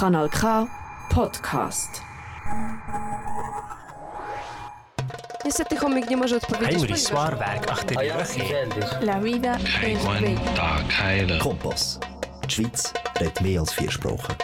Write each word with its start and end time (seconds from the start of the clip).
Kanal 0.00 0.28
K 0.28 0.66
Podcast. 1.08 2.02
Niestety 5.44 5.76
chomik 5.76 6.10
nie 6.10 6.16
może 6.16 6.36
odpowiedzieć. 6.36 7.08
Henry 7.10 7.70
achter 7.70 7.96
die 7.96 8.12
Röche. 8.12 8.42
La 9.00 9.20
vida 9.20 9.56
es 9.82 10.04
bella. 10.04 11.38
Kompass. 11.42 11.98
Die 12.44 12.50
Schweiz 12.50 12.92
redet 13.20 13.40
mehr 13.40 13.60
als 13.60 13.72
vier 13.72 13.90
Sprachen. 13.90 14.34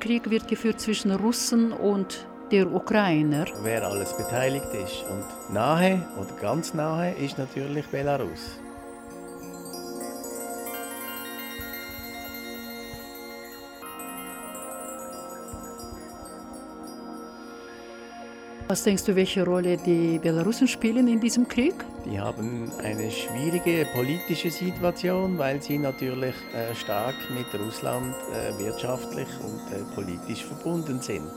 Krieg 0.00 0.30
wird 0.30 0.48
geführt 0.48 0.80
zwischen 0.80 1.12
Russen 1.12 1.72
und 1.72 2.26
der 2.50 2.72
Ukrainer. 2.72 3.46
wer 3.62 3.86
alles 3.86 4.12
beteiligt 4.16 4.68
ist. 4.74 5.04
Und 5.10 5.54
nahe 5.54 6.06
oder 6.16 6.34
ganz 6.40 6.74
nahe 6.74 7.12
ist 7.12 7.38
natürlich 7.38 7.86
Belarus. 7.86 8.58
Was 18.66 18.82
denkst 18.82 19.04
du, 19.04 19.14
welche 19.14 19.44
Rolle 19.44 19.76
die 19.76 20.18
Belarusen 20.18 20.66
spielen 20.66 21.06
in 21.06 21.20
diesem 21.20 21.46
Krieg? 21.46 21.74
Die 22.06 22.18
haben 22.18 22.72
eine 22.82 23.10
schwierige 23.10 23.86
politische 23.94 24.50
Situation, 24.50 25.36
weil 25.36 25.60
sie 25.60 25.78
natürlich 25.78 26.34
äh, 26.54 26.74
stark 26.74 27.14
mit 27.30 27.46
Russland 27.60 28.14
äh, 28.32 28.58
wirtschaftlich 28.58 29.28
und 29.42 29.60
äh, 29.70 29.84
politisch 29.94 30.44
verbunden 30.44 31.00
sind. 31.00 31.30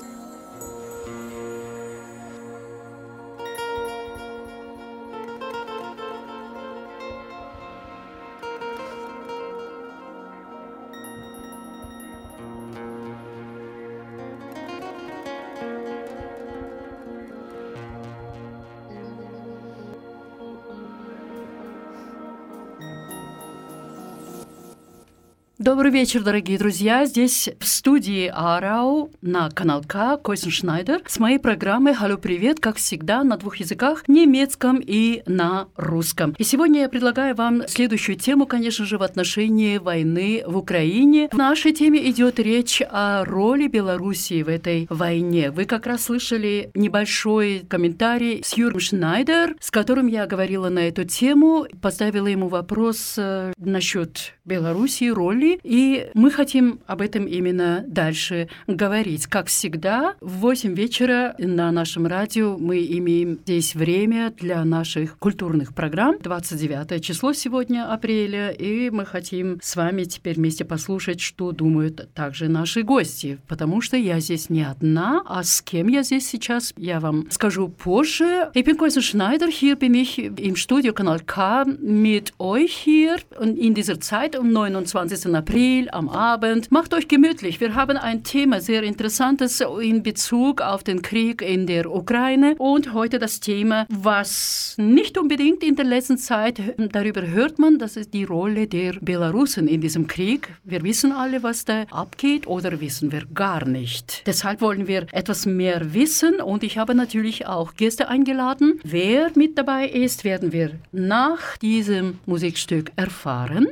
Добрый 25.67 25.91
вечер, 25.91 26.23
дорогие 26.23 26.57
друзья. 26.57 27.05
Здесь 27.05 27.49
в 27.59 27.67
студии 27.67 28.31
Арау 28.33 29.11
на 29.21 29.49
канал 29.49 29.83
К 29.85 30.15
Койсен 30.15 30.49
Шнайдер 30.49 31.01
с 31.05 31.19
моей 31.19 31.39
программой 31.39 31.91
«Халlo, 31.91 32.15
привет!» 32.15 32.61
как 32.61 32.77
всегда 32.77 33.21
на 33.25 33.35
двух 33.35 33.57
языках, 33.57 34.07
немецком 34.07 34.79
и 34.81 35.23
на 35.25 35.67
русском. 35.75 36.33
И 36.38 36.45
сегодня 36.45 36.83
я 36.83 36.88
предлагаю 36.88 37.35
вам 37.35 37.67
следующую 37.67 38.15
тему, 38.15 38.45
конечно 38.45 38.85
же, 38.85 38.97
в 38.97 39.03
отношении 39.03 39.77
войны 39.77 40.41
в 40.47 40.55
Украине. 40.55 41.27
В 41.33 41.38
нашей 41.38 41.73
теме 41.73 42.09
идет 42.09 42.39
речь 42.39 42.81
о 42.89 43.25
роли 43.25 43.67
Белоруссии 43.67 44.43
в 44.43 44.47
этой 44.47 44.88
войне. 44.89 45.51
Вы 45.51 45.65
как 45.65 45.85
раз 45.85 46.05
слышали 46.05 46.71
небольшой 46.75 47.65
комментарий 47.67 48.41
с 48.41 48.55
Юром 48.55 48.79
Шнайдер, 48.79 49.57
с 49.59 49.69
которым 49.69 50.07
я 50.07 50.27
говорила 50.27 50.69
на 50.69 50.88
эту 50.88 51.03
тему, 51.03 51.67
поставила 51.81 52.27
ему 52.27 52.47
вопрос 52.47 53.15
э, 53.17 53.51
насчет 53.57 54.31
Белоруссии, 54.45 55.09
роли, 55.09 55.56
и 55.63 56.09
мы 56.13 56.31
хотим 56.31 56.80
об 56.86 57.02
этом 57.02 57.25
именно 57.25 57.83
дальше 57.88 58.50
говорить. 58.67 59.27
Как 59.27 59.47
всегда, 59.47 60.16
в 60.22 60.38
8 60.38 60.73
вечера 60.73 61.36
на 61.38 61.72
нашем 61.72 62.08
радио 62.08 62.58
мы 62.58 62.86
имеем 62.86 63.39
здесь 63.44 63.75
время 63.75 64.33
для 64.39 64.63
наших 64.63 65.17
культурных 65.17 65.73
программ. 65.73 66.17
29 66.22 67.03
число 67.03 67.33
сегодня 67.33 67.91
апреля, 67.91 68.52
и 68.52 68.89
мы 68.89 69.05
хотим 69.05 69.59
с 69.62 69.75
вами 69.75 70.03
теперь 70.03 70.35
вместе 70.35 70.66
послушать, 70.66 71.19
что 71.19 71.51
думают 71.51 72.09
также 72.13 72.47
наши 72.47 72.84
гости, 72.84 73.39
потому 73.47 73.81
что 73.81 73.97
я 73.97 74.19
здесь 74.19 74.50
не 74.50 74.63
одна, 74.63 75.24
а 75.25 75.44
с 75.44 75.62
кем 75.62 75.88
я 75.88 76.03
здесь 76.03 76.28
сейчас, 76.28 76.74
я 76.78 77.00
вам 77.00 77.29
скажу 77.31 77.68
позже. 77.68 78.50
Ich 78.53 78.63
bin 78.63 78.78
Koisen 78.78 79.01
Schneider, 79.01 79.47
hier 79.47 79.75
bin 79.75 79.94
ich 79.94 80.18
im 80.19 80.56
Studio 80.56 80.94
Kanal 80.94 81.19
K 81.19 81.66
mit 81.66 82.34
euch 82.39 82.72
hier 82.72 83.18
in 83.39 83.74
dieser 83.74 84.00
Zeit 84.00 84.35
am 84.35 84.53
29. 84.53 85.34
April 85.34 85.47
am 85.91 86.09
Abend. 86.09 86.72
Macht 86.72 86.94
euch 86.94 87.08
gemütlich. 87.08 87.59
Wir 87.59 87.74
haben 87.74 87.97
ein 87.97 88.24
Thema 88.24 88.59
sehr 88.59 88.84
interessantes 88.84 89.62
in 89.81 90.03
Bezug 90.03 90.62
auf 90.62 90.84
den 90.84 91.02
Krieg 91.02 91.41
in 91.41 91.66
der 91.66 91.90
Ukraine 91.91 92.56
und 92.58 92.94
heute 92.94 93.18
das 93.18 93.40
Thema, 93.40 93.86
was 93.90 94.75
nicht 94.78 95.18
unbedingt 95.18 95.63
in 95.63 95.75
der 95.75 95.86
letzten 95.86 96.18
Zeit 96.18 96.62
darüber 96.91 97.25
hört 97.25 97.59
man, 97.59 97.80
das 97.80 97.96
ist 97.96 98.13
die 98.13 98.25
Rolle 98.25 98.68
der 98.68 98.94
Belarusen 99.02 99.68
in 99.68 99.81
diesem 99.81 100.07
Krieg. 100.07 100.50
Wir 100.63 100.84
wissen 100.84 101.12
alle, 101.12 101.44
was 101.44 101.66
da 101.66 101.84
abgeht 101.91 102.46
oder 102.46 102.80
wissen 102.81 103.12
wir 103.12 103.25
gar 103.34 103.66
nicht. 103.66 104.24
Deshalb 104.28 104.62
wollen 104.62 104.88
wir 104.88 105.07
etwas 105.12 105.46
mehr 105.46 105.94
wissen 105.94 106.41
und 106.41 106.63
ich 106.63 106.78
habe 106.78 106.94
natürlich 106.94 107.47
auch 107.47 107.74
Gäste 107.75 108.09
eingeladen. 108.09 108.80
Wer 108.84 109.31
mit 109.36 109.57
dabei 109.57 109.88
ist, 109.88 110.24
werden 110.24 110.52
wir 110.52 110.72
nach 110.91 111.57
diesem 111.57 112.19
Musikstück 112.25 112.91
erfahren. 112.96 113.68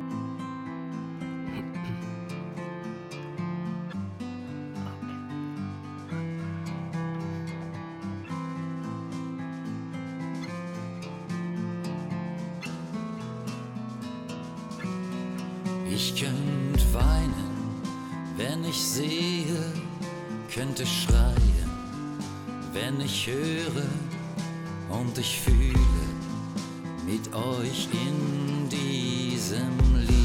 Ich 15.96 16.14
könnte 16.14 16.94
weinen, 16.94 17.80
wenn 18.36 18.66
ich 18.66 18.76
sehe, 18.76 19.46
könnte 20.54 20.86
schreien, 20.86 21.70
wenn 22.74 23.00
ich 23.00 23.28
höre 23.28 25.00
und 25.00 25.18
ich 25.18 25.40
fühle 25.40 25.80
mit 27.06 27.34
euch 27.34 27.88
in 27.94 28.68
diesem 28.68 30.06
Lied. 30.06 30.25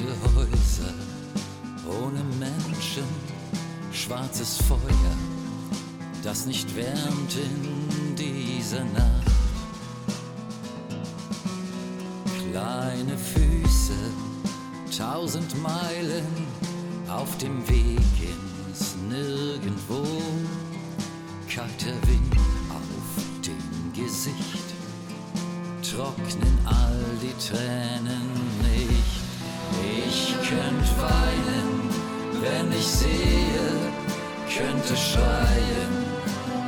Kalte 0.00 0.14
Häuser, 0.34 0.94
ohne 1.86 2.22
Menschen, 2.38 3.04
schwarzes 3.92 4.58
Feuer, 4.68 5.16
das 6.22 6.46
nicht 6.46 6.74
wärmt 6.74 7.36
in 7.36 8.16
dieser 8.16 8.84
Nacht. 8.84 9.26
Kleine 12.50 13.16
Füße, 13.16 13.94
tausend 14.96 15.60
Meilen 15.62 16.26
auf 17.08 17.36
dem 17.38 17.66
Weg 17.68 17.98
ins 18.68 18.96
Nirgendwo, 19.08 20.04
kalter 21.48 21.94
Wind 22.06 22.36
auf 22.70 23.46
dem 23.46 23.92
Gesicht 23.92 24.70
trocknen 25.82 26.58
all 26.64 27.02
die 27.20 27.34
Tränen 27.48 28.30
nicht. 28.62 29.09
Ich 29.82 30.34
könnte 30.48 30.90
weinen, 31.00 31.68
wenn 32.40 32.72
ich 32.72 32.86
sehe, 32.86 33.70
könnte 34.48 34.96
schreien, 34.96 35.92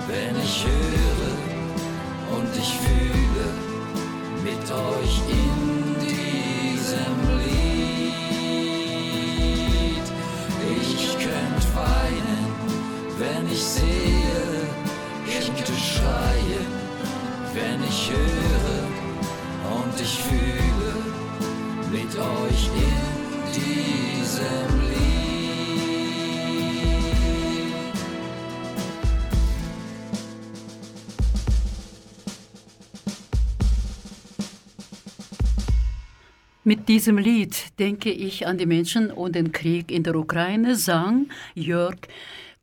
wenn 0.06 0.37
ich 0.43 0.67
höre 0.67 1.37
und 2.38 2.56
ich 2.56 2.73
fühle 2.79 3.49
mit 4.44 4.70
euch 4.70 5.20
in 5.29 5.97
diesem 6.00 7.17
Lied. 7.38 8.06
Ich 10.81 11.12
könnte 11.19 11.67
weinen, 11.75 12.47
wenn 13.19 13.47
ich 13.53 13.62
sehe, 13.62 14.73
könnte 15.26 15.73
schreien, 15.81 16.67
wenn 17.55 17.82
ich 17.88 18.11
höre 18.11 18.85
und 19.75 20.00
ich 20.00 20.19
fühle 20.19 21.02
mit 21.93 22.17
euch 22.17 22.71
in 22.75 23.53
diesem. 23.53 24.83
Mit 36.65 36.89
diesem 36.89 37.19
Lied 37.19 37.79
denke 37.79 38.11
ich 38.11 38.47
an 38.47 38.56
die 38.56 38.65
Menschen 38.65 39.11
und 39.11 39.35
den 39.35 39.53
Krieg 39.53 39.91
in 39.91 40.03
der 40.03 40.15
Ukraine, 40.15 40.77
sang 40.77 41.29
Jörg 41.55 41.99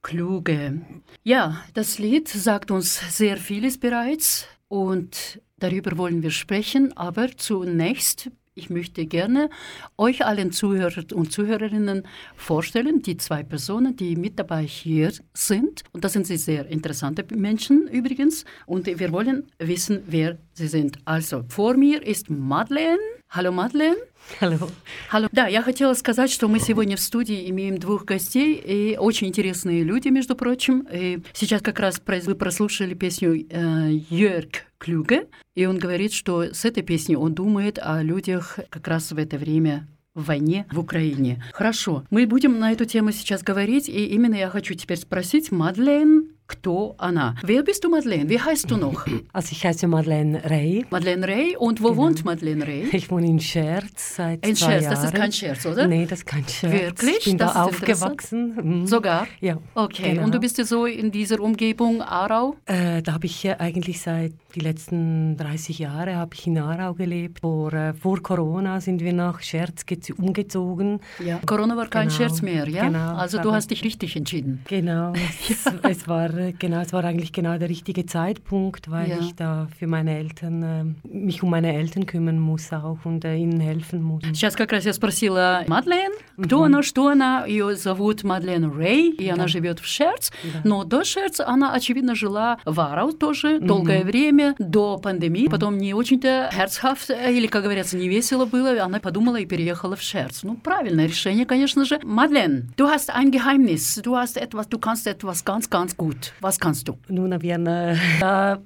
Kluge. 0.01 0.81
Ja, 1.23 1.63
das 1.75 1.99
Lied 1.99 2.27
sagt 2.27 2.71
uns 2.71 3.15
sehr 3.15 3.37
vieles 3.37 3.77
bereits 3.77 4.47
und 4.69 5.39
darüber 5.57 5.97
wollen 5.97 6.23
wir 6.23 6.31
sprechen, 6.31 6.97
aber 6.97 7.37
zunächst 7.37 8.31
ich 8.54 8.70
möchte 8.70 9.06
gerne 9.06 9.50
euch 9.98 10.24
allen 10.24 10.52
Zuhörer 10.52 11.04
und 11.12 11.32
Zuhörerinnen 11.32 12.04
vorstellen, 12.36 13.02
die 13.02 13.16
zwei 13.16 13.42
Personen, 13.42 13.96
die 13.96 14.16
mit 14.16 14.38
dabei 14.38 14.62
hier 14.62 15.12
sind. 15.32 15.82
Und 15.92 16.04
das 16.04 16.12
sind 16.12 16.26
sie 16.26 16.36
sehr 16.36 16.66
interessante 16.66 17.24
Menschen 17.34 17.88
übrigens. 17.88 18.44
Und 18.66 18.86
wir 18.86 19.12
wollen 19.12 19.44
wissen, 19.58 20.02
wer 20.06 20.38
sie 20.52 20.68
sind. 20.68 20.98
Also, 21.04 21.44
vor 21.48 21.74
mir 21.74 22.02
ist 22.06 22.30
Madeleine. 22.30 22.98
Hallo 23.30 23.50
Madeleine. 23.50 23.96
Hallo. 24.40 24.70
Hallo. 25.10 25.28
Да, 25.32 25.48
я 25.48 25.62
хотела 25.62 25.94
сказать, 25.94 26.30
что 26.30 26.46
мы 26.46 26.60
сегодня 26.60 26.96
в 26.96 27.00
студии 27.00 27.50
имеем 27.50 27.78
двух 27.78 28.04
гостей, 28.04 28.54
и 28.54 28.96
очень 28.96 29.26
интересные 29.28 29.82
люди, 29.82 30.08
между 30.08 30.36
прочим. 30.36 30.86
И 30.92 31.20
сейчас 31.32 31.60
как 31.60 31.80
раз 31.80 32.00
вы 32.06 32.34
прослушали 32.36 32.94
песню 32.94 33.46
э, 33.50 33.90
Йörg 34.10 34.62
Клюге, 34.78 35.28
и 35.54 35.66
он 35.66 35.78
говорит, 35.78 36.12
что 36.12 36.42
с 36.52 36.64
этой 36.64 36.82
песней 36.82 37.16
он 37.16 37.34
думает 37.34 37.78
о 37.80 38.02
людях 38.02 38.58
как 38.70 38.88
раз 38.88 39.12
в 39.12 39.18
это 39.18 39.38
время 39.38 39.86
в 40.14 40.26
войне 40.26 40.66
в 40.70 40.78
Украине. 40.78 41.42
Хорошо, 41.52 42.04
мы 42.10 42.26
будем 42.26 42.58
на 42.58 42.72
эту 42.72 42.84
тему 42.84 43.12
сейчас 43.12 43.42
говорить, 43.42 43.88
и 43.88 44.06
именно 44.06 44.36
я 44.36 44.48
хочу 44.48 44.74
теперь 44.74 44.98
спросить 44.98 45.50
Мадлен, 45.50 46.34
кто 46.46 46.94
она. 46.98 47.36
Wer 47.42 47.62
bist 47.62 47.84
du, 47.84 47.88
Madeleine? 47.88 48.28
Wie 48.28 48.38
heißt 48.38 48.70
du 48.70 48.76
noch? 48.76 49.06
Also 49.32 49.52
ich 49.52 49.64
heiße 49.64 49.86
Madeleine 49.86 50.44
Rey. 50.44 50.84
Madeleine 50.90 51.26
Rey. 51.26 51.56
Und 51.56 51.82
wo 51.82 51.88
genau. 51.88 52.02
wohnt 52.02 52.24
Madeleine 52.24 52.66
Rey? 52.66 52.88
Ich 52.92 53.10
wohne 53.10 53.26
in 53.26 53.40
Scherz 53.40 54.16
seit 54.16 54.46
in 54.46 54.54
zwei 54.54 54.72
Scherz, 54.72 54.84
Jahren. 54.84 54.94
das 54.94 55.04
ist 55.04 55.14
kein 55.14 55.32
Scherz, 55.32 55.66
oder? 55.66 55.86
Nee, 55.86 56.06
das 56.06 56.18
ist 56.18 56.26
kein 56.26 56.46
Scherz. 56.46 56.72
Wirklich? 56.72 57.16
Ich 57.18 57.24
bin 57.24 57.38
das 57.38 57.54
da 57.54 57.64
aufgewachsen. 57.64 58.80
Mhm. 58.80 58.86
Sogar? 58.86 59.26
Ja. 59.40 59.58
Okay, 59.74 60.12
genau. 60.12 60.24
und 60.24 60.34
du 60.34 60.38
bist 60.38 60.58
ja 60.58 60.64
so 60.64 60.84
in 60.84 61.10
dieser 61.10 61.40
Umgebung 61.40 62.02
Aarau? 62.02 62.56
Äh, 62.66 63.02
da 63.02 63.14
habe 63.14 63.26
ich 63.26 63.42
ja 63.42 63.58
eigentlich 63.58 64.02
seit 64.02 64.34
die 64.54 64.60
letzten 64.60 65.36
30 65.36 65.80
Jahre 65.80 66.16
habe 66.16 66.34
ich 66.34 66.46
in 66.46 66.58
Aarau 66.58 66.94
gelebt. 66.94 67.40
Vor, 67.40 67.72
äh, 67.72 67.94
vor 67.94 68.22
Corona 68.22 68.80
sind 68.80 69.00
wir 69.00 69.12
nach 69.12 69.40
Scherz 69.40 69.84
umgezogen. 70.16 71.00
Ja. 71.24 71.40
Corona 71.46 71.76
war 71.76 71.88
kein 71.88 72.08
genau. 72.08 72.16
Scherz 72.16 72.42
mehr, 72.42 72.68
ja? 72.68 72.84
Genau. 72.84 73.16
Also 73.16 73.40
du 73.40 73.52
hast 73.52 73.70
dich 73.70 73.82
richtig 73.82 74.16
entschieden. 74.16 74.62
Genau. 74.68 75.12
Es, 75.48 75.64
ja. 75.64 75.72
es 75.82 76.06
war, 76.06 76.30
genau, 76.58 76.80
es 76.80 76.92
war 76.92 77.04
eigentlich 77.04 77.24
eigentlich 77.24 77.32
genau 77.32 77.58
der 77.58 77.68
richtige 77.68 78.06
Zeitpunkt, 78.06 78.90
weil 78.90 79.08
ja. 79.08 79.18
ich 79.20 79.34
da 79.34 79.68
für 79.78 79.86
meine 79.86 80.18
Eltern, 80.18 80.62
äh, 80.62 81.08
mich 81.08 81.42
um 81.42 81.50
meine 81.50 81.72
Eltern 81.74 82.06
kümmern 82.06 82.38
muss 82.38 82.72
auch 82.72 82.98
und 83.04 83.24
äh, 83.24 83.36
ihnen 83.36 83.60
helfen 83.60 84.02
muss. 84.02 84.22
Сейчас 84.32 84.56
как 84.56 84.72
раз 84.72 84.84
я 84.84 84.92
спросила 84.92 85.64
Мадлен, 85.68 86.12
кто 86.42 86.64
она, 86.64 86.82
что 86.82 87.08
она. 87.08 87.46
Ее 87.46 87.76
зовут 87.76 88.24
Мадлен 88.24 88.70
Рэй, 88.70 89.10
и 89.10 89.28
она 89.28 89.48
живет 89.48 89.78
в 89.80 89.86
Шерц. 89.86 90.30
Но 90.64 90.84
до 90.84 91.04
Шерц 91.04 91.40
она, 91.40 91.72
очевидно, 91.72 92.14
жила 92.14 92.58
в 92.64 92.80
Арау 92.80 93.12
тоже 93.12 93.60
долгое 93.60 94.04
время, 94.04 94.37
До 94.59 94.97
пандемии. 94.97 95.47
Потом 95.47 95.77
не 95.77 95.93
очень-то 95.93 96.49
herzhaft, 96.53 97.09
или, 97.31 97.47
как 97.47 97.63
говорится, 97.63 97.97
не 97.97 98.07
весело 98.09 98.45
было. 98.45 98.81
Она 98.81 98.99
подумала 98.99 99.37
и 99.37 99.45
переехала 99.45 99.95
в 99.95 100.01
Шерц. 100.01 100.43
Ну, 100.43 100.55
правильное 100.55 101.07
решение, 101.07 101.45
конечно 101.45 101.85
же. 101.85 101.99
Мадлен, 102.03 102.71
du 102.77 102.87
hast 102.87 103.09
ein 103.09 103.31
Geheimnis. 103.31 104.01
Du 104.03 104.15
hast 104.15 104.37
etwas, 104.37 104.67
du 104.67 104.79
kannst 104.79 105.07
etwas 105.07 105.43
ganz, 105.43 105.69
ganz 105.69 105.95
gut. 105.95 106.33
Was 106.41 106.59
kannst 106.59 106.87
du? 106.87 106.97
Ну, 107.07 107.27
наверное, 107.27 107.97
на 108.21 108.59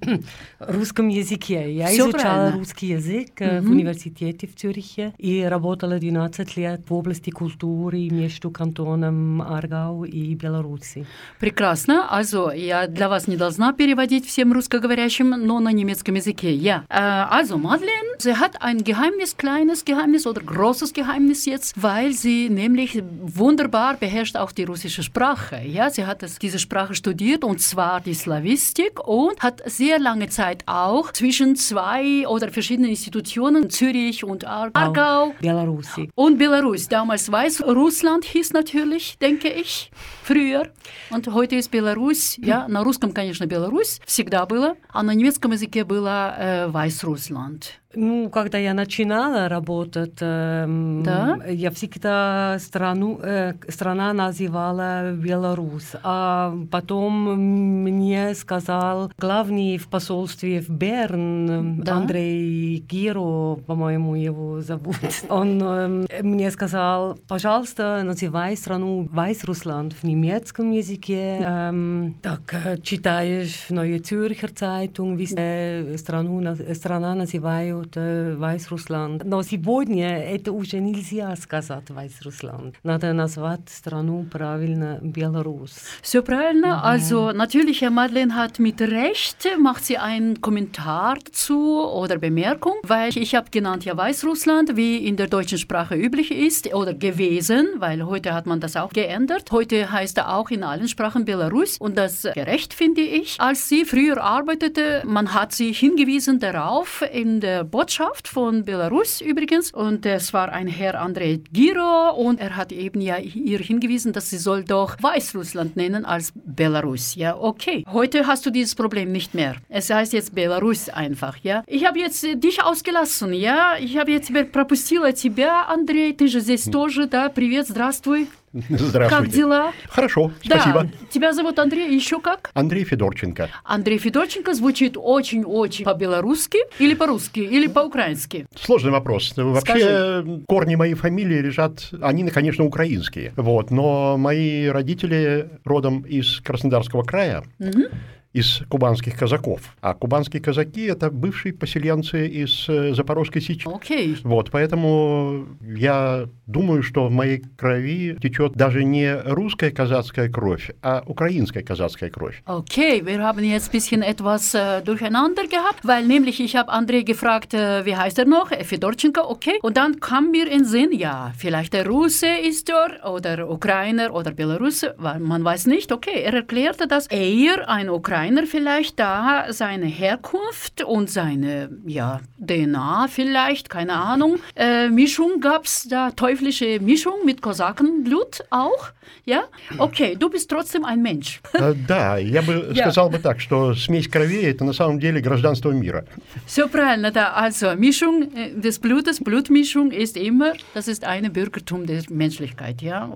русском 0.60 1.08
языке. 1.08 1.74
Я 1.74 1.88
Все 1.88 2.02
изучала 2.02 2.22
правильно. 2.22 2.60
русский 2.60 2.88
язык 2.88 3.40
mm-hmm. 3.40 3.62
в 3.62 3.72
университете 3.72 4.48
в 4.48 4.56
Цюрихе 4.56 5.14
и 5.18 5.44
работала 5.44 5.98
12 6.00 6.58
лет 6.58 6.82
в 6.88 6.94
области 6.94 7.30
культуры 7.30 8.10
между 8.10 8.52
кантоном 8.52 9.42
Аргау 9.42 10.04
и 10.04 10.36
Беларуси. 10.36 11.06
Прекрасно. 11.40 12.08
Also, 12.12 12.56
я 12.56 12.88
для 12.88 13.10
вас 13.10 13.28
не 13.28 13.38
должна 13.38 13.74
переводить 13.74 14.26
всем 14.26 14.54
русскоговорящим, 14.54 15.30
но 15.30 15.60
на 15.63 15.73
немецком 15.73 16.15
языке. 16.17 16.55
Ja. 16.55 16.85
Also, 16.89 17.59
Madeleine, 17.59 18.17
sie 18.19 18.35
hat 18.37 18.63
ein 18.63 18.85
Geheimnis, 18.85 19.37
kleines 19.37 19.85
Geheimnis 19.85 20.27
oder 20.27 20.43
großes 20.43 20.93
Geheimnis 20.93 21.45
jetzt, 21.47 21.81
weil 21.81 22.13
sie 22.13 22.49
nämlich 22.51 23.03
wunderbar 23.23 23.97
beherrscht 23.97 24.37
auch 24.37 24.53
die 24.53 24.65
russische 24.65 25.03
Sprache. 25.03 25.63
Ja, 25.65 25.91
sie 25.91 26.07
hat 26.07 26.23
das, 26.23 26.39
diese 26.39 26.59
Sprache 26.59 26.95
studiert 26.95 27.45
und 27.45 27.61
zwar 27.61 28.01
die 28.01 28.15
Slawische 28.15 28.39
Slawistik 28.49 29.07
und 29.07 29.41
hat 29.41 29.63
sehr 29.67 29.99
lange 29.99 30.29
Zeit 30.29 30.63
auch 30.67 31.13
zwischen 31.13 31.57
zwei 31.57 32.27
oder 32.27 32.51
verschiedenen 32.51 32.91
Institutionen, 32.91 33.69
Zürich 33.69 34.25
und 34.25 34.45
Aargau. 34.45 35.35
Belarusi. 35.41 36.11
Und 36.15 36.39
Belarus. 36.39 36.89
Damals 36.89 37.31
Weißrussland 37.31 38.25
hieß 38.25 38.53
natürlich, 38.53 39.19
denke 39.19 39.49
ich, 39.49 39.91
früher. 40.23 40.69
Und 41.11 41.27
heute 41.29 41.57
ist 41.57 41.71
Belarus, 41.71 42.39
ja, 42.41 42.69
на 42.69 42.83
русском, 42.83 43.13
конечно, 43.13 43.47
Беларусь 43.47 44.01
всегда 44.07 44.47
было, 44.47 44.77
а 44.93 45.03
на 45.03 45.13
немецком 45.13 45.52
языке 45.54 45.84
было 45.84 46.36
э, 46.38 46.68
Weißrussland. 46.70 47.83
Ну, 47.96 48.30
когда 48.30 48.58
я 48.58 48.74
начинала 48.74 49.48
работать, 49.50 50.18
э, 50.20 50.66
да? 51.04 51.40
я 51.48 51.70
всегда 51.72 52.58
страну, 52.60 53.20
э, 53.22 53.54
страна 53.70 54.14
называла 54.14 55.12
Беларусь. 55.12 55.92
А 56.04 56.56
потом 56.72 57.84
мне 57.84 58.34
сказал 58.36 59.12
главный 59.18 59.78
в 59.78 59.88
посольстве 59.88 60.62
в 60.62 60.70
Берн, 60.70 61.82
да? 61.82 61.98
Андрей 61.98 62.78
Гиро, 62.78 63.56
по-моему, 63.68 64.16
его 64.16 64.62
зовут. 64.62 64.98
Он 65.30 65.62
э, 65.62 66.24
мне 66.24 66.50
сказал, 66.52 67.20
пожалуйста, 67.28 68.02
называй 68.04 68.58
страну 68.58 69.04
Weißrussland 69.04 69.94
в 70.02 70.04
немецком 70.04 70.72
языке. 70.72 71.40
Ähm, 71.46 72.16
так, 72.22 72.82
читаешь 72.82 73.68
Neue 73.70 74.02
Zürcher 74.02 74.54
Zeitung, 74.54 75.18
wie 75.18 75.28
э, 75.38 75.98
страну, 75.98 76.56
страна 76.74 77.14
называют 77.14 77.83
от 77.83 77.97
Weißrussland. 77.97 79.23
Но 79.25 79.43
сегодня 79.43 80.19
это 80.19 80.53
уже 80.53 80.81
нельзя 80.81 81.35
сказать 81.37 81.91
Weißrussland. 81.91 82.75
Надо 82.83 83.13
назвать 83.13 83.69
страну 83.69 84.27
правильно 84.31 84.99
Belarus. 85.03 85.73
Все 86.03 86.23
правильно. 86.23 86.77
Mhm. 86.77 86.85
Also 86.85 87.33
natürlich, 87.33 87.83
Herr 87.83 87.91
Madeleine 87.91 88.35
hat 88.35 88.59
mit 88.59 88.81
Recht, 88.81 89.49
macht 89.59 89.85
sie 89.85 89.99
einen 89.99 90.41
Kommentar 90.41 91.19
dazu 91.25 91.85
oder 91.85 92.19
Bemerkung, 92.19 92.75
weil 92.83 93.17
ich 93.17 93.35
habe 93.35 93.51
genannt 93.51 93.85
ja 93.85 93.97
Weißrussland, 93.97 94.77
wie 94.77 95.07
in 95.07 95.17
der 95.17 95.27
deutschen 95.27 95.59
Sprache 95.59 95.95
üblich 95.95 96.31
ist 96.31 96.73
oder 96.75 96.95
gewesen, 96.95 97.69
weil 97.79 98.05
heute 98.05 98.35
hat 98.35 98.47
man 98.47 98.61
das 98.61 98.77
auch 98.77 98.93
geändert. 98.93 99.51
Heute 99.51 99.91
heißt 99.91 100.19
er 100.19 100.35
auch 100.35 100.51
in 100.51 100.63
allen 100.63 100.89
Sprachen 100.89 101.25
Belarus 101.25 101.79
und 101.79 101.97
das 101.97 102.23
gerecht 102.23 102.75
finde 102.75 103.01
ich. 103.03 103.41
Als 103.41 103.69
sie 103.69 103.85
früher 103.85 104.23
arbeitete, 104.23 105.03
man 105.05 105.35
hat 105.35 105.53
sie 105.53 105.73
hingewiesen 105.73 106.39
darauf 106.41 107.05
in 107.13 107.41
der 107.41 107.65
Botschaft 107.73 108.29
von 108.29 108.65
Belarus 108.65 109.21
übrigens. 109.21 109.73
Und 109.73 110.07
es 110.07 110.33
war 110.33 110.53
ein 110.53 110.67
Herr 110.67 111.01
Andrei 111.01 111.41
Giro 111.53 112.11
und 112.17 112.41
er 112.41 112.57
hat 112.57 112.73
eben 112.73 113.01
ja 113.01 113.19
ihr 113.19 113.59
hingewiesen, 113.59 114.13
dass 114.13 114.31
sie 114.31 114.39
soll 114.39 114.65
doch 114.65 114.97
Weißrussland 115.01 115.77
nennen 115.77 116.05
als 116.05 116.33
Belarus. 116.35 117.15
Ja, 117.15 117.37
okay. 117.37 117.85
Heute 117.93 118.27
hast 118.27 118.47
du 118.47 118.51
dieses 118.51 118.75
Problem 118.75 119.13
nicht 119.13 119.35
mehr. 119.35 119.57
Es 119.69 119.91
heißt 119.91 120.13
jetzt 120.13 120.35
Belarus 120.35 120.89
einfach, 120.89 121.37
ja. 121.43 121.63
Ich 121.67 121.87
habe 121.87 121.99
jetzt 121.99 122.23
dich 122.23 122.63
ausgelassen, 122.63 123.33
ja. 123.33 123.77
Ich 123.81 123.99
habe 123.99 124.13
jetzt 124.13 124.33
пропустила 124.53 125.13
тебя, 125.13 125.63
Андрей. 125.69 126.15
Ты 126.17 126.29
же 126.29 126.41
здесь 126.41 126.65
тоже, 126.65 127.07
да. 127.07 127.29
Привет, 127.29 127.67
здравствуй. 127.67 128.29
Здравствуйте. 128.70 129.10
Как 129.10 129.28
дела? 129.30 129.74
Хорошо, 129.90 130.32
да. 130.46 130.60
спасибо. 130.60 130.88
Тебя 131.10 131.34
зовут 131.34 131.58
Андрей, 131.58 131.94
еще 131.94 132.20
как? 132.20 132.52
Андрей 132.54 132.84
Федорченко. 132.84 133.50
Андрей 133.64 133.98
Федорченко 133.98 134.54
звучит 134.54 134.94
очень-очень 134.96 135.86
по-белорусски 135.86 136.60
или 136.78 136.94
по-русски, 136.94 137.40
или 137.40 137.66
по-украински? 137.66 138.46
Сложный 138.56 138.92
вопрос. 138.92 139.34
Вообще 139.36 139.80
Скажи. 139.80 140.44
корни 140.48 140.76
моей 140.76 140.94
фамилии 140.94 141.40
лежат, 141.40 141.90
они, 142.00 142.30
конечно, 142.30 142.64
украинские. 142.64 143.34
Вот, 143.36 143.72
но 143.72 144.18
мои 144.18 144.68
родители 144.68 145.50
родом 145.66 146.02
из 146.02 146.40
Краснодарского 146.42 147.04
края. 147.04 147.44
Угу 147.60 147.90
из 148.34 148.64
кубанских 148.68 149.16
казаков. 149.16 149.62
А 149.82 149.94
кубанские 149.94 150.42
казаки– 150.42 150.82
это 150.88 151.12
бывшие 151.12 151.54
поселенцы 151.54 152.28
из 152.28 152.68
э, 152.68 152.94
Запорожской 152.94 153.42
Сечи. 153.42 153.68
Okay. 153.68 154.18
Вот, 154.24 154.50
поэтому 154.52 155.46
я 155.62 156.28
думаю, 156.48 156.82
что 156.82 157.08
в 157.08 157.12
моей 157.12 157.44
крови 157.56 158.18
течет 158.22 158.54
даже 158.54 158.84
не 158.84 159.16
русская 159.16 159.70
казацкая 159.70 160.30
кровь, 160.30 160.72
а 160.82 161.04
украинская 161.06 161.64
казацкая 161.64 162.10
кровь. 162.10 162.42
Okay, 162.46 163.06
wir 163.06 163.22
haben 163.22 163.44
jetzt 163.44 163.68
ein 163.68 163.72
bisschen 163.72 164.02
etwas 164.02 164.56
äh, 164.56 164.82
durcheinander 164.82 165.48
gehabt, 165.48 165.86
weil 165.86 166.06
nämlich 166.06 166.40
ich 166.40 166.56
habe 166.56 166.74
André 166.74 167.04
gefragt, 167.04 167.54
äh, 167.54 167.86
wie 167.86 167.96
heißt 167.96 168.18
er 168.18 168.26
noch? 168.26 168.50
Fedorchenko, 168.50 169.22
okay. 169.30 169.60
Und 169.62 169.78
dann 169.78 170.00
kam 170.00 170.32
mir 170.32 170.52
in 170.52 170.66
Sinn, 170.66 170.92
ja, 170.92 171.32
vielleicht 171.38 171.74
der 171.74 171.86
Russe 171.86 172.28
ist 172.28 172.70
er 172.70 173.08
oder 173.08 173.48
Ukrainer 173.50 174.12
oder 174.12 174.32
Belarusse, 174.32 174.96
man 174.98 175.44
weiß 175.44 175.68
nicht. 175.68 175.92
Okay, 175.92 176.24
er 176.24 176.34
erklärte, 176.34 176.88
dass 176.88 177.06
er 177.08 177.70
ein 177.70 177.90
Ukrainer 177.90 178.23
Steiner 178.23 178.47
vielleicht 178.47 178.99
da 178.99 179.47
seine 179.51 179.87
Herkunft 179.87 180.83
und 180.83 181.09
seine 181.11 181.71
ja, 181.87 182.21
DNA 182.39 183.09
vielleicht, 183.09 183.71
keine 183.71 183.95
Ahnung. 183.95 184.39
Äh, 184.57 184.89
Mischung 184.89 185.41
gab 185.41 185.65
es 185.65 185.87
da, 185.89 186.11
teuflische 186.11 186.81
Mischung 186.81 187.25
mit 187.25 187.41
Kosakenblut 187.43 188.45
auch. 188.51 188.91
Ja? 189.25 189.45
Okay, 189.79 190.17
du 190.19 190.29
bist 190.31 190.51
trotzdem 190.51 190.85
ein 190.85 191.03
Mensch. 191.03 191.41
Да, 191.87 192.19
я 192.19 192.43
бы 192.43 192.75
сказал 192.75 193.11
бы 193.11 193.19
так, 193.19 193.41
что 193.41 193.75
смесь 193.75 194.09
крови – 194.09 194.43
это 194.43 194.65
на 194.65 194.73
самом 194.73 194.99
деле 194.99 195.21
гражданство 195.21 195.71
мира. 195.71 196.05
Все 196.47 196.69
правильно, 196.69 197.11
да. 197.11 197.35
Also 197.35 197.77
Mischung 197.77 198.31
des 198.61 198.79
Blutes, 198.79 199.21
Blutmischung 199.23 199.91
ist 199.91 200.17
immer, 200.17 200.55
das 200.75 200.89
ist 200.89 201.05
ein 201.05 201.33
Bürgertum 201.33 201.87
der 201.87 202.03
Menschlichkeit, 202.09 202.83
ja, 202.83 203.09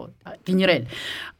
генераль. 0.46 0.86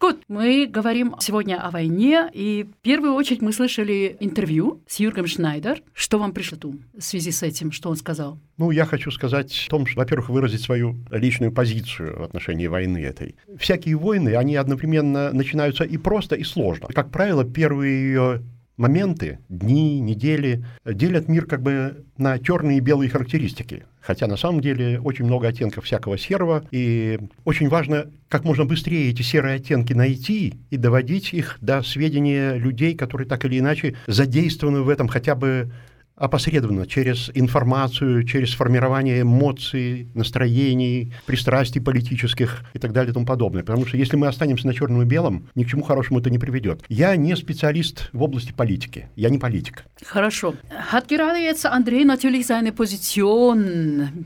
Gut, 0.01 0.17
мы 0.29 0.67
говорим 0.67 1.15
сегодня 1.21 1.61
о 1.63 1.71
войне, 1.71 2.29
и 2.33 2.65
в 2.65 2.83
первую 2.83 3.15
очередь 3.15 3.43
мы 3.43 3.53
слышали 3.58 4.16
интервью 4.20 4.82
с 4.88 5.00
Юргом 5.00 5.26
Шнайдер. 5.28 5.82
Что 5.94 6.20
вам 6.20 6.32
пришло 6.32 6.58
в 6.58 7.02
связи 7.02 7.32
с 7.32 7.44
этим, 7.44 7.72
что 7.72 7.90
он 7.90 7.96
сказал? 7.96 8.40
Ну, 8.58 8.72
я 8.72 8.86
хочу 8.86 9.12
сказать 9.12 9.66
о 9.68 9.70
том, 9.70 9.86
что, 9.86 10.00
во-первых, 10.00 10.30
выразить 10.30 10.62
свою 10.62 10.96
личную 11.12 11.52
позицию 11.52 12.20
в 12.20 12.24
отношении 12.24 12.68
войны 12.68 13.00
этой. 13.00 13.36
Всякие 13.58 13.96
войны, 13.98 14.36
они 14.36 14.56
одновременно 14.56 15.34
начинаются 15.34 15.84
и 15.84 15.98
просто, 15.98 16.36
и 16.36 16.44
сложно. 16.44 16.88
Как 16.88 17.12
правило, 17.12 17.44
первые 17.44 18.42
моменты, 18.78 19.40
дни, 19.50 20.00
недели 20.00 20.64
делят 20.86 21.28
мир 21.28 21.46
как 21.46 21.62
бы 21.62 22.06
на 22.18 22.40
черные 22.40 22.78
и 22.78 22.82
белые 22.82 23.10
характеристики. 23.10 23.86
Хотя 24.00 24.28
на 24.28 24.38
самом 24.38 24.62
деле 24.62 25.00
очень 25.02 25.26
много 25.26 25.48
оттенков 25.50 25.84
всякого 25.84 26.18
серого, 26.18 26.64
и 26.72 27.20
очень 27.44 27.68
важно 27.68 28.10
как 28.30 28.46
можно 28.46 28.64
быстрее 28.64 29.10
эти 29.10 29.22
серые 29.22 29.56
оттенки 29.56 29.94
найти 29.94 30.54
и 30.70 30.78
доводить 30.78 31.34
их 31.34 31.58
до 31.60 31.82
сведения 31.82 32.54
людей, 32.54 32.96
которые 32.96 33.28
так 33.28 33.44
или 33.44 33.60
иначе 33.60 33.96
задействованы 34.08 34.82
в 34.82 34.90
этом 34.90 35.08
хотя 35.08 35.36
бы 35.36 35.72
опосредованно 36.18 36.88
через 36.88 37.32
информацию, 37.34 38.24
через 38.24 38.54
формирование 38.54 39.22
эмоций, 39.22 40.10
настроений, 40.14 41.14
пристрастий 41.26 41.80
политических 41.80 42.64
и 42.74 42.80
так 42.80 42.92
далее 42.92 43.12
и 43.12 43.14
тому 43.14 43.26
подобное. 43.26 43.64
Потому 43.64 43.86
что 43.86 43.98
если 43.98 44.18
мы 44.18 44.28
останемся 44.28 44.68
на 44.68 44.74
черном 44.74 45.04
и 45.04 45.06
белом, 45.06 45.48
ни 45.56 45.64
к 45.64 45.70
чему 45.70 45.84
хорошему 45.84 46.20
это 46.20 46.30
не 46.30 46.40
приведет. 46.40 46.84
Я 46.90 47.16
не 47.16 47.36
специалист 47.36 48.10
в 48.14 48.24
области 48.24 48.52
политики. 48.52 49.08
Я 49.16 49.30
не 49.30 49.38
политик. 49.38 49.86
Хорошо. 50.04 50.56
Hat 50.92 51.08
gerade 51.08 51.40
jetzt 51.40 51.66
André 51.66 52.04
natürlich 52.04 52.46
seine 52.48 52.72
Position 52.72 54.26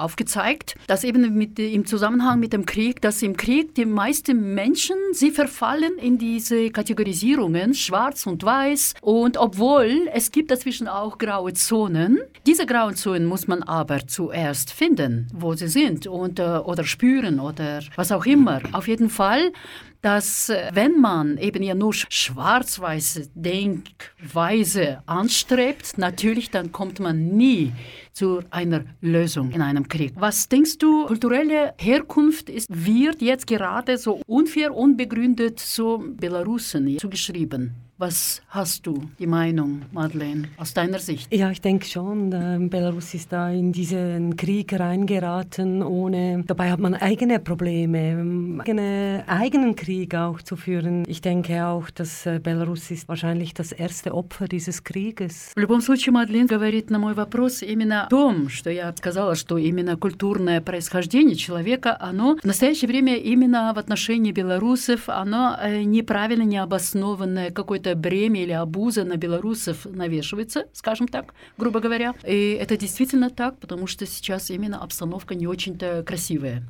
aufgezeigt, 0.00 0.74
dass 0.86 1.04
eben 1.04 1.34
mit, 1.34 1.58
im 1.58 1.86
Zusammenhang 1.86 2.40
mit 2.40 2.52
dem 2.52 2.66
Krieg, 2.66 3.00
dass 3.00 3.22
im 3.22 3.36
Krieg 3.36 3.74
die 3.74 3.84
meisten 3.84 4.54
Menschen, 4.54 4.96
sie 5.12 5.30
verfallen 5.30 5.98
in 5.98 6.18
diese 6.18 6.70
Kategorisierungen, 6.70 7.74
schwarz 7.74 8.26
und 8.26 8.44
weiß. 8.44 8.94
Und 9.00 9.36
obwohl 9.36 10.08
es 10.12 10.30
gibt 10.30 10.50
dazwischen 10.50 10.88
auch 10.88 11.18
graue 11.18 11.52
Zonen, 11.52 12.18
diese 12.46 12.66
grauen 12.66 12.96
Zonen 12.96 13.26
muss 13.26 13.46
man 13.46 13.62
aber 13.62 14.06
zuerst 14.06 14.72
finden, 14.72 15.28
wo 15.32 15.54
sie 15.54 15.68
sind 15.68 16.06
und, 16.06 16.38
äh, 16.38 16.42
oder 16.42 16.84
spüren 16.84 17.40
oder 17.40 17.80
was 17.96 18.12
auch 18.12 18.26
immer. 18.26 18.60
Auf 18.72 18.88
jeden 18.88 19.10
Fall 19.10 19.52
dass 20.02 20.48
äh, 20.48 20.70
wenn 20.72 21.00
man 21.00 21.36
eben 21.38 21.62
ja 21.62 21.74
nur 21.74 21.92
schwarz-weiße 21.92 23.30
Denkweise 23.34 25.02
anstrebt, 25.06 25.98
natürlich 25.98 26.50
dann 26.50 26.72
kommt 26.72 27.00
man 27.00 27.28
nie 27.28 27.72
zu 28.12 28.40
einer 28.50 28.84
Lösung 29.00 29.50
in 29.50 29.62
einem 29.62 29.88
Krieg. 29.88 30.12
Was 30.16 30.48
denkst 30.48 30.78
du, 30.78 31.06
kulturelle 31.06 31.74
Herkunft 31.78 32.48
ist, 32.50 32.66
wird 32.68 33.22
jetzt 33.22 33.46
gerade 33.46 33.98
so 33.98 34.20
unfair, 34.26 34.74
unbegründet 34.74 35.60
so 35.60 35.98
Belarusen 35.98 36.98
zugeschrieben? 36.98 37.89
Was 37.99 38.41
hast 38.49 38.85
du, 38.85 39.03
die 39.19 39.25
Meinung, 39.25 39.83
Madeleine, 39.93 40.49
aus 40.57 40.73
deiner 40.73 40.99
Sicht? 40.99 41.33
Ja, 41.33 41.49
ich 41.49 41.61
denke 41.61 41.85
schon. 41.85 42.33
Äh, 42.33 42.59
Belarus 42.67 43.13
ist 43.13 43.31
da 43.31 43.49
in 43.49 43.71
diesen 43.71 44.35
Krieg 44.35 44.77
reingeraten, 44.77 45.81
ohne. 45.81 46.43
Dabei 46.45 46.71
hat 46.71 46.81
man 46.81 46.93
eigene 46.93 47.39
Probleme, 47.39 48.59
eigene, 48.59 49.23
eigenen 49.27 49.75
Krieg 49.77 50.13
auch 50.13 50.41
zu 50.41 50.57
führen. 50.57 51.05
Ich 51.07 51.21
denke 51.21 51.65
auch, 51.65 51.89
dass 51.89 52.25
äh, 52.25 52.41
Belarus 52.43 52.91
ist 52.91 53.07
wahrscheinlich 53.07 53.53
das 53.53 53.71
erste 53.71 54.13
Opfer 54.13 54.49
dieses 54.49 54.83
Krieges. 54.83 55.53
В 55.55 55.59
любом 55.61 55.79
случае, 55.79 56.11
Мадлен 56.11 56.47
говорит 56.47 56.89
на 56.89 56.99
мой 56.99 57.13
вопрос 57.13 57.61
именно 57.61 58.07
о 58.07 58.09
том, 58.09 58.49
что 58.49 58.69
я 58.69 58.93
сказала, 58.97 59.35
что 59.35 59.57
именно 59.57 59.95
культурное 59.95 60.59
происхождение 60.59 61.37
человека, 61.37 61.95
оно 61.97 62.35
в 62.41 62.45
настоящее 62.45 62.89
время 62.89 63.15
именно 63.15 63.71
в 63.73 63.79
отношении 63.79 64.33
белорусов, 64.33 65.07
оно 65.07 65.55
э, 65.61 65.83
неправильно, 65.83 66.43
необоснованное, 66.43 67.51
какое-то 67.51 67.85
какое-то 67.90 67.96
бремя 67.96 68.42
или 68.42 68.52
обуза 68.52 69.04
на 69.04 69.16
белорусов 69.16 69.84
навешивается, 69.84 70.66
скажем 70.72 71.08
так, 71.08 71.34
грубо 71.58 71.80
говоря. 71.80 72.14
И 72.26 72.58
это 72.60 72.76
действительно 72.76 73.30
так, 73.30 73.58
потому 73.58 73.86
что 73.86 74.06
сейчас 74.06 74.50
именно 74.50 74.82
обстановка 74.82 75.34
не 75.34 75.46
очень-то 75.46 76.02
красивая 76.06 76.62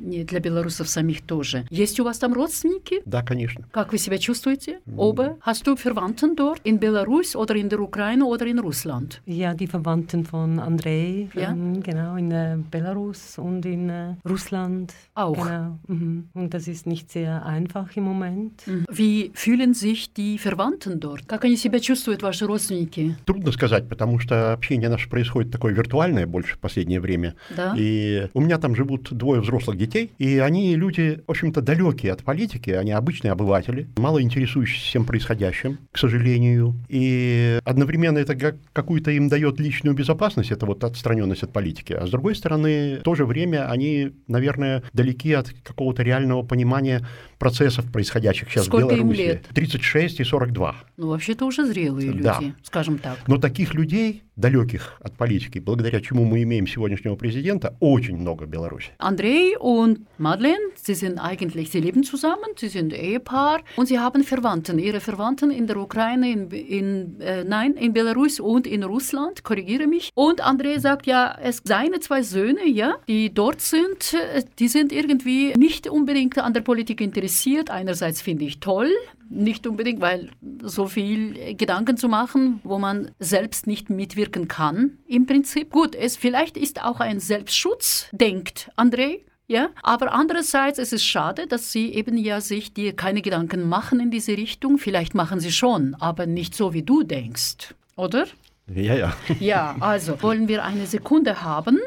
не 0.00 0.24
для 0.24 0.40
белорусов 0.40 0.88
самих 0.88 1.22
тоже. 1.22 1.66
Есть 1.70 2.00
у 2.00 2.04
вас 2.04 2.18
там 2.18 2.32
родственники? 2.32 3.02
Да, 3.04 3.22
конечно. 3.22 3.66
Как 3.72 3.92
вы 3.92 3.98
себя 3.98 4.18
чувствуете? 4.18 4.80
Оба? 4.96 5.36
Hast 5.44 5.66
du 5.66 5.76
Verwandten 5.76 6.36
dort? 6.36 6.60
In 6.64 6.78
Belarus 6.78 7.34
oder 7.34 7.54
in 7.56 7.68
der 7.68 7.80
Ukraine 7.80 8.24
oder 8.24 8.46
in 8.46 8.58
Russland? 8.58 9.20
Ja, 9.26 9.54
die 9.54 9.66
Verwandten 9.66 10.24
von 10.24 10.58
Andrei, 10.58 11.28
ja? 11.34 11.52
Ähm, 11.52 11.82
genau, 11.82 12.16
in 12.16 12.30
äh, 12.30 12.58
Belarus 12.70 13.38
und 13.38 13.64
in 13.64 13.88
äh, 13.88 14.14
Russland. 14.28 14.92
Auch? 15.14 15.34
Genau. 15.34 15.78
Mhm. 15.86 16.28
Und 16.34 16.54
das 16.54 16.68
ist 16.68 16.86
nicht 16.86 17.10
sehr 17.10 17.44
einfach 17.44 17.96
im 17.96 18.04
Moment. 18.04 18.66
Mhm. 18.66 18.84
Wie 18.90 19.30
fühlen 19.34 19.74
sich 19.74 20.12
die 20.12 20.38
Verwandten 20.38 21.00
dort? 21.00 21.26
Как 21.26 21.44
они 21.44 21.56
себя 21.56 21.80
чувствуют, 21.80 22.22
ваши 22.22 22.46
родственники? 22.46 23.16
Трудно 23.24 23.52
сказать, 23.52 23.88
потому 23.88 24.18
что 24.18 24.52
общение 24.52 24.88
наше 24.88 25.08
происходит 25.08 25.50
такое 25.50 25.72
виртуальное 25.72 26.26
больше 26.26 26.56
в 26.56 26.58
последнее 26.58 27.00
время. 27.00 27.34
Да? 27.56 27.74
И 27.76 28.28
у 28.34 28.40
меня 28.40 28.58
там 28.58 28.74
живут 28.74 29.12
двое 29.12 29.40
взрослых 29.40 29.77
детей, 29.78 30.12
и 30.18 30.38
они 30.38 30.74
люди, 30.76 31.22
в 31.26 31.30
общем-то, 31.30 31.62
далекие 31.62 32.12
от 32.12 32.22
политики, 32.24 32.70
они 32.70 32.92
обычные 32.92 33.32
обыватели, 33.32 33.88
мало 33.96 34.22
интересующиеся 34.22 34.84
всем 34.84 35.04
происходящим, 35.04 35.78
к 35.92 35.98
сожалению, 35.98 36.74
и 36.88 37.60
одновременно 37.64 38.18
это 38.18 38.34
как 38.34 38.56
какую-то 38.72 39.10
им 39.12 39.28
дает 39.28 39.60
личную 39.60 39.94
безопасность, 39.94 40.50
это 40.50 40.66
вот 40.66 40.84
отстраненность 40.84 41.42
от 41.42 41.52
политики, 41.52 41.92
а 41.92 42.06
с 42.06 42.10
другой 42.10 42.34
стороны, 42.34 42.98
в 42.98 43.02
то 43.02 43.14
же 43.14 43.24
время 43.24 43.70
они, 43.70 44.12
наверное, 44.26 44.82
далеки 44.92 45.32
от 45.32 45.50
какого-то 45.62 46.02
реального 46.02 46.42
понимания 46.42 47.06
процессов, 47.38 47.90
происходящих 47.90 48.50
сейчас 48.50 48.66
Сколько 48.66 48.86
в 48.86 48.90
Беларуси. 48.90 49.20
Им 49.20 49.26
лет? 49.26 49.46
36 49.54 50.20
и 50.20 50.24
42. 50.24 50.74
Ну, 50.96 51.08
вообще-то 51.08 51.46
уже 51.46 51.64
зрелые 51.64 52.08
люди, 52.08 52.22
да. 52.22 52.40
скажем 52.62 52.98
так. 52.98 53.18
Но 53.26 53.38
таких 53.38 53.74
людей, 53.74 54.24
далеких 54.36 54.96
от 55.00 55.12
политики, 55.12 55.58
благодаря 55.58 56.00
чему 56.00 56.24
мы 56.24 56.42
имеем 56.42 56.66
сегодняшнего 56.66 57.16
президента, 57.16 57.76
очень 57.80 58.16
много 58.16 58.44
в 58.44 58.48
Беларуси. 58.48 58.90
Андрей 58.98 59.56
und 59.56 60.00
Madeleine, 60.18 60.58
sie 60.74 60.94
sind 60.94 61.18
eigentlich, 61.18 61.70
sie 61.70 61.80
leben 61.80 62.02
zusammen, 62.02 62.50
sie 62.56 62.68
sind 62.68 62.92
Ehepaar 62.92 63.60
und 63.76 63.86
sie 63.86 63.98
haben 63.98 64.24
Verwandten. 64.24 64.78
Ihre 64.78 65.00
Verwandten 65.00 65.50
in 65.50 65.66
der 65.66 65.76
Ukraine, 65.76 66.30
in, 66.30 66.50
in 66.50 67.20
äh, 67.20 67.44
nein, 67.44 67.74
in 67.74 67.92
Belarus 67.92 68.40
und 68.40 68.66
in 68.66 68.82
Russland, 68.82 69.44
korrigiere 69.44 69.86
mich. 69.86 70.10
Und 70.14 70.40
Andrei 70.40 70.78
sagt 70.78 71.06
ja, 71.06 71.36
es 71.40 71.62
seine 71.64 72.00
zwei 72.00 72.22
Söhne, 72.22 72.66
ja, 72.66 72.96
die 73.06 73.32
dort 73.32 73.60
sind, 73.60 74.14
äh, 74.14 74.42
die 74.58 74.68
sind 74.68 74.92
irgendwie 74.92 75.52
nicht 75.56 75.88
unbedingt 75.88 76.38
an 76.38 76.52
der 76.52 76.62
Politik 76.62 77.00
interessiert. 77.00 77.27
Einerseits 77.70 78.22
finde 78.22 78.44
ich 78.44 78.60
toll, 78.60 78.90
nicht 79.30 79.66
unbedingt, 79.66 80.00
weil 80.00 80.30
so 80.62 80.86
viel 80.86 81.54
Gedanken 81.54 81.96
zu 81.96 82.08
machen, 82.08 82.60
wo 82.64 82.78
man 82.78 83.10
selbst 83.18 83.66
nicht 83.66 83.90
mitwirken 83.90 84.48
kann, 84.48 84.98
im 85.06 85.26
Prinzip. 85.26 85.70
Gut, 85.70 85.94
es 85.94 86.16
vielleicht 86.16 86.56
ist 86.56 86.82
auch 86.82 87.00
ein 87.00 87.20
Selbstschutz, 87.20 88.08
denkt 88.12 88.70
André. 88.76 89.20
Ja, 89.50 89.70
aber 89.82 90.12
andererseits 90.12 90.78
ist 90.78 90.92
es 90.92 91.02
schade, 91.02 91.46
dass 91.46 91.72
sie 91.72 91.94
eben 91.94 92.18
ja 92.18 92.42
sich 92.42 92.74
dir 92.74 92.94
keine 92.94 93.22
Gedanken 93.22 93.66
machen 93.66 93.98
in 93.98 94.10
diese 94.10 94.36
Richtung. 94.36 94.76
Vielleicht 94.76 95.14
machen 95.14 95.40
sie 95.40 95.52
schon, 95.52 95.96
aber 96.00 96.26
nicht 96.26 96.54
so, 96.54 96.74
wie 96.74 96.82
du 96.82 97.02
denkst, 97.02 97.74
oder? 97.96 98.26
Ja, 98.74 98.94
ja. 98.94 99.16
Ja, 99.40 99.76
also 99.80 100.22
wollen 100.22 100.48
wir 100.48 100.64
eine 100.64 100.86
Sekunde 100.86 101.42
haben. 101.42 101.78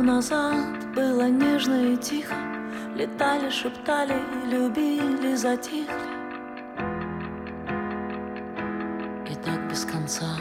Секунду 0.00 0.14
назад 0.14 0.94
было 0.94 1.28
нежно 1.28 1.92
и 1.92 1.96
тихо. 1.98 2.34
Летали, 2.96 3.50
шептали, 3.50 4.16
любили, 4.46 5.34
затихли. 5.34 6.08
И 9.30 9.34
так 9.44 9.68
без 9.68 9.84
конца. 9.84 10.38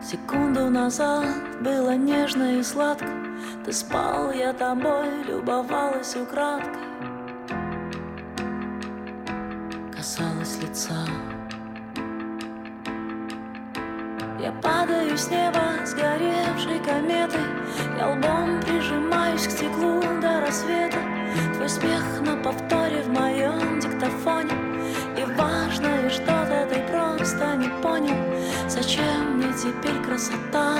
Секунду 0.00 0.70
назад 0.70 1.26
было 1.60 1.96
нежно 1.96 2.60
и 2.60 2.62
сладко. 2.62 3.08
Ты 3.64 3.72
спал, 3.72 4.30
я 4.30 4.52
тобой 4.52 5.24
любовалась 5.24 6.14
украдкой. 6.14 6.86
Касалась 9.92 10.62
лица 10.62 11.04
Я 14.40 14.52
падаю 14.52 15.18
с 15.18 15.30
неба 15.30 15.84
сгоревшей 15.84 16.78
кометой 16.78 17.40
Я 17.98 18.06
лбом 18.06 18.60
прижимаюсь 18.60 19.48
к 19.48 19.50
стеклу 19.50 20.00
до 20.22 20.40
рассвета. 20.40 20.98
Твой 21.54 21.68
смех 21.68 22.04
на 22.20 22.36
повторе 22.36 23.02
в 23.02 23.08
моем 23.08 23.80
диктофоне. 23.80 24.54
И 25.16 25.24
важное 25.36 26.08
что-то 26.08 26.68
ты 26.70 26.80
просто 26.82 27.56
не 27.56 27.68
понял. 27.82 28.16
Зачем 28.68 29.38
мне 29.38 29.52
теперь 29.54 30.00
красота? 30.04 30.76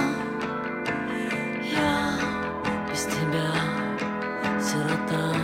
Я 1.65 2.12
без 2.88 3.07
тебя 3.07 3.50
сирота. 4.61 5.35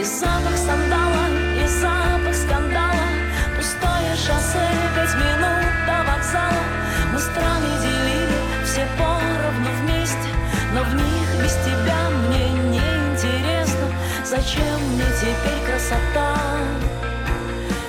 И 0.00 0.02
запах 0.02 0.56
сандала, 0.56 1.28
и 1.62 1.66
запах 1.68 2.09
Зачем 14.30 14.80
мне 14.92 15.04
теперь 15.20 15.60
красота? 15.66 16.36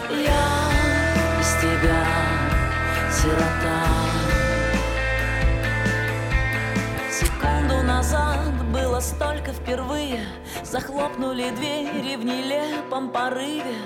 Я 0.10 0.72
без 1.38 1.54
тебя 1.62 2.04
сирота. 3.12 3.86
Секунду 7.12 7.84
назад 7.84 8.72
было 8.74 9.00
столько 9.02 9.54
впервые. 9.54 10.26
Захлопнули 10.64 11.52
двери 11.52 12.16
в 12.16 12.26
нелепом 12.26 13.12
порыве. 13.12 13.78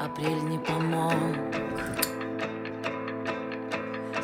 Апрель 0.00 0.44
не 0.44 0.58
помог 0.58 1.14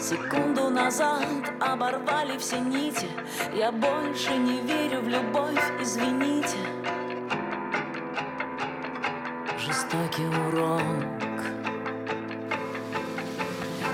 Секунду 0.04 0.68
назад 0.68 1.24
оборвали 1.60 2.36
все 2.36 2.60
нити. 2.60 3.08
Я 3.54 3.72
больше 3.72 4.36
не 4.36 4.60
верю 4.60 5.00
в 5.00 5.08
любовь, 5.08 5.64
извините. 5.80 6.58
Жестокий 9.58 10.26
урок. 10.26 10.82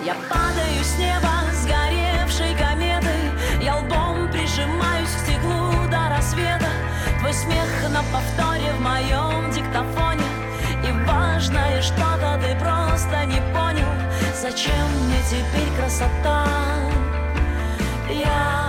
Я 0.04 0.16
падаю 0.28 0.82
с 0.82 0.98
неба 0.98 1.30
сгоревшей 1.62 2.56
кометой 2.58 3.62
Я 3.62 3.76
лбом 3.76 4.28
прижимаюсь 4.32 5.14
к 5.14 5.18
стеклу 5.20 5.88
до 5.92 6.08
рассвета. 6.08 6.70
Твой 7.20 7.34
смех 7.34 7.68
на 7.88 8.02
повторе 8.12 8.72
в 8.72 8.80
моем 8.80 9.48
диктофоне 9.52 9.99
Зачем 14.50 14.88
мне 15.04 15.20
теперь 15.30 15.70
красота? 15.78 16.44
Я 18.08 18.68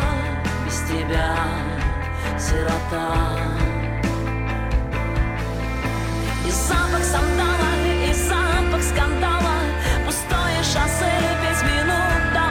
без 0.64 0.80
тебя 0.82 1.36
сирота. 2.38 3.16
И 6.46 6.52
запах 6.52 7.04
сандала, 7.04 7.72
и 8.08 8.14
запах 8.14 8.84
скандала. 8.84 9.58
Пустое 10.06 10.62
шоссе, 10.62 11.16
пять 11.42 11.64
минут 11.64 12.32
до 12.32 12.46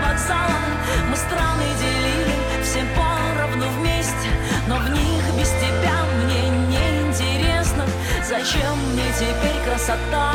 Мы 1.08 1.14
страны 1.14 1.66
делили 1.78 2.62
все 2.64 2.82
поровну 2.96 3.68
вместе. 3.78 4.28
Но 4.66 4.74
в 4.74 4.90
них 4.90 5.22
без 5.38 5.50
тебя 5.50 6.02
мне 6.24 6.48
не 6.66 6.90
Зачем 8.28 8.76
мне 8.92 9.04
теперь 9.16 9.62
красота? 9.64 10.32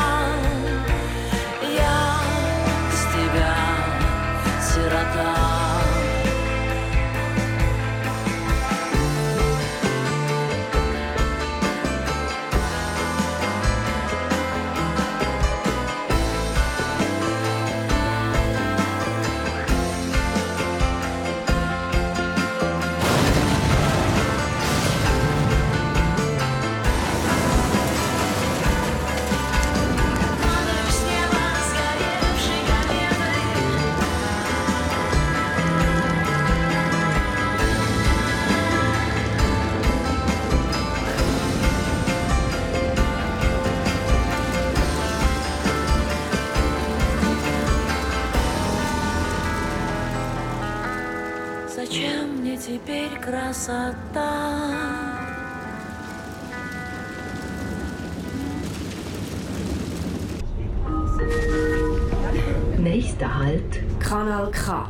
Nächster 62.78 63.40
Halt, 63.40 63.82
Kanal 64.00 64.52
K. 64.52 64.88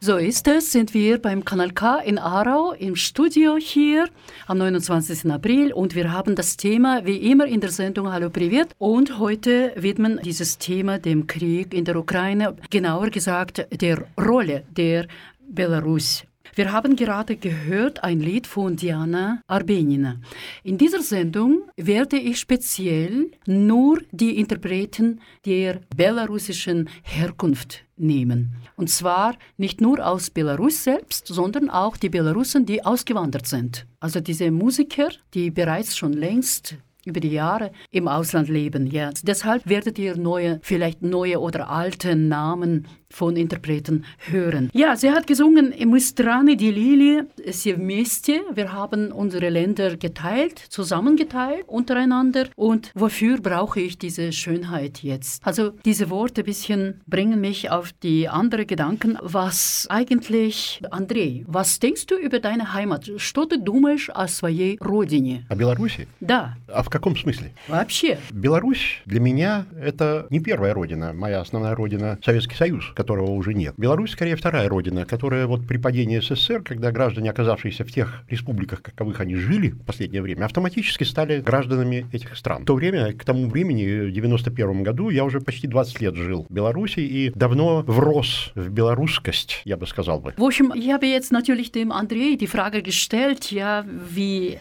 So 0.00 0.18
ist 0.18 0.46
es, 0.48 0.70
sind 0.70 0.92
wir 0.92 1.16
beim 1.22 1.46
Kanal 1.46 1.70
K 1.70 2.00
in 2.00 2.18
Aarau 2.18 2.72
im 2.72 2.94
Studio 2.94 3.56
hier 3.56 4.10
am 4.46 4.58
29. 4.58 5.32
April 5.32 5.72
und 5.72 5.94
wir 5.94 6.12
haben 6.12 6.34
das 6.34 6.58
Thema 6.58 7.06
wie 7.06 7.30
immer 7.30 7.46
in 7.46 7.62
der 7.62 7.70
Sendung 7.70 8.12
Hallo 8.12 8.28
Privat 8.28 8.74
und 8.76 9.18
heute 9.18 9.72
widmen 9.76 10.20
dieses 10.22 10.58
Thema 10.58 10.98
dem 10.98 11.26
Krieg 11.26 11.72
in 11.72 11.86
der 11.86 11.96
Ukraine, 11.96 12.54
genauer 12.68 13.08
gesagt 13.08 13.66
der 13.80 14.04
Rolle 14.18 14.64
der 14.76 15.06
Belarus 15.48 16.26
wir 16.56 16.70
haben 16.70 16.94
gerade 16.94 17.36
gehört 17.36 18.04
ein 18.04 18.20
Lied 18.20 18.46
von 18.46 18.76
Diana 18.76 19.42
Arbenina. 19.48 20.20
In 20.62 20.78
dieser 20.78 21.02
Sendung 21.02 21.62
werde 21.76 22.16
ich 22.16 22.38
speziell 22.38 23.32
nur 23.44 24.00
die 24.12 24.38
Interpreten 24.38 25.20
der 25.44 25.80
belarussischen 25.96 26.88
Herkunft 27.02 27.84
nehmen. 27.96 28.52
Und 28.76 28.88
zwar 28.88 29.34
nicht 29.56 29.80
nur 29.80 30.06
aus 30.06 30.30
Belarus 30.30 30.84
selbst, 30.84 31.26
sondern 31.26 31.70
auch 31.70 31.96
die 31.96 32.08
Belarussen, 32.08 32.66
die 32.66 32.84
ausgewandert 32.84 33.48
sind. 33.48 33.86
Also 33.98 34.20
diese 34.20 34.52
Musiker, 34.52 35.08
die 35.34 35.50
bereits 35.50 35.96
schon 35.96 36.12
längst 36.12 36.76
über 37.04 37.20
die 37.20 37.32
Jahre 37.32 37.72
im 37.90 38.08
Ausland 38.08 38.48
leben. 38.48 38.86
Ja. 38.86 39.10
Deshalb 39.22 39.68
werdet 39.68 39.98
ihr 39.98 40.16
neue, 40.16 40.60
vielleicht 40.62 41.02
neue 41.02 41.40
oder 41.40 41.68
alte 41.68 42.16
Namen 42.16 42.86
von 43.13 43.35
Interpreten 43.35 44.05
hören. 44.27 44.69
Ja, 44.73 44.95
sie 44.95 45.09
hat 45.09 45.25
gesungen 45.25 45.73
«Мы 45.85 45.99
страны 45.99 46.55
делили 46.55 47.25
все 47.51 47.75
вместе». 47.75 48.41
Wir 48.53 48.71
haben 48.71 49.11
unsere 49.11 49.49
Länder 49.49 49.97
geteilt, 49.97 50.59
zusammengeteilt 50.69 51.67
untereinander. 51.67 52.49
Und 52.55 52.91
wofür 52.93 53.39
brauche 53.39 53.79
ich 53.79 53.97
diese 53.97 54.31
Schönheit 54.31 55.01
jetzt? 55.01 55.45
Also 55.45 55.71
diese 55.85 56.09
Worte 56.09 56.41
ein 56.41 56.45
bisschen 56.45 57.01
bringen 57.07 57.41
mich 57.41 57.71
auf 57.71 57.93
die 58.03 58.29
andere 58.29 58.65
Gedanken. 58.65 59.17
Was 59.21 59.87
eigentlich, 59.89 60.81
Андрей, 60.91 61.45
was 61.47 61.79
denkst 61.79 62.05
du 62.05 62.15
über 62.15 62.39
deine 62.39 62.73
Heimat? 62.73 63.09
Что 63.17 63.45
ты 63.45 63.57
думаешь 63.57 64.09
о 64.09 64.27
своей 64.27 64.77
родине? 64.79 65.45
О 65.49 65.55
Беларуси? 65.55 66.07
Да. 66.19 66.57
А 66.67 66.83
в 66.83 66.89
каком 66.89 67.17
смысле? 67.17 67.53
Вообще. 67.67 68.19
Беларусь 68.31 69.01
для 69.05 69.19
меня 69.19 69.65
это 69.81 70.27
не 70.29 70.39
первая 70.39 70.73
родина. 70.73 71.13
Моя 71.13 71.41
основная 71.41 71.75
родина 71.75 72.19
Советский 72.23 72.55
Союз, 72.55 72.91
которого 73.04 73.32
уже 73.32 73.52
нет. 73.52 73.74
Беларусь 73.76 74.12
скорее 74.12 74.34
вторая 74.34 74.66
родина, 74.66 75.04
которая 75.04 75.46
вот 75.46 75.66
при 75.66 75.76
падении 75.76 76.20
СССР, 76.20 76.62
когда 76.62 76.90
граждане, 76.90 77.30
оказавшиеся 77.30 77.84
в 77.84 77.92
тех 77.92 78.24
республиках, 78.30 78.80
каковых 78.80 79.20
они 79.20 79.34
жили 79.34 79.68
в 79.68 79.84
последнее 79.84 80.22
время, 80.22 80.46
автоматически 80.46 81.04
стали 81.04 81.42
гражданами 81.42 82.06
этих 82.12 82.34
стран. 82.34 82.62
В 82.62 82.64
то 82.64 82.74
время, 82.74 83.12
к 83.12 83.22
тому 83.24 83.50
времени, 83.50 84.06
в 84.08 84.12
91 84.12 84.82
году, 84.82 85.10
я 85.10 85.24
уже 85.24 85.40
почти 85.40 85.66
20 85.66 86.00
лет 86.00 86.14
жил 86.14 86.46
в 86.48 86.52
Беларуси 86.52 87.00
и 87.00 87.30
давно 87.34 87.82
врос 87.86 88.52
в 88.54 88.70
белорусскость, 88.70 89.60
я 89.66 89.76
бы 89.76 89.86
сказал 89.86 90.20
бы. 90.20 90.32
В 90.38 90.42
общем, 90.42 90.72
ich 90.72 90.90
habe 90.90 91.04
natürlich 91.30 91.72
dem 91.72 91.92
André 91.92 92.38
die 92.38 92.46
Frage 92.46 92.82
gestellt, 92.82 93.52
ja, 93.52 93.84
wie 93.86 94.58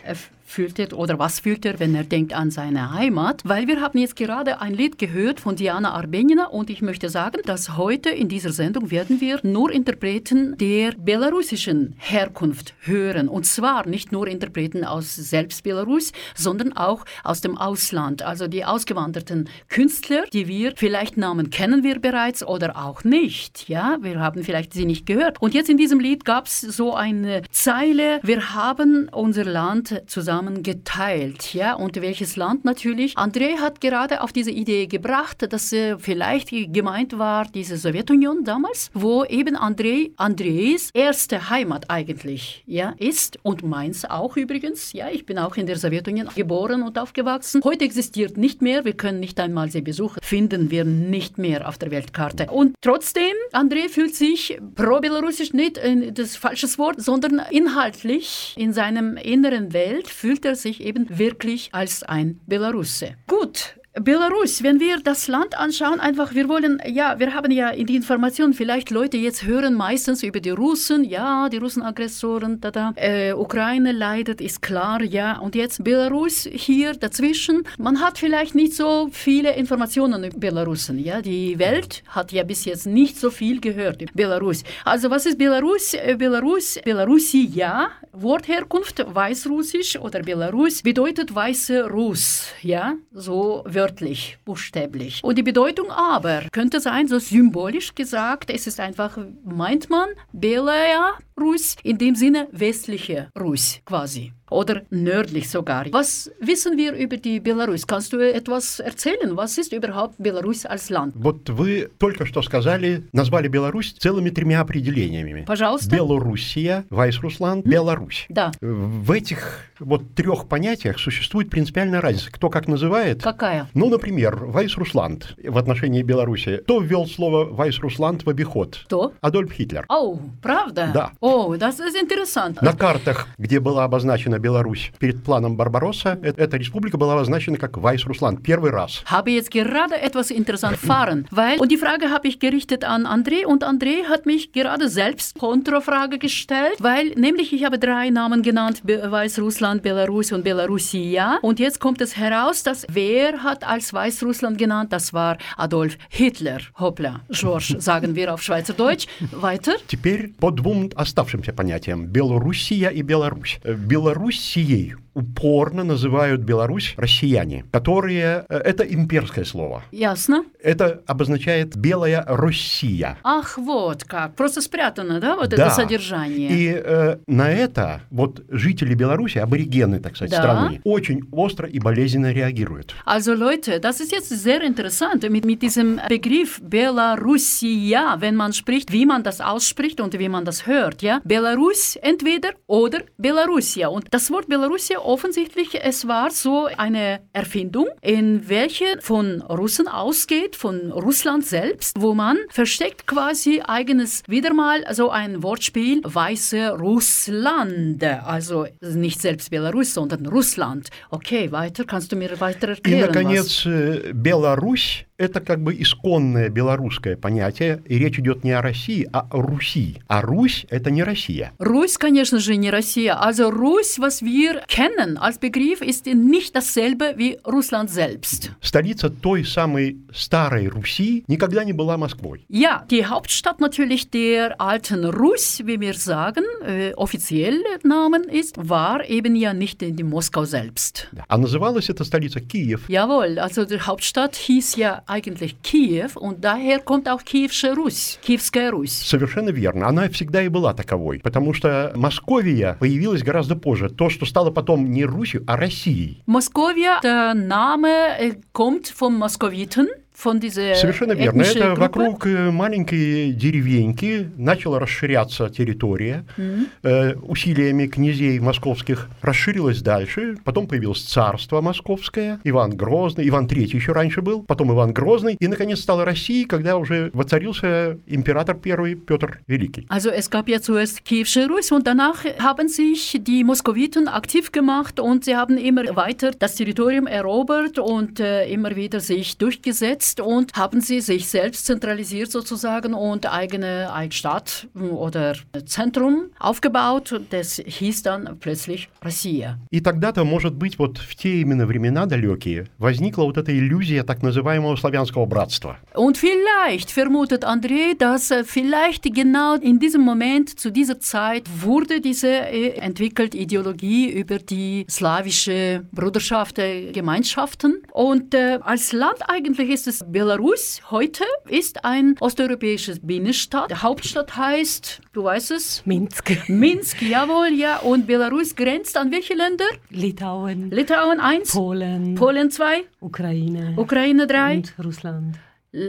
fühlt 0.53 0.77
er 0.77 0.93
oder 0.93 1.17
was 1.17 1.39
fühlt 1.39 1.65
er, 1.65 1.79
wenn 1.79 1.95
er 1.95 2.03
denkt 2.03 2.33
an 2.33 2.51
seine 2.51 2.93
Heimat? 2.93 3.41
Weil 3.43 3.67
wir 3.67 3.81
haben 3.81 3.97
jetzt 3.97 4.15
gerade 4.15 4.61
ein 4.61 4.75
Lied 4.75 4.99
gehört 4.99 5.39
von 5.39 5.55
Diana 5.55 5.93
Arbenina 5.93 6.45
und 6.45 6.69
ich 6.69 6.83
möchte 6.83 7.09
sagen, 7.09 7.41
dass 7.45 7.75
heute 7.75 8.11
in 8.11 8.29
dieser 8.29 8.51
Sendung 8.51 8.91
werden 8.91 9.19
wir 9.19 9.39
nur 9.41 9.71
Interpreten 9.71 10.55
der 10.57 10.91
belarussischen 10.91 11.95
Herkunft 11.97 12.75
hören. 12.81 13.29
Und 13.29 13.47
zwar 13.47 13.87
nicht 13.87 14.11
nur 14.11 14.27
Interpreten 14.27 14.85
aus 14.85 15.15
selbst 15.15 15.63
Belarus, 15.63 16.11
sondern 16.35 16.73
auch 16.73 17.03
aus 17.23 17.41
dem 17.41 17.57
Ausland. 17.57 18.21
Also 18.21 18.47
die 18.47 18.63
ausgewanderten 18.63 19.49
Künstler, 19.69 20.25
die 20.31 20.47
wir 20.47 20.73
vielleicht 20.75 21.17
Namen 21.17 21.49
kennen 21.49 21.83
wir 21.83 21.99
bereits 21.99 22.45
oder 22.45 22.77
auch 22.77 23.03
nicht. 23.03 23.67
Ja, 23.69 23.97
wir 24.01 24.19
haben 24.19 24.43
vielleicht 24.43 24.73
sie 24.73 24.85
nicht 24.85 25.07
gehört. 25.07 25.41
Und 25.41 25.55
jetzt 25.55 25.69
in 25.69 25.77
diesem 25.77 25.99
Lied 25.99 26.25
gab 26.25 26.45
es 26.45 26.61
so 26.61 26.93
eine 26.93 27.41
Zeile, 27.49 28.19
wir 28.21 28.53
haben 28.53 29.09
unser 29.11 29.45
Land 29.45 30.03
zusammen 30.05 30.42
geteilt. 30.63 31.53
Ja, 31.53 31.75
und 31.75 32.01
welches 32.01 32.35
Land 32.35 32.65
natürlich? 32.65 33.15
André 33.17 33.57
hat 33.57 33.81
gerade 33.81 34.21
auf 34.21 34.33
diese 34.33 34.51
Idee 34.51 34.87
gebracht, 34.87 35.45
dass 35.51 35.71
äh, 35.71 35.97
vielleicht 35.97 36.49
gemeint 36.49 37.17
war 37.17 37.45
diese 37.45 37.77
Sowjetunion 37.77 38.43
damals, 38.43 38.89
wo 38.93 39.23
eben 39.23 39.55
André, 39.55 40.11
Andres 40.17 40.89
erste 40.93 41.49
Heimat 41.49 41.89
eigentlich 41.89 42.63
ja, 42.65 42.93
ist 42.97 43.39
und 43.43 43.63
meins 43.63 44.05
auch 44.05 44.35
übrigens. 44.35 44.93
Ja, 44.93 45.09
ich 45.09 45.25
bin 45.25 45.37
auch 45.37 45.55
in 45.55 45.67
der 45.67 45.77
Sowjetunion 45.77 46.29
geboren 46.35 46.83
und 46.83 46.97
aufgewachsen. 46.97 47.61
Heute 47.63 47.85
existiert 47.85 48.37
nicht 48.37 48.61
mehr, 48.61 48.85
wir 48.85 48.93
können 48.93 49.19
nicht 49.19 49.39
einmal 49.39 49.69
sie 49.69 49.81
besuchen, 49.81 50.19
finden 50.21 50.71
wir 50.71 50.83
nicht 50.83 51.37
mehr 51.37 51.67
auf 51.67 51.77
der 51.77 51.91
Weltkarte. 51.91 52.47
Und 52.47 52.75
trotzdem, 52.81 53.33
André 53.53 53.89
fühlt 53.89 54.15
sich 54.15 54.59
pro-belarussisch 54.75 55.53
nicht 55.53 55.79
das 56.13 56.35
falsche 56.35 56.67
Wort, 56.77 57.01
sondern 57.01 57.41
inhaltlich 57.51 58.55
in 58.57 58.73
seinem 58.73 59.17
inneren 59.17 59.73
Welt 59.73 60.07
fühlt 60.07 60.32
er 60.41 60.55
sich 60.55 60.81
eben 60.81 61.17
wirklich 61.17 61.69
als 61.73 62.03
ein 62.03 62.39
Belarusse. 62.47 63.15
Gut, 63.27 63.77
Belarus, 64.01 64.63
wenn 64.63 64.79
wir 64.79 65.01
das 65.03 65.27
Land 65.27 65.55
anschauen, 65.55 65.99
einfach, 65.99 66.33
wir 66.33 66.49
wollen, 66.49 66.81
ja, 66.87 67.19
wir 67.19 67.35
haben 67.35 67.51
ja 67.51 67.69
in 67.69 67.85
die 67.85 67.95
Informationen, 67.95 68.53
vielleicht 68.53 68.89
Leute 68.89 69.17
jetzt 69.17 69.43
hören 69.43 69.75
meistens 69.75 70.23
über 70.23 70.39
die 70.39 70.49
Russen, 70.49 71.03
ja, 71.03 71.47
die 71.47 71.57
Russen-Aggressoren, 71.57 72.59
da, 72.59 72.71
da, 72.71 72.93
äh, 72.95 73.33
Ukraine 73.33 73.91
leidet, 73.91 74.41
ist 74.41 74.63
klar, 74.63 75.03
ja, 75.03 75.37
und 75.37 75.53
jetzt 75.53 75.83
Belarus 75.83 76.49
hier 76.51 76.93
dazwischen. 76.93 77.65
Man 77.77 78.01
hat 78.01 78.17
vielleicht 78.17 78.55
nicht 78.55 78.73
so 78.73 79.09
viele 79.11 79.55
Informationen 79.55 80.23
über 80.23 80.39
Belarusen, 80.39 80.97
ja, 80.97 81.21
die 81.21 81.59
Welt 81.59 82.01
hat 82.07 82.31
ja 82.31 82.43
bis 82.43 82.65
jetzt 82.65 82.87
nicht 82.87 83.19
so 83.19 83.29
viel 83.29 83.61
gehört 83.61 84.01
über 84.01 84.11
Belarus. 84.15 84.63
Also, 84.85 85.11
was 85.11 85.27
ist 85.27 85.37
Belarus? 85.37 85.93
Äh, 85.93 86.15
Belarus, 86.17 86.79
Belarusi, 86.83 87.47
ja, 87.53 87.89
Wortherkunft, 88.11 89.05
Weißrussisch 89.07 89.99
oder 89.99 90.21
Belarus 90.21 90.81
bedeutet 90.81 91.35
weiße 91.35 91.91
Russ, 91.91 92.47
ja, 92.63 92.95
so 93.11 93.63
wird 93.67 93.82
wörtlich, 93.83 94.37
buchstäblich. 94.45 95.21
Und 95.23 95.37
die 95.37 95.43
Bedeutung 95.43 95.91
aber 95.91 96.43
könnte 96.53 96.79
sein, 96.79 97.09
so 97.09 97.19
symbolisch 97.19 97.95
gesagt, 97.95 98.49
es 98.49 98.65
ist 98.65 98.79
einfach, 98.79 99.17
meint 99.43 99.89
man, 99.89 100.07
Belaya 100.31 101.17
Rus, 101.39 101.75
in 101.83 101.97
dem 101.97 102.15
Sinne 102.15 102.47
westliche 102.51 103.29
Rus 103.39 103.79
quasi 103.85 104.33
oder 104.53 104.83
nördlich 104.91 105.49
sogar. 105.49 105.85
Was 105.91 106.31
wissen 106.39 106.77
wir 106.77 106.93
über 106.93 107.17
die 107.17 107.39
Belarus? 107.39 107.85
Kannst 107.87 108.13
du 108.13 108.19
etwas 108.19 108.79
erzählen? 108.79 109.35
Was 109.35 109.57
ist 109.57 109.73
überhaupt 109.73 110.15
Belarus 110.19 110.65
als 110.65 110.89
Land? 110.89 111.13
Вот 111.15 111.49
вы 111.49 111.89
только 111.97 112.25
что 112.25 112.41
сказали, 112.41 113.03
назвали 113.11 113.47
Беларусь 113.47 113.93
целыми 113.93 114.29
тремя 114.29 114.61
определениями. 114.61 115.43
Пожалуйста. 115.45 115.89
Белоруссия, 115.95 116.85
Вайс-Руслан, 116.89 117.63
Беларусь. 117.63 118.25
Да. 118.29 118.51
В 118.61 119.11
этих 119.11 119.65
вот 119.79 120.13
трех 120.13 120.47
понятиях 120.47 120.99
существует 120.99 121.49
принципиальная 121.49 121.99
разница. 121.99 122.31
Кто 122.31 122.49
как 122.49 122.67
называет? 122.67 123.23
Какая? 123.23 123.67
Ну, 123.73 123.89
например, 123.89 124.45
Вайс-Русланд 124.45 125.35
в 125.43 125.57
отношении 125.57 126.03
Беларуси. 126.03 126.57
Кто 126.57 126.79
ввел 126.79 127.07
слово 127.07 127.45
Вайс-Русланд 127.45 128.23
в 128.23 128.29
обиход? 128.29 128.81
Кто? 128.85 129.13
Адольф 129.21 129.57
Гитлер. 129.57 129.85
О, 129.89 130.19
правда? 130.41 130.91
Да. 130.93 131.11
О, 131.22 131.56
das 131.56 131.80
ist 131.80 131.96
interessant. 131.96 132.60
На 132.62 132.72
картах, 132.72 133.26
где 133.38 133.60
была 133.60 133.84
обозначена 133.84 134.38
Беларусь 134.38 134.90
перед 134.98 135.22
планом 135.22 135.56
Барбаросса, 135.56 136.18
эта 136.22 136.56
республика 136.56 136.96
была 136.96 137.14
обозначена 137.14 137.56
как 137.56 137.76
Вайс-Руслан. 137.76 138.38
Первый 138.38 138.70
раз. 138.70 139.02
Habe 139.06 139.30
jetzt 139.30 139.50
gerade 139.50 140.00
etwas 140.00 140.30
interessant 140.30 140.72
erfahren, 140.72 141.26
weil, 141.30 141.58
und 141.58 141.70
die 141.70 141.76
Frage 141.76 142.10
habe 142.10 142.28
ich 142.28 142.38
gerichtet 142.40 142.84
an 142.84 143.06
André 143.06 143.44
und 143.44 143.64
André 143.64 144.04
hat 144.08 144.26
mich 144.26 144.52
gerade 144.52 144.88
selbst 144.88 145.38
Kontrafrage 145.38 146.18
gestellt, 146.18 146.76
weil 146.78 147.10
nämlich 147.16 147.52
ich 147.52 147.64
habe 147.64 147.78
drei 147.78 148.10
Namen 148.10 148.42
genannt, 148.42 148.82
Weißrussland, 148.84 149.82
Belarus 149.82 150.32
und 150.32 150.44
Belarusia 150.44 151.38
und 151.42 151.58
jetzt 151.58 151.80
kommt 151.80 152.00
es 152.00 152.16
heraus, 152.16 152.62
dass 152.62 152.86
wer 152.90 153.42
hat 153.42 153.66
als 153.66 153.92
Weißrussland 153.92 154.58
genannt, 154.58 154.92
das 154.92 155.12
war 155.12 155.38
Adolf 155.56 155.96
Hitler. 156.08 156.60
Hoppla, 156.78 157.20
George, 157.30 157.76
sagen 157.78 158.14
wir 158.14 158.32
auf 158.32 158.42
Schweizerdeutsch. 158.42 159.06
Weiter. 159.32 159.72
Теперь 159.86 160.28
по 160.38 160.50
двум 160.50 160.90
Оставшимся 161.13 161.53
понятиям– 161.53 162.05
Белоруссия 162.07 162.89
и 162.89 163.03
Беларусь. 163.03 163.59
Белоруссией 163.63 164.95
упорно 165.13 165.83
называют 165.83 166.41
Беларусь 166.41 166.93
россияне, 166.97 167.65
которые... 167.71 168.45
Это 168.49 168.83
имперское 168.83 169.45
слово. 169.45 169.83
Ясно. 169.91 170.45
Это 170.61 171.01
обозначает 171.07 171.75
«белая 171.75 172.23
Россия». 172.27 173.17
Ах, 173.23 173.57
вот 173.57 174.03
как. 174.03 174.35
Просто 174.35 174.61
спрятано, 174.61 175.19
да, 175.19 175.35
вот 175.35 175.49
да. 175.49 175.67
это 175.67 175.75
содержание. 175.75 176.49
И 176.49 176.73
э, 176.73 177.17
на 177.27 177.49
это 177.49 178.01
вот 178.09 178.43
жители 178.49 178.93
Беларуси, 178.95 179.37
аборигены, 179.37 179.99
так 179.99 180.15
сказать, 180.15 180.31
да. 180.31 180.37
страны, 180.37 180.81
очень 180.83 181.23
остро 181.31 181.67
и 181.67 181.79
болезненно 181.79 182.31
реагируют. 182.31 182.95
Also 183.05 183.33
Leute, 183.35 183.79
das 183.79 183.99
ist 183.99 184.11
jetzt 184.11 184.29
sehr 184.29 184.61
interessant 184.61 185.29
mit, 185.29 185.45
mit 185.45 185.61
diesem 185.61 185.99
Begriff 186.09 186.59
Belarusia, 186.61 188.17
wenn 188.19 188.35
man 188.35 188.53
spricht, 188.53 188.91
wie 188.91 189.05
man 189.05 189.23
das 189.23 189.41
ausspricht 189.41 189.99
und 190.01 190.17
wie 190.17 190.29
man 190.29 190.45
das 190.45 190.65
hört, 190.65 191.01
ja. 191.01 191.21
Belarus 191.23 191.97
entweder 192.01 192.51
oder 192.67 193.01
Belarusia. 193.17 193.87
Und 193.89 194.05
das 194.11 194.31
Wort 194.31 194.47
Belarusia 194.47 194.99
offensichtlich, 195.02 195.80
es 195.82 196.08
war 196.08 196.30
so 196.30 196.68
eine 196.76 197.20
Erfindung, 197.32 197.88
in 198.00 198.48
welche 198.48 198.84
von 199.00 199.42
Russen 199.42 199.88
ausgeht, 199.88 200.56
von 200.56 200.92
Russland 200.92 201.44
selbst, 201.44 201.96
wo 201.98 202.14
man 202.14 202.38
versteckt 202.50 203.06
quasi 203.06 203.60
eigenes, 203.66 204.22
wieder 204.26 204.54
mal 204.54 204.84
so 204.92 205.10
ein 205.10 205.42
Wortspiel, 205.42 206.00
weiße 206.04 206.70
Russland. 206.70 208.02
Also 208.04 208.66
nicht 208.80 209.20
selbst 209.20 209.50
Belarus, 209.50 209.94
sondern 209.94 210.26
Russland. 210.26 210.88
Okay, 211.10 211.50
weiter, 211.52 211.84
kannst 211.84 212.12
du 212.12 212.16
mir 212.16 212.40
weiter 212.40 212.68
erklären? 212.68 212.98
И, 212.98 213.06
наконец, 213.06 213.66
was? 213.66 214.02
Беларусь 214.14 215.04
Это 215.23 215.39
как 215.39 215.61
бы 215.61 215.73
исконное 215.73 216.49
белорусское 216.49 217.15
понятие, 217.15 217.81
и 217.85 217.97
речь 217.97 218.19
идет 218.19 218.43
не 218.43 218.51
о 218.51 218.61
России, 218.61 219.09
а 219.11 219.27
о 219.29 219.41
Руси. 219.41 220.01
А 220.07 220.21
Русь– 220.21 220.65
это 220.69 220.91
не 220.91 221.03
Россия. 221.03 221.51
Русь, 221.59 221.97
конечно 221.97 222.39
же, 222.39 222.55
не 222.55 222.69
Россия. 222.69 223.13
Also 223.13 223.49
Ruсь, 223.49 223.97
was 223.97 224.21
wir 224.21 224.61
kennen 224.67 225.17
als 225.17 225.37
Begriff, 225.37 225.81
ist 225.81 226.05
nicht 226.05 226.55
dasselbe 226.55 227.15
wie 227.17 227.37
Russland 227.45 227.89
selbst. 227.89 228.51
Столица 228.61 229.09
той 229.09 229.45
самой 229.45 229.97
старой 230.13 230.67
Руси 230.67 231.23
никогда 231.27 231.63
не 231.63 231.73
была 231.73 231.97
Москвой. 231.97 232.45
Ja, 232.49 232.85
die 232.89 233.05
Hauptstadt 233.05 233.59
natürlich 233.59 234.09
der 234.09 234.59
alten 234.59 235.05
Russ, 235.05 235.61
wie 235.65 235.79
wir 235.79 235.93
sagen, 235.93 236.43
äh, 236.65 236.93
offiziell 236.95 237.61
Namen 237.83 238.23
ist, 238.23 238.55
war 238.57 239.07
eben 239.09 239.35
ja 239.35 239.53
nicht 239.53 239.81
die 239.81 240.03
Moskau 240.03 240.45
selbst. 240.45 241.07
А 241.27 241.37
называлась 241.37 241.89
эта 241.89 242.03
столица 242.03 242.39
Киев. 242.39 242.89
Jawohl, 242.89 243.39
also 243.39 243.65
die 243.65 243.79
Hauptstadt 243.79 244.35
hieß 244.35 244.75
ja 244.75 245.03
eigentlich 245.13 245.55
Kiew 245.61 246.09
und 246.15 246.43
daher 246.43 246.79
kommt 246.79 247.07
auch 247.07 247.21
Kiewsche 247.23 247.75
Русь, 247.75 248.19
Киевская 248.23 248.71
Русь. 248.71 248.93
Совершенно 248.93 249.49
верно. 249.49 249.87
Она 249.87 250.09
всегда 250.09 250.41
и 250.41 250.47
была 250.47 250.73
таковой, 250.73 251.19
потому 251.19 251.53
что 251.53 251.93
Московия 251.95 252.77
появилась 252.79 253.21
гораздо 253.23 253.55
позже. 253.55 253.89
То, 253.89 254.09
что 254.09 254.25
стало 254.25 254.49
потом 254.51 254.89
не 254.91 255.05
Русью, 255.05 255.43
а 255.45 255.55
Россией. 255.55 256.23
Moskovia, 256.25 256.99
der 257.03 257.35
Name 257.35 258.41
kommt 258.51 258.87
vom 258.87 259.17
Moskowiten. 259.19 259.87
Von 260.13 260.39
dieser 260.39 260.75
Совершенно 260.75 261.13
верно. 261.13 261.41
Это 261.41 261.75
вокруг 261.75 262.25
маленькой 262.25 263.33
деревеньки 263.33 264.29
начала 264.37 264.79
расширяться 264.79 265.49
территория. 265.49 266.25
Mm-hmm. 266.37 266.67
Э, 266.83 267.15
усилиями 267.15 267.87
князей 267.87 268.39
московских 268.39 269.09
расширилась 269.21 269.81
дальше. 269.81 270.37
Потом 270.43 270.67
появилось 270.67 271.01
царство 271.01 271.61
московское. 271.61 272.39
Иван 272.43 272.71
Грозный. 272.71 273.27
Иван 273.27 273.47
III 273.47 273.75
еще 273.75 273.91
раньше 273.91 274.21
был. 274.21 274.43
Потом 274.43 274.71
Иван 274.71 274.93
Грозный. 274.93 275.35
И, 275.39 275.47
наконец, 275.47 275.79
стала 275.79 276.05
Россия, 276.05 276.45
когда 276.47 276.77
уже 276.77 277.09
воцарился 277.13 277.97
император 278.07 278.55
первый 278.57 278.95
Петр 278.95 279.39
Великий. 279.47 279.85
Also 279.89 280.09
es 280.09 280.29
gab 280.29 280.47
ja 280.47 280.61
zuerst 280.61 281.05
Kiewsche 281.05 281.47
Russ 281.47 281.71
und 281.71 281.87
danach 281.87 282.25
haben 282.39 282.67
sich 282.67 283.19
die 283.21 283.43
Moskowiten 283.43 284.07
aktiv 284.07 284.51
gemacht 284.51 284.99
und 284.99 285.25
sie 285.25 285.35
haben 285.35 285.57
immer 285.57 285.95
weiter 285.95 286.31
das 286.31 286.55
Territorium 286.55 287.07
erobert 287.07 287.79
und 287.79 288.19
äh, 288.19 288.45
immer 288.49 288.75
wieder 288.75 288.99
sich 288.99 289.37
durchgesetzt 289.37 290.12
ist 290.12 290.20
und 290.20 290.54
haben 290.54 290.80
sie 290.80 291.00
sich 291.00 291.28
selbst 291.28 291.66
zentralisiert 291.66 292.30
sozusagen 292.30 292.94
und 292.94 293.26
eigene 293.26 293.88
Stadt 294.10 294.68
oder 294.74 295.34
Zentrum 295.66 296.30
aufgebaut. 296.38 297.20
Das 297.30 297.60
hieß 297.64 298.02
dann 298.02 298.36
plötzlich 298.38 298.88
Россия. 299.02 299.58
И 299.70 299.80
тогда-то, 299.80 300.24
может 300.24 300.54
быть, 300.54 300.78
вот 300.78 300.98
в 300.98 301.14
те 301.16 301.40
именно 301.40 301.66
времена 301.66 302.06
далекие 302.06 302.66
возникла 302.78 303.24
вот 303.24 303.38
эта 303.38 303.52
иллюзия 303.56 304.02
так 304.02 304.22
называемого 304.22 304.76
славянского 304.76 305.26
братства. 305.26 305.78
Und 305.94 306.16
vielleicht 306.16 306.90
vermutet 306.90 307.44
André, 307.44 307.94
dass 307.98 308.32
vielleicht 308.44 309.04
genau 309.14 309.56
in 309.56 309.78
diesem 309.78 310.02
Moment, 310.02 310.58
zu 310.58 310.70
dieser 310.70 311.00
Zeit, 311.00 311.48
wurde 311.60 312.00
diese 312.00 312.28
äh, 312.28 312.78
entwickelt 312.78 313.34
Ideologie 313.34 314.10
über 314.10 314.38
die 314.38 314.86
slawische 314.88 315.84
Bruderschaft 315.92 316.58
der 316.58 316.92
Gemeinschaften. 316.92 317.82
Und 317.92 318.34
äh, 318.34 318.58
als 318.62 318.92
Land 318.92 319.18
eigentlich 319.28 319.70
ist 319.70 319.86
es 319.86 319.91
Belarus 320.07 320.81
heute, 320.89 321.23
ist 321.49 321.85
ein 321.85 322.15
osteuropäisches 322.19 322.99
Binnenstadt. 323.01 323.71
Die 323.71 323.75
Hauptstadt 323.75 324.35
heißt, 324.35 325.01
du 325.13 325.23
weißt 325.23 325.51
es? 325.51 325.85
Minsk. 325.85 326.49
Minsk, 326.49 327.01
jawohl, 327.01 327.49
ja. 327.53 327.77
Und 327.79 328.07
Belarus 328.07 328.55
grenzt 328.55 328.97
an 328.97 329.11
welche 329.11 329.33
Länder? 329.33 329.65
Litauen. 329.89 330.71
Litauen 330.71 331.19
1. 331.19 331.51
Polen. 331.51 332.15
Polen 332.15 332.49
2. 332.49 332.83
Ukraine. 333.01 333.73
Ukraine 333.77 334.27
3. 334.27 334.57
Und 334.57 334.73
Russland. 334.83 335.39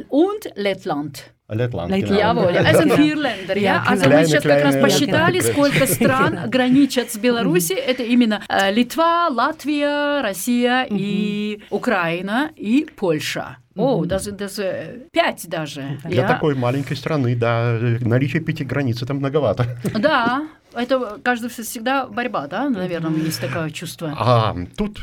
Und 0.09 0.51
Lettland. 0.55 1.34
Lettland, 1.49 1.93
genau. 1.93 2.19
Jawohl, 2.19 2.57
es 2.57 2.79
sind 2.79 2.93
vier 2.95 3.17
Länder. 3.17 3.57
Ja? 3.59 3.85
Also 3.87 4.09
мы 4.09 4.25
сейчас 4.25 4.43
как 4.43 4.65
раз 4.65 4.77
посчитали, 4.77 5.41
сколько 5.41 5.87
стран 5.87 6.49
граничат 6.49 7.11
с 7.11 7.17
Беларусью. 7.17 7.77
Это 7.77 8.03
именно 8.03 8.43
Литва, 8.71 9.29
Латвия, 9.29 10.23
Россия 10.23 10.87
и 10.91 11.61
Украина 11.71 12.51
и 12.57 12.87
Польша. 12.97 13.59
О, 13.77 14.05
даже, 14.05 14.31
даже 14.31 15.09
пять 15.13 15.49
даже. 15.49 15.99
Для 16.05 16.23
я... 16.23 16.29
такой 16.29 16.55
маленькой 16.55 16.97
страны, 16.97 17.35
да, 17.35 17.77
наличие 18.01 18.41
пяти 18.41 18.65
границ 18.65 19.03
это 19.03 19.15
многовато. 19.15 19.67
Да, 19.99 20.45
это, 20.77 21.21
кажется, 21.23 21.63
всегда 21.63 22.07
борьба, 22.07 22.47
да? 22.47 22.69
Наверное, 22.69 23.11
есть 23.23 23.41
такое 23.41 23.71
чувство. 23.71 24.15
А, 24.17 24.57
тут, 24.77 25.01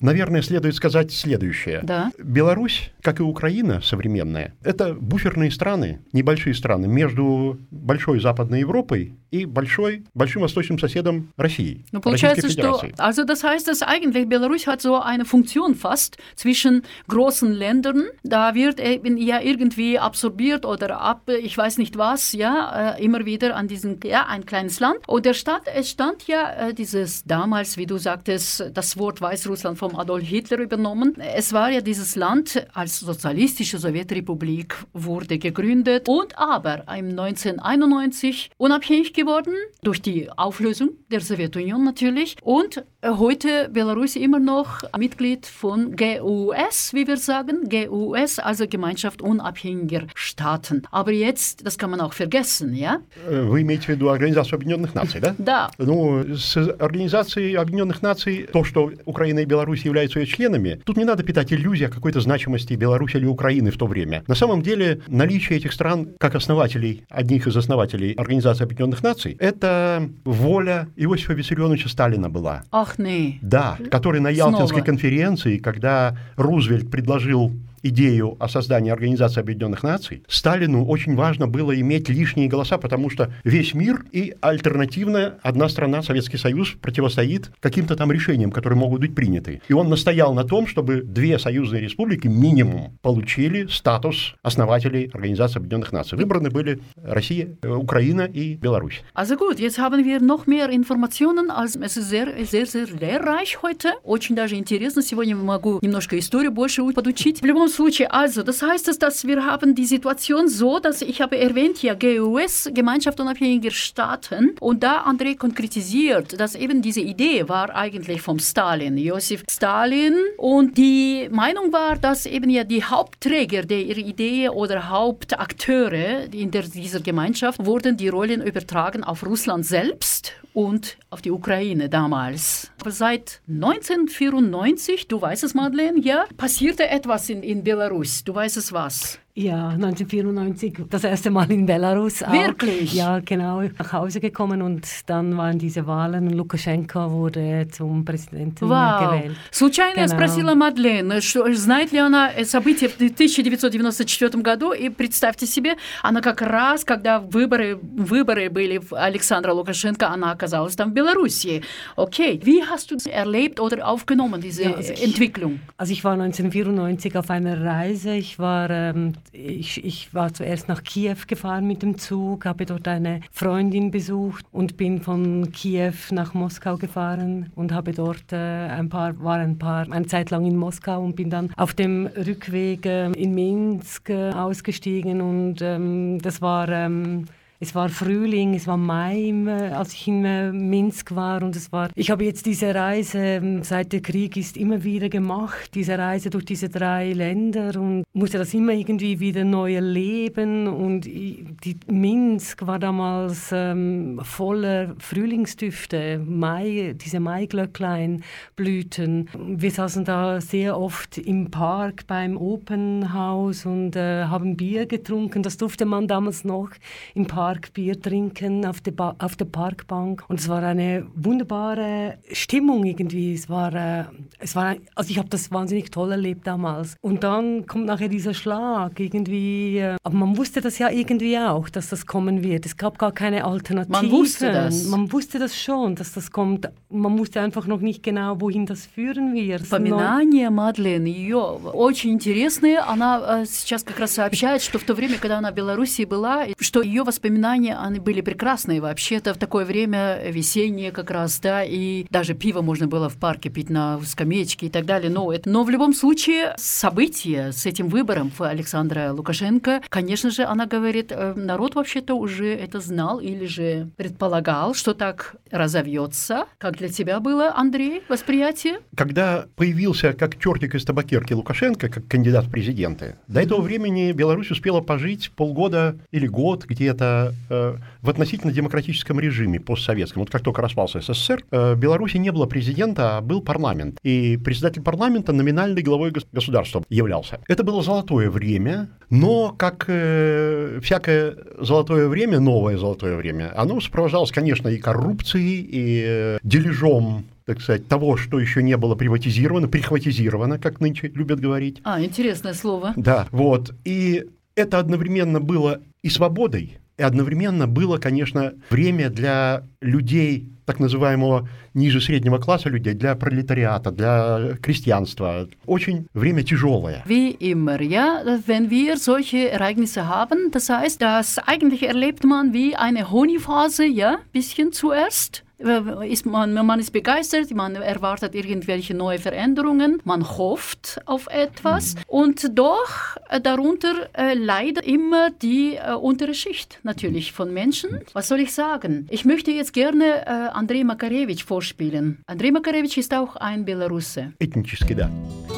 наверное, 0.00 0.42
следует 0.42 0.74
сказать 0.74 1.12
следующее. 1.12 1.80
Да. 1.82 2.10
Беларусь, 2.18 2.90
как 3.02 3.20
и 3.20 3.22
Украина 3.22 3.80
современная, 3.80 4.54
это 4.62 4.94
буферные 4.94 5.50
страны, 5.50 6.00
небольшие 6.12 6.54
страны 6.54 6.88
между 6.88 7.58
большой 7.70 8.20
Западной 8.20 8.60
Европой 8.60 9.14
и 9.30 9.46
большой, 9.46 10.04
большим 10.14 10.42
восточным 10.42 10.78
соседом 10.78 11.32
России. 11.36 11.84
Ну, 11.92 12.00
получается, 12.00 12.48
что... 12.48 12.80
Also 12.98 13.24
das 13.24 13.42
heißt, 13.42 13.66
dass 13.66 13.82
eigentlich 13.82 14.28
Belarus 14.28 14.66
hat 14.66 14.80
so 14.80 15.00
eine 15.00 15.24
Funktion 15.24 15.74
fast 15.74 16.18
zwischen 16.36 16.84
großen 17.08 17.52
Ländern. 17.52 18.04
Da 18.22 18.54
wird 18.54 18.78
eben 18.78 19.16
ja 19.16 19.40
irgendwie 19.40 19.98
absorbiert 19.98 20.64
oder 20.64 21.00
ab, 21.00 21.28
ich 21.28 21.56
weiß 21.58 21.78
nicht 21.78 21.96
was, 21.96 22.32
ja, 22.32 22.92
immer 22.92 23.24
wieder 23.24 23.56
an 23.56 23.66
diesen, 23.66 23.98
ja, 24.04 24.26
ein 24.28 24.46
kleines 24.46 24.78
Land. 24.80 24.98
Und 25.13 25.25
der 25.25 25.33
Stadt, 25.33 25.63
es 25.73 25.89
stand 25.89 26.27
ja 26.27 26.69
äh, 26.69 26.73
dieses 26.73 27.23
damals, 27.23 27.77
wie 27.77 27.85
du 27.85 27.97
sagtest, 27.97 28.71
das 28.73 28.97
Wort 28.97 29.21
Weißrussland 29.21 29.77
vom 29.77 29.95
Adolf 29.95 30.23
Hitler 30.23 30.59
übernommen. 30.59 31.15
Es 31.19 31.53
war 31.53 31.69
ja 31.69 31.81
dieses 31.81 32.15
Land 32.15 32.65
als 32.73 32.99
sozialistische 32.99 33.77
Sowjetrepublik 33.77 34.75
wurde 34.93 35.37
gegründet 35.37 36.07
und 36.07 36.37
aber 36.37 36.83
im 36.97 37.09
1991 37.09 38.51
unabhängig 38.57 39.13
geworden 39.13 39.53
durch 39.83 40.01
die 40.01 40.29
Auflösung 40.31 40.91
der 41.11 41.21
Sowjetunion 41.21 41.83
natürlich 41.83 42.35
und 42.43 42.83
äh, 43.01 43.09
heute 43.09 43.69
Belarus 43.69 44.15
immer 44.15 44.39
noch 44.39 44.81
Mitglied 44.97 45.45
von 45.45 45.95
GUS, 45.95 46.93
wie 46.93 47.07
wir 47.07 47.17
sagen, 47.17 47.69
GUS, 47.69 48.39
also 48.39 48.67
Gemeinschaft 48.67 49.21
unabhängiger 49.21 50.07
Staaten. 50.15 50.83
Aber 50.91 51.11
jetzt, 51.11 51.65
das 51.65 51.77
kann 51.77 51.91
man 51.91 52.01
auch 52.01 52.13
vergessen, 52.13 52.73
ja? 52.75 52.99
Вы 53.29 53.61
имеете 53.61 53.85
в 53.85 53.89
виду 53.89 54.09
Организацию 54.09 54.55
Объединенных 54.55 54.93
Наций, 54.95 55.02
Да? 55.20 55.34
Да. 55.38 55.70
Ну, 55.78 56.36
с 56.36 56.56
Организацией 56.56 57.54
Объединенных 57.54 58.02
Наций, 58.02 58.46
то, 58.52 58.64
что 58.64 58.92
Украина 59.04 59.40
и 59.40 59.44
Беларусь 59.44 59.84
являются 59.84 60.20
ее 60.20 60.26
членами, 60.26 60.80
тут 60.84 60.96
не 60.96 61.04
надо 61.04 61.22
питать 61.22 61.52
иллюзии 61.52 61.84
о 61.84 61.88
какой-то 61.90 62.20
значимости 62.20 62.74
Беларуси 62.74 63.16
или 63.16 63.26
Украины 63.26 63.70
в 63.70 63.76
то 63.76 63.86
время. 63.86 64.24
На 64.26 64.34
самом 64.34 64.62
деле, 64.62 65.00
наличие 65.08 65.58
этих 65.58 65.72
стран 65.72 66.08
как 66.18 66.34
основателей, 66.34 67.04
одних 67.08 67.46
из 67.46 67.56
основателей 67.56 68.12
Организации 68.12 68.64
Объединенных 68.64 69.02
Наций, 69.02 69.36
это 69.38 70.08
воля 70.24 70.88
Иосифа 70.96 71.32
Виссарионовича 71.32 71.88
Сталина 71.88 72.28
была. 72.30 72.64
Ах, 72.70 72.98
не. 72.98 73.38
Да, 73.42 73.78
который 73.90 74.20
на 74.20 74.28
Ялтинской 74.28 74.68
Снова. 74.68 74.84
конференции, 74.84 75.58
когда 75.58 76.16
Рузвельт 76.36 76.90
предложил 76.90 77.52
идею 77.84 78.36
о 78.40 78.48
создании 78.48 78.90
Организации 78.90 79.40
Объединенных 79.40 79.82
Наций, 79.82 80.24
Сталину 80.26 80.84
очень 80.86 81.14
важно 81.14 81.46
было 81.46 81.78
иметь 81.80 82.08
лишние 82.08 82.48
голоса, 82.48 82.78
потому 82.78 83.10
что 83.10 83.32
весь 83.44 83.74
мир 83.74 84.04
и 84.10 84.34
альтернативно 84.40 85.38
одна 85.42 85.68
страна, 85.68 86.02
Советский 86.02 86.38
Союз, 86.38 86.74
противостоит 86.80 87.50
каким-то 87.60 87.94
там 87.94 88.10
решениям, 88.10 88.50
которые 88.50 88.78
могут 88.78 89.00
быть 89.00 89.14
приняты. 89.14 89.60
И 89.68 89.72
он 89.72 89.88
настоял 89.88 90.34
на 90.34 90.44
том, 90.44 90.66
чтобы 90.66 91.02
две 91.02 91.38
союзные 91.38 91.82
республики 91.82 92.26
минимум 92.26 92.98
получили 93.02 93.66
статус 93.66 94.34
основателей 94.42 95.10
Организации 95.12 95.58
Объединенных 95.58 95.92
Наций. 95.92 96.16
Выбраны 96.16 96.50
были 96.50 96.80
Россия, 96.96 97.56
э, 97.62 97.68
Украина 97.68 98.22
и 98.22 98.56
Беларусь. 98.56 99.02
Also 99.14 99.36
gut, 99.36 99.58
jetzt 99.58 99.78
haben 99.78 100.04
wir 100.04 100.20
noch 100.20 100.46
mehr 100.46 100.70
Informationen. 100.70 101.50
Also 101.50 101.80
es 101.80 101.96
ist 101.96 102.08
sehr, 102.08 102.28
sehr, 102.44 102.66
sehr 102.66 102.86
lehrreich 102.86 103.62
heute. 103.62 103.92
Очень 104.04 104.34
даже 104.34 104.56
интересно. 104.56 105.02
Сегодня 105.02 105.36
могу 105.36 105.78
немножко 105.82 106.18
историю 106.18 106.50
больше 106.50 106.82
подучить. 106.92 107.42
В 107.42 107.44
любом 107.44 107.68
случае, 107.73 108.11
also, 108.11 108.43
das 108.43 108.61
heißt, 108.61 108.87
dass, 108.87 108.99
dass 108.99 109.25
wir 109.25 109.45
haben 109.45 109.75
die 109.75 109.85
Situation 109.85 110.47
so, 110.47 110.79
dass 110.79 111.01
ich 111.01 111.21
habe 111.21 111.37
erwähnt 111.37 111.77
hier 111.77 111.95
GUS, 111.95 112.69
Gemeinschaft 112.73 113.19
unabhängiger 113.19 113.71
Staaten, 113.71 114.55
und 114.59 114.83
da 114.83 115.05
André 115.05 115.37
konkretisiert, 115.37 116.39
dass 116.39 116.55
eben 116.55 116.81
diese 116.81 117.01
Idee 117.01 117.47
war 117.47 117.75
eigentlich 117.75 118.21
vom 118.21 118.39
Stalin, 118.39 118.97
Josef 118.97 119.43
Stalin, 119.49 120.15
und 120.37 120.77
die 120.77 121.29
Meinung 121.31 121.71
war, 121.71 121.95
dass 121.95 122.25
eben 122.25 122.49
ja 122.49 122.63
die 122.63 122.83
Hauptträger 122.83 123.63
der 123.63 123.79
Idee 123.79 124.49
oder 124.49 124.89
Hauptakteure 124.89 126.33
in 126.33 126.51
der, 126.51 126.63
dieser 126.63 126.99
Gemeinschaft 126.99 127.65
wurden 127.65 127.97
die 127.97 128.09
Rollen 128.09 128.41
übertragen 128.41 129.03
auf 129.03 129.25
Russland 129.25 129.65
selbst 129.65 130.33
und 130.53 130.97
auf 131.09 131.21
die 131.21 131.31
Ukraine 131.31 131.89
damals. 131.89 132.71
Aber 132.81 132.91
seit 132.91 133.41
1994, 133.47 135.07
du 135.07 135.21
weißt 135.21 135.43
es, 135.43 135.53
Madeleine, 135.53 135.99
ja, 135.99 136.25
passierte 136.37 136.89
etwas 136.89 137.29
in, 137.29 137.43
in 137.43 137.62
Belarus. 137.64 138.22
Du 138.22 138.34
weißt 138.34 138.58
es 138.58 138.72
was? 138.72 139.18
Ja, 139.35 139.69
1994, 139.69 140.73
das 140.89 141.05
erste 141.05 141.29
Mal 141.29 141.49
in 141.49 141.65
Belarus. 141.65 142.21
Auch. 142.23 142.33
Wirklich? 142.33 142.93
Ja, 142.93 143.19
genau, 143.19 143.61
nach 143.61 143.93
Hause 143.93 144.19
gekommen 144.19 144.61
und 144.61 144.85
dann 145.05 145.37
waren 145.37 145.57
diese 145.57 145.87
Wahlen 145.87 146.27
und 146.27 146.33
Lukaschenko 146.33 147.09
wurde 147.11 147.65
zum 147.71 148.03
Präsidenten 148.03 148.67
Вау. 148.67 148.99
gewählt. 149.21 149.37
Случайно 149.51 149.99
я 150.01 150.07
Genau. 150.07 150.15
спросила 150.15 150.55
Мадлен, 150.55 151.21
что, 151.21 151.45
знает 151.53 151.93
ли 151.93 151.99
она 151.99 152.31
события 152.43 152.89
в 152.89 152.97
1994 152.99 154.41
году, 154.41 154.73
и 154.73 154.89
представьте 154.89 155.45
себе, 155.45 155.75
она 156.03 156.19
как 156.21 156.41
раз, 156.41 156.83
когда 156.83 157.19
выборы, 157.19 157.79
выборы 157.81 158.49
были 158.49 158.77
в 158.79 158.93
Александра 158.93 159.53
Лукашенко, 159.53 160.09
она 160.09 160.31
оказалась 160.31 160.75
там 160.75 160.89
в 160.91 160.93
Белоруссии. 160.93 161.61
Okay, 161.95 162.41
wie 162.43 162.61
hast 162.63 162.91
du 162.91 162.97
erlebt 163.09 163.59
oder 163.61 163.87
aufgenommen 163.87 164.41
diese 164.41 164.63
Ja, 164.63 164.73
also 164.73 164.91
ich- 164.91 165.01
Entwicklung? 165.03 165.59
Also 165.77 165.93
ich 165.93 166.03
war 166.03 166.17
1994 166.17 167.15
auf 167.15 167.29
einer 167.29 167.63
Reise. 167.63 168.15
Ich 168.15 168.37
war, 168.37 168.69
ähm, 168.69 169.13
ich, 169.32 169.84
ich 169.84 170.14
war 170.14 170.32
zuerst 170.32 170.68
nach 170.68 170.82
Kiew 170.82 171.16
gefahren 171.26 171.66
mit 171.66 171.82
dem 171.82 171.98
Zug, 171.98 172.44
habe 172.44 172.66
dort 172.66 172.86
eine 172.88 173.20
Freundin 173.30 173.90
besucht 173.90 174.44
und 174.52 174.76
bin 174.76 175.00
von 175.00 175.50
Kiew 175.52 175.94
nach 176.10 176.34
Moskau 176.34 176.76
gefahren 176.76 177.50
und 177.54 177.72
habe 177.72 177.92
dort 177.92 178.32
äh, 178.32 178.36
ein 178.36 178.88
paar, 178.88 179.22
war 179.22 179.36
ein 179.36 179.58
paar, 179.58 179.90
eine 179.90 180.06
Zeit 180.06 180.30
lang 180.30 180.44
in 180.46 180.56
Moskau 180.56 181.02
und 181.02 181.16
bin 181.16 181.30
dann 181.30 181.52
auf 181.56 181.74
dem 181.74 182.06
Rückweg 182.06 182.86
äh, 182.86 183.10
in 183.12 183.34
Minsk 183.34 184.10
äh, 184.10 184.30
ausgestiegen 184.30 185.20
und 185.20 185.60
ähm, 185.62 186.20
das 186.20 186.40
war 186.40 186.68
ähm, 186.68 187.26
es 187.60 187.74
war 187.74 187.88
Frühling, 187.88 188.54
es 188.54 188.66
war 188.66 188.76
Mai, 188.76 189.30
äh, 189.46 189.72
als 189.72 189.92
ich 189.94 190.08
in 190.08 190.24
äh, 190.24 190.52
Minsk 190.52 191.14
war 191.14 191.42
und 191.42 191.56
es 191.56 191.72
war. 191.72 191.90
Ich 191.94 192.10
habe 192.10 192.24
jetzt 192.24 192.46
diese 192.46 192.74
Reise 192.74 193.18
ähm, 193.18 193.62
seit 193.62 193.92
der 193.92 194.00
Krieg 194.02 194.36
ist 194.36 194.56
immer 194.56 194.84
wieder 194.84 195.08
gemacht, 195.08 195.74
diese 195.74 195.98
Reise 195.98 196.30
durch 196.30 196.44
diese 196.44 196.68
drei 196.68 197.12
Länder 197.12 197.80
und 197.80 198.04
musste 198.12 198.38
das 198.38 198.52
immer 198.54 198.72
irgendwie 198.72 199.20
wieder 199.20 199.44
neu 199.44 199.74
erleben 199.74 200.66
und 200.66 201.04
die 201.04 201.76
Minsk 201.86 202.66
war 202.66 202.78
damals 202.78 203.50
ähm, 203.52 204.20
voller 204.22 204.94
Frühlingsdüfte, 204.98 206.18
Mai, 206.18 206.94
diese 206.96 207.20
Maiglöcklein 207.20 208.22
blühten. 208.56 209.28
Wir 209.38 209.70
saßen 209.70 210.04
da 210.04 210.40
sehr 210.40 210.78
oft 210.78 211.18
im 211.18 211.50
Park 211.50 212.06
beim 212.06 212.36
Open 212.36 213.12
House 213.12 213.66
und 213.66 213.96
äh, 213.96 214.24
haben 214.24 214.56
Bier 214.56 214.86
getrunken. 214.86 215.42
Das 215.42 215.56
durfte 215.56 215.84
man 215.84 216.08
damals 216.08 216.44
noch 216.44 216.70
im 217.14 217.26
Park 217.26 217.53
Park 217.53 217.73
Bier 217.73 218.01
trinken 218.01 218.65
auf 218.65 218.81
der, 218.81 218.91
ba 218.91 219.15
auf 219.19 219.35
der 219.35 219.45
Parkbank. 219.45 220.25
Und 220.27 220.39
es 220.39 220.49
war 220.49 220.63
eine 220.63 221.05
wunderbare 221.15 222.17
Stimmung 222.31 222.83
irgendwie. 222.83 223.33
Es 223.33 223.49
war, 223.49 223.73
äh, 223.73 224.03
es 224.39 224.55
war 224.55 224.75
also 224.95 225.11
ich 225.11 225.17
habe 225.17 225.29
das 225.29 225.51
wahnsinnig 225.51 225.91
toll 225.91 226.11
erlebt 226.11 226.45
damals. 226.45 226.95
Und 227.01 227.23
dann 227.23 227.65
kommt 227.67 227.85
nachher 227.85 228.09
dieser 228.09 228.33
Schlag 228.33 228.99
irgendwie. 228.99 229.77
Äh, 229.77 229.95
aber 230.03 230.15
man 230.15 230.35
wusste 230.37 230.59
das 230.59 230.79
ja 230.79 230.89
irgendwie 230.89 231.37
auch, 231.37 231.69
dass 231.69 231.89
das 231.89 232.05
kommen 232.05 232.43
wird. 232.43 232.65
Es 232.65 232.75
gab 232.75 232.97
gar 232.97 233.11
keine 233.11 233.45
Alternative. 233.45 233.91
Man 233.91 234.11
wusste 234.11 234.51
das. 234.51 234.85
Man 234.85 235.11
wusste 235.13 235.39
das 235.39 235.55
schon, 235.55 235.95
dass 235.95 236.13
das 236.13 236.31
kommt. 236.31 236.69
Man 236.89 237.17
wusste 237.19 237.41
einfach 237.41 237.67
noch 237.67 237.79
nicht 237.79 238.03
genau, 238.03 238.41
wohin 238.41 238.65
das 238.65 238.85
führen 238.87 239.33
wird. 239.33 239.61
Воспоминания 239.61 240.49
Мадлен, 240.49 241.05
ее 241.05 241.37
очень 241.37 242.11
интересные. 242.13 242.79
Она 242.79 243.41
э, 243.41 243.45
сейчас 243.45 243.83
как 243.83 243.99
раз 243.99 244.13
сообщает, 244.13 244.61
что 244.61 244.79
в 244.79 244.83
то 244.83 244.95
время, 244.95 245.17
когда 245.19 245.37
она 245.37 245.51
в 245.51 245.55
Беларуси 245.55 246.05
была, 246.05 246.47
что 246.59 246.81
ее 246.81 247.03
воспоминания, 247.03 247.19
они 247.42 248.00
были 248.00 248.20
прекрасные 248.20 248.80
вообще-то 248.80 249.34
в 249.34 249.38
такое 249.38 249.64
время 249.64 250.20
весеннее 250.28 250.92
как 250.92 251.10
раз, 251.10 251.40
да, 251.40 251.64
и 251.64 252.06
даже 252.10 252.34
пиво 252.34 252.62
можно 252.62 252.86
было 252.86 253.08
в 253.08 253.16
парке 253.16 253.50
пить 253.50 253.70
на 253.70 254.00
скамеечке 254.00 254.66
и 254.66 254.70
так 254.70 254.84
далее. 254.86 255.10
Но, 255.10 255.32
это, 255.32 255.48
но 255.48 255.64
в 255.64 255.70
любом 255.70 255.94
случае 255.94 256.54
события 256.56 257.52
с 257.52 257.66
этим 257.66 257.88
выбором 257.88 258.30
Александра 258.38 259.12
Лукашенко, 259.12 259.82
конечно 259.88 260.30
же, 260.30 260.44
она 260.44 260.66
говорит, 260.66 261.10
э, 261.10 261.34
народ 261.34 261.74
вообще-то 261.74 262.14
уже 262.14 262.54
это 262.54 262.80
знал 262.80 263.20
или 263.20 263.46
же 263.46 263.90
предполагал, 263.96 264.74
что 264.74 264.94
так 264.94 265.36
разовьется. 265.50 266.46
Как 266.58 266.78
для 266.78 266.88
тебя 266.88 267.20
было, 267.20 267.54
Андрей, 267.54 268.02
восприятие? 268.08 268.80
Когда 268.96 269.46
появился 269.56 270.12
как 270.12 270.38
чертик 270.38 270.74
из 270.74 270.84
табакерки 270.84 271.32
Лукашенко, 271.32 271.88
как 271.88 272.06
кандидат 272.06 272.46
в 272.46 272.50
президенты, 272.50 273.16
до 273.28 273.40
этого 273.40 273.60
времени 273.60 274.12
Беларусь 274.12 274.50
успела 274.50 274.80
пожить 274.80 275.30
полгода 275.30 275.96
или 276.10 276.26
год 276.26 276.64
где-то 276.66 277.23
в 277.48 278.10
относительно 278.10 278.52
демократическом 278.52 279.20
режиме 279.20 279.60
постсоветском. 279.60 280.22
Вот 280.22 280.30
как 280.30 280.42
только 280.42 280.62
распался 280.62 281.00
СССР, 281.00 281.44
э, 281.50 281.74
в 281.74 281.78
Беларуси 281.78 282.16
не 282.18 282.30
было 282.30 282.46
президента, 282.46 283.16
а 283.16 283.20
был 283.20 283.42
парламент. 283.42 283.98
И 284.02 284.36
председатель 284.36 284.82
парламента 284.82 285.32
номинальной 285.32 285.82
главой 285.82 286.10
государства 286.10 286.84
являлся. 286.88 287.40
Это 287.48 287.64
было 287.64 287.82
золотое 287.82 288.30
время, 288.30 288.88
но, 289.10 289.54
как 289.56 289.84
э, 289.88 290.80
всякое 290.82 291.36
золотое 291.58 292.08
время, 292.08 292.40
новое 292.40 292.76
золотое 292.78 293.16
время, 293.16 293.52
оно 293.56 293.80
сопровождалось, 293.80 294.32
конечно, 294.32 294.68
и 294.68 294.78
коррупцией, 294.78 295.60
и 295.62 296.04
э, 296.06 296.38
дележом 296.42 297.24
так 297.46 297.60
сказать, 297.60 297.86
того, 297.88 298.16
что 298.16 298.40
еще 298.40 298.62
не 298.62 298.74
было 298.78 298.94
приватизировано, 298.94 299.68
прихватизировано, 299.68 300.58
как 300.58 300.80
нынче 300.80 301.08
любят 301.08 301.40
говорить. 301.40 301.78
А, 301.84 302.02
интересное 302.02 302.54
слово. 302.54 302.94
Да, 302.96 303.28
вот. 303.32 303.74
И 303.84 304.24
это 304.54 304.78
одновременно 304.78 305.40
было 305.40 305.82
и 306.02 306.08
свободой, 306.08 306.78
и 306.96 307.02
одновременно 307.02 307.66
было, 307.66 307.98
конечно, 307.98 308.54
время 308.70 309.10
для 309.10 309.64
людей 309.80 310.50
так 310.64 310.80
называемого 310.80 311.48
ниже 311.74 312.00
среднего 312.00 312.38
класса 312.38 312.70
людей, 312.70 312.94
для 312.94 313.14
пролетариата, 313.14 313.90
для 313.90 314.56
крестьянства. 314.62 315.46
Очень 315.66 316.06
время 316.14 316.42
тяжелое. 316.42 317.02
Wie 317.06 317.36
immer, 317.38 317.80
ja, 317.82 318.22
wenn 318.46 318.70
wir 318.70 318.96
solche 318.96 319.50
Ereignisse 319.50 320.08
haben, 320.08 320.50
das 320.52 320.70
heißt, 320.70 321.02
das 321.02 321.38
eigentlich 321.38 321.82
erlebt 321.82 322.24
man 322.24 322.52
wie 322.52 322.74
eine 322.76 323.10
Honigphase, 323.10 323.84
ja, 323.84 324.18
bisschen 324.32 324.72
zuerst. 324.72 325.44
ist 325.59 326.25
man, 326.25 326.53
man 326.53 326.79
ist 326.79 326.91
begeistert, 326.91 327.51
man 327.51 327.75
erwartet 327.75 328.33
irgendwelche 328.33 328.93
neue 328.93 329.19
Veränderungen, 329.19 330.01
man 330.05 330.37
hofft 330.37 331.01
auf 331.05 331.27
etwas 331.27 331.95
mhm. 331.95 332.01
und 332.07 332.57
doch 332.57 333.17
äh, 333.29 333.41
darunter 333.41 334.09
äh, 334.13 334.35
leidet 334.35 334.85
immer 334.87 335.31
die 335.31 335.75
äh, 335.75 335.93
untere 335.93 336.33
Schicht 336.33 336.79
natürlich 336.83 337.33
von 337.33 337.53
Menschen. 337.53 337.99
Was 338.13 338.29
soll 338.29 338.39
ich 338.39 338.53
sagen? 338.53 339.07
Ich 339.09 339.25
möchte 339.25 339.51
jetzt 339.51 339.73
gerne 339.73 340.25
äh, 340.25 340.29
Andrei 340.29 340.83
Makarewitsch 340.83 341.43
vorspielen. 341.43 342.19
Andrei 342.25 342.51
Makarewitsch 342.51 342.97
ist 342.97 343.13
auch 343.13 343.35
ein 343.35 343.65
Belarusse. 343.65 344.31
Этнически, 344.39 344.95
да. 344.95 345.09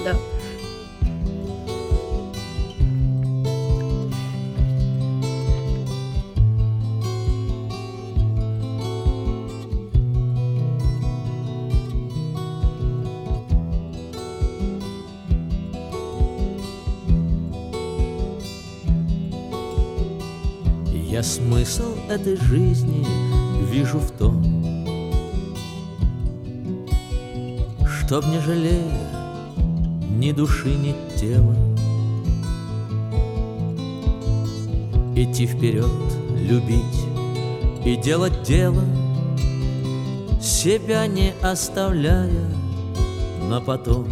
Да. 0.03 0.15
Я 21.16 21.22
смысл 21.22 21.96
этой 22.10 22.36
жизни 22.36 23.06
вижу 23.70 23.98
в 23.98 24.10
том, 24.10 24.42
Чтоб 27.86 28.22
не 28.26 28.38
жалея 28.38 29.00
ни 30.10 30.32
души, 30.32 30.68
ни 30.68 30.94
тела. 31.16 31.56
Идти 35.16 35.46
вперед, 35.46 35.88
любить 36.38 36.82
и 37.82 37.96
делать 37.96 38.42
дело 38.42 38.84
Себя 40.38 41.06
не 41.06 41.32
оставляя 41.40 42.46
на 43.48 43.62
потом. 43.62 44.06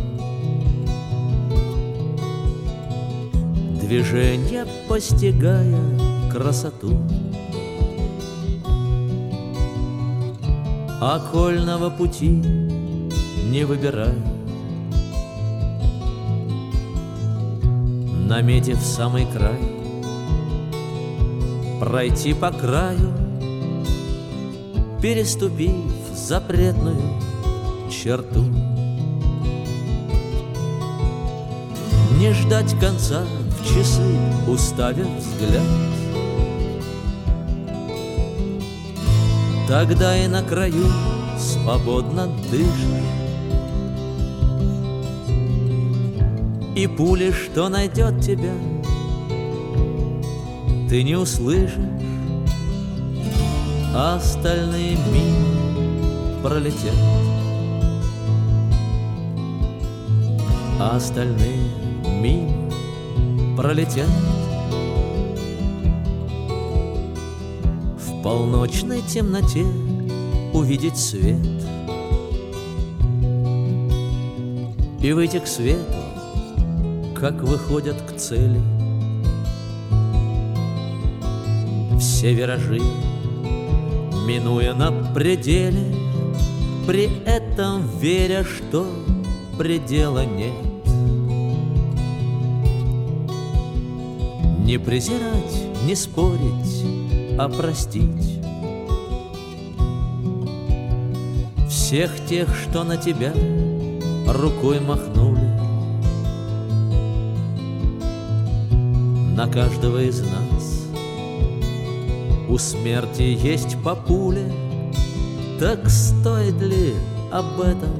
Движение 3.82 4.64
постигая 4.88 6.13
красоту. 6.34 6.96
Окольного 11.00 11.90
пути 11.90 12.42
не 13.50 13.64
выбирая, 13.64 14.16
Наметив 18.26 18.78
самый 18.80 19.26
край, 19.26 19.60
Пройти 21.78 22.34
по 22.34 22.50
краю, 22.50 23.12
Переступив 25.00 25.72
запретную 26.16 27.00
черту. 27.90 28.42
Не 32.18 32.32
ждать 32.32 32.74
конца 32.80 33.22
в 33.60 33.74
часы, 33.74 34.18
уставив 34.48 35.06
взгляд, 35.18 35.93
Тогда 39.66 40.16
и 40.16 40.28
на 40.28 40.42
краю 40.42 40.86
свободно 41.38 42.28
дышишь 42.50 43.14
И 46.76 46.86
пули, 46.86 47.30
что 47.30 47.68
найдет 47.68 48.20
тебя, 48.20 48.52
Ты 50.88 51.02
не 51.02 51.16
услышишь, 51.16 51.78
а 53.94 54.16
остальные 54.16 54.98
мимо 55.12 56.42
пролетят. 56.42 56.94
А 60.80 60.96
остальные 60.96 61.60
мимо 62.20 62.70
пролетят 63.56 64.08
полночной 68.24 69.02
темноте 69.02 69.66
увидеть 70.54 70.96
свет. 70.96 71.36
И 75.02 75.12
выйти 75.12 75.38
к 75.40 75.46
свету, 75.46 75.92
как 77.14 77.42
выходят 77.42 78.00
к 78.00 78.16
цели 78.16 78.62
Все 82.00 82.32
виражи, 82.32 82.80
минуя 84.26 84.72
на 84.72 84.90
пределе 85.12 85.94
При 86.86 87.10
этом 87.26 87.86
веря, 87.98 88.42
что 88.42 88.86
предела 89.58 90.24
нет. 90.24 90.54
Не 94.64 94.78
презирать, 94.78 95.84
не 95.84 95.94
спорить 95.94 97.03
а 97.38 97.48
простить 97.48 98.40
Всех 101.68 102.10
тех, 102.26 102.48
что 102.56 102.82
на 102.82 102.96
тебя 102.96 103.32
рукой 104.26 104.80
махнули. 104.80 105.48
На 109.36 109.46
каждого 109.46 110.02
из 110.02 110.20
нас. 110.20 110.86
У 112.48 112.58
смерти 112.58 113.22
есть 113.22 113.76
по 113.82 113.94
пуле 113.94 114.52
Так 115.58 115.88
стоит 115.88 116.60
ли 116.60 116.94
об 117.30 117.60
этом 117.60 117.94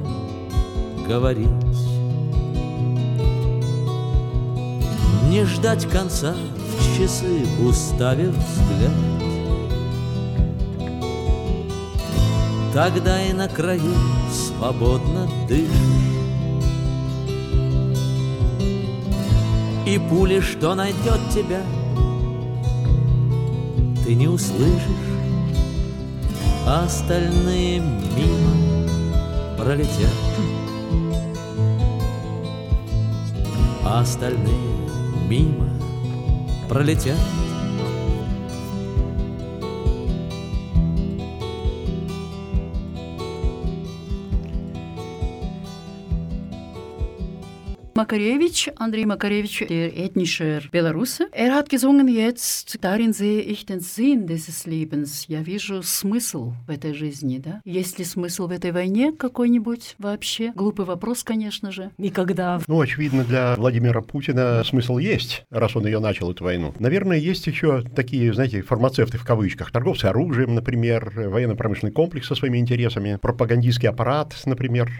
говорить? 1.07 1.49
Не 5.29 5.45
ждать 5.45 5.85
конца 5.89 6.33
в 6.33 6.97
часы, 6.97 7.45
уставив 7.61 8.33
взгляд 8.35 9.14
Тогда 12.75 13.23
и 13.23 13.31
на 13.31 13.47
краю 13.47 13.95
свободно 14.29 15.29
дышишь 15.47 15.69
И 19.85 19.97
пули, 19.97 20.41
что 20.41 20.75
найдет 20.75 21.21
тебя, 21.33 21.61
ты 24.03 24.13
не 24.13 24.27
услышишь, 24.27 24.81
А 26.67 26.83
остальные 26.83 27.79
мимо 27.79 28.87
пролетят. 29.57 30.11
А 33.85 34.01
остальные 34.01 34.89
мимо 35.29 35.69
пролетят. 36.67 37.15
Makarewitsch, 48.05 48.69
Andrei 48.75 49.03
Makarewitsch, 49.03 49.67
der 49.67 49.97
ethnische 49.97 50.61
Belarusse. 50.71 51.27
Er 51.31 51.55
hat 51.55 51.69
gesungen 51.69 52.07
jetzt, 52.07 52.77
darin 52.83 53.13
sehe 53.13 53.41
ich 53.41 53.65
den 53.65 53.79
Sinn 53.79 54.27
dieses 54.27 54.67
Lebens. 54.67 55.25
Я 55.27 55.41
вижу 55.41 55.81
смысл 55.81 56.53
в 56.67 56.69
этой 56.69 56.93
жизни, 56.93 57.39
да? 57.39 57.61
Есть 57.65 57.97
ли 57.97 58.05
смысл 58.05 58.45
в 58.45 58.51
этой 58.51 58.71
войне 58.71 59.11
какой-нибудь 59.11 59.95
вообще? 59.97 60.51
Глупый 60.53 60.85
вопрос, 60.85 61.23
конечно 61.23 61.71
же. 61.71 61.89
Никогда. 61.97 62.61
Ну, 62.67 62.79
очевидно, 62.79 63.23
для 63.23 63.55
Владимира 63.55 64.01
Путина 64.01 64.63
смысл 64.63 64.99
есть, 64.99 65.43
раз 65.49 65.75
он 65.75 65.87
ее 65.87 65.97
начал, 65.97 66.31
эту 66.31 66.43
войну. 66.43 66.75
Наверное, 66.77 67.17
есть 67.17 67.47
еще 67.47 67.81
такие, 67.95 68.31
знаете, 68.35 68.61
фармацевты 68.61 69.17
в 69.17 69.25
кавычках, 69.25 69.71
торговцы 69.71 70.05
оружием, 70.05 70.53
например, 70.53 71.11
военно-промышленный 71.15 71.91
комплекс 71.91 72.27
со 72.27 72.35
своими 72.35 72.59
интересами, 72.59 73.17
пропагандистский 73.19 73.89
аппарат, 73.89 74.35
например, 74.45 74.91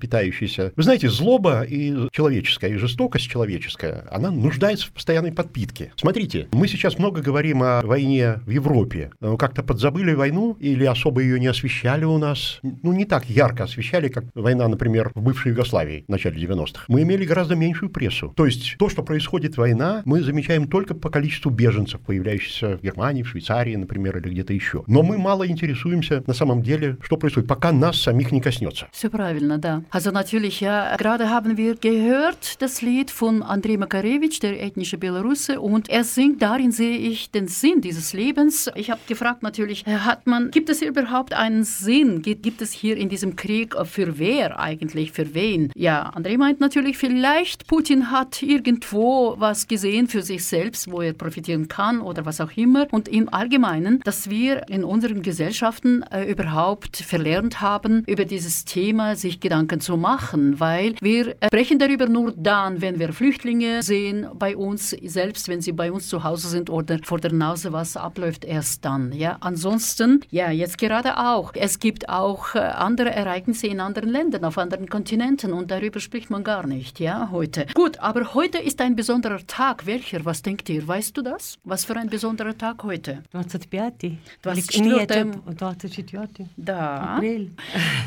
питающийся. 0.00 0.72
Вы 0.74 0.82
знаете, 0.82 1.10
злоба 1.10 1.62
и 1.62 2.08
человек 2.12 2.45
человеческая 2.46 2.70
и 2.70 2.76
жестокость 2.76 3.28
человеческая, 3.28 4.04
она 4.10 4.30
нуждается 4.30 4.86
в 4.86 4.92
постоянной 4.92 5.32
подпитке. 5.32 5.92
Смотрите, 5.96 6.48
мы 6.52 6.68
сейчас 6.68 6.98
много 6.98 7.20
говорим 7.20 7.62
о 7.62 7.82
войне 7.82 8.40
в 8.46 8.50
Европе. 8.50 9.10
Как-то 9.38 9.62
подзабыли 9.62 10.14
войну 10.14 10.56
или 10.60 10.84
особо 10.84 11.20
ее 11.20 11.40
не 11.40 11.48
освещали 11.48 12.04
у 12.04 12.18
нас. 12.18 12.60
Ну, 12.62 12.92
не 12.92 13.04
так 13.04 13.28
ярко 13.28 13.64
освещали, 13.64 14.08
как 14.08 14.24
война, 14.34 14.68
например, 14.68 15.10
в 15.14 15.22
бывшей 15.22 15.50
Югославии 15.50 16.04
в 16.06 16.10
начале 16.10 16.40
90-х. 16.40 16.84
Мы 16.88 17.02
имели 17.02 17.24
гораздо 17.24 17.56
меньшую 17.56 17.90
прессу. 17.90 18.32
То 18.36 18.46
есть 18.46 18.76
то, 18.78 18.88
что 18.88 19.02
происходит 19.02 19.56
война, 19.56 20.02
мы 20.04 20.22
замечаем 20.22 20.68
только 20.68 20.94
по 20.94 21.10
количеству 21.10 21.50
беженцев, 21.50 22.00
появляющихся 22.00 22.78
в 22.78 22.82
Германии, 22.82 23.22
в 23.22 23.28
Швейцарии, 23.28 23.76
например, 23.76 24.16
или 24.18 24.30
где-то 24.30 24.52
еще. 24.52 24.84
Но 24.86 25.02
мы 25.02 25.18
мало 25.18 25.46
интересуемся 25.46 26.22
на 26.26 26.34
самом 26.34 26.62
деле, 26.62 26.96
что 27.02 27.16
происходит, 27.16 27.48
пока 27.48 27.72
нас 27.72 28.00
самих 28.00 28.32
не 28.32 28.40
коснется. 28.40 28.86
Все 28.92 29.10
правильно, 29.10 29.58
да. 29.58 29.82
Also 29.90 30.12
natürlich, 30.12 30.60
ja, 30.60 30.96
gerade 30.96 31.28
haben 31.28 31.56
wir 31.56 31.74
gehört, 31.76 32.35
gehört 32.36 32.62
das 32.62 32.82
Lied 32.82 33.10
von 33.10 33.42
Andrei 33.42 33.76
Makarewitsch, 33.76 34.40
der 34.42 34.62
ethnische 34.62 34.98
Belarusse, 34.98 35.60
und 35.60 35.88
er 35.88 36.04
singt, 36.04 36.42
darin 36.42 36.72
sehe 36.72 36.96
ich 36.96 37.30
den 37.30 37.48
Sinn 37.48 37.80
dieses 37.80 38.12
Lebens. 38.12 38.70
Ich 38.74 38.90
habe 38.90 39.00
gefragt 39.06 39.42
natürlich, 39.42 39.86
äh, 39.86 39.98
hat 39.98 40.26
man, 40.26 40.50
gibt 40.50 40.68
es 40.68 40.82
überhaupt 40.82 41.32
einen 41.34 41.64
Sinn? 41.64 42.22
Gibt, 42.22 42.42
gibt 42.42 42.62
es 42.62 42.72
hier 42.72 42.96
in 42.96 43.08
diesem 43.08 43.36
Krieg 43.36 43.74
äh, 43.74 43.84
für 43.84 44.18
wer 44.18 44.58
eigentlich, 44.58 45.12
für 45.12 45.34
wen? 45.34 45.70
Ja, 45.74 46.02
Andrei 46.14 46.36
meint 46.36 46.60
natürlich, 46.60 46.98
vielleicht 46.98 47.66
Putin 47.66 48.10
hat 48.10 48.42
irgendwo 48.42 49.34
was 49.38 49.66
gesehen 49.66 50.08
für 50.08 50.22
sich 50.22 50.44
selbst, 50.44 50.90
wo 50.90 51.00
er 51.00 51.12
profitieren 51.12 51.68
kann 51.68 52.00
oder 52.00 52.24
was 52.26 52.40
auch 52.40 52.56
immer. 52.56 52.86
Und 52.90 53.08
im 53.08 53.32
Allgemeinen, 53.32 54.00
dass 54.04 54.30
wir 54.30 54.68
in 54.68 54.84
unseren 54.84 55.22
Gesellschaften 55.22 56.02
äh, 56.10 56.24
überhaupt 56.24 56.96
verlernt 56.96 57.60
haben, 57.60 58.04
über 58.06 58.24
dieses 58.24 58.64
Thema 58.64 59.16
sich 59.16 59.40
Gedanken 59.40 59.80
zu 59.80 59.96
machen, 59.96 60.60
weil 60.60 60.94
wir 61.00 61.36
äh, 61.40 61.46
sprechen 61.46 61.78
darüber 61.78 62.06
nur 62.06 62.25
dann, 62.25 62.81
wenn 62.81 62.99
wir 62.99 63.13
Flüchtlinge 63.13 63.83
sehen 63.83 64.27
bei 64.33 64.55
uns, 64.57 64.89
selbst 65.03 65.47
wenn 65.47 65.61
sie 65.61 65.71
bei 65.71 65.91
uns 65.91 66.07
zu 66.07 66.23
Hause 66.23 66.47
sind 66.49 66.69
oder 66.69 66.97
vor 67.03 67.19
der 67.19 67.31
Nase 67.33 67.71
was 67.73 67.95
abläuft, 67.97 68.45
erst 68.45 68.83
dann. 68.85 69.11
Ja, 69.11 69.37
ansonsten, 69.41 70.21
ja, 70.31 70.49
jetzt 70.51 70.77
gerade 70.77 71.17
auch. 71.17 71.53
Es 71.55 71.79
gibt 71.79 72.09
auch 72.09 72.55
äh, 72.55 72.59
andere 72.59 73.11
Ereignisse 73.11 73.67
in 73.67 73.79
anderen 73.79 74.09
Ländern, 74.09 74.45
auf 74.45 74.57
anderen 74.57 74.87
Kontinenten 74.89 75.53
und 75.53 75.69
darüber 75.69 75.99
spricht 75.99 76.29
man 76.29 76.43
gar 76.43 76.65
nicht, 76.65 76.99
ja, 76.99 77.29
heute. 77.31 77.67
Gut, 77.73 77.99
aber 77.99 78.33
heute 78.33 78.57
ist 78.57 78.81
ein 78.81 78.95
besonderer 78.95 79.45
Tag. 79.45 79.85
Welcher? 79.85 80.25
Was 80.25 80.41
denkt 80.41 80.69
ihr? 80.69 80.87
Weißt 80.87 81.15
du 81.17 81.21
das? 81.21 81.57
Was 81.63 81.85
für 81.85 81.95
ein 81.95 82.09
besonderer 82.09 82.57
Tag 82.57 82.83
heute? 82.83 83.23
25 83.31 84.17
24 84.41 85.93
24 85.93 86.47
Да. 86.57 87.15
апрель. 87.17 87.51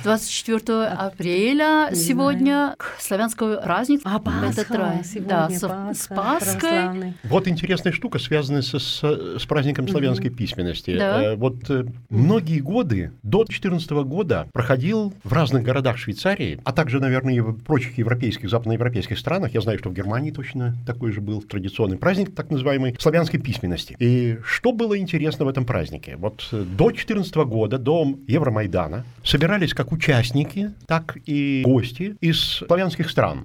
24 0.02 0.70
апреля 0.98 1.90
сегодня 1.94 2.74
славянского 2.98 3.56
праздник. 3.62 4.00
А 4.11 4.19
Пасха 4.19 4.61
Это 4.61 4.73
тра- 4.73 5.01
сегодня, 5.03 5.29
да, 5.29 5.47
Пасха, 5.47 5.93
с 5.93 6.07
Пасхой. 6.07 6.59
православный. 6.59 7.13
Вот 7.23 7.47
интересная 7.47 7.93
штука, 7.93 8.17
связанная 8.19 8.61
с, 8.61 8.77
с, 8.77 9.03
с 9.39 9.45
праздником 9.45 9.87
славянской 9.87 10.29
письменности. 10.31 10.97
Да. 10.97 11.23
Э, 11.23 11.35
Вот 11.35 11.69
э, 11.69 11.85
многие 12.09 12.59
годы, 12.59 13.11
до 13.23 13.39
2014 13.43 13.91
года, 13.91 14.47
проходил 14.53 15.13
в 15.23 15.31
разных 15.33 15.63
городах 15.63 15.97
Швейцарии, 15.97 16.59
а 16.63 16.71
также, 16.71 16.99
наверное, 16.99 17.35
и 17.35 17.39
в 17.39 17.53
прочих 17.63 17.97
европейских, 17.97 18.49
западноевропейских 18.49 19.17
странах, 19.19 19.53
я 19.53 19.61
знаю, 19.61 19.77
что 19.79 19.89
в 19.89 19.93
Германии 19.93 20.31
точно 20.31 20.75
такой 20.87 21.11
же 21.11 21.21
был 21.21 21.41
традиционный 21.41 21.97
праздник, 21.97 22.33
так 22.33 22.49
называемый, 22.49 22.95
славянской 22.99 23.39
письменности. 23.39 23.95
И 23.99 24.39
что 24.43 24.71
было 24.71 24.97
интересно 24.97 25.45
в 25.45 25.47
этом 25.49 25.65
празднике? 25.65 26.15
Вот 26.17 26.47
э, 26.51 26.57
до 26.63 26.89
2014 26.89 27.35
года, 27.35 27.77
до 27.77 28.17
Евромайдана, 28.27 29.05
собирались 29.23 29.73
как 29.73 29.91
участники, 29.91 30.71
так 30.87 31.17
и 31.25 31.61
гости 31.65 32.15
из 32.21 32.39
славянских 32.39 33.09
стран. 33.09 33.43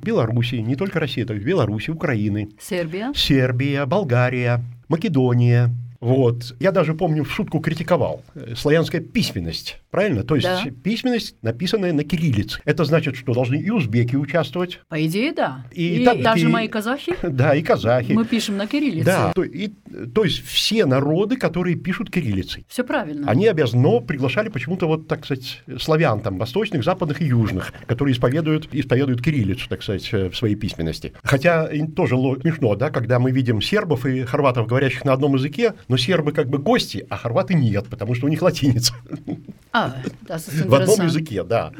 Белоруссии, 0.55 0.61
не 0.63 0.77
только 0.77 1.01
России, 1.01 1.25
то 1.25 1.35
есть 1.35 1.45
Беларуси, 1.45 1.91
Украины, 1.91 2.51
Сербия. 2.61 3.13
Сербия, 3.15 3.87
Болгария, 3.87 4.63
Македония. 4.89 5.71
Вот. 6.05 6.55
Я 6.61 6.71
даже 6.73 6.95
помню, 6.95 7.25
в 7.25 7.33
шутку 7.33 7.61
критиковал. 7.61 8.23
э, 8.35 8.55
Славянская 8.57 9.01
письменность. 9.01 9.79
Правильно? 9.91 10.23
То 10.25 10.35
есть 10.35 10.47
Да. 10.47 10.63
письменность, 10.83 11.37
написанная 11.43 11.93
на 11.93 12.05
кириллице. 12.05 12.61
Это 12.65 12.85
значит, 12.85 13.17
что 13.17 13.33
должны 13.33 13.57
и 13.57 13.71
узбеки 13.71 14.17
участвовать, 14.17 14.81
По 14.89 15.05
идее, 15.07 15.33
да. 15.33 15.65
И 15.73 16.03
И, 16.03 16.05
так- 16.05 16.21
даже 16.21 16.47
и- 16.49 16.51
мои 16.53 16.69
казахи, 16.69 17.15
да, 17.23 17.55
и 17.55 17.63
казахи. 17.63 18.13
мы 18.13 18.25
пишем 18.25 18.57
на 18.57 18.67
кириллице. 18.67 19.05
Да, 19.07 19.33
то, 19.35 19.43
и- 19.45 19.69
то 20.15 20.25
есть 20.25 20.45
все 20.45 20.85
народы, 20.85 21.37
которые 21.37 21.77
пишут 21.77 22.11
кириллицей. 22.11 22.67
Все 22.69 22.85
правильно. 22.85 23.31
Они 23.31 23.47
обязаны, 23.47 23.83
но 23.83 24.01
приглашали 24.01 24.49
почему-то 24.49 24.87
вот, 24.87 25.07
так 25.09 25.25
сказать, 25.25 25.63
славян 25.79 26.21
там, 26.21 26.39
восточных, 26.39 26.85
западных 26.85 27.23
и 27.23 27.27
южных, 27.27 27.73
которые 27.87 28.13
исповедуют, 28.15 28.69
исповедуют 28.73 29.23
кириллицу, 29.23 29.69
так 29.69 29.83
сказать, 29.83 30.09
э, 30.13 30.29
в 30.29 30.37
своей 30.37 30.57
письменности. 30.57 31.13
Хотя 31.23 31.69
тоже 31.97 32.17
смешно, 32.41 32.75
да, 32.75 32.91
когда 32.91 33.19
мы 33.19 33.31
видим 33.31 33.63
сербов 33.63 34.05
и 34.07 34.23
хорватов, 34.23 34.67
говорящих 34.67 35.05
на 35.05 35.13
одном 35.13 35.35
языке, 35.37 35.75
но 35.95 35.99
сербы 35.99 36.33
как 36.33 36.49
бы 36.49 36.59
гости, 36.59 37.07
а 37.09 37.17
хорваты 37.17 37.55
нет, 37.55 37.87
потому 37.89 38.17
что 38.17 38.27
у 38.27 38.29
них 38.29 38.43
латиница 38.43 38.95
А, 39.71 39.95
в 40.29 40.75
одном 40.75 41.07
языке, 41.07 41.45
да. 41.45 41.73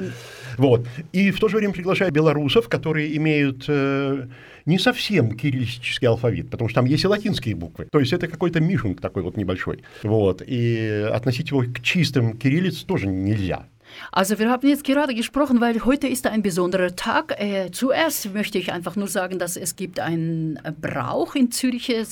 Вот. 0.57 0.87
И 1.13 1.33
в 1.33 1.41
то 1.41 1.49
же 1.49 1.57
время 1.57 1.73
приглашаю 1.73 2.13
белорусов, 2.13 2.69
которые 2.69 3.17
имеют 3.17 3.65
э, 3.67 4.29
не 4.67 4.79
совсем 4.79 5.37
кириллический 5.37 6.07
алфавит, 6.07 6.49
потому 6.49 6.69
что 6.69 6.77
там 6.81 6.85
есть 6.85 7.03
и 7.03 7.09
латинские 7.09 7.57
буквы. 7.57 7.89
То 7.91 7.99
есть 7.99 8.13
это 8.13 8.29
какой-то 8.29 8.61
мишунг 8.61 9.01
такой 9.01 9.25
вот 9.25 9.37
небольшой. 9.37 9.83
Вот. 10.05 10.43
И 10.47 11.09
относить 11.13 11.51
его 11.51 11.65
к 11.65 11.81
чистым 11.81 12.39
кириллиц 12.39 12.85
тоже 12.85 13.09
нельзя. 13.09 13.67
Also 14.13 14.39
wir 14.39 14.49
haben 14.49 14.69
jetzt 14.69 14.85
gerade 14.85 15.15
gesprochen, 15.15 15.61
weil 15.61 15.85
heute 15.85 16.09
ist 16.09 16.27
ein 16.27 16.43
besonderer 16.43 16.95
Tag. 16.97 17.35
Äh, 17.39 17.71
zuerst 17.73 18.33
möchte 18.33 18.59
ich 18.59 18.73
einfach 18.73 18.97
nur 18.97 19.09
sagen, 19.09 19.39
dass 19.39 19.57
es 19.57 19.77
gibt 19.77 20.01
einen 20.01 20.59
Brauch 20.81 21.35
in 21.35 21.51
Zürich, 21.51 21.91
äh, 21.91 22.05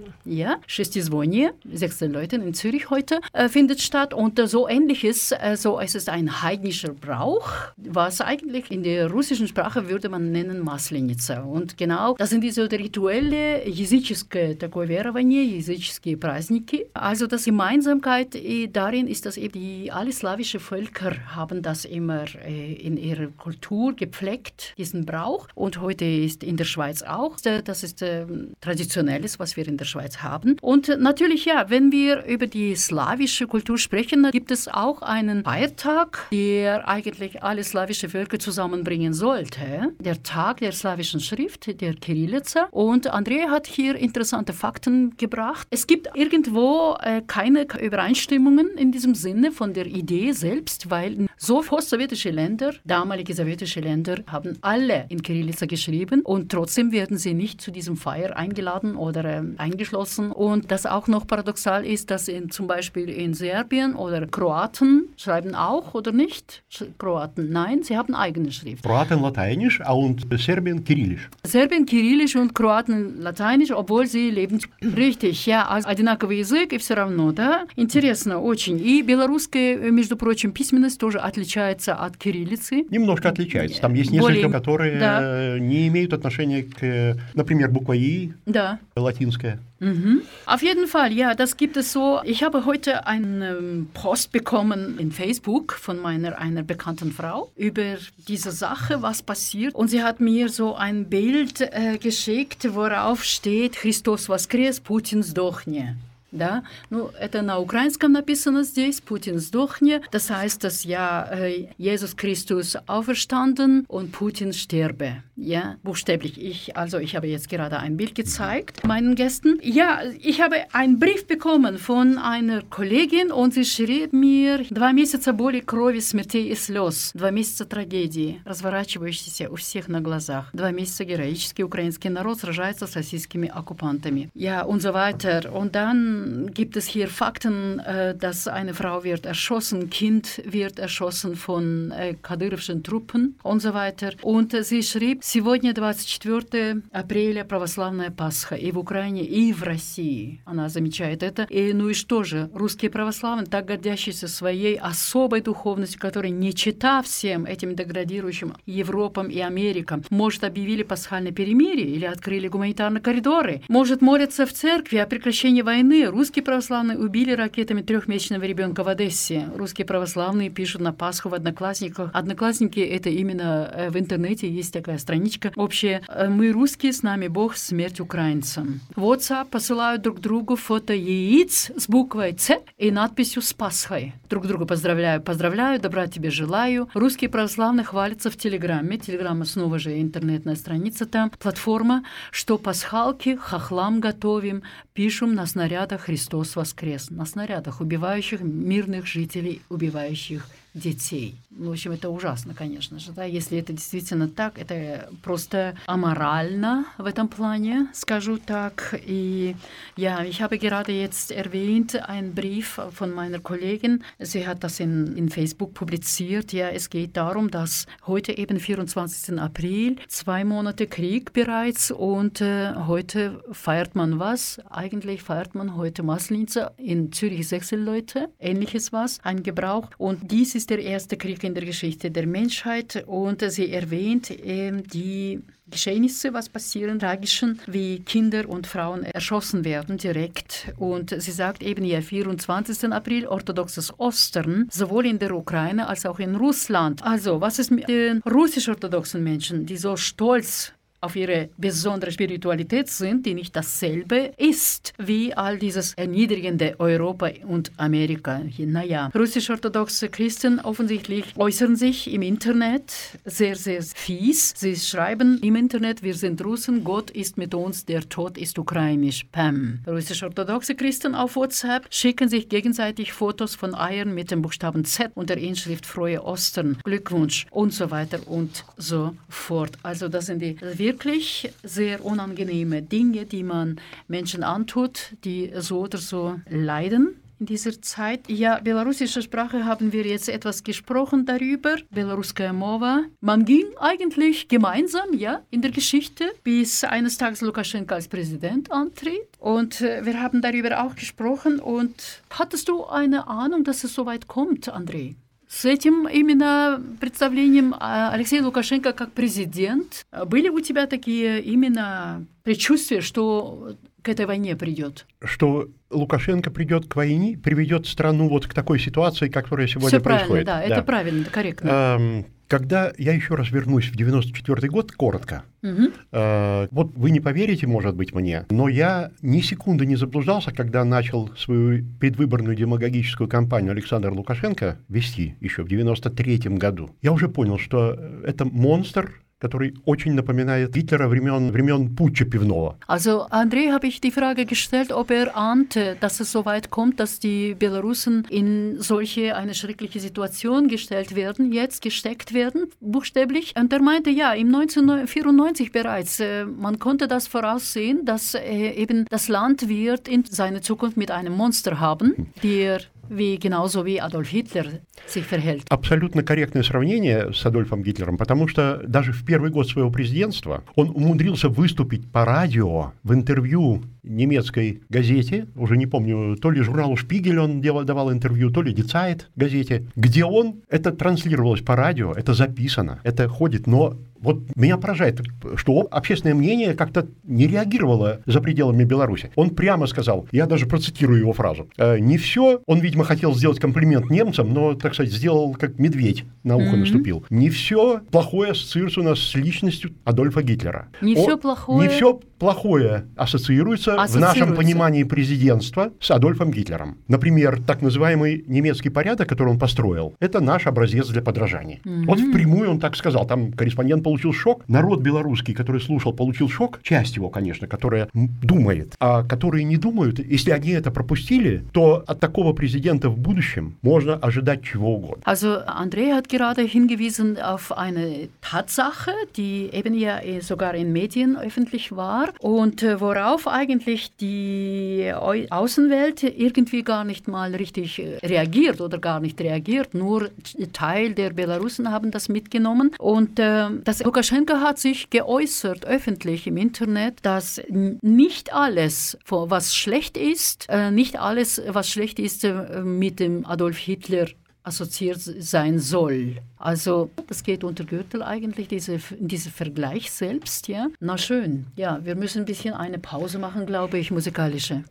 Sechselleuten. 0.00 0.14
Ja, 0.24 0.60
Шестизвоние, 0.66 1.52
Sechselleuten 1.72 2.42
in 2.42 2.54
Zürich 2.54 2.90
heute 2.90 3.20
äh, 3.32 3.48
findet 3.48 3.80
statt 3.80 4.14
und 4.14 4.38
äh, 4.38 4.46
so 4.46 4.68
ähnliches, 4.68 5.32
äh, 5.32 5.56
so 5.56 5.80
es 5.80 5.94
ist 5.94 6.08
ein 6.08 6.42
heidnischer 6.42 6.92
Brauch, 6.92 7.50
was 7.76 8.20
eigentlich 8.20 8.70
in 8.70 8.82
der 8.82 9.10
russischen 9.10 9.48
Sprache 9.48 9.88
würde 9.88 10.08
man 10.08 10.32
nennen 10.32 10.60
Масленица. 10.60 11.42
Und 11.42 11.76
genau, 11.76 12.14
das 12.16 12.30
sind 12.30 12.42
diese 12.42 12.70
rituelle, 12.70 13.66
языческое 13.68 14.54
такое 14.54 14.86
верование, 14.86 15.44
языческие 15.44 16.16
праздники. 16.16 16.86
Also 16.94 17.26
das 17.26 17.44
Gemeinsamkeit 17.44 18.34
äh, 18.34 18.68
darin 18.68 19.06
ist, 19.06 19.26
dass 19.26 19.36
eben 19.36 19.52
die 19.52 19.90
alle 19.92 20.12
slawischen 20.12 20.60
Völker 20.60 21.16
haben 21.34 21.62
das 21.62 21.84
immer 21.84 22.24
äh, 22.44 22.72
in 22.74 22.96
ihrer 22.96 23.28
Kultur 23.28 23.94
gepflegt, 23.94 24.74
diesen 24.78 25.04
Brauch. 25.04 25.48
Und 25.54 25.80
heute 25.80 26.04
ist 26.04 26.44
in 26.44 26.56
der 26.56 26.64
Schweiz 26.64 27.02
auch, 27.02 27.36
äh, 27.44 27.62
das 27.62 27.82
ist 27.82 28.02
äh, 28.02 28.26
traditionelles, 28.60 29.38
was 29.38 29.56
wir 29.56 29.66
in 29.66 29.76
der 29.76 29.83
der 29.85 29.89
Schweiz 29.89 30.17
haben. 30.17 30.57
Und 30.61 30.89
natürlich, 30.99 31.45
ja, 31.45 31.69
wenn 31.69 31.91
wir 31.91 32.25
über 32.25 32.47
die 32.47 32.75
slawische 32.75 33.47
Kultur 33.47 33.77
sprechen, 33.77 34.29
gibt 34.31 34.51
es 34.51 34.67
auch 34.67 35.01
einen 35.01 35.43
Feiertag, 35.43 36.27
der 36.31 36.87
eigentlich 36.87 37.43
alle 37.43 37.63
slawische 37.63 38.09
Völker 38.09 38.39
zusammenbringen 38.39 39.13
sollte. 39.13 39.93
Der 39.99 40.21
Tag 40.23 40.57
der 40.57 40.71
slawischen 40.71 41.19
Schrift, 41.19 41.79
der 41.81 41.93
Kirillitsa. 41.93 42.67
Und 42.71 43.07
Andrea 43.07 43.49
hat 43.49 43.67
hier 43.67 43.95
interessante 43.95 44.53
Fakten 44.53 45.15
gebracht. 45.17 45.67
Es 45.69 45.87
gibt 45.87 46.09
irgendwo 46.15 46.97
äh, 47.01 47.21
keine 47.25 47.67
Übereinstimmungen 47.79 48.69
in 48.77 48.91
diesem 48.91 49.15
Sinne 49.15 49.51
von 49.51 49.73
der 49.73 49.85
Idee 49.85 50.31
selbst, 50.31 50.89
weil 50.89 51.27
so 51.37 51.61
postsowjetische 51.61 52.31
Länder, 52.31 52.73
damalige 52.85 53.33
sowjetische 53.33 53.81
Länder, 53.81 54.17
haben 54.27 54.57
alle 54.61 55.05
in 55.09 55.21
Kirillitsa 55.21 55.65
geschrieben 55.65 56.21
und 56.21 56.51
trotzdem 56.51 56.91
werden 56.91 57.17
sie 57.17 57.33
nicht 57.33 57.61
zu 57.61 57.71
diesem 57.71 57.97
Feier 57.97 58.35
eingeladen 58.35 58.95
oder 58.95 59.23
äh, 59.25 59.43
eingeschlossen. 59.74 60.32
Und 60.32 60.70
das 60.70 60.86
auch 60.86 61.08
noch 61.08 61.26
paradoxal 61.26 61.84
ist, 61.84 62.10
dass 62.10 62.28
in, 62.28 62.50
zum 62.50 62.66
Beispiel 62.66 63.08
in 63.08 63.34
Serbien 63.34 63.94
oder 63.94 64.26
Kroaten 64.26 65.08
schreiben 65.16 65.54
auch 65.54 65.94
oder 65.94 66.12
nicht? 66.12 66.62
Kroaten, 66.98 67.50
nein, 67.50 67.82
sie 67.82 67.96
haben 67.96 68.14
eigene 68.14 68.52
Schrift. 68.52 68.84
Kroaten 68.84 69.20
Lateinisch 69.20 69.80
und 69.80 70.26
Serbien 70.38 70.84
Kirillisch. 70.84 71.28
Serbien 71.44 71.86
Kirillisch 71.86 72.36
und 72.36 72.54
Kroaten 72.54 73.20
Lateinisch, 73.20 73.70
obwohl 73.72 74.06
sie 74.06 74.30
leben 74.30 74.60
richtig, 74.82 75.46
ja, 75.46 75.68
одинаковый 75.68 76.38
язык 76.38 76.72
и 76.72 76.78
все 76.78 76.94
равно, 76.94 77.32
да? 77.32 77.66
Интересно 77.76 78.40
очень. 78.40 78.78
И 78.80 79.02
белорусская, 79.02 79.90
между 79.90 80.16
прочим, 80.16 80.52
письменность 80.52 81.00
тоже 81.00 81.18
отличается 81.18 81.94
от 81.94 82.16
кириллицы. 82.16 82.86
Немножко 82.90 83.28
отличается. 83.28 83.80
Там 83.80 83.94
есть 83.94 84.10
несколько, 84.10 84.32
Более... 84.32 84.50
которые 84.50 84.98
да. 84.98 85.58
не 85.58 85.88
имеют 85.88 86.12
отношения 86.12 86.62
к, 86.62 87.16
например, 87.34 87.70
буква 87.70 87.94
И, 87.94 88.32
да. 88.46 88.78
латинская. 88.96 89.60
Mhm. 89.80 90.22
Auf 90.46 90.62
jeden 90.62 90.86
Fall, 90.86 91.12
ja, 91.12 91.34
das 91.34 91.56
gibt 91.56 91.76
es 91.76 91.92
so. 91.92 92.20
Ich 92.24 92.42
habe 92.42 92.66
heute 92.66 93.06
einen 93.06 93.42
ähm, 93.42 93.88
Post 93.94 94.30
bekommen 94.30 94.98
in 94.98 95.10
Facebook 95.10 95.72
von 95.72 95.98
meiner 95.98 96.38
einer 96.38 96.62
bekannten 96.62 97.12
Frau 97.12 97.50
über 97.56 97.96
diese 98.28 98.50
Sache, 98.50 99.02
was 99.02 99.22
passiert. 99.22 99.74
Und 99.74 99.88
sie 99.88 100.02
hat 100.02 100.20
mir 100.20 100.48
so 100.48 100.74
ein 100.74 101.08
Bild 101.08 101.60
äh, 101.60 101.98
geschickt, 101.98 102.74
worauf 102.74 103.24
steht 103.24 103.72
Christos 103.76 104.28
воскрес, 104.28 104.80
Putin 104.80 105.22
сдохни. 105.22 105.96
Да? 106.32 106.62
Ну, 106.90 107.10
это 107.18 107.42
на 107.42 107.58
украинском 107.58 108.12
написано 108.12 108.62
здесь, 108.62 109.00
Putin 109.00 109.38
сдохни. 109.38 110.00
Das 110.12 110.30
heißt, 110.30 110.62
dass 110.62 110.84
ja 110.84 111.24
äh, 111.32 111.68
Jesus 111.76 112.16
Christus 112.16 112.76
auferstanden 112.86 113.84
und 113.88 114.12
Putin 114.12 114.52
sterbe. 114.52 115.22
Ja, 115.36 115.76
buchstäblich. 115.82 116.40
Ich, 116.40 116.76
also 116.76 116.98
ich 116.98 117.16
habe 117.16 117.26
jetzt 117.26 117.48
gerade 117.48 117.78
ein 117.78 117.96
Bild 117.96 118.14
gezeigt 118.14 118.84
meinen 118.86 119.14
Gästen. 119.14 119.58
Ja, 119.62 120.00
ich 120.20 120.40
habe 120.40 120.56
einen 120.72 120.98
Brief 120.98 121.26
bekommen 121.26 121.78
von 121.78 122.18
einer 122.18 122.62
Kollegin 122.62 123.32
und 123.32 123.54
sie 123.54 123.64
schrieb 123.64 124.12
mir 124.12 124.64
«Два 124.70 124.92
месяца 124.92 125.32
боли, 125.32 125.60
крови, 125.60 126.00
смертей 126.00 126.48
и 126.50 126.54
слез. 126.54 127.12
Два 127.14 127.30
месяца 127.30 127.64
трагедии, 127.64 128.40
разворачивающиеся 128.44 129.48
у 129.50 129.56
всех 129.56 129.88
на 129.88 130.00
глазах. 130.00 130.50
Два 130.52 130.70
месяца 130.72 131.04
героический 131.04 131.64
украинский 131.64 132.10
народ 132.10 132.40
сражается 132.40 132.86
с 132.86 132.94
российскими 132.94 133.48
оккупантами». 133.48 134.30
Ja, 134.34 134.62
und 134.62 134.82
so 134.82 134.92
weiter. 134.92 135.52
Und 135.52 135.74
dann 135.74 136.50
gibt 136.52 136.76
es 136.76 136.86
hier 136.86 137.08
Fakten, 137.08 137.78
äh, 137.80 138.14
dass 138.14 138.46
eine 138.46 138.74
Frau 138.74 139.04
wird 139.04 139.24
erschossen, 139.26 139.88
Kind 139.88 140.42
wird 140.44 140.78
erschossen 140.78 141.34
von 141.34 141.92
äh, 141.92 142.14
kadyrovischen 142.20 142.82
Truppen 142.82 143.38
und 143.42 143.60
so 143.60 143.72
weiter. 143.72 144.12
Und 144.22 144.52
äh, 144.52 144.62
sie 144.64 144.82
schrieb, 144.82 145.23
Сегодня 145.27 145.73
24 145.73 146.83
апреля 146.91 147.43
православная 147.43 148.11
Пасха 148.11 148.53
и 148.53 148.71
в 148.71 148.77
Украине, 148.77 149.23
и 149.23 149.53
в 149.53 149.63
России. 149.63 150.39
Она 150.45 150.69
замечает 150.69 151.23
это. 151.23 151.47
И, 151.49 151.73
ну 151.73 151.89
и 151.89 151.95
что 151.95 152.23
же, 152.23 152.51
русские 152.53 152.91
православные, 152.91 153.47
так 153.47 153.65
гордящиеся 153.65 154.27
своей 154.27 154.75
особой 154.75 155.41
духовностью, 155.41 155.99
которые, 155.99 156.29
не 156.29 156.53
чита 156.53 157.01
всем 157.01 157.45
этим 157.45 157.75
деградирующим 157.75 158.53
Европам 158.67 159.29
и 159.29 159.39
Америкам, 159.39 160.03
может, 160.11 160.43
объявили 160.43 160.83
пасхальное 160.83 161.31
перемирие 161.31 161.87
или 161.87 162.05
открыли 162.05 162.47
гуманитарные 162.47 163.01
коридоры, 163.01 163.63
может, 163.67 164.03
молятся 164.03 164.45
в 164.45 164.53
церкви 164.53 164.97
о 164.97 165.07
прекращении 165.07 165.63
войны. 165.63 166.05
Русские 166.05 166.43
православные 166.43 166.99
убили 166.99 167.31
ракетами 167.31 167.81
трехмесячного 167.81 168.43
ребенка 168.43 168.83
в 168.83 168.87
Одессе. 168.89 169.49
Русские 169.55 169.87
православные 169.87 170.51
пишут 170.51 170.81
на 170.81 170.93
Пасху 170.93 171.29
в 171.29 171.33
Одноклассниках. 171.33 172.11
Одноклассники— 172.13 172.79
это 172.81 173.09
именно 173.09 173.71
э, 173.73 173.89
в 173.89 173.97
интернете 173.97 174.47
есть 174.47 174.71
такая 174.71 174.99
страница 174.99 175.14
страничка 175.15 175.53
общая. 175.55 176.01
Э, 176.09 176.27
мы 176.27 176.51
русские, 176.51 176.91
с 176.91 177.01
нами 177.01 177.27
Бог, 177.27 177.55
смерть 177.55 177.99
украинцам. 177.99 178.81
WhatsApp 178.95 179.45
посылают 179.49 180.01
друг 180.01 180.19
другу 180.19 180.55
фото 180.55 180.93
яиц 180.93 181.71
с 181.75 181.87
буквой 181.87 182.35
С 182.37 182.59
и 182.77 182.91
надписью 182.91 183.41
«С 183.41 183.53
Пасхой». 183.53 184.13
Друг 184.29 184.45
друга 184.45 184.65
поздравляю, 184.65 185.21
поздравляю, 185.21 185.79
добра 185.79 186.07
тебе 186.07 186.29
желаю. 186.29 186.89
Русские 186.93 187.29
православные 187.29 187.85
хвалятся 187.85 188.29
в 188.29 188.35
Телеграме. 188.35 188.97
Телеграмма 188.97 189.45
снова 189.45 189.79
же 189.79 190.01
интернетная 190.01 190.55
страница 190.55 191.05
там. 191.05 191.31
Платформа, 191.39 192.03
что 192.31 192.57
пасхалки 192.57 193.35
хохлам 193.35 194.01
готовим, 194.01 194.63
пишем 194.93 195.33
на 195.33 195.45
снарядах 195.45 196.01
«Христос 196.01 196.55
воскрес». 196.55 197.09
На 197.09 197.25
снарядах, 197.25 197.79
убивающих 197.79 198.41
мирных 198.41 199.05
жителей, 199.05 199.61
убивающих 199.69 200.45
детей. 200.74 201.34
В 201.50 201.70
общем, 201.70 201.92
это 201.92 202.10
ужасно, 202.10 202.54
конечно 202.54 202.98
же. 202.98 203.12
Да? 203.12 203.24
Если 203.24 203.58
это 203.58 203.72
действительно 203.72 204.28
так, 204.28 204.58
это 204.58 205.08
просто 205.22 205.76
amorально 205.86 206.86
в 206.96 207.06
этом 207.06 207.28
Plane, 207.28 207.88
скажу 207.92 208.38
так. 208.38 208.94
И 209.04 209.56
ja, 209.96 210.24
ich 210.24 210.40
habe 210.42 210.58
gerade 210.58 210.92
jetzt 210.92 211.32
erwähnt, 211.32 211.96
einen 212.08 212.34
Brief 212.34 212.80
von 212.92 213.12
meiner 213.12 213.40
Kollegin. 213.40 214.04
Sie 214.18 214.46
hat 214.46 214.62
das 214.62 214.80
in, 214.80 215.16
in 215.16 215.28
Facebook 215.28 215.74
publiziert. 215.74 216.52
Ja, 216.52 216.68
es 216.70 216.88
geht 216.88 217.16
darum, 217.16 217.50
dass 217.50 217.86
heute 218.06 218.36
eben 218.36 218.60
24. 218.60 219.40
April, 219.40 219.96
zwei 220.06 220.44
Monate 220.44 220.86
Krieg 220.86 221.32
bereits 221.32 221.90
und 221.90 222.40
äh, 222.40 222.74
heute 222.86 223.42
feiert 223.50 223.96
man 223.96 224.20
was? 224.20 224.60
Eigentlich 224.70 225.22
feiert 225.22 225.54
man 225.54 225.76
heute 225.76 226.02
Maslinze 226.02 226.72
in 226.76 227.12
Zürich 227.12 227.48
Sechselleute, 227.48 228.28
ähnliches 228.38 228.92
was, 228.92 229.18
ein 229.24 229.42
Gebrauch. 229.42 229.90
Und 229.98 230.30
dies 230.30 230.54
ist 230.54 230.63
ist 230.65 230.71
der 230.71 230.81
erste 230.81 231.15
Krieg 231.15 231.43
in 231.43 231.53
der 231.53 231.63
Geschichte 231.63 232.09
der 232.09 232.25
Menschheit 232.25 233.03
und 233.05 233.43
sie 233.51 233.71
erwähnt 233.71 234.29
die 234.29 235.39
Geschehnisse, 235.67 236.33
was 236.33 236.49
passieren, 236.49 236.97
tragischen, 236.97 237.59
wie 237.67 237.99
Kinder 237.99 238.49
und 238.49 238.65
Frauen 238.65 239.03
erschossen 239.03 239.63
werden 239.63 239.97
direkt. 239.97 240.73
Und 240.77 241.13
sie 241.21 241.31
sagt 241.31 241.61
eben 241.61 241.83
hier 241.83 242.01
24. 242.01 242.91
April 242.91 243.27
orthodoxes 243.27 243.99
Ostern, 243.99 244.67
sowohl 244.71 245.05
in 245.05 245.19
der 245.19 245.35
Ukraine 245.35 245.87
als 245.87 246.05
auch 246.05 246.17
in 246.17 246.35
Russland. 246.35 247.03
Also, 247.03 247.41
was 247.41 247.59
ist 247.59 247.69
mit 247.69 247.87
den 247.87 248.21
russisch-orthodoxen 248.21 249.23
Menschen, 249.23 249.67
die 249.67 249.77
so 249.77 249.95
stolz 249.95 250.71
auf 251.05 251.15
ihre 251.15 251.49
besondere 251.57 252.11
Spiritualität 252.11 252.89
sind, 252.89 253.25
die 253.25 253.35
nicht 253.35 253.55
dasselbe 253.55 254.33
ist 254.37 254.93
wie 254.97 255.33
all 255.33 255.59
dieses 255.59 255.93
erniedrigende 255.93 256.75
Europa 256.79 257.29
und 257.47 257.71
Amerika. 257.77 258.41
Naja, 258.57 259.11
russisch-orthodoxe 259.13 260.09
Christen 260.09 260.59
offensichtlich 260.59 261.25
äußern 261.37 261.75
sich 261.75 262.11
im 262.11 262.23
Internet 262.23 262.91
sehr, 263.23 263.55
sehr 263.55 263.83
fies. 263.83 264.53
Sie 264.57 264.75
schreiben 264.75 265.39
im 265.43 265.55
Internet, 265.55 266.01
wir 266.01 266.15
sind 266.15 266.43
Russen, 266.43 266.83
Gott 266.83 267.11
ist 267.11 267.37
mit 267.37 267.53
uns, 267.53 267.85
der 267.85 268.09
Tod 268.09 268.37
ist 268.37 268.57
ukrainisch. 268.57 269.25
Pam. 269.31 269.79
Russisch-orthodoxe 269.87 270.75
Christen 270.75 271.13
auf 271.13 271.35
WhatsApp 271.35 271.85
schicken 271.91 272.29
sich 272.29 272.49
gegenseitig 272.49 273.13
Fotos 273.13 273.53
von 273.55 273.75
Eiern 273.75 274.13
mit 274.13 274.31
dem 274.31 274.41
Buchstaben 274.41 274.85
Z 274.85 275.11
und 275.13 275.29
der 275.29 275.37
Inschrift 275.37 275.85
Freue 275.85 276.23
Ostern, 276.23 276.77
Glückwunsch 276.83 277.45
und 277.51 277.73
so 277.73 277.91
weiter 277.91 278.19
und 278.27 278.65
so 278.77 279.15
fort. 279.29 279.77
Also 279.83 280.07
das 280.09 280.25
sind 280.25 280.41
die 280.41 280.57
wirklich 280.95 281.51
sehr 281.61 282.05
unangenehme 282.05 282.81
Dinge, 282.81 283.25
die 283.25 283.43
man 283.43 283.81
Menschen 284.07 284.43
antut, 284.43 285.11
die 285.25 285.51
so 285.57 285.81
oder 285.81 285.97
so 285.97 286.39
leiden 286.49 287.19
in 287.37 287.47
dieser 287.47 287.81
Zeit. 287.81 288.29
Ja, 288.29 288.61
belarussische 288.61 289.21
Sprache 289.21 289.65
haben 289.65 289.91
wir 289.91 290.05
jetzt 290.05 290.29
etwas 290.29 290.63
gesprochen 290.63 291.25
darüber. 291.25 291.75
Belaruskaya 291.91 292.53
Mova. 292.53 293.03
Man 293.19 293.43
ging 293.43 293.65
eigentlich 293.77 294.47
gemeinsam, 294.47 295.13
ja, 295.13 295.41
in 295.51 295.61
der 295.61 295.71
Geschichte, 295.71 296.31
bis 296.45 296.85
eines 296.85 297.17
Tages 297.17 297.41
Lukaschenko 297.41 297.93
als 297.93 298.07
Präsident 298.07 298.71
antritt. 298.71 299.27
Und 299.37 299.81
äh, 299.81 300.05
wir 300.05 300.21
haben 300.21 300.41
darüber 300.41 300.85
auch 300.85 300.95
gesprochen. 300.95 301.59
Und 301.59 302.21
hattest 302.29 302.69
du 302.69 302.85
eine 302.85 303.27
Ahnung, 303.27 303.65
dass 303.65 303.83
es 303.83 303.93
so 303.93 304.05
weit 304.05 304.29
kommt, 304.29 304.73
André? 304.73 305.15
С 305.55 305.63
этим 305.63 306.05
именно 306.05 306.83
представлением. 306.99 307.73
Алексея 307.79 308.43
Лукашенко 308.43 308.91
как 308.91 309.13
президент, 309.13 310.05
были 310.25 310.49
у 310.49 310.59
тебя 310.59 310.85
такие 310.85 311.41
именно 311.41 312.25
предчувствия, 312.43 312.99
что 312.99 313.77
к 314.05 314.09
этой 314.09 314.27
войне 314.27 314.55
придет? 314.55 315.07
Что 315.23 315.67
Лукашенко 315.89 316.51
придет 316.51 316.85
к 316.87 316.95
войне, 316.95 317.37
приведет 317.43 317.87
страну 317.87 318.29
вот 318.29 318.45
к 318.45 318.53
такой 318.53 318.79
ситуации, 318.79 319.29
которая 319.29 319.67
сегодня 319.67 319.89
Все 319.89 319.99
происходит. 319.99 320.45
да, 320.45 320.59
да, 320.59 320.63
это 320.63 320.83
правильно, 320.83 321.21
это 321.23 321.31
корректно. 321.31 321.67
Эм, 321.67 322.25
Когда 322.47 322.93
я 322.99 323.13
еще 323.13 323.33
раз 323.33 323.49
вернусь 323.49 323.89
в 323.89 323.95
94 323.95 324.69
год, 324.69 324.91
коротко, 324.91 325.43
угу. 325.63 325.89
э, 326.11 326.67
вот 326.69 326.95
вы 326.95 327.09
не 327.09 327.19
поверите, 327.19 327.65
может 327.65 327.95
быть, 327.95 328.13
мне, 328.13 328.45
но 328.51 328.67
я 328.67 329.09
ни 329.23 329.41
секунды 329.41 329.87
не 329.87 329.95
заблуждался, 329.95 330.51
когда 330.51 330.85
начал 330.85 331.35
свою 331.35 331.83
предвыборную 331.99 332.55
демагогическую 332.55 333.27
кампанию 333.27 333.71
Александр 333.71 334.11
Лукашенко 334.11 334.77
вести 334.87 335.35
еще 335.41 335.63
в 335.63 335.67
93 335.67 336.37
году. 336.57 336.91
Я 337.01 337.11
уже 337.11 337.27
понял, 337.27 337.57
что 337.57 337.97
это 338.23 338.45
монстр, 338.45 339.24
который 339.40 339.74
очень 339.86 340.14
напоминает 340.14 340.72
Гитлера 340.72 341.08
времен, 341.08 341.50
времен 341.50 341.96
Путча 341.96 342.24
пивного. 342.24 342.76
Also 342.86 343.26
André 343.30 343.72
habe 343.72 343.86
ich 343.86 344.00
die 344.00 344.10
Frage 344.10 344.44
gestellt, 344.44 344.92
ob 344.92 345.10
er 345.10 345.36
ahnte, 345.36 345.96
dass 346.00 346.20
es 346.20 346.30
so 346.30 346.44
weit 346.44 346.70
kommt, 346.70 347.00
dass 347.00 347.18
die 347.18 347.54
Belarusen 347.54 348.26
in 348.28 348.80
solche 348.80 349.34
eine 349.34 349.54
schreckliche 349.54 349.98
Situation 349.98 350.68
gestellt 350.68 351.16
werden, 351.16 351.52
jetzt 351.52 351.80
gesteckt 351.80 352.34
werden, 352.34 352.66
buchstäblich. 352.80 353.54
Und 353.58 353.72
er 353.72 353.80
meinte, 353.80 354.10
ja, 354.10 354.32
im 354.34 354.54
1994 354.54 355.72
bereits, 355.72 356.20
äh, 356.20 356.44
man 356.44 356.78
konnte 356.78 357.08
das 357.08 357.26
voraussehen, 357.26 358.04
dass 358.04 358.34
äh, 358.34 358.72
eben 358.72 359.06
das 359.08 359.28
Land 359.28 359.68
wird 359.68 360.06
in 360.06 360.24
seine 360.28 360.60
Zukunft 360.60 360.98
mit 360.98 361.10
einem 361.10 361.32
Monster 361.32 361.80
haben, 361.80 362.14
hm. 362.14 362.26
der 362.42 362.80
wie, 363.09 363.37
genauso 363.37 363.85
wie 363.85 363.99
Adolf 363.99 364.29
Hitler 364.29 364.65
sich 365.07 365.25
verhält. 365.25 365.63
Абсолютно 365.69 366.23
корректное 366.23 366.63
сравнение 366.63 367.33
с 367.33 367.45
Адольфом 367.45 367.83
Гитлером, 367.83 368.17
потому 368.17 368.47
что 368.47 368.81
даже 368.87 369.11
в 369.11 369.25
первый 369.25 369.51
год 369.51 369.67
своего 369.67 369.91
президентства 369.91 370.63
он 370.75 370.89
умудрился 370.89 371.49
выступить 371.49 372.11
по 372.11 372.25
радио 372.25 372.93
в 373.03 373.13
интервью 373.13 373.83
немецкой 374.05 374.81
газете, 374.89 375.47
уже 375.55 375.77
не 375.77 375.85
помню, 375.85 376.35
то 376.37 376.51
ли 376.51 376.61
журналу 376.61 376.95
«Шпигель» 376.95 377.39
он 377.39 377.61
делал, 377.61 377.83
давал 377.83 378.11
интервью, 378.11 378.49
то 378.49 378.61
ли 378.61 378.73
«Дицайт» 378.73 379.29
газете, 379.35 379.87
где 379.95 380.25
он, 380.25 380.61
это 380.69 380.91
транслировалось 380.91 381.61
по 381.61 381.75
радио, 381.75 382.13
это 382.13 382.33
записано, 382.33 382.99
это 383.03 383.27
ходит, 383.27 383.67
но 383.67 383.97
вот 384.25 384.55
меня 384.55 384.77
поражает, 384.77 385.21
что 385.55 385.87
общественное 385.91 386.33
мнение 386.33 386.73
как-то 386.73 387.07
не 387.23 387.47
реагировало 387.47 388.21
за 388.25 388.41
пределами 388.41 388.83
Беларуси. 388.83 389.31
Он 389.35 389.51
прямо 389.51 389.85
сказал, 389.87 390.27
я 390.31 390.47
даже 390.47 390.65
процитирую 390.65 391.19
его 391.19 391.33
фразу, 391.33 391.67
«Э, 391.77 391.99
не 391.99 392.17
все, 392.17 392.61
он, 392.65 392.79
видимо, 392.79 393.03
хотел 393.03 393.35
сделать 393.35 393.59
комплимент 393.59 394.09
немцам, 394.09 394.53
но, 394.53 394.73
так 394.73 394.93
сказать, 394.93 395.13
сделал 395.13 395.53
как 395.53 395.77
медведь 395.79 396.25
на 396.43 396.55
ухо 396.57 396.75
mm-hmm. 396.75 396.79
наступил. 396.79 397.25
Не 397.29 397.49
все 397.49 398.01
плохое 398.11 398.51
ассоциируется 398.51 399.01
у 399.01 399.03
нас 399.03 399.19
с 399.19 399.35
личностью 399.35 399.91
Адольфа 400.03 400.41
Гитлера. 400.41 400.87
Не 401.01 401.15
он, 401.15 401.21
все 401.21 401.37
плохое. 401.37 401.87
Не 401.87 401.93
все 401.93 402.19
плохое 402.39 403.05
ассоциируется, 403.15 403.94
в 403.97 404.19
нашем 404.19 404.55
понимании 404.55 405.03
президентства 405.03 405.91
с 405.99 406.11
Адольфом 406.11 406.51
Гитлером. 406.51 406.97
Например, 407.07 407.61
так 407.65 407.81
называемый 407.81 408.43
немецкий 408.47 408.89
порядок, 408.89 409.27
который 409.27 409.49
он 409.49 409.59
построил, 409.59 410.13
это 410.19 410.39
наш 410.39 410.67
образец 410.67 411.07
для 411.09 411.21
подражания. 411.21 411.79
Mm-hmm. 411.83 412.05
Вот 412.05 412.19
впрямую 412.19 412.71
он 412.71 412.79
так 412.79 412.95
сказал. 412.95 413.27
Там 413.27 413.51
корреспондент 413.51 414.03
получил 414.03 414.33
шок. 414.33 414.63
Народ 414.67 415.01
белорусский, 415.01 415.53
который 415.53 415.81
слушал, 415.81 416.13
получил 416.13 416.49
шок. 416.49 416.79
Часть 416.83 417.15
его, 417.15 417.29
конечно, 417.29 417.67
которая 417.67 418.09
думает. 418.13 418.95
А 418.99 419.23
которые 419.23 419.63
не 419.63 419.77
думают, 419.77 420.19
если 420.19 420.51
они 420.51 420.71
это 420.71 420.91
пропустили, 420.91 421.63
то 421.71 422.03
от 422.07 422.19
такого 422.19 422.53
президента 422.53 423.09
в 423.09 423.17
будущем 423.17 423.75
можно 423.81 424.15
ожидать 424.15 424.63
чего 424.63 424.95
угодно. 424.95 425.23
Also 425.25 425.65
André 425.65 426.13
hat 426.13 426.29
gerade 426.29 426.61
hingewiesen 426.61 427.37
auf 427.37 427.71
eine 427.77 428.29
Tatsache, 428.41 429.11
die 429.35 429.69
eben 429.73 429.93
ja 429.93 430.19
sogar 430.41 430.75
in 430.75 430.91
Medien 430.93 431.37
öffentlich 431.37 431.91
war. 431.91 432.05
war 432.05 432.33
und 432.39 432.83
äh, 432.83 432.99
worauf 433.01 433.47
eigentlich 433.47 433.84
die 434.19 435.11
Außenwelt 435.49 436.23
irgendwie 436.23 436.83
gar 436.83 437.03
nicht 437.03 437.27
mal 437.27 437.53
richtig 437.55 437.99
äh, 437.99 438.17
reagiert 438.25 438.81
oder 438.81 438.97
gar 438.97 439.19
nicht 439.19 439.39
reagiert. 439.39 439.93
Nur 439.93 440.29
Teil 440.73 441.13
der 441.13 441.31
Belarusen 441.31 441.91
haben 441.91 442.11
das 442.11 442.29
mitgenommen 442.29 442.91
und 442.99 443.39
äh, 443.39 443.67
das 443.83 444.03
Lukaschenko 444.03 444.55
hat 444.55 444.79
sich 444.79 445.09
geäußert 445.09 445.85
öffentlich 445.85 446.47
im 446.47 446.57
Internet, 446.57 447.19
dass 447.23 447.61
nicht 447.69 448.53
alles, 448.53 449.17
was 449.27 449.75
schlecht 449.75 450.17
ist, 450.17 450.67
äh, 450.69 450.91
nicht 450.91 451.19
alles, 451.19 451.61
was 451.67 451.89
schlecht 451.89 452.19
ist, 452.19 452.43
äh, 452.43 452.81
mit 452.81 453.19
dem 453.19 453.45
Adolf 453.45 453.77
Hitler 453.77 454.27
assoziiert 454.65 455.19
sein 455.19 455.79
soll. 455.79 456.37
Also 456.57 457.09
das 457.27 457.43
geht 457.43 457.63
unter 457.63 457.83
Gürtel 457.83 458.23
eigentlich, 458.23 458.67
diese, 458.67 458.99
dieser 459.19 459.51
Vergleich 459.51 460.11
selbst. 460.11 460.67
Ja? 460.67 460.87
Na 460.99 461.17
schön, 461.17 461.67
ja, 461.75 462.03
wir 462.03 462.15
müssen 462.15 462.39
ein 462.39 462.45
bisschen 462.45 462.73
eine 462.73 462.99
Pause 462.99 463.39
machen, 463.39 463.65
glaube 463.65 463.97
ich, 463.97 464.11
musikalische. 464.11 464.83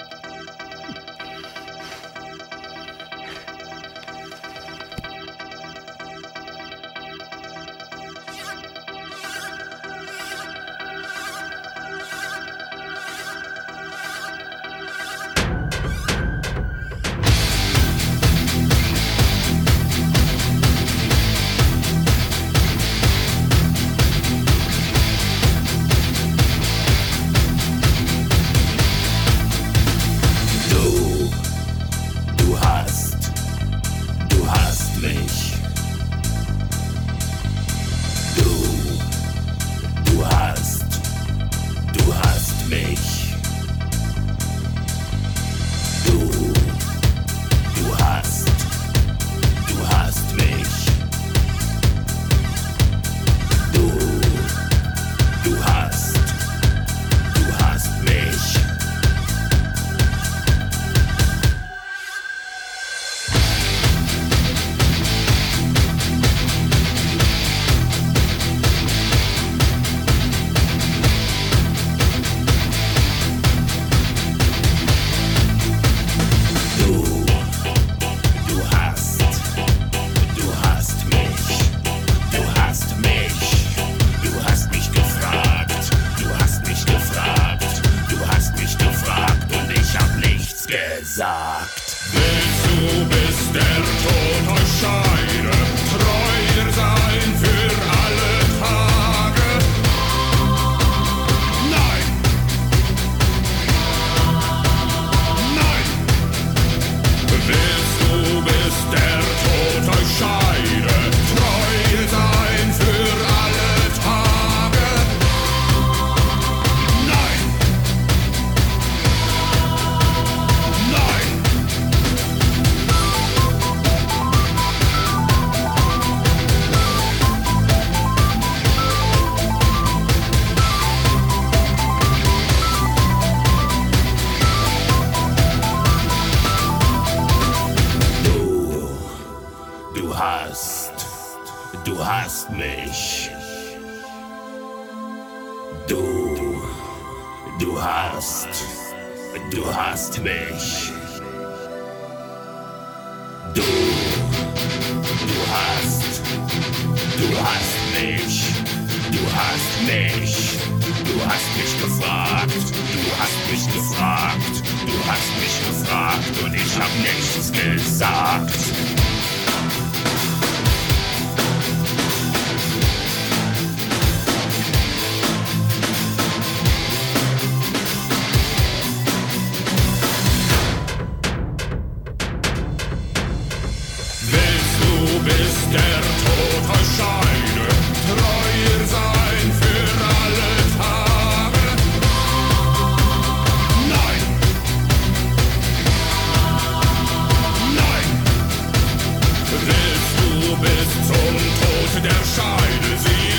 Willst 199.61 200.14
du 200.18 200.57
bis 200.57 201.07
zum 201.07 201.36
Tod 201.61 202.05
der 202.05 202.20
Scheide 202.24 202.98
sehen? 202.98 203.34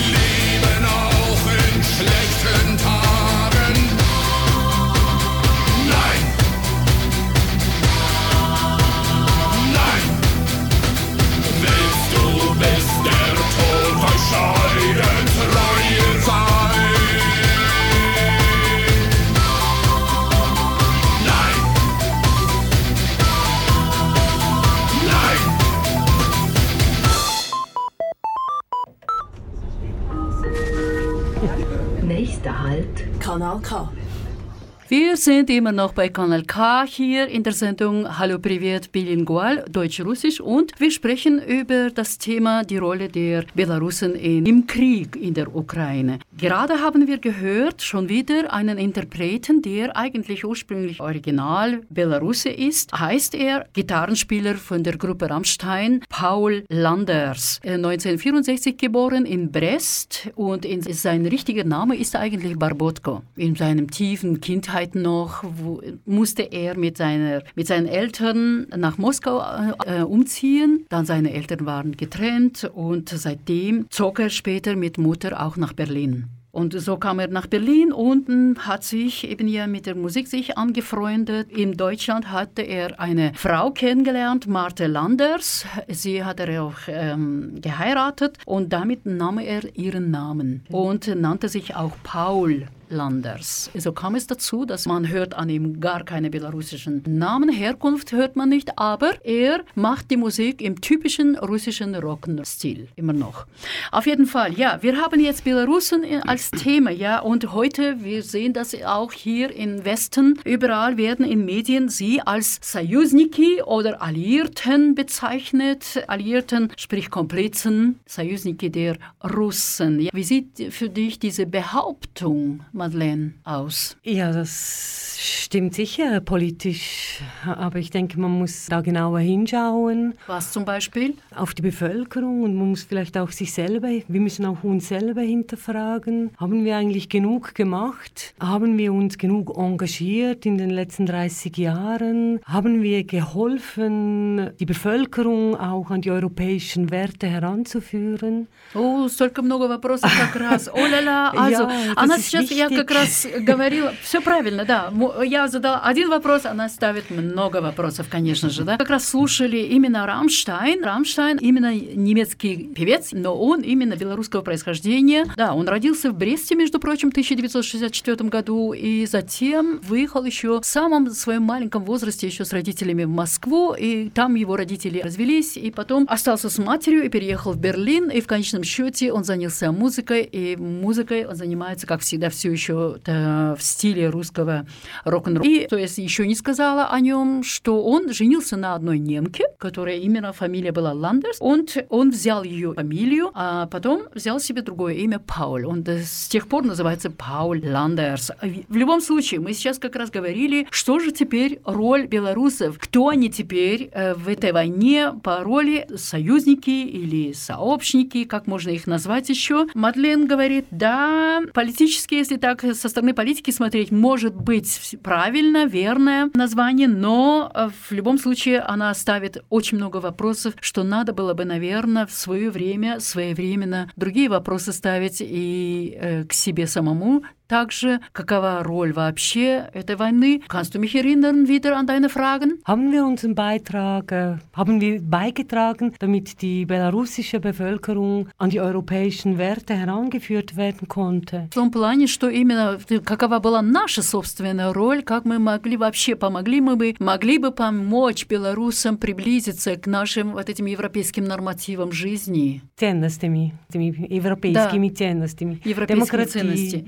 Wir 34.88 35.18
sind 35.18 35.50
immer 35.50 35.72
noch 35.72 35.94
bei 35.94 36.10
Kanal 36.10 36.44
K 36.44 36.86
hier 36.86 37.28
in 37.28 37.42
der 37.42 37.54
Sendung 37.54 38.20
Hallo 38.20 38.38
Privat 38.38 38.92
Bilingual, 38.92 39.66
Deutsch-Russisch 39.68 40.40
und 40.40 40.80
wir 40.80 40.92
sprechen 40.92 41.42
über 41.42 41.90
das 41.90 42.20
Thema 42.20 42.64
die 42.64 42.78
Rolle 42.78 43.08
der 43.08 43.46
Belarusen 43.56 44.14
in, 44.14 44.46
im 44.46 44.68
Krieg 44.68 45.16
in 45.16 45.34
der 45.34 45.56
Ukraine. 45.56 46.20
Gerade 46.38 46.82
haben 46.82 47.08
wir 47.08 47.18
gehört 47.18 47.82
schon 47.82 48.10
wieder 48.10 48.54
einen 48.54 48.78
Interpreten, 48.78 49.64
der 49.64 49.98
eigentlich 49.98 50.46
ursprünglich 50.46 51.02
original 51.02 51.82
Belarusse 51.90 52.50
ist. 52.50 52.94
Heißt 52.94 53.34
er 53.34 53.66
Gitarrenspieler 53.74 54.54
von 54.54 54.84
der 54.84 54.98
Gruppe 54.98 55.32
Rammstein, 55.32 56.02
Paul 56.10 56.64
Landers. 56.70 57.60
1964 57.64 58.74
äh, 58.74 58.76
geboren 58.76 59.26
in 59.26 59.52
Brest 59.52 60.30
und 60.36 60.64
in, 60.64 60.84
sein 60.84 61.26
richtiger 61.26 61.64
Name 61.64 61.96
ist 61.96 62.16
eigentlich 62.16 62.56
Barbotko. 62.60 63.24
In 63.36 63.56
seinem 63.56 63.90
tiefen 63.90 64.40
Kindheit 64.42 64.75
Kindheit 64.76 64.96
noch 64.96 65.44
wo, 65.44 65.82
musste 66.06 66.44
er 66.44 66.78
mit, 66.78 66.98
seiner, 66.98 67.44
mit 67.56 67.68
seinen 67.68 67.88
Eltern 67.88 68.68
nach 68.76 68.98
Moskau 68.98 69.42
äh, 69.86 70.02
umziehen. 70.02 70.86
Dann 70.90 71.06
seine 71.06 71.34
Eltern 71.34 71.66
waren 71.66 71.96
getrennt 71.96 72.70
und 72.74 73.08
seitdem 73.10 73.88
zog 73.90 74.20
er 74.20 74.30
später 74.30 74.76
mit 74.76 74.98
Mutter 74.98 75.42
auch 75.42 75.56
nach 75.56 75.74
Berlin. 75.74 76.26
Und 76.52 76.74
so 76.80 76.96
kam 76.96 77.20
er 77.20 77.28
nach 77.28 77.48
Berlin 77.48 77.92
und 77.92 78.66
hat 78.66 78.86
sich 78.86 79.30
eben 79.30 79.48
ja 79.50 79.68
mit 79.68 79.86
der 79.86 79.96
Musik 79.96 80.28
sich 80.28 80.58
angefreundet. 80.58 81.52
In 81.52 81.76
Deutschland 81.76 82.32
hatte 82.32 82.62
er 82.62 82.98
eine 83.00 83.34
Frau 83.36 83.72
kennengelernt, 83.72 84.48
Marthe 84.48 84.88
Landers. 84.88 85.66
Sie 85.90 86.24
hat 86.24 86.40
er 86.40 86.64
auch 86.64 86.78
ähm, 86.88 87.60
geheiratet 87.62 88.38
und 88.46 88.72
damit 88.72 89.06
nahm 89.06 89.38
er 89.40 89.64
ihren 89.76 90.12
Namen 90.12 90.64
und 90.70 91.14
nannte 91.14 91.50
sich 91.50 91.76
auch 91.76 91.92
Paul. 92.04 92.68
Landers. 92.90 93.70
So 93.76 93.92
kam 93.92 94.16
es 94.16 94.28
dazu, 94.28 94.66
dass 94.66 94.86
man 94.86 95.08
hört 95.10 95.34
an 95.34 95.50
ihm 95.50 95.80
gar 95.80 96.04
keine 96.04 96.30
belarussischen 96.30 97.04
Namen, 97.08 97.50
Herkunft 97.50 98.12
hört 98.12 98.36
man 98.36 98.50
nicht, 98.50 98.78
aber 98.78 99.14
er 99.26 99.64
macht 99.76 100.12
die 100.12 100.18
Musik 100.18 100.62
im 100.62 100.82
typischen 100.82 101.38
russischen 101.38 101.96
Rock'n'Roll-Stil, 101.96 102.88
immer 102.96 103.14
noch. 103.14 103.46
Auf 103.92 104.06
jeden 104.06 104.26
Fall, 104.26 104.54
ja, 104.54 104.82
wir 104.82 104.98
haben 104.98 105.20
jetzt 105.20 105.44
Belarusen 105.44 106.04
als 106.24 106.52
Thema, 106.52 106.92
ja, 106.92 107.20
und 107.20 107.54
heute, 107.54 108.04
wir 108.04 108.24
sehen 108.24 108.54
das 108.54 108.76
auch 108.84 109.12
hier 109.12 109.56
im 109.56 109.86
Westen, 109.86 110.40
überall 110.44 110.98
werden 110.98 111.26
in 111.26 111.46
Medien 111.46 111.90
sie 111.90 112.22
als 112.22 112.60
Sayuzniki 112.62 113.62
oder 113.64 114.02
Alliierten 114.02 114.96
bezeichnet, 114.96 116.04
Alliierten, 116.08 116.72
sprich 116.78 117.10
Komplizen, 117.10 118.00
Sayuzniki 118.06 118.70
der 118.70 118.98
Russen. 119.24 120.00
Ja, 120.00 120.12
wie 120.14 120.24
sieht 120.24 120.74
für 120.74 120.90
dich 120.90 121.20
diese 121.20 121.46
Behauptung 121.46 122.62
Madeleine, 122.75 123.35
aus? 123.45 123.97
Ja, 124.03 124.33
das 124.33 125.19
stimmt 125.21 125.75
sicher 125.75 126.21
politisch. 126.21 127.21
Aber 127.45 127.79
ich 127.79 127.91
denke, 127.91 128.19
man 128.19 128.31
muss 128.31 128.67
da 128.67 128.81
genauer 128.81 129.21
hinschauen. 129.21 130.15
Was 130.27 130.53
zum 130.53 130.65
Beispiel? 130.65 131.15
Auf 131.35 131.55
die 131.55 131.63
Bevölkerung 131.63 132.43
und 132.43 132.55
man 132.55 132.71
muss 132.71 132.85
vielleicht 132.85 133.19
auch 133.19 133.31
sich 133.31 133.53
selber, 133.53 133.89
wir 133.89 134.21
müssen 134.21 134.47
auch 134.47 134.65
uns 134.65 134.89
selber 134.89 135.21
hinterfragen. 135.21 136.31
Haben 136.39 136.65
wir 136.65 136.77
eigentlich 136.77 137.09
genug 137.09 137.55
gemacht? 137.55 138.35
Haben 138.41 138.79
wir 138.79 138.93
uns 138.93 139.19
genug 139.19 139.57
engagiert 139.57 140.47
in 140.47 140.57
den 140.57 140.71
letzten 140.71 141.07
30 141.07 141.57
Jahren? 141.59 142.41
Haben 142.45 142.83
wir 142.83 143.05
geholfen, 143.05 144.51
die 144.59 144.67
Bevölkerung 144.67 145.57
auch 145.57 145.91
an 145.91 146.01
die 146.01 146.11
europäischen 146.11 146.91
Werte 146.91 147.27
heranzuführen? 147.27 148.49
Oh, 148.75 149.09
столько 149.09 149.43
много 149.43 149.69
вопросов 149.69 150.11
как 150.17 150.41
раз. 150.41 150.69
О, 150.69 150.87
ля, 150.87 151.01
ля. 151.01 151.31
Also, 151.31 151.65
ja, 151.65 151.93
она 151.97 152.19
сейчас, 152.19 152.51
я 152.51 152.64
как 152.70 152.92
раз 152.92 153.28
говорила, 153.40 153.94
все 154.02 154.22
правильно, 154.22 154.66
да. 154.66 154.92
Я 155.24 155.48
задала 155.48 155.82
один 155.82 156.10
вопрос, 156.10 156.46
она 156.46 156.70
ставит 156.70 157.10
много 157.10 157.62
вопросов, 157.62 158.08
конечно 158.10 158.50
же, 158.50 158.64
да. 158.64 158.78
Как 158.78 158.90
раз 158.90 159.08
слушали 159.08 159.58
именно 159.58 160.06
Рамштайн. 160.06 160.84
Рамштайн 160.84 161.38
именно 161.38 161.74
немецкий 161.74 162.74
певец, 162.76 163.10
но 163.12 163.36
он 163.36 163.62
именно 163.62 163.96
белорусского 163.96 164.42
происхождения. 164.42 165.26
Да, 165.36 165.54
он 165.54 165.68
родился 165.68 166.12
в 166.12 166.16
Бресте, 166.16 166.56
между 166.56 166.80
прочим, 166.80 167.10
в 167.10 167.14
1964 167.14 168.30
году, 168.30 168.74
и 168.74 169.06
затем 169.06 169.80
выехал 169.82 170.24
еще 170.24 170.62
в 170.62 170.66
самом 170.66 171.10
своем 171.12 171.44
маленьком 171.44 171.84
возрасте 171.84 172.28
еще 172.28 172.46
с 172.46 172.54
родителями 172.54 173.04
в 173.04 173.10
Москву, 173.10 173.74
и 173.74 174.10
там 174.10 174.36
его 174.36 174.56
родители 174.56 175.00
развелись, 175.02 175.58
и 175.58 175.72
потом 175.72 176.06
остался 176.10 176.50
с 176.50 176.58
матерью 176.58 177.06
и 177.06 177.10
переехал 177.10 177.54
в 177.54 177.58
Берлин, 177.58 178.10
и 178.10 178.22
в 178.22 178.28
конечном 178.28 178.64
счете 178.64 179.12
он 179.12 179.24
занялся 179.24 179.72
музыкой, 179.72 180.24
и 180.24 180.56
музыкой 180.56 181.26
он 181.26 181.36
занимается, 181.36 181.88
как 181.88 182.02
всегда, 182.02 182.30
все 182.30 182.52
еще 182.56 182.98
в 183.06 183.58
стиле 183.60 184.10
русского 184.10 184.66
рок-н-ролла. 185.04 185.48
И, 185.48 185.68
то 185.68 185.78
есть, 185.78 185.98
еще 185.98 186.26
не 186.28 186.36
сказала 186.36 186.88
о 186.88 187.00
нем, 187.00 187.44
что 187.44 187.84
он 187.84 188.12
женился 188.12 188.58
на 188.58 188.76
одной 188.76 189.00
немке, 189.00 189.46
которая 189.58 189.98
именно 189.98 190.34
фамилия 190.34 190.72
была 190.72 190.94
Ландерс. 190.94 191.38
Он, 191.40 191.68
он 191.90 192.12
взял 192.12 192.44
ее 192.44 192.74
фамилию, 192.74 193.32
а 193.34 193.68
потом 193.68 194.04
взял 194.14 194.40
себе 194.40 194.62
другое 194.62 194.96
имя 194.96 195.20
Пауль. 195.20 195.66
Он 195.66 195.86
с 195.86 196.28
тех 196.28 196.48
пор 196.48 196.64
называется 196.64 197.12
Пауль 197.12 197.64
Ландерс. 197.66 198.32
В 198.42 198.76
любом 198.76 199.02
случае, 199.02 199.40
мы 199.40 199.54
сейчас 199.54 199.80
как 199.80 199.96
раз 199.96 200.10
говорили, 200.10 200.68
что 200.72 201.00
же 201.00 201.12
теперь 201.12 201.60
роль 201.66 202.08
белорусов, 202.08 202.78
кто 202.80 203.10
они 203.10 203.30
теперь 203.30 203.90
э, 203.92 204.14
в 204.14 204.28
этой 204.28 204.52
войне 204.52 205.14
по 205.24 205.44
роли 205.44 205.88
союзники 205.96 206.70
или 206.70 207.34
сообщники, 207.34 208.24
как 208.24 208.48
можно 208.48 208.70
их 208.70 208.88
назвать 208.88 209.30
еще. 209.30 209.68
Мадлен 209.74 210.28
говорит, 210.28 210.66
да, 210.72 211.42
политические, 211.54 212.20
если 212.20 212.38
так 212.46 212.62
со 212.76 212.90
стороны 212.90 213.16
политики 213.16 213.50
смотреть, 213.50 213.90
может 213.90 214.36
быть 214.36 214.96
правильно, 215.02 215.66
верное 215.66 216.30
название, 216.36 216.88
но 216.88 217.52
э, 217.52 217.70
в 217.90 217.92
любом 217.92 218.20
случае 218.20 218.60
она 218.60 218.94
ставит 218.94 219.44
очень 219.50 219.78
много 219.78 219.98
вопросов, 219.98 220.54
что 220.62 220.84
надо 220.84 221.12
было 221.12 221.34
бы, 221.34 221.44
наверное, 221.44 222.06
в 222.06 222.12
свое 222.12 222.52
время, 222.52 223.00
своевременно 223.00 223.90
другие 223.96 224.30
вопросы 224.30 224.74
ставить 224.74 225.22
и 225.22 225.98
э, 226.00 226.24
к 226.26 226.34
себе 226.34 226.68
самому 226.68 227.24
также 227.51 228.01
какова 228.13 228.63
роль 228.63 228.93
вообще 228.93 229.69
этой 229.75 229.97
войны. 229.97 230.41
Kannst 230.49 230.73
du 230.73 230.79
mich 230.79 230.95
erinnern 230.95 231.49
wieder 231.49 231.77
an 231.77 231.87
deine 231.87 232.09
Fragen? 232.09 232.61
Haben 232.65 232.93
wir 232.93 233.05
unseren 233.05 233.35
Beitrag, 233.35 234.13
äh, 234.13 234.39
haben 234.53 234.81
wir 234.81 235.03
beigetragen, 235.03 235.93
damit 235.99 236.43
die 236.43 236.65
belarussische 236.65 237.41
Bevölkerung 237.41 238.29
an 238.39 238.51
die 238.51 238.61
europäischen 238.61 239.37
Werte 239.37 239.75
herangeführt 239.75 240.57
werden 240.57 240.87
konnte? 240.87 241.49
В 241.51 241.55
том 241.55 241.73
плане, 241.73 242.07
что 242.07 242.29
именно 242.29 242.79
какова 243.05 243.41
была 243.41 243.63
наша 243.63 244.03
собственная 244.03 244.73
роль, 244.73 245.03
как 245.03 245.25
мы 245.25 245.41
могли 245.41 245.77
вообще, 245.77 246.15
помогли 246.15 246.61
мы 246.61 246.77
бы, 246.77 246.95
могли 247.01 247.39
бы 247.39 247.51
помочь 247.51 248.27
белорусам 248.27 248.97
приблизиться 248.97 249.75
к 249.75 249.89
нашим 249.89 250.33
вот 250.33 250.49
этим 250.49 250.67
европейским 250.67 251.25
нормативам 251.25 251.91
жизни. 251.91 252.63
Ценностями, 252.77 253.55
этими 253.69 254.07
европейскими 254.09 254.89
да. 254.89 254.95
ценностями. 254.95 255.61
Европейские 255.65 256.27
ценности. 256.27 256.85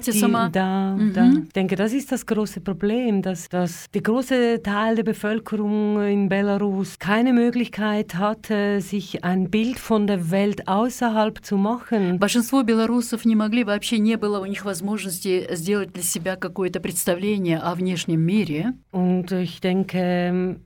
Демократия 0.00 0.12
die, 0.12 0.18
сама. 0.18 0.48
Da, 0.48 0.96
mhm. 0.96 1.12
da. 1.12 1.30
Ich 1.44 1.52
denke, 1.52 1.76
das 1.76 1.92
ist 1.92 2.10
das 2.12 2.24
große 2.24 2.60
Problem, 2.60 3.22
dass, 3.22 3.48
dass 3.48 3.90
der 3.92 4.02
große 4.02 4.62
Teil 4.62 4.96
der 4.96 5.02
Bevölkerung 5.02 6.02
in 6.02 6.28
Belarus 6.28 6.98
keine 6.98 7.32
Möglichkeit 7.32 8.14
hatte, 8.14 8.80
sich 8.80 9.24
ein 9.24 9.50
Bild 9.50 9.78
von 9.78 10.06
der 10.06 10.30
Welt 10.30 10.66
außerhalb 10.68 11.44
zu 11.44 11.56
machen. 11.56 12.18
Большинство 12.18 12.62
белорусов 12.62 13.24
не 13.24 13.36
могли, 13.36 13.64
вообще 13.64 13.98
не 13.98 14.16
было 14.16 14.40
у 14.40 14.46
них 14.46 14.64
возможности 14.64 15.46
сделать 15.54 15.92
для 15.92 16.02
себя 16.02 16.36
какое-то 16.36 16.80
представление 16.80 17.58
о 17.58 17.74
внешнем 17.74 18.20
мире. 18.20 18.72
Und 18.92 19.32
ich 19.32 19.60
denke, 19.60 19.98
äh, 19.98 20.56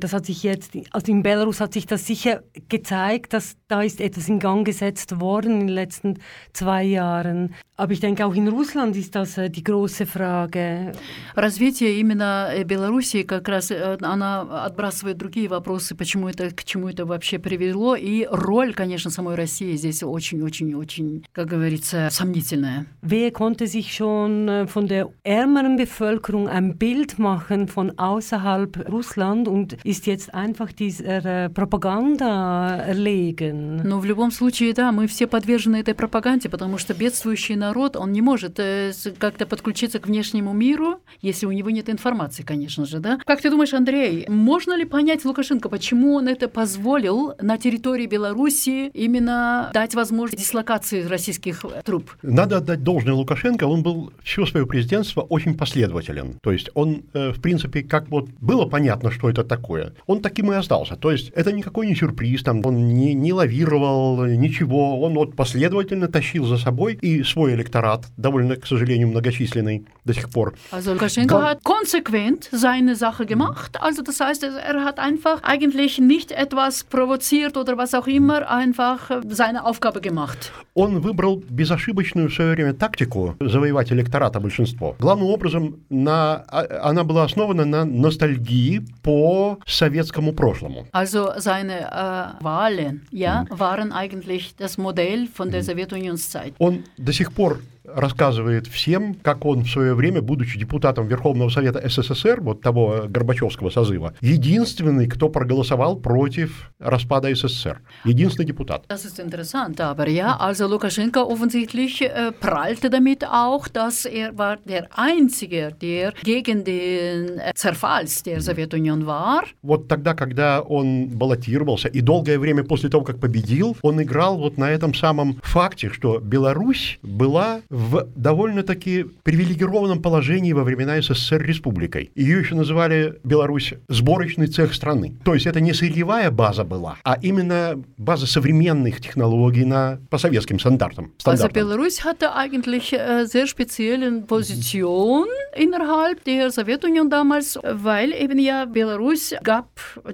das 0.00 0.12
hat 0.12 0.26
sich 0.26 0.42
jetzt, 0.42 0.72
also 0.90 1.12
in 1.12 1.22
Belarus 1.22 1.60
hat 1.60 1.72
sich 1.72 1.86
das 1.86 2.06
sicher 2.06 2.42
gezeigt, 2.68 3.32
dass 3.32 3.56
da 3.68 3.82
ist 3.82 4.00
etwas 4.00 4.28
in 4.28 4.38
Gang 4.38 4.66
gesetzt 4.66 5.20
worden 5.20 5.60
in 5.60 5.66
den 5.66 5.74
letzten 5.74 6.18
zwei 6.52 6.82
Jahren. 6.84 7.54
Aber 7.76 7.92
ich 7.92 8.00
denke, 8.00 8.26
auch 8.26 8.34
in 8.34 8.48
Russland 8.48 8.96
ist 8.96 9.14
das 9.14 9.38
äh, 9.38 9.48
die 9.48 9.62
große 9.62 10.04
Frage. 10.04 10.92
Развитие 11.36 12.00
именно 12.00 12.50
Белоруссии 12.64 13.22
как 13.22 13.48
раз 13.48 13.70
она 14.02 14.64
отбрасывает 14.64 15.16
другие 15.16 15.48
вопросы, 15.48 15.94
почему 15.94 16.28
это, 16.28 16.50
к 16.50 16.64
чему 16.64 16.88
это 16.88 17.06
вообще 17.06 17.38
привело. 17.38 17.94
И 17.94 18.26
роль, 18.28 18.74
конечно, 18.74 19.12
самой 19.12 19.36
России 19.36 19.76
здесь 19.76 20.02
очень-очень-очень, 20.02 21.24
как 21.32 21.48
говорится, 21.48 22.08
сомнительная. 22.10 22.86
Wer 23.00 23.30
konnte 23.30 23.68
sich 23.68 23.94
schon 23.94 24.48
äh, 24.48 24.66
von 24.66 24.88
der 24.88 25.10
ärmeren 25.22 25.76
Bevölkerung 25.76 26.48
ein 26.48 26.76
Bild 26.76 27.20
machen 27.20 27.68
von 27.68 27.96
außerhalb 27.96 28.88
Russland 28.90 29.46
und 29.46 29.71
ist 29.83 30.07
jetzt 30.07 30.33
einfach 30.33 30.71
dieser 30.73 31.49
Propaganda 31.49 32.83
erlegen? 32.87 33.81
Но 33.83 33.99
в 33.99 34.05
любом 34.05 34.31
случае, 34.31 34.73
да, 34.73 34.91
мы 34.91 35.07
все 35.07 35.27
подвержены 35.27 35.77
этой 35.77 35.93
пропаганде, 35.93 36.49
потому 36.49 36.77
что 36.77 36.93
бедствующий 36.93 37.55
народ, 37.55 37.95
он 37.95 38.11
не 38.11 38.21
может 38.21 38.59
э, 38.59 38.91
как-то 39.17 39.45
подключиться 39.45 39.99
к 39.99 40.07
внешнему 40.07 40.53
миру, 40.53 40.99
если 41.21 41.45
у 41.45 41.51
него 41.51 41.69
нет 41.69 41.89
информации, 41.89 42.43
конечно 42.43 42.85
же, 42.85 42.99
да? 42.99 43.19
Как 43.25 43.41
ты 43.41 43.49
думаешь, 43.49 43.73
Андрей, 43.73 44.25
можно 44.27 44.75
ли 44.75 44.85
понять 44.85 45.25
Лукашенко, 45.25 45.69
почему 45.69 46.15
он 46.15 46.27
это 46.27 46.47
позволил 46.47 47.33
на 47.41 47.57
территории 47.57 48.07
Беларуси 48.07 48.89
именно 48.93 49.69
дать 49.73 49.95
возможность 49.95 50.43
дислокации 50.43 51.03
российских 51.03 51.65
труп? 51.83 52.11
Надо 52.21 52.57
отдать 52.57 52.83
должное 52.83 53.13
Лукашенко, 53.13 53.65
он 53.65 53.83
был 53.83 54.11
все 54.23 54.45
свое 54.45 54.65
президентство 54.65 55.21
очень 55.21 55.57
последователен. 55.57 56.37
То 56.41 56.51
есть 56.51 56.69
он, 56.73 57.03
э, 57.13 57.31
в 57.31 57.41
принципе, 57.41 57.83
как 57.83 58.09
вот 58.09 58.29
было 58.39 58.65
понятно, 58.65 59.11
что 59.11 59.29
это 59.29 59.43
такое, 59.63 59.93
он 60.07 60.21
таким 60.21 60.51
и 60.51 60.55
остался. 60.55 60.95
То 60.95 61.11
есть 61.11 61.31
это 61.35 61.51
никакой 61.51 61.87
не 61.87 61.95
сюрприз, 61.95 62.43
там 62.43 62.61
он 62.65 62.87
не, 62.87 63.13
не 63.13 63.31
лавировал, 63.33 64.25
ничего, 64.25 65.01
он 65.01 65.13
вот 65.13 65.35
последовательно 65.35 66.07
тащил 66.07 66.45
за 66.45 66.57
собой 66.57 66.97
и 67.01 67.23
свой 67.23 67.53
Elektorat, 67.53 68.03
довольно, 68.17 68.55
к 68.55 68.67
сожалению, 68.67 69.07
многочисленный 69.07 69.85
до 70.05 70.13
сих 70.13 70.29
пор. 70.29 70.53
Also 70.71 70.93
Lukaschenko 70.93 71.41
hat 71.41 71.63
konsequent 71.63 72.49
seine 72.51 72.95
Sache 72.95 73.25
gemacht. 73.25 73.77
Also 73.79 74.01
das 74.03 74.19
heißt, 74.19 74.43
er 74.43 74.83
hat 74.83 74.99
einfach 74.99 75.41
eigentlich 75.43 75.99
nicht 75.99 76.31
etwas 76.31 76.83
provoziert 76.83 77.55
oder 77.55 77.77
was 77.77 77.93
auch 77.93 78.07
immer, 78.07 78.49
einfach 78.49 78.99
seine 79.29 79.63
Aufgabe 79.65 80.01
gemacht. 80.01 80.51
Он 80.73 80.99
выбрал 80.99 81.41
безошибочную 81.49 82.29
в 82.29 82.33
свое 82.33 82.51
время 82.51 82.73
тактику 82.73 83.35
завоевать 83.39 83.91
электората 83.91 84.39
большинство. 84.39 84.95
Главным 84.99 85.27
образом 85.27 85.75
на, 85.89 86.43
она 86.81 87.03
была 87.03 87.23
основана 87.23 87.65
на 87.65 87.85
ностальгии 87.85 88.81
по 89.03 89.52
советскому 89.66 90.32
прошлому. 90.32 90.86
Also 90.92 91.32
seine 91.36 91.90
äh, 91.90 92.44
Wahlen 92.44 93.06
ja, 93.10 93.44
waren 93.50 93.92
eigentlich 93.92 94.54
das 94.56 94.78
Modell 94.78 95.26
von 95.26 95.50
der 95.50 95.62
Sowjetunion-Zeit. 95.62 96.54
Он 96.58 96.84
до 96.96 97.12
сих 97.12 97.32
пор 97.32 97.58
рассказывает 97.95 98.67
всем, 98.67 99.15
как 99.15 99.45
он 99.45 99.63
в 99.63 99.69
свое 99.69 99.93
время, 99.93 100.21
будучи 100.21 100.59
депутатом 100.59 101.07
Верховного 101.07 101.49
Совета 101.49 101.81
СССР, 101.87 102.41
вот 102.41 102.61
того 102.61 103.05
Горбачевского 103.07 103.69
созыва, 103.69 104.13
единственный, 104.21 105.07
кто 105.07 105.29
проголосовал 105.29 105.97
против 105.97 106.71
распада 106.79 107.33
СССР. 107.33 107.81
Единственный 108.05 108.45
депутат. 108.45 108.85
Das 108.87 109.05
ist 109.05 109.19
interessant, 109.19 109.79
aber 109.79 110.07
ja, 110.07 110.37
also 110.39 110.67
Lukaschenka 110.67 111.21
offensichtlich 111.21 112.01
äh, 112.01 112.31
prallte 112.31 112.89
damit 112.89 113.23
auch, 113.25 113.67
dass 113.67 114.05
er 114.05 114.37
war 114.37 114.57
der 114.57 114.87
Einzige, 114.95 115.75
der 115.81 116.13
gegen 116.23 116.63
den 116.63 117.39
äh, 117.39 117.53
Zerfall 117.55 118.05
der 118.25 118.41
Sowjetunion 118.41 119.05
war. 119.05 119.43
Вот 119.61 119.87
тогда, 119.87 120.13
когда 120.13 120.61
он 120.61 121.07
баллотировался, 121.07 121.87
и 121.87 122.01
долгое 122.01 122.39
время 122.39 122.63
после 122.63 122.89
того, 122.89 123.03
как 123.03 123.19
победил, 123.19 123.77
он 123.81 124.01
играл 124.01 124.37
вот 124.37 124.57
на 124.57 124.69
этом 124.69 124.93
самом 124.93 125.39
факте, 125.43 125.89
что 125.89 126.19
Беларусь 126.19 126.99
была 127.01 127.61
в 127.69 127.82
довольно-таки 128.15 129.05
привилегированном 129.23 130.01
положении 130.01 130.53
во 130.53 130.63
времена 130.63 131.01
СССР 131.01 131.41
республикой. 131.41 132.11
Ее 132.15 132.39
еще 132.39 132.55
называли 132.55 133.19
Беларусь 133.23 133.73
сборочный 133.87 134.47
цех 134.47 134.73
страны. 134.73 135.15
То 135.23 135.33
есть 135.33 135.45
это 135.45 135.59
не 135.61 135.73
сырьевая 135.73 136.31
база 136.31 136.63
была, 136.63 136.97
а 137.03 137.17
именно 137.21 137.81
база 137.97 138.27
современных 138.27 139.01
технологий 139.01 139.65
на, 139.65 139.99
по 140.09 140.17
советским 140.17 140.59
стандартам. 140.59 141.11
Also 141.25 141.49
Belarus 141.49 142.03
hatte 142.03 142.35
eigentlich 142.35 142.93
äh, 142.93 143.25
sehr 143.25 143.47
spezielle 143.47 144.21
Position 144.21 145.25
innerhalb 145.55 146.23
der 146.23 146.51
Sowjetunion 146.51 147.09
damals, 147.09 147.59
weil 147.63 148.11
eben 148.11 148.39
ja 148.39 148.65
Belarus 148.65 149.33
gab 149.43 149.67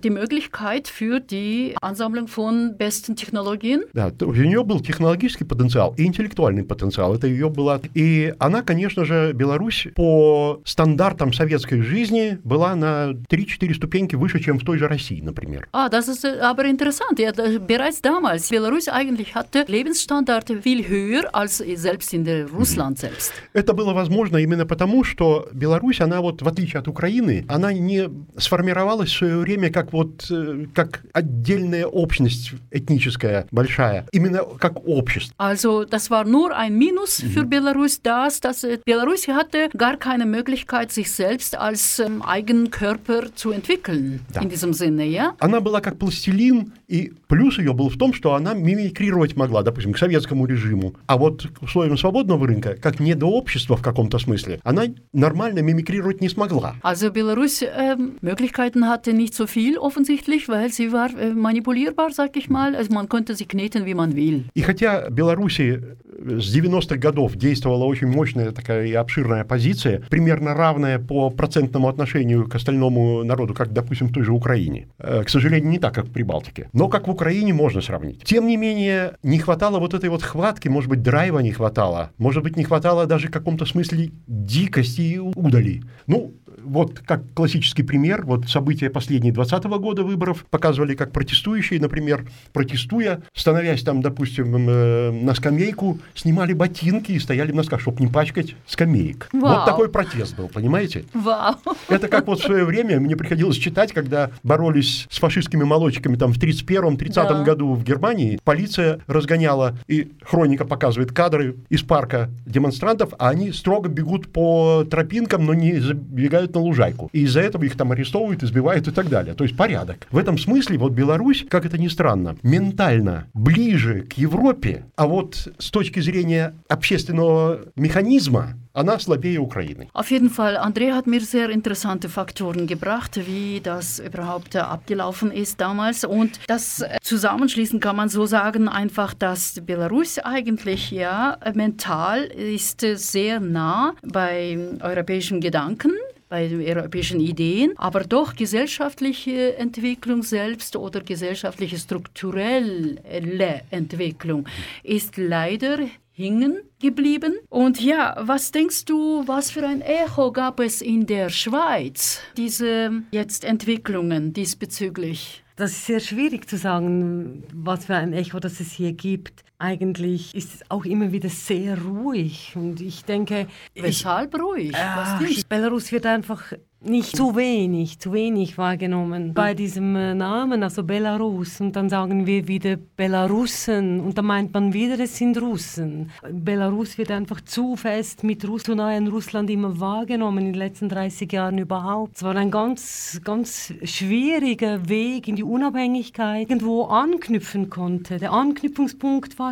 die 0.04 0.10
Möglichkeit 0.10 0.88
für 0.88 1.20
die 1.20 1.76
Ansammlung 1.82 2.28
von 2.28 2.76
besten 2.78 3.16
Technologien. 3.16 3.84
Да, 3.94 4.12
у 4.22 4.34
нее 4.34 4.64
был 4.64 4.80
технологический 4.80 5.46
потенциал 5.46 5.94
и 5.98 6.06
интеллектуальный 6.06 6.64
потенциал. 6.64 7.16
Это 7.16 7.28
ее 7.28 7.50
была. 7.60 7.82
И 7.94 8.34
она, 8.40 8.62
конечно 8.62 9.06
же, 9.06 9.34
Беларусь 9.34 9.88
по 9.96 10.62
стандартам 10.66 11.34
советской 11.34 11.82
жизни 11.82 12.40
была 12.44 12.76
на 12.76 13.12
3-4 13.30 13.74
ступеньки 13.76 14.16
выше, 14.16 14.40
чем 14.40 14.60
в 14.60 14.64
той 14.64 14.78
же 14.78 14.88
России, 14.88 15.22
например. 15.22 15.68
Ah, 15.74 15.90
das 15.90 16.08
ist 16.08 16.26
aber 16.26 16.66
interessant. 16.66 17.20
Ja, 17.20 17.32
bereits 17.60 18.02
damals, 18.02 18.50
Belarus 18.50 18.88
eigentlich 18.88 19.36
hatte 19.36 19.66
Lebensstandards 19.68 20.52
viel 20.64 20.88
höher 20.88 21.24
als 21.34 21.58
selbst 21.58 22.14
in 22.14 22.24
der 22.24 22.48
Russland 22.50 22.98
selbst. 22.98 23.34
Это 23.54 23.74
было 23.74 23.94
возможно 23.94 24.38
именно 24.38 24.66
потому, 24.66 25.04
что 25.04 25.48
Беларусь, 25.54 26.02
она 26.02 26.22
вот, 26.22 26.42
в 26.42 26.48
отличие 26.48 26.80
от 26.80 26.88
Украины, 26.88 27.46
она 27.48 27.74
не 27.74 28.10
сформировалась 28.38 29.10
в 29.10 29.18
свое 29.18 29.38
время 29.38 29.70
как 29.70 29.92
вот, 29.94 30.32
как 30.74 31.02
отдельная 31.14 31.86
общность 31.86 32.54
этническая 32.72 33.46
большая, 33.52 34.06
именно 34.12 34.44
как 34.60 34.88
общество. 34.88 35.34
Also, 35.38 35.86
das 35.86 36.10
war 36.10 36.26
nur 36.26 36.56
ein 36.56 36.78
Minus 36.78 37.22
für 37.34 37.44
Belarus, 37.49 38.03
dass, 38.03 38.41
dass 38.41 38.67
Belarus 38.85 39.29
hatte 39.29 39.69
gar 39.77 39.97
keine 39.97 40.27
Möglichkeit, 40.27 40.93
sich 40.93 41.13
selbst 41.13 41.57
als 41.57 41.99
ähm, 41.99 42.23
Eigenkörper 42.23 43.35
zu 43.35 43.51
entwickeln, 43.51 44.21
да. 44.33 44.43
in 44.43 44.49
diesem 44.49 44.73
Sinne, 44.73 45.05
ja? 45.05 45.35
Она 45.41 45.61
была 45.61 45.81
как 45.81 45.99
пластилин, 45.99 46.73
и 46.89 47.13
плюс 47.29 47.59
ее 47.59 47.73
был 47.73 47.89
в 47.89 47.97
том, 47.97 48.13
что 48.13 48.35
она 48.35 48.55
мимикрировать 48.55 49.37
могла, 49.37 49.63
допустим, 49.63 49.93
к 49.93 49.99
советскому 49.99 50.47
режиму. 50.47 50.95
А 51.07 51.17
вот 51.17 51.47
к 51.47 51.63
условиям 51.63 51.97
свободного 51.97 52.47
рынка, 52.47 52.77
как 52.81 53.01
недообщество 53.01 53.77
в 53.77 53.83
каком-то 53.83 54.19
смысле, 54.19 54.61
она 54.65 54.85
нормально 55.13 55.61
мимикрировать 55.61 56.21
не 56.21 56.29
смогла. 56.29 56.77
Also 56.83 57.11
Belarus 57.11 57.63
äh, 57.63 57.97
Möglichkeiten 58.21 58.89
hatte 58.89 59.13
nicht 59.13 59.35
so 59.35 59.47
viel 59.47 59.79
offensichtlich, 59.79 60.49
weil 60.49 60.71
sie 60.73 60.93
war 60.93 61.11
äh, 61.19 61.33
manipulierbar, 61.33 62.11
sag 62.13 62.37
ich 62.37 62.49
mal. 62.49 62.75
Also 62.75 62.93
man 62.93 63.09
konnte 63.09 63.35
sie 63.35 63.47
kneten, 63.47 63.87
wie 63.87 63.95
man 63.95 64.15
will. 64.15 64.45
И 64.55 64.63
хотя 64.63 65.11
Беларуси 65.11 65.83
с 66.20 66.56
90-х 66.56 66.98
годов 66.98 67.36
действовала 67.36 67.86
очень 67.86 68.08
мощная 68.08 68.52
такая 68.52 68.86
и 68.86 68.94
обширная 68.94 69.44
позиция, 69.44 70.02
примерно 70.10 70.54
равная 70.54 71.00
по 71.00 71.30
процентному 71.30 71.88
отношению 71.88 72.48
к 72.48 72.56
остальному 72.56 73.24
народу, 73.24 73.54
как, 73.54 73.72
допустим, 73.72 74.08
в 74.08 74.14
той 74.14 74.24
же 74.24 74.34
Украине. 74.34 74.88
К 74.98 75.28
сожалению, 75.28 75.70
не 75.70 75.80
так, 75.80 75.94
как 75.94 76.06
в 76.06 76.12
Прибалтике. 76.12 76.70
Но 76.74 76.88
как 76.88 77.08
в 77.08 77.12
Украине 77.12 77.54
можно 77.54 77.82
сравнить. 77.82 78.24
Тем 78.24 78.48
не 78.48 78.58
менее, 78.58 79.14
не 79.24 79.40
хватало 79.40 79.80
вот 79.80 79.94
этой 79.94 80.10
вот 80.10 80.24
хватки, 80.24 80.68
может 80.68 80.90
быть, 80.90 81.02
драйва 81.02 81.40
не 81.40 81.52
хватало, 81.52 82.12
может 82.18 82.44
быть, 82.44 82.58
не 82.58 82.64
хватало 82.64 83.06
даже 83.06 83.28
в 83.28 83.32
каком-то 83.32 83.66
смысле 83.66 84.12
дикости 84.28 85.02
и 85.02 85.18
удали. 85.18 85.84
Ну, 86.08 86.34
вот 86.64 87.00
как 87.00 87.22
классический 87.34 87.84
пример, 87.84 88.24
вот 88.26 88.50
события 88.50 88.90
последние 88.90 89.34
20 89.34 89.66
-го 89.66 89.80
года 89.80 90.04
выборов 90.04 90.46
показывали, 90.50 90.96
как 90.96 91.12
протестующие, 91.12 91.80
например, 91.80 92.26
протестуя, 92.54 93.22
становясь 93.34 93.84
там, 93.84 94.02
допустим, 94.02 95.26
на 95.26 95.34
скамейку, 95.34 96.00
снимали 96.16 96.54
ботинки 96.54 97.12
и 97.12 97.20
стояли 97.20 97.52
в 97.52 97.56
носках, 97.56 97.82
чтобы 97.82 98.02
не 98.02 98.08
пачкать 98.08 98.56
скамеек. 98.68 99.30
Вау. 99.34 99.56
Вот 99.56 99.66
такой 99.66 99.90
протест 99.90 100.36
был, 100.36 100.48
понимаете? 100.50 101.06
Вау. 101.14 101.56
Это 101.88 102.08
как 102.08 102.28
вот 102.28 102.40
в 102.40 102.44
свое 102.44 102.66
время 102.66 103.00
мне 103.00 103.16
приходилось 103.16 103.58
читать, 103.58 103.94
когда 103.94 104.32
боролись 104.44 105.08
с 105.10 105.20
фашистскими 105.20 105.64
молодчиками 105.64 106.16
там 106.16 106.34
в 106.34 106.38
31-30 106.40 107.40
Да. 107.40 107.44
году 107.44 107.74
в 107.74 107.84
Германии. 107.84 108.40
Полиция 108.44 109.00
разгоняла, 109.08 109.78
и 109.88 110.12
хроника 110.24 110.66
показывает 110.66 111.12
кадры 111.12 111.56
из 111.70 111.84
парка 111.84 112.30
демонстрантов, 112.46 113.14
а 113.20 113.30
они 113.30 113.52
строго 113.52 113.90
бегут 113.90 114.32
по 114.32 114.86
тропинкам, 114.90 115.46
но 115.46 115.54
не 115.54 115.80
забегают 115.80 116.39
на 116.48 116.62
лужайку. 116.62 117.10
И 117.14 117.24
из-за 117.24 117.42
этого 117.42 117.64
их 117.64 117.76
там 117.76 117.92
арестовывают, 117.92 118.44
избивают 118.44 118.88
и 118.88 118.92
так 118.92 119.10
далее. 119.10 119.34
То 119.34 119.44
есть 119.44 119.56
порядок. 119.56 120.08
В 120.12 120.18
этом 120.18 120.38
смысле 120.38 120.78
вот 120.78 120.94
Беларусь, 120.94 121.46
как 121.50 121.66
это 121.66 121.78
ни 121.78 121.88
странно, 121.88 122.38
ментально 122.44 123.28
ближе 123.34 124.02
к 124.02 124.14
Европе, 124.14 124.86
а 124.96 125.08
вот 125.08 125.48
с 125.58 125.72
точки 125.72 126.00
зрения 126.00 126.54
общественного 126.68 127.60
механизма 127.76 128.56
она 128.73 128.99
слабее 128.99 129.39
Украины. 129.39 129.89
Auf 129.93 130.11
jeden 130.11 130.31
Fall, 130.31 130.57
André 130.57 130.93
hat 130.93 131.07
mir 131.07 131.21
sehr 131.21 131.51
interessante 131.51 132.09
Faktoren 132.09 132.67
gebracht, 132.67 133.21
wie 133.27 133.61
das 133.61 133.99
überhaupt 134.01 134.55
äh, 134.55 134.59
abgelaufen 134.59 135.31
ist 135.31 135.61
damals. 135.61 136.05
Und 136.05 136.41
das 136.49 136.81
äh, 136.81 136.99
zusammenschließen 137.03 137.81
kann 137.81 137.97
man 137.97 138.09
so 138.09 138.27
sagen, 138.27 138.69
einfach, 138.69 139.15
dass 139.15 139.61
Belarus 139.65 140.19
eigentlich 140.19 140.91
ja 140.91 141.39
äh, 141.41 141.53
mental 141.53 142.25
ist 142.25 142.83
äh, 142.83 142.97
sehr 142.97 143.41
nah 143.41 143.95
bei 144.03 144.59
europäischen 144.81 145.41
Gedanken 145.41 145.93
bei 146.29 146.49
den 146.49 146.61
europäischen 146.67 147.21
Ideen, 147.21 147.75
aber 147.77 148.01
doch 148.01 148.35
gesellschaftliche 148.35 149.57
Entwicklung 149.57 150.25
selbst 150.25 150.75
oder 150.75 151.01
gesellschaftliche 151.01 151.79
strukturelle 151.79 153.61
Entwicklung 153.71 154.49
ist 154.83 155.17
leider 155.17 155.79
hängen 156.13 156.59
geblieben. 156.80 157.36
Und 157.50 157.82
ja, 157.82 158.16
was 158.20 158.52
denkst 158.52 158.86
du, 158.86 159.28
was 159.28 159.52
für 159.52 159.66
ein 159.68 159.82
Echo 159.82 160.32
gab 160.32 160.60
es 160.60 160.82
in 160.82 161.06
der 161.06 161.30
Schweiz, 161.30 162.22
diese 162.38 163.04
jetzt 163.12 163.44
Entwicklungen 163.44 164.34
diesbezüglich? 164.34 165.44
Das 165.56 165.72
ist 165.72 165.86
sehr 165.88 166.00
schwierig 166.00 166.50
zu 166.50 166.58
sagen, 166.58 167.44
was 167.54 167.86
für 167.86 167.96
ein 167.96 168.14
Echo 168.14 168.40
das 168.40 168.60
es 168.62 168.72
hier 168.72 168.94
gibt. 168.94 169.44
Eigentlich 169.62 170.34
ist 170.36 170.54
es 170.54 170.72
auch 170.72 170.86
immer 170.86 171.12
wieder 171.12 171.28
sehr 171.28 171.78
ruhig 171.82 172.54
und 172.56 172.80
ich 172.80 173.04
denke... 173.04 173.48
Weshalb 173.76 174.34
ruhig? 174.40 174.74
Ah, 174.74 174.96
was 174.96 175.20
denkst 175.20 175.42
du? 175.42 175.48
Belarus 175.50 175.92
wird 175.92 176.06
einfach 176.06 176.54
nicht 176.82 177.16
zu 177.16 177.36
wenig, 177.36 178.00
zu 178.00 178.14
wenig 178.14 178.58
wahrgenommen 178.58 179.34
bei 179.34 179.54
diesem 179.54 179.96
äh, 179.96 180.14
Namen, 180.14 180.64
also 180.64 180.84
Belarus. 180.84 181.60
Und 181.60 181.76
dann 181.76 181.90
sagen 181.90 182.26
wir 182.26 182.48
wieder 182.48 182.78
Belarussen 182.78 184.00
und 184.00 184.18
dann 184.18 184.26
meint 184.26 184.54
man 184.54 184.74
wieder, 184.74 184.98
es 185.00 185.18
sind 185.18 185.40
Russen. 185.42 186.10
Belarus 186.32 186.98
wird 186.98 187.12
einfach 187.12 187.42
zu 187.42 187.76
fest 187.76 188.24
mit 188.24 188.48
Russ 188.48 188.64
zu 188.64 188.76
nahe 188.76 188.96
an 188.96 189.08
Russland 189.08 189.50
immer 189.50 189.80
wahrgenommen 189.80 190.40
in 190.40 190.54
den 190.54 190.60
letzten 190.60 190.88
30 190.88 191.32
Jahren 191.32 191.58
überhaupt. 191.58 192.16
Es 192.16 192.24
war 192.24 192.36
ein 192.36 192.50
ganz, 192.50 193.20
ganz 193.26 193.74
schwieriger 193.84 194.88
Weg 194.88 195.28
in 195.28 195.36
die 195.36 195.44
Unabhängigkeit, 195.44 196.50
irgendwo 196.50 196.84
anknüpfen 196.84 197.70
konnte. 197.70 198.20
Der 198.20 198.32
Anknüpfungspunkt 198.32 199.38
war. 199.38 199.49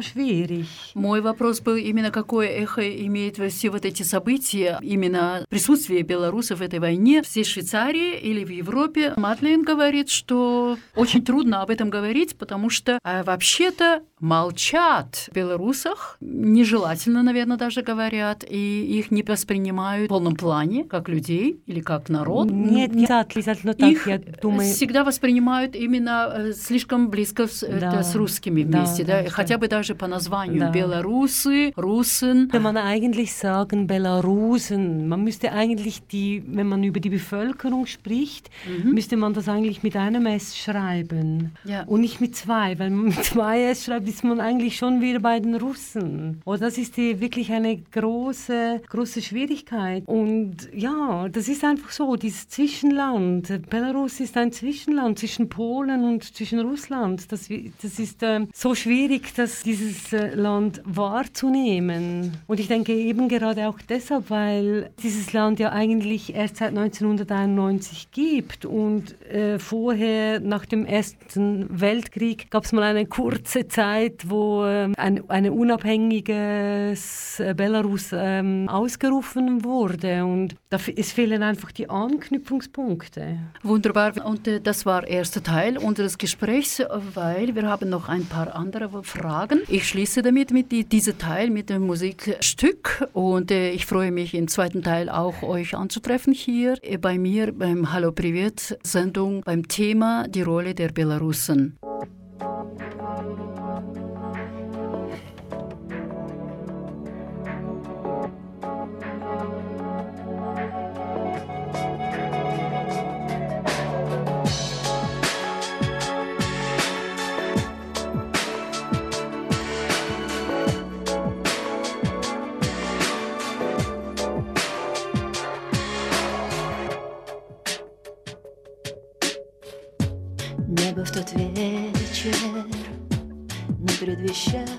Мой 0.93 1.21
вопрос 1.21 1.61
был 1.61 1.75
именно, 1.75 2.11
какое 2.11 2.47
эхо 2.47 2.87
имеет 3.05 3.37
все 3.51 3.69
вот 3.69 3.85
эти 3.85 4.03
события, 4.03 4.79
именно 4.81 5.45
присутствие 5.49 6.01
белорусов 6.01 6.59
в 6.59 6.61
этой 6.61 6.79
войне 6.79 7.23
здесь 7.25 7.47
в 7.47 7.51
Швейцарии 7.51 8.17
или 8.19 8.43
в 8.43 8.49
Европе. 8.49 9.13
Мадлен 9.15 9.63
говорит, 9.63 10.09
что 10.09 10.77
очень 10.95 11.23
трудно 11.23 11.61
об 11.61 11.69
этом 11.69 11.89
говорить, 11.89 12.37
потому 12.37 12.69
что 12.69 12.99
а, 13.03 13.23
вообще-то 13.23 14.01
молчат 14.19 15.27
в 15.29 15.35
белорусах, 15.35 16.17
нежелательно, 16.21 17.23
наверное, 17.23 17.57
даже 17.57 17.81
говорят, 17.81 18.43
и 18.47 18.97
их 18.97 19.11
не 19.11 19.23
воспринимают 19.23 20.05
в 20.05 20.09
полном 20.09 20.35
плане, 20.35 20.83
как 20.83 21.09
людей 21.09 21.61
или 21.65 21.81
как 21.81 22.09
народ. 22.09 22.49
Нет, 22.49 22.93
не 22.95 23.05
обязательно 23.05 23.73
так, 23.73 23.91
Их 23.91 24.07
я 24.07 24.19
думаю. 24.41 24.73
всегда 24.73 25.03
воспринимают 25.03 25.75
именно 25.75 26.31
э, 26.33 26.53
слишком 26.53 27.09
близко 27.09 27.47
с, 27.47 27.63
э, 27.63 27.79
Да. 27.79 28.03
с 28.03 28.15
русскими 28.15 28.63
вместе, 28.63 29.03
да, 29.03 29.17
да, 29.19 29.23
да. 29.23 29.29
хотя 29.29 29.57
бы 29.57 29.67
даже 29.67 29.86
по 29.94 30.06
названию. 30.06 30.60
Да. 30.60 30.70
Белорусы, 30.70 31.72
Russen. 31.76 32.48
Könnte 32.48 32.60
man 32.60 32.76
eigentlich 32.76 33.34
sagen 33.34 33.86
Belarusen. 33.86 35.08
Man 35.08 35.24
müsste 35.24 35.52
eigentlich 35.52 36.02
die, 36.06 36.42
wenn 36.46 36.68
man 36.68 36.82
über 36.84 37.00
die 37.00 37.10
Bevölkerung 37.10 37.86
spricht, 37.86 38.50
müsste 38.84 39.16
man 39.16 39.34
das 39.34 39.48
eigentlich 39.48 39.82
mit 39.82 39.96
einem 39.96 40.26
S 40.26 40.56
schreiben 40.56 41.52
Ja. 41.64 41.82
und 41.84 42.00
nicht 42.00 42.20
mit 42.20 42.36
zwei, 42.36 42.78
weil 42.78 42.90
man 42.90 43.06
mit 43.06 43.24
zwei 43.24 43.62
S 43.64 43.84
schreibt, 43.84 44.08
ist 44.08 44.24
man 44.24 44.40
eigentlich 44.40 44.76
schon 44.76 45.00
wieder 45.00 45.20
bei 45.20 45.40
den 45.40 45.54
Russen. 45.56 46.40
Und 46.44 46.62
das 46.62 46.78
ist 46.78 46.96
die, 46.96 47.20
wirklich 47.20 47.52
eine 47.52 47.76
große, 47.78 48.82
große 48.88 49.22
Schwierigkeit. 49.22 50.04
Und 50.06 50.68
ja, 50.74 51.28
das 51.28 51.48
ist 51.48 51.64
einfach 51.64 51.90
so, 51.90 52.16
dieses 52.16 52.48
Zwischenland. 52.48 53.68
Belarus 53.68 54.20
ist 54.20 54.36
ein 54.36 54.52
Zwischenland 54.52 55.18
zwischen 55.18 55.48
Polen 55.48 56.04
und 56.04 56.24
zwischen 56.24 56.60
Russland. 56.60 57.30
Das, 57.30 57.48
wi- 57.50 57.72
das 57.82 57.98
ist 57.98 58.22
ähm, 58.22 58.48
so 58.54 58.74
schwierig, 58.74 59.34
dass 59.34 59.62
dieses 59.78 60.13
äh, 60.13 60.34
Land 60.36 60.82
wahrzunehmen. 60.86 62.38
Und 62.47 62.59
ich 62.59 62.67
denke 62.67 62.93
eben 62.93 63.28
gerade 63.30 63.67
auch 63.69 63.80
deshalb, 63.88 64.30
weil 64.30 64.89
dieses 65.03 65.34
Land 65.34 65.59
ja 65.59 65.71
eigentlich 65.71 66.34
erst 66.36 66.57
seit 66.57 66.69
1991 66.69 68.11
gibt 68.11 68.65
und 68.65 69.19
äh, 69.30 69.59
vorher 69.59 70.39
nach 70.39 70.65
dem 70.65 70.86
Ersten 70.86 71.67
Weltkrieg 71.69 72.49
gab 72.51 72.65
es 72.65 72.71
mal 72.71 72.84
eine 72.84 73.05
kurze 73.05 73.67
Zeit, 73.67 74.30
wo 74.30 74.65
ähm, 74.65 74.93
ein 74.97 75.30
eine 75.30 75.51
unabhängiges 75.51 77.39
äh, 77.39 77.53
Belarus 77.53 78.09
ähm, 78.13 78.67
ausgerufen 78.69 79.63
wurde 79.63 80.25
und 80.25 80.55
da 80.69 80.78
es 80.95 81.11
fehlen 81.11 81.43
einfach 81.43 81.71
die 81.71 81.89
Anknüpfungspunkte. 81.89 83.38
Wunderbar. 83.63 84.13
Und 84.25 84.47
äh, 84.47 84.61
das 84.61 84.86
war 84.86 85.01
der 85.01 85.11
erste 85.11 85.41
Teil 85.43 85.78
unseres 85.78 86.17
Gesprächs, 86.17 86.80
äh, 86.80 86.88
weil 87.13 87.55
wir 87.55 87.67
haben 87.67 87.89
noch 87.89 88.09
ein 88.09 88.25
paar 88.25 88.55
andere 88.55 89.03
Fragen. 89.03 89.61
Ich 89.70 89.89
schließe 89.89 90.22
damit 90.22 90.51
mit 90.51 90.72
die, 90.72 90.86
diesem 90.86 91.18
Teil 91.18 91.49
mit 91.49 91.70
dem 91.70 91.88
Musikstück 91.88 93.05
und 93.11 93.51
äh, 93.51 93.72
ich 93.72 93.86
freue 93.86 94.13
mich 94.13 94.34
im 94.34 94.47
zweiten 94.47 94.82
Teil 94.82 95.09
auch 95.09 95.43
euch 95.43 95.76
anzutreffen 95.76 96.32
hier 96.32 96.78
bei 97.01 97.18
mir 97.18 97.51
beim 97.51 97.91
Hallo 97.91 98.13
Privet 98.13 98.80
Sendung 98.84 99.41
beim 99.41 99.68
Thema 99.68 100.26
die 100.30 100.43
Rolle 100.43 100.74
der 100.74 100.93
Belarussen. 100.93 101.78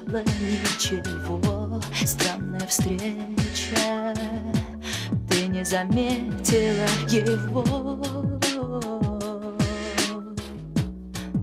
Предвещало 0.09 0.23
ничего 0.25 1.81
Странная 2.05 2.67
встреча, 2.67 4.15
ты 5.29 5.47
не 5.47 5.65
заметила 5.65 6.89
его. 7.09 7.65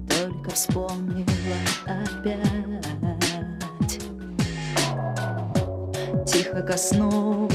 Только 0.10 0.50
вспомнила 0.52 1.26
опять. 1.86 2.80
Тихо 6.26 6.62
коснулась 6.62 7.46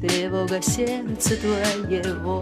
тревога 0.00 0.60
в 0.60 0.64
сердце 0.64 1.36
твоего 1.36 2.39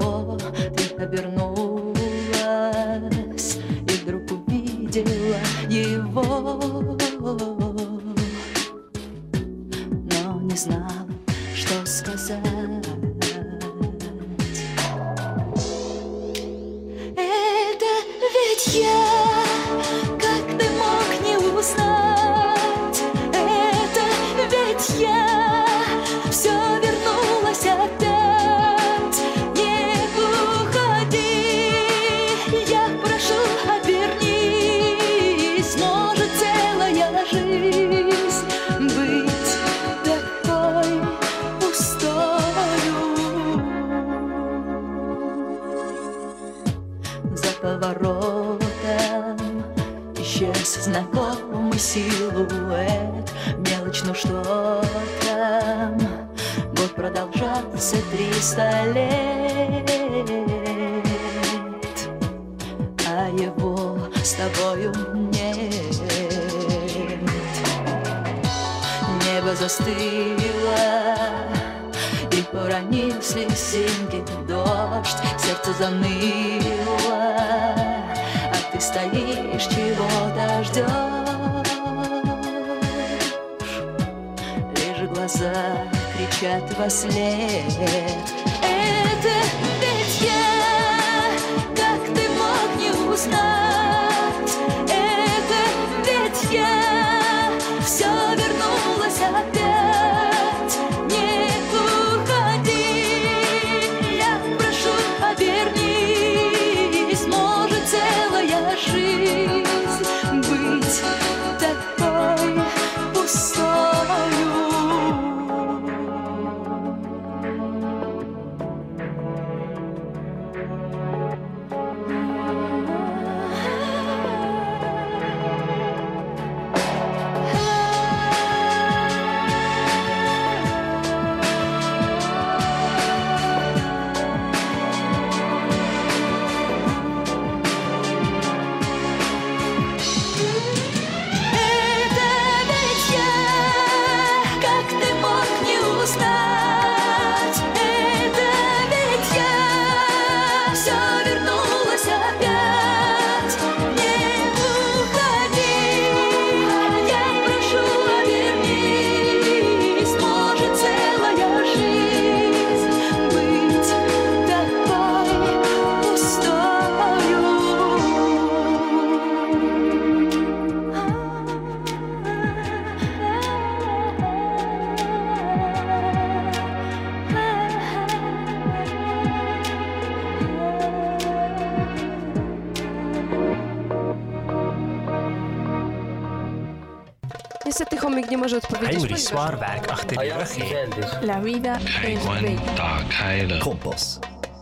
odpowiedzieć. 189.28 189.30
Heinrich 189.30 189.30
ponieważ- 189.30 189.30
Zwaarwerk 189.30 189.91
achter 189.91 190.18
die 190.18 190.34
Rüchi. 190.34 191.28
La 191.28 191.41
vida 191.41 191.78
es 191.78 192.26
bella. 192.26 193.59
Kompass. 193.59 194.20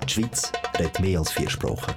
Die 0.08 0.14
Schweiz 0.14 0.52
redet 0.80 0.99
mehr 0.99 1.20
als 1.20 1.32
vier 1.32 1.49
Sprachen. 1.49 1.93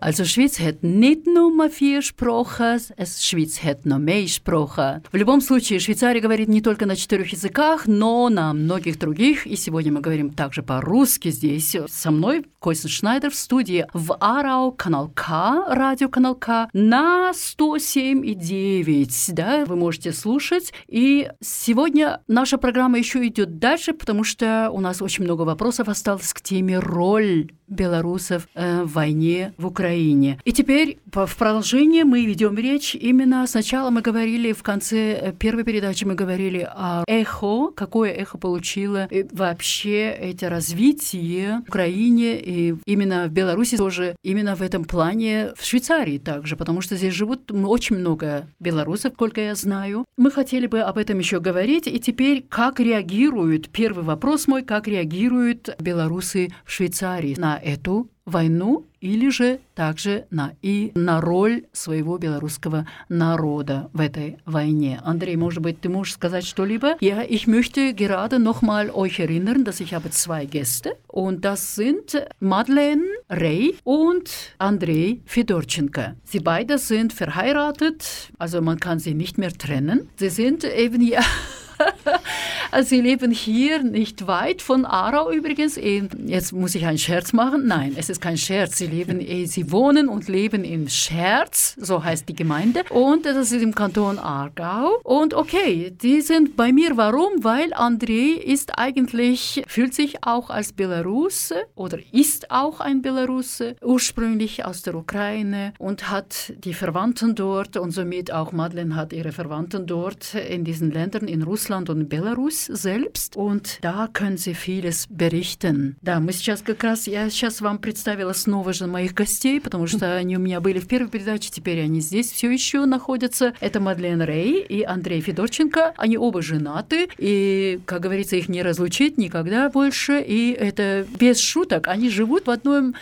Also 0.00 0.24
Schweiz 0.24 0.60
hat 0.60 0.82
nicht 0.82 1.26
nur 1.26 1.68
vier 1.70 2.02
Sprachen, 2.02 2.80
es 2.96 3.26
Schweiz 3.26 3.62
hat 3.64 3.84
noch 3.84 3.98
mehr 3.98 4.28
Sprachen. 4.28 5.02
В 5.10 5.16
любом 5.16 5.40
случае, 5.40 5.80
Швейцария 5.80 6.20
говорит 6.20 6.48
не 6.48 6.62
только 6.62 6.86
на 6.86 6.94
четырех 6.94 7.32
языках, 7.32 7.86
но 7.86 8.28
на 8.28 8.52
многих 8.54 8.98
других. 8.98 9.46
И 9.46 9.56
сегодня 9.56 9.92
мы 9.92 10.00
говорим 10.00 10.30
также 10.32 10.62
по-русски 10.62 11.30
здесь. 11.32 11.76
Со 11.88 12.10
мной 12.12 12.46
Костин 12.63 12.89
Шнайдер 12.89 13.29
в 13.29 13.35
студии 13.35 13.85
в 13.91 14.15
Арау, 14.21 14.71
канал 14.71 15.11
К, 15.13 15.65
радио 15.67 16.07
канал 16.07 16.33
К, 16.33 16.69
на 16.71 17.31
107,9. 17.33 19.33
Да, 19.33 19.65
вы 19.65 19.75
можете 19.75 20.13
слушать. 20.13 20.71
И 20.87 21.29
сегодня 21.41 22.21
наша 22.29 22.57
программа 22.57 22.99
еще 22.99 23.27
идет 23.27 23.59
дальше, 23.59 23.91
потому 23.91 24.23
что 24.23 24.69
у 24.71 24.79
нас 24.79 25.01
очень 25.01 25.25
много 25.25 25.41
вопросов 25.41 25.89
осталось 25.89 26.33
к 26.33 26.39
теме 26.39 26.79
роль 26.79 27.49
белорусов 27.67 28.47
э, 28.53 28.83
в 28.83 28.93
войне 28.93 29.53
в 29.57 29.65
Украине. 29.65 30.39
И 30.45 30.53
теперь 30.53 30.99
в 31.05 31.35
продолжение 31.37 32.05
мы 32.05 32.25
ведем 32.25 32.55
речь. 32.55 32.95
Именно 32.95 33.45
сначала 33.47 33.89
мы 33.89 34.01
говорили 34.01 34.53
в 34.53 34.63
конце 34.63 35.13
э, 35.13 35.33
первой 35.33 35.63
передачи 35.63 36.05
мы 36.05 36.15
говорили 36.15 36.67
о 36.71 37.03
эхо, 37.07 37.71
какое 37.71 38.11
эхо 38.11 38.37
получило 38.37 39.07
э, 39.09 39.25
вообще 39.31 40.09
это 40.09 40.49
развитие 40.49 41.61
в 41.65 41.69
Украине 41.69 42.39
и 42.39 42.52
именно 42.85 43.27
в 43.27 43.31
Беларуси 43.31 43.77
тоже 43.77 44.15
именно 44.23 44.55
в 44.55 44.61
этом 44.61 44.85
плане 44.85 45.51
в 45.55 45.65
Швейцарии 45.65 46.17
также, 46.17 46.55
потому 46.55 46.81
что 46.81 46.95
здесь 46.95 47.13
живут 47.13 47.51
очень 47.51 47.97
много 47.97 48.47
белорусов, 48.59 49.13
сколько 49.13 49.41
я 49.41 49.55
знаю. 49.55 50.05
Мы 50.17 50.31
хотели 50.31 50.67
бы 50.67 50.79
об 50.81 50.97
этом 50.97 51.19
еще 51.19 51.39
говорить. 51.39 51.87
И 51.87 51.99
теперь 51.99 52.45
как 52.47 52.79
реагируют, 52.79 53.69
первый 53.69 54.03
вопрос 54.03 54.47
мой, 54.47 54.63
как 54.63 54.87
реагируют 54.87 55.75
белорусы 55.79 56.49
в 56.65 56.71
Швейцарии 56.71 57.35
на 57.37 57.57
эту 57.57 58.09
войну 58.24 58.84
или 59.00 59.30
же 59.30 59.60
также 59.74 60.26
на, 60.30 60.52
и 60.60 60.92
на 60.94 61.20
роль 61.20 61.64
своего 61.72 62.18
белорусского 62.18 62.86
народа 63.08 63.88
в 63.92 64.00
этой 64.00 64.38
войне. 64.44 65.00
Андрей, 65.04 65.36
может 65.36 65.62
быть, 65.62 65.80
ты 65.80 65.88
можешь 65.88 66.14
сказать 66.14 66.44
что-либо? 66.44 66.96
Ja, 67.00 67.22
ich 67.22 67.46
möchte 67.46 67.94
gerade 67.94 68.38
nochmal 68.38 68.90
euch 68.90 69.20
erinnern, 69.20 69.64
dass 69.64 69.80
ich 69.80 69.94
habe 69.94 70.10
zwei 70.10 70.44
Gäste 70.44 70.96
und 71.06 71.44
das 71.44 71.74
sind 71.74 72.22
Madeleine 72.40 73.04
Rey 73.30 73.76
und 73.84 74.28
Andrei 74.58 75.20
Fedorchenko. 75.24 76.14
Sie 76.24 76.40
beide 76.40 76.78
sind 76.78 77.12
verheiratet, 77.12 78.30
also 78.38 78.60
man 78.60 78.78
kann 78.78 78.98
sie 78.98 79.14
nicht 79.14 79.38
mehr 79.38 79.52
trennen. 79.52 80.08
Sie 80.16 80.30
sind 80.30 80.64
eben 80.64 81.00
ja 81.00 81.20
Also 81.20 81.61
sie 82.83 83.01
leben 83.01 83.31
hier 83.31 83.83
nicht 83.83 84.27
weit 84.27 84.61
von 84.61 84.85
Aarau 84.85 85.31
übrigens. 85.31 85.77
Eh, 85.77 86.03
Jetzt 86.25 86.53
muss 86.53 86.75
ich 86.75 86.85
einen 86.85 86.97
Scherz 86.97 87.33
machen. 87.33 87.67
Nein, 87.67 87.95
es 87.97 88.09
ist 88.09 88.21
kein 88.21 88.37
Scherz. 88.37 88.77
Sie 88.77 88.87
leben, 88.87 89.19
eh, 89.19 89.45
sie 89.45 89.71
wohnen 89.71 90.09
und 90.09 90.27
leben 90.27 90.63
in 90.63 90.89
Scherz, 90.89 91.75
so 91.79 92.03
heißt 92.03 92.27
die 92.29 92.35
Gemeinde. 92.35 92.83
Und 92.89 93.25
das 93.25 93.51
ist 93.51 93.61
im 93.61 93.75
Kanton 93.75 94.19
Aargau. 94.19 94.99
Und 95.03 95.33
okay, 95.33 95.91
die 95.91 96.21
sind 96.21 96.55
bei 96.55 96.71
mir. 96.71 96.97
Warum? 96.97 97.43
Weil 97.43 97.73
André 97.73 98.35
ist 98.37 98.77
eigentlich, 98.77 99.63
fühlt 99.67 99.93
sich 99.93 100.23
auch 100.25 100.49
als 100.49 100.73
Belarusse 100.73 101.55
oder 101.75 101.99
ist 102.11 102.51
auch 102.51 102.79
ein 102.79 103.01
Belarusse, 103.01 103.75
ursprünglich 103.81 104.65
aus 104.65 104.81
der 104.81 104.95
Ukraine 104.95 105.73
und 105.79 106.09
hat 106.09 106.53
die 106.63 106.73
Verwandten 106.73 107.35
dort 107.35 107.77
und 107.77 107.91
somit 107.91 108.31
auch 108.31 108.51
Madeleine 108.51 108.95
hat 108.95 109.13
ihre 109.13 109.31
Verwandten 109.31 109.87
dort 109.87 110.35
in 110.35 110.63
diesen 110.63 110.91
Ländern, 110.91 111.27
in 111.27 111.41
Russland 111.43 111.62
und 111.69 112.09
Belarus 112.09 112.65
selbst. 112.65 113.35
Und 113.35 113.79
da 113.81 114.07
können 114.11 114.37
sie 114.37 114.53
vieles 114.53 115.07
berichten. 115.09 115.95
Да, 116.01 116.19
мы 116.19 116.33
сейчас 116.33 116.61
как 116.61 116.83
раз, 116.83 117.07
я 117.07 117.29
сейчас 117.29 117.61
вам 117.61 117.77
представила 117.77 118.33
снова 118.33 118.73
же 118.73 118.87
моих 118.87 119.13
гостей, 119.13 119.59
потому 119.61 119.87
что 119.87 120.15
они 120.15 120.37
у 120.37 120.39
меня 120.39 120.59
были 120.59 120.79
в 120.79 120.87
первой 120.87 121.09
передаче, 121.09 121.49
теперь 121.51 121.81
они 121.81 122.01
здесь 122.01 122.31
все 122.31 122.51
еще 122.51 122.85
находятся. 122.85 123.53
Это 123.59 123.79
Мадлен 123.79 124.21
Рей 124.21 124.61
и 124.61 124.83
Андрей 124.83 125.21
Федорченко. 125.21 125.93
Они 125.97 126.17
оба 126.17 126.41
женаты, 126.41 127.09
и, 127.17 127.79
как 127.85 128.01
говорится, 128.01 128.35
их 128.35 128.49
не 128.49 128.61
разлучить 128.61 129.17
никогда 129.17 129.69
больше. 129.69 130.21
И 130.21 130.51
это 130.51 131.05
без 131.19 131.39
шуток. 131.39 131.87
Они 131.87 132.09
живут 132.09 132.47
в 132.47 132.51
одном 132.51 132.95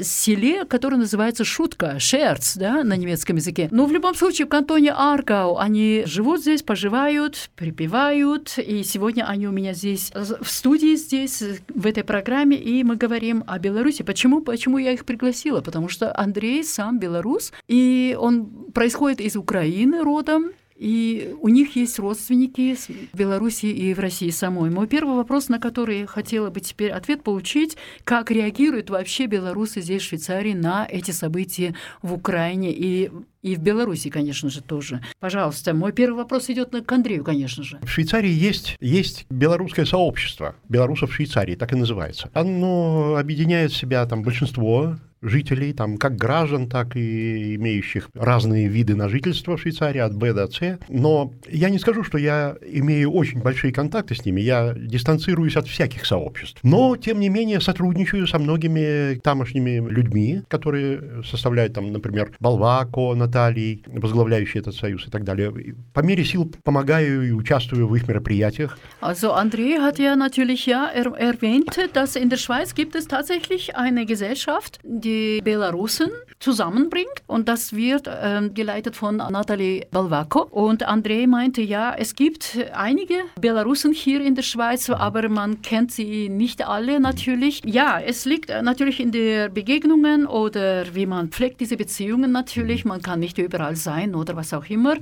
селе, 0.00 0.64
которое 0.64 0.96
называется 0.96 1.44
Шутка, 1.44 1.98
Шерц, 1.98 2.56
да, 2.56 2.84
на 2.84 2.96
немецком 2.96 3.36
языке. 3.36 3.68
Но 3.70 3.86
в 3.86 3.92
любом 3.92 4.14
случае 4.14 4.46
в 4.46 4.48
кантоне 4.48 4.92
Аргау 4.92 5.58
они 5.58 6.04
живут 6.06 6.40
здесь, 6.40 6.62
поживают, 6.62 7.50
припевают, 7.56 8.58
и 8.58 8.82
сегодня 8.84 9.24
они 9.24 9.46
у 9.46 9.52
меня 9.52 9.74
здесь 9.74 10.12
в 10.14 10.48
студии 10.48 10.96
здесь, 10.96 11.42
в 11.74 11.86
этой 11.86 12.04
программе, 12.04 12.56
и 12.56 12.84
мы 12.84 12.96
говорим 12.96 13.44
о 13.46 13.58
Беларуси. 13.58 14.02
Почему? 14.02 14.40
Почему 14.40 14.78
я 14.78 14.92
их 14.92 15.04
пригласила? 15.04 15.60
Потому 15.60 15.88
что 15.88 16.16
Андрей 16.18 16.64
сам 16.64 16.98
белорус, 16.98 17.52
и 17.68 18.16
он 18.18 18.46
происходит 18.72 19.20
из 19.20 19.36
Украины 19.36 20.02
родом, 20.02 20.52
и 20.82 21.36
у 21.40 21.48
них 21.48 21.76
есть 21.76 22.00
родственники 22.00 22.74
в 23.12 23.16
Беларуси 23.16 23.66
и 23.66 23.94
в 23.94 24.00
России 24.00 24.30
самой. 24.30 24.68
Мой 24.68 24.88
первый 24.88 25.14
вопрос, 25.14 25.48
на 25.48 25.60
который 25.60 26.06
хотела 26.06 26.50
бы 26.50 26.60
теперь 26.60 26.90
ответ 26.90 27.22
получить, 27.22 27.76
как 28.02 28.32
реагируют 28.32 28.90
вообще 28.90 29.26
белорусы 29.26 29.80
здесь, 29.80 30.02
в 30.02 30.06
Швейцарии, 30.06 30.54
на 30.54 30.84
эти 30.90 31.12
события 31.12 31.76
в 32.02 32.12
Украине 32.12 32.72
и 32.72 33.12
и 33.42 33.56
в 33.56 33.60
Беларуси, 33.60 34.08
конечно 34.08 34.48
же, 34.48 34.62
тоже. 34.62 35.02
Пожалуйста, 35.18 35.74
мой 35.74 35.92
первый 35.92 36.16
вопрос 36.16 36.48
идет 36.48 36.70
к 36.70 36.92
Андрею, 36.92 37.24
конечно 37.24 37.62
же. 37.62 37.78
В 37.82 37.88
Швейцарии 37.88 38.30
есть, 38.30 38.76
есть 38.80 39.26
белорусское 39.30 39.84
сообщество, 39.84 40.54
белорусов 40.68 41.10
в 41.10 41.14
Швейцарии, 41.14 41.56
так 41.56 41.72
и 41.72 41.76
называется. 41.76 42.30
Оно 42.32 43.16
объединяет 43.16 43.72
в 43.72 43.76
себя 43.76 44.06
там 44.06 44.22
большинство 44.22 44.96
жителей, 45.22 45.72
там, 45.72 45.96
как 45.96 46.16
граждан, 46.16 46.68
так 46.68 46.96
и 46.96 47.54
имеющих 47.54 48.10
разные 48.14 48.66
виды 48.68 48.94
на 48.94 49.08
жительство 49.08 49.56
в 49.56 49.60
Швейцарии, 49.60 50.00
от 50.00 50.14
Б 50.16 50.32
до 50.34 50.48
С. 50.48 50.78
Но 50.88 51.32
я 51.48 51.70
не 51.70 51.78
скажу, 51.78 52.02
что 52.02 52.18
я 52.18 52.56
имею 52.60 53.12
очень 53.12 53.40
большие 53.40 53.72
контакты 53.72 54.14
с 54.14 54.24
ними, 54.24 54.40
я 54.40 54.74
дистанцируюсь 54.76 55.56
от 55.56 55.68
всяких 55.68 56.04
сообществ. 56.04 56.58
Но, 56.62 56.96
тем 56.96 57.20
не 57.20 57.28
менее, 57.28 57.60
сотрудничаю 57.60 58.26
со 58.26 58.38
многими 58.38 59.18
тамошними 59.20 59.88
людьми, 59.88 60.42
которые 60.48 61.22
составляют, 61.22 61.74
там, 61.74 61.92
например, 61.92 62.32
Балвако, 62.40 63.14
Натальей, 63.31 63.83
возглавляющий 63.87 64.59
этот 64.59 64.75
союз 64.75 65.07
и 65.07 65.09
так 65.09 65.23
далее. 65.23 65.53
По 65.93 66.01
мере 66.01 66.23
сил 66.23 66.51
помогаю 66.63 67.27
и 67.27 67.31
участвую 67.31 67.87
в 67.87 67.95
их 67.95 68.07
мероприятиях. 68.07 68.77
Also 69.01 69.33
André 69.33 69.79
hat 69.79 69.99
ja 69.99 70.15
natürlich 70.15 70.65
ja 70.65 70.87
er 70.93 71.07
erwähnt, 71.17 71.77
dass 71.93 72.15
in 72.15 72.29
der 72.29 72.37
Schweiz 72.37 72.73
gibt 72.73 72.95
es 72.95 73.07
tatsächlich 73.07 73.75
eine 73.75 74.05
Gesellschaft, 74.05 74.79
die 74.83 75.17
die 75.17 75.41
Belarusen 75.41 76.11
zusammenbringt. 76.39 77.23
Und 77.25 77.47
das 77.47 77.73
wird 77.73 78.07
ähm, 78.07 78.53
geleitet 78.53 78.95
von 78.95 79.17
Nathalie 79.17 79.87
Balvako. 79.91 80.41
Und 80.51 80.87
André 80.87 81.27
meinte, 81.27 81.61
ja, 81.61 81.93
es 81.97 82.15
gibt 82.15 82.57
einige 82.73 83.15
Belarusen 83.39 83.93
hier 83.93 84.23
in 84.23 84.35
der 84.35 84.43
Schweiz, 84.43 84.89
aber 84.89 85.29
man 85.29 85.61
kennt 85.61 85.91
sie 85.91 86.29
nicht 86.29 86.67
alle 86.67 86.99
natürlich. 86.99 87.61
Ja, 87.65 87.99
es 87.99 88.25
liegt 88.25 88.49
natürlich 88.49 88.99
in 88.99 89.11
der 89.11 89.49
Begegnungen 89.49 90.27
oder 90.27 90.83
wie 90.93 91.05
man 91.05 91.29
pflegt 91.29 91.59
diese 91.61 91.77
Beziehungen 91.77 92.31
natürlich. 92.31 92.85
Man 92.85 93.01
kann 93.01 93.19
nicht 93.22 93.38
überall 93.38 93.76
sein 93.76 94.14
oder 94.14 94.36
was 94.36 94.52
auch 94.52 94.68
immer. 94.68 94.96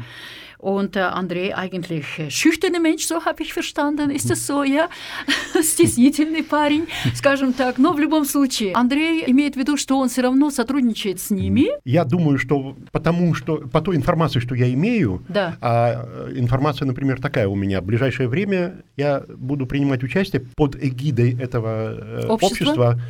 Und 0.61 0.95
äh, 0.95 1.01
André 1.01 1.55
eigentlich 1.55 2.19
äh, 2.19 2.31
schüchterner 2.31 2.81
Mensch, 2.81 3.07
so 3.07 3.25
habe 3.25 3.43
ich 3.43 3.55
verstanden. 3.55 4.11
Ist 4.11 4.29
das 4.29 4.47
so, 4.47 4.63
ja? 4.63 4.89
Стеснительный 5.63 6.43
парень, 6.43 6.87
скажем 7.15 7.55
так. 7.55 7.79
Но 7.79 7.95
в 7.95 7.99
любом 7.99 8.27
случае, 8.27 8.75
Андрей 8.75 9.25
имеет 9.27 9.55
в 9.55 9.57
виду, 9.57 9.79
что 9.79 9.99
он 9.99 10.11
все 10.11 10.21
равно 10.21 10.51
сотрудничает 10.51 11.19
с 11.19 11.31
ними. 11.31 11.69
Я 11.85 12.05
думаю, 12.05 12.39
что 12.39 12.77
потому 12.93 13.35
что 13.35 13.57
по 13.73 13.81
той 13.81 13.97
информации, 13.97 14.41
что 14.41 14.55
я 14.55 14.73
имею, 14.75 15.23
да. 15.29 15.57
а 15.63 16.29
информация, 16.37 16.85
например, 16.85 17.21
такая 17.23 17.49
у 17.49 17.55
меня, 17.55 17.81
в 17.81 17.85
ближайшее 17.85 18.29
время 18.29 18.83
я 18.99 19.23
буду 19.29 19.67
принимать 19.67 20.03
участие 20.03 20.43
под 20.57 20.77
эгидой 20.77 21.39
этого 21.41 21.97
э, 21.97 22.27
общества, 22.27 22.71
общества 22.71 23.01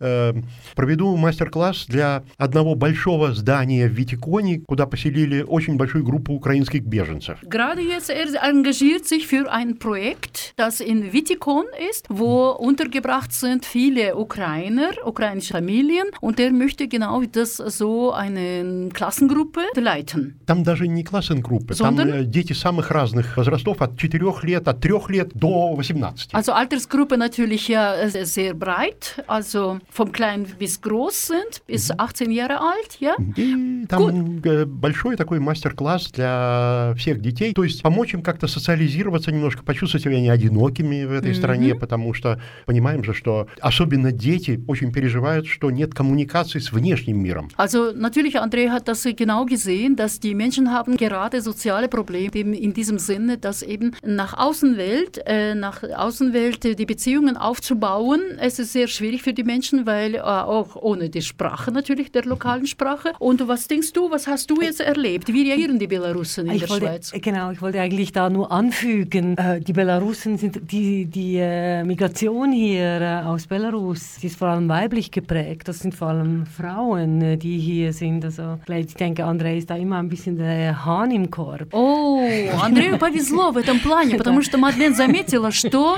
э, 0.00 0.32
проведу 0.74 1.16
мастер-класс 1.16 1.86
для 1.88 2.24
одного 2.36 2.74
большого 2.74 3.34
здания 3.34 3.88
в 3.88 3.92
Витиконе, 3.92 4.60
куда 4.60 4.86
поселили 4.86 5.42
очень 5.42 5.76
большую 5.76 6.04
группу 6.04 6.32
украинских 6.34 6.82
беженцев. 6.82 7.38
Gerade 7.42 7.80
jetzt 7.80 8.10
er 8.10 8.26
engagiert 8.42 9.06
sich 9.06 9.26
für 9.26 9.50
ein 9.50 9.78
Projekt, 9.78 10.54
das 10.56 10.80
in 10.80 11.12
Vitikon 11.12 11.64
ist, 11.90 12.06
wo 12.08 12.50
untergebracht 12.50 13.32
sind 13.32 13.64
viele 13.64 14.16
Ukrainer, 14.16 14.90
ukrainische 15.04 15.54
Familien, 15.54 16.06
und 16.20 16.38
er 16.40 16.52
möchte 16.52 16.88
genau 16.88 17.22
das 17.24 17.56
so 17.56 18.12
eine 18.12 18.88
Klassengruppe 18.92 19.62
leiten. 19.76 20.40
Там 20.46 20.64
даже 20.64 20.88
не 20.88 21.04
классенгруппы, 21.04 21.74
Sondern? 21.74 22.10
там 22.10 22.30
дети 22.30 22.52
самых 22.52 22.90
разных 22.90 23.36
возрастов, 23.36 23.82
от 23.82 23.96
4 23.96 24.32
лет, 24.42 24.68
от 24.68 24.80
3 24.80 25.08
лет 25.08 25.30
до 25.34 25.74
18. 25.76 26.34
Also 26.34 26.52
Altersgruppe 26.52 27.16
natürlich 27.16 27.68
ja 27.68 28.08
sehr 28.08 28.54
breit, 28.54 29.22
also 29.26 29.78
vom 29.90 30.12
klein 30.12 30.46
bis 30.58 30.80
groß 30.80 31.26
sind, 31.28 31.62
bis 31.66 31.90
18 31.90 32.30
Jahre 32.30 32.60
alt, 32.60 32.98
ja? 33.00 33.14
И 33.36 33.86
там 33.86 34.40
Gut. 34.40 34.66
большой 34.66 35.16
такой 35.16 35.40
мастер-класс 35.40 36.12
для 36.12 36.94
всех 36.96 37.20
детей, 37.20 37.52
то 37.54 37.64
есть 37.64 37.82
помочь 37.82 38.14
им 38.14 38.22
как-то 38.22 38.46
социализироваться 38.46 39.32
немножко, 39.32 39.62
почувствовать 39.62 40.04
себя 40.04 40.20
не 40.20 40.28
одинокими 40.28 41.04
в 41.04 41.12
этой 41.12 41.32
mm-hmm. 41.32 41.34
стране, 41.34 41.74
потому 41.74 42.14
что 42.14 42.40
понимаем 42.66 43.04
же, 43.04 43.14
что 43.14 43.46
особенно 43.60 44.12
дети 44.12 44.62
очень 44.66 44.92
переживают, 44.92 45.46
что 45.46 45.70
нет 45.70 45.94
коммуникации 45.94 46.58
с 46.58 46.72
внешним 46.72 47.22
миром. 47.22 47.48
Also 47.56 47.92
natürlich, 47.94 48.36
André 48.36 48.70
hat 48.70 48.88
das 48.88 49.04
genau 49.16 49.44
gesehen, 49.44 49.96
dass 49.96 50.20
die 50.20 50.34
Menschen 50.34 50.72
haben 50.72 50.96
gerade 50.96 51.40
soziale 51.40 51.88
Probleme 51.88 52.34
eben 52.34 52.54
in 52.54 52.72
diesem 52.72 52.98
Sinne, 52.98 53.38
dass 53.38 53.62
eben 53.62 53.92
nach 54.02 54.34
Außenwelt, 54.36 55.20
äh, 55.26 55.54
nach 55.54 55.82
Außenwelt 55.82 56.78
die 56.78 56.86
Beziehungen 56.86 57.36
aufzubauen, 57.36 58.20
es 58.38 58.58
ist 58.58 58.72
sehr 58.72 58.88
schwierig 58.88 59.22
für 59.22 59.32
die 59.32 59.44
Menschen, 59.44 59.77
weil 59.86 60.16
äh, 60.16 60.20
auch 60.20 60.76
ohne 60.76 61.08
die 61.08 61.22
Sprache 61.22 61.70
natürlich, 61.70 62.10
der 62.12 62.24
lokalen 62.24 62.66
Sprache. 62.66 63.12
Und 63.18 63.46
was 63.46 63.68
denkst 63.68 63.92
du, 63.92 64.10
was 64.10 64.26
hast 64.26 64.50
du 64.50 64.60
jetzt 64.60 64.80
erlebt? 64.80 65.32
Wie 65.32 65.42
reagieren 65.48 65.78
die 65.78 65.86
Belarusen 65.86 66.46
in 66.46 66.54
ich 66.54 66.60
der 66.60 66.70
wollte, 66.70 66.86
Schweiz? 66.86 67.12
Genau, 67.22 67.50
ich 67.50 67.62
wollte 67.62 67.80
eigentlich 67.80 68.12
da 68.12 68.28
nur 68.28 68.50
anfügen, 68.50 69.36
äh, 69.38 69.60
die 69.60 69.72
Belarusen 69.72 70.38
sind, 70.38 70.60
die, 70.70 71.06
die 71.06 71.36
äh, 71.36 71.84
Migration 71.84 72.52
hier 72.52 73.00
äh, 73.00 73.26
aus 73.26 73.46
Belarus, 73.46 74.16
die 74.20 74.26
ist 74.26 74.36
vor 74.36 74.48
allem 74.48 74.68
weiblich 74.68 75.10
geprägt. 75.10 75.68
Das 75.68 75.78
sind 75.78 75.94
vor 75.94 76.08
allem 76.08 76.46
Frauen, 76.46 77.22
äh, 77.22 77.36
die 77.36 77.58
hier 77.58 77.92
sind. 77.92 78.24
Also 78.24 78.58
ich 78.68 78.94
denke, 78.94 79.24
Andrei 79.24 79.58
ist 79.58 79.70
da 79.70 79.76
immer 79.76 79.98
ein 79.98 80.08
bisschen 80.08 80.36
der 80.36 80.84
Hahn 80.84 81.10
im 81.10 81.30
Korb. 81.30 81.72
Oh, 81.72 82.20
Андрею 82.60 82.98
повезло 82.98 83.52
в 83.52 83.56
этом 83.56 83.78
плане, 83.80 84.16
потому 84.16 84.42
что 84.42 84.58
Мадлен 84.58 84.94
заметила, 84.94 85.50
что, 85.50 85.96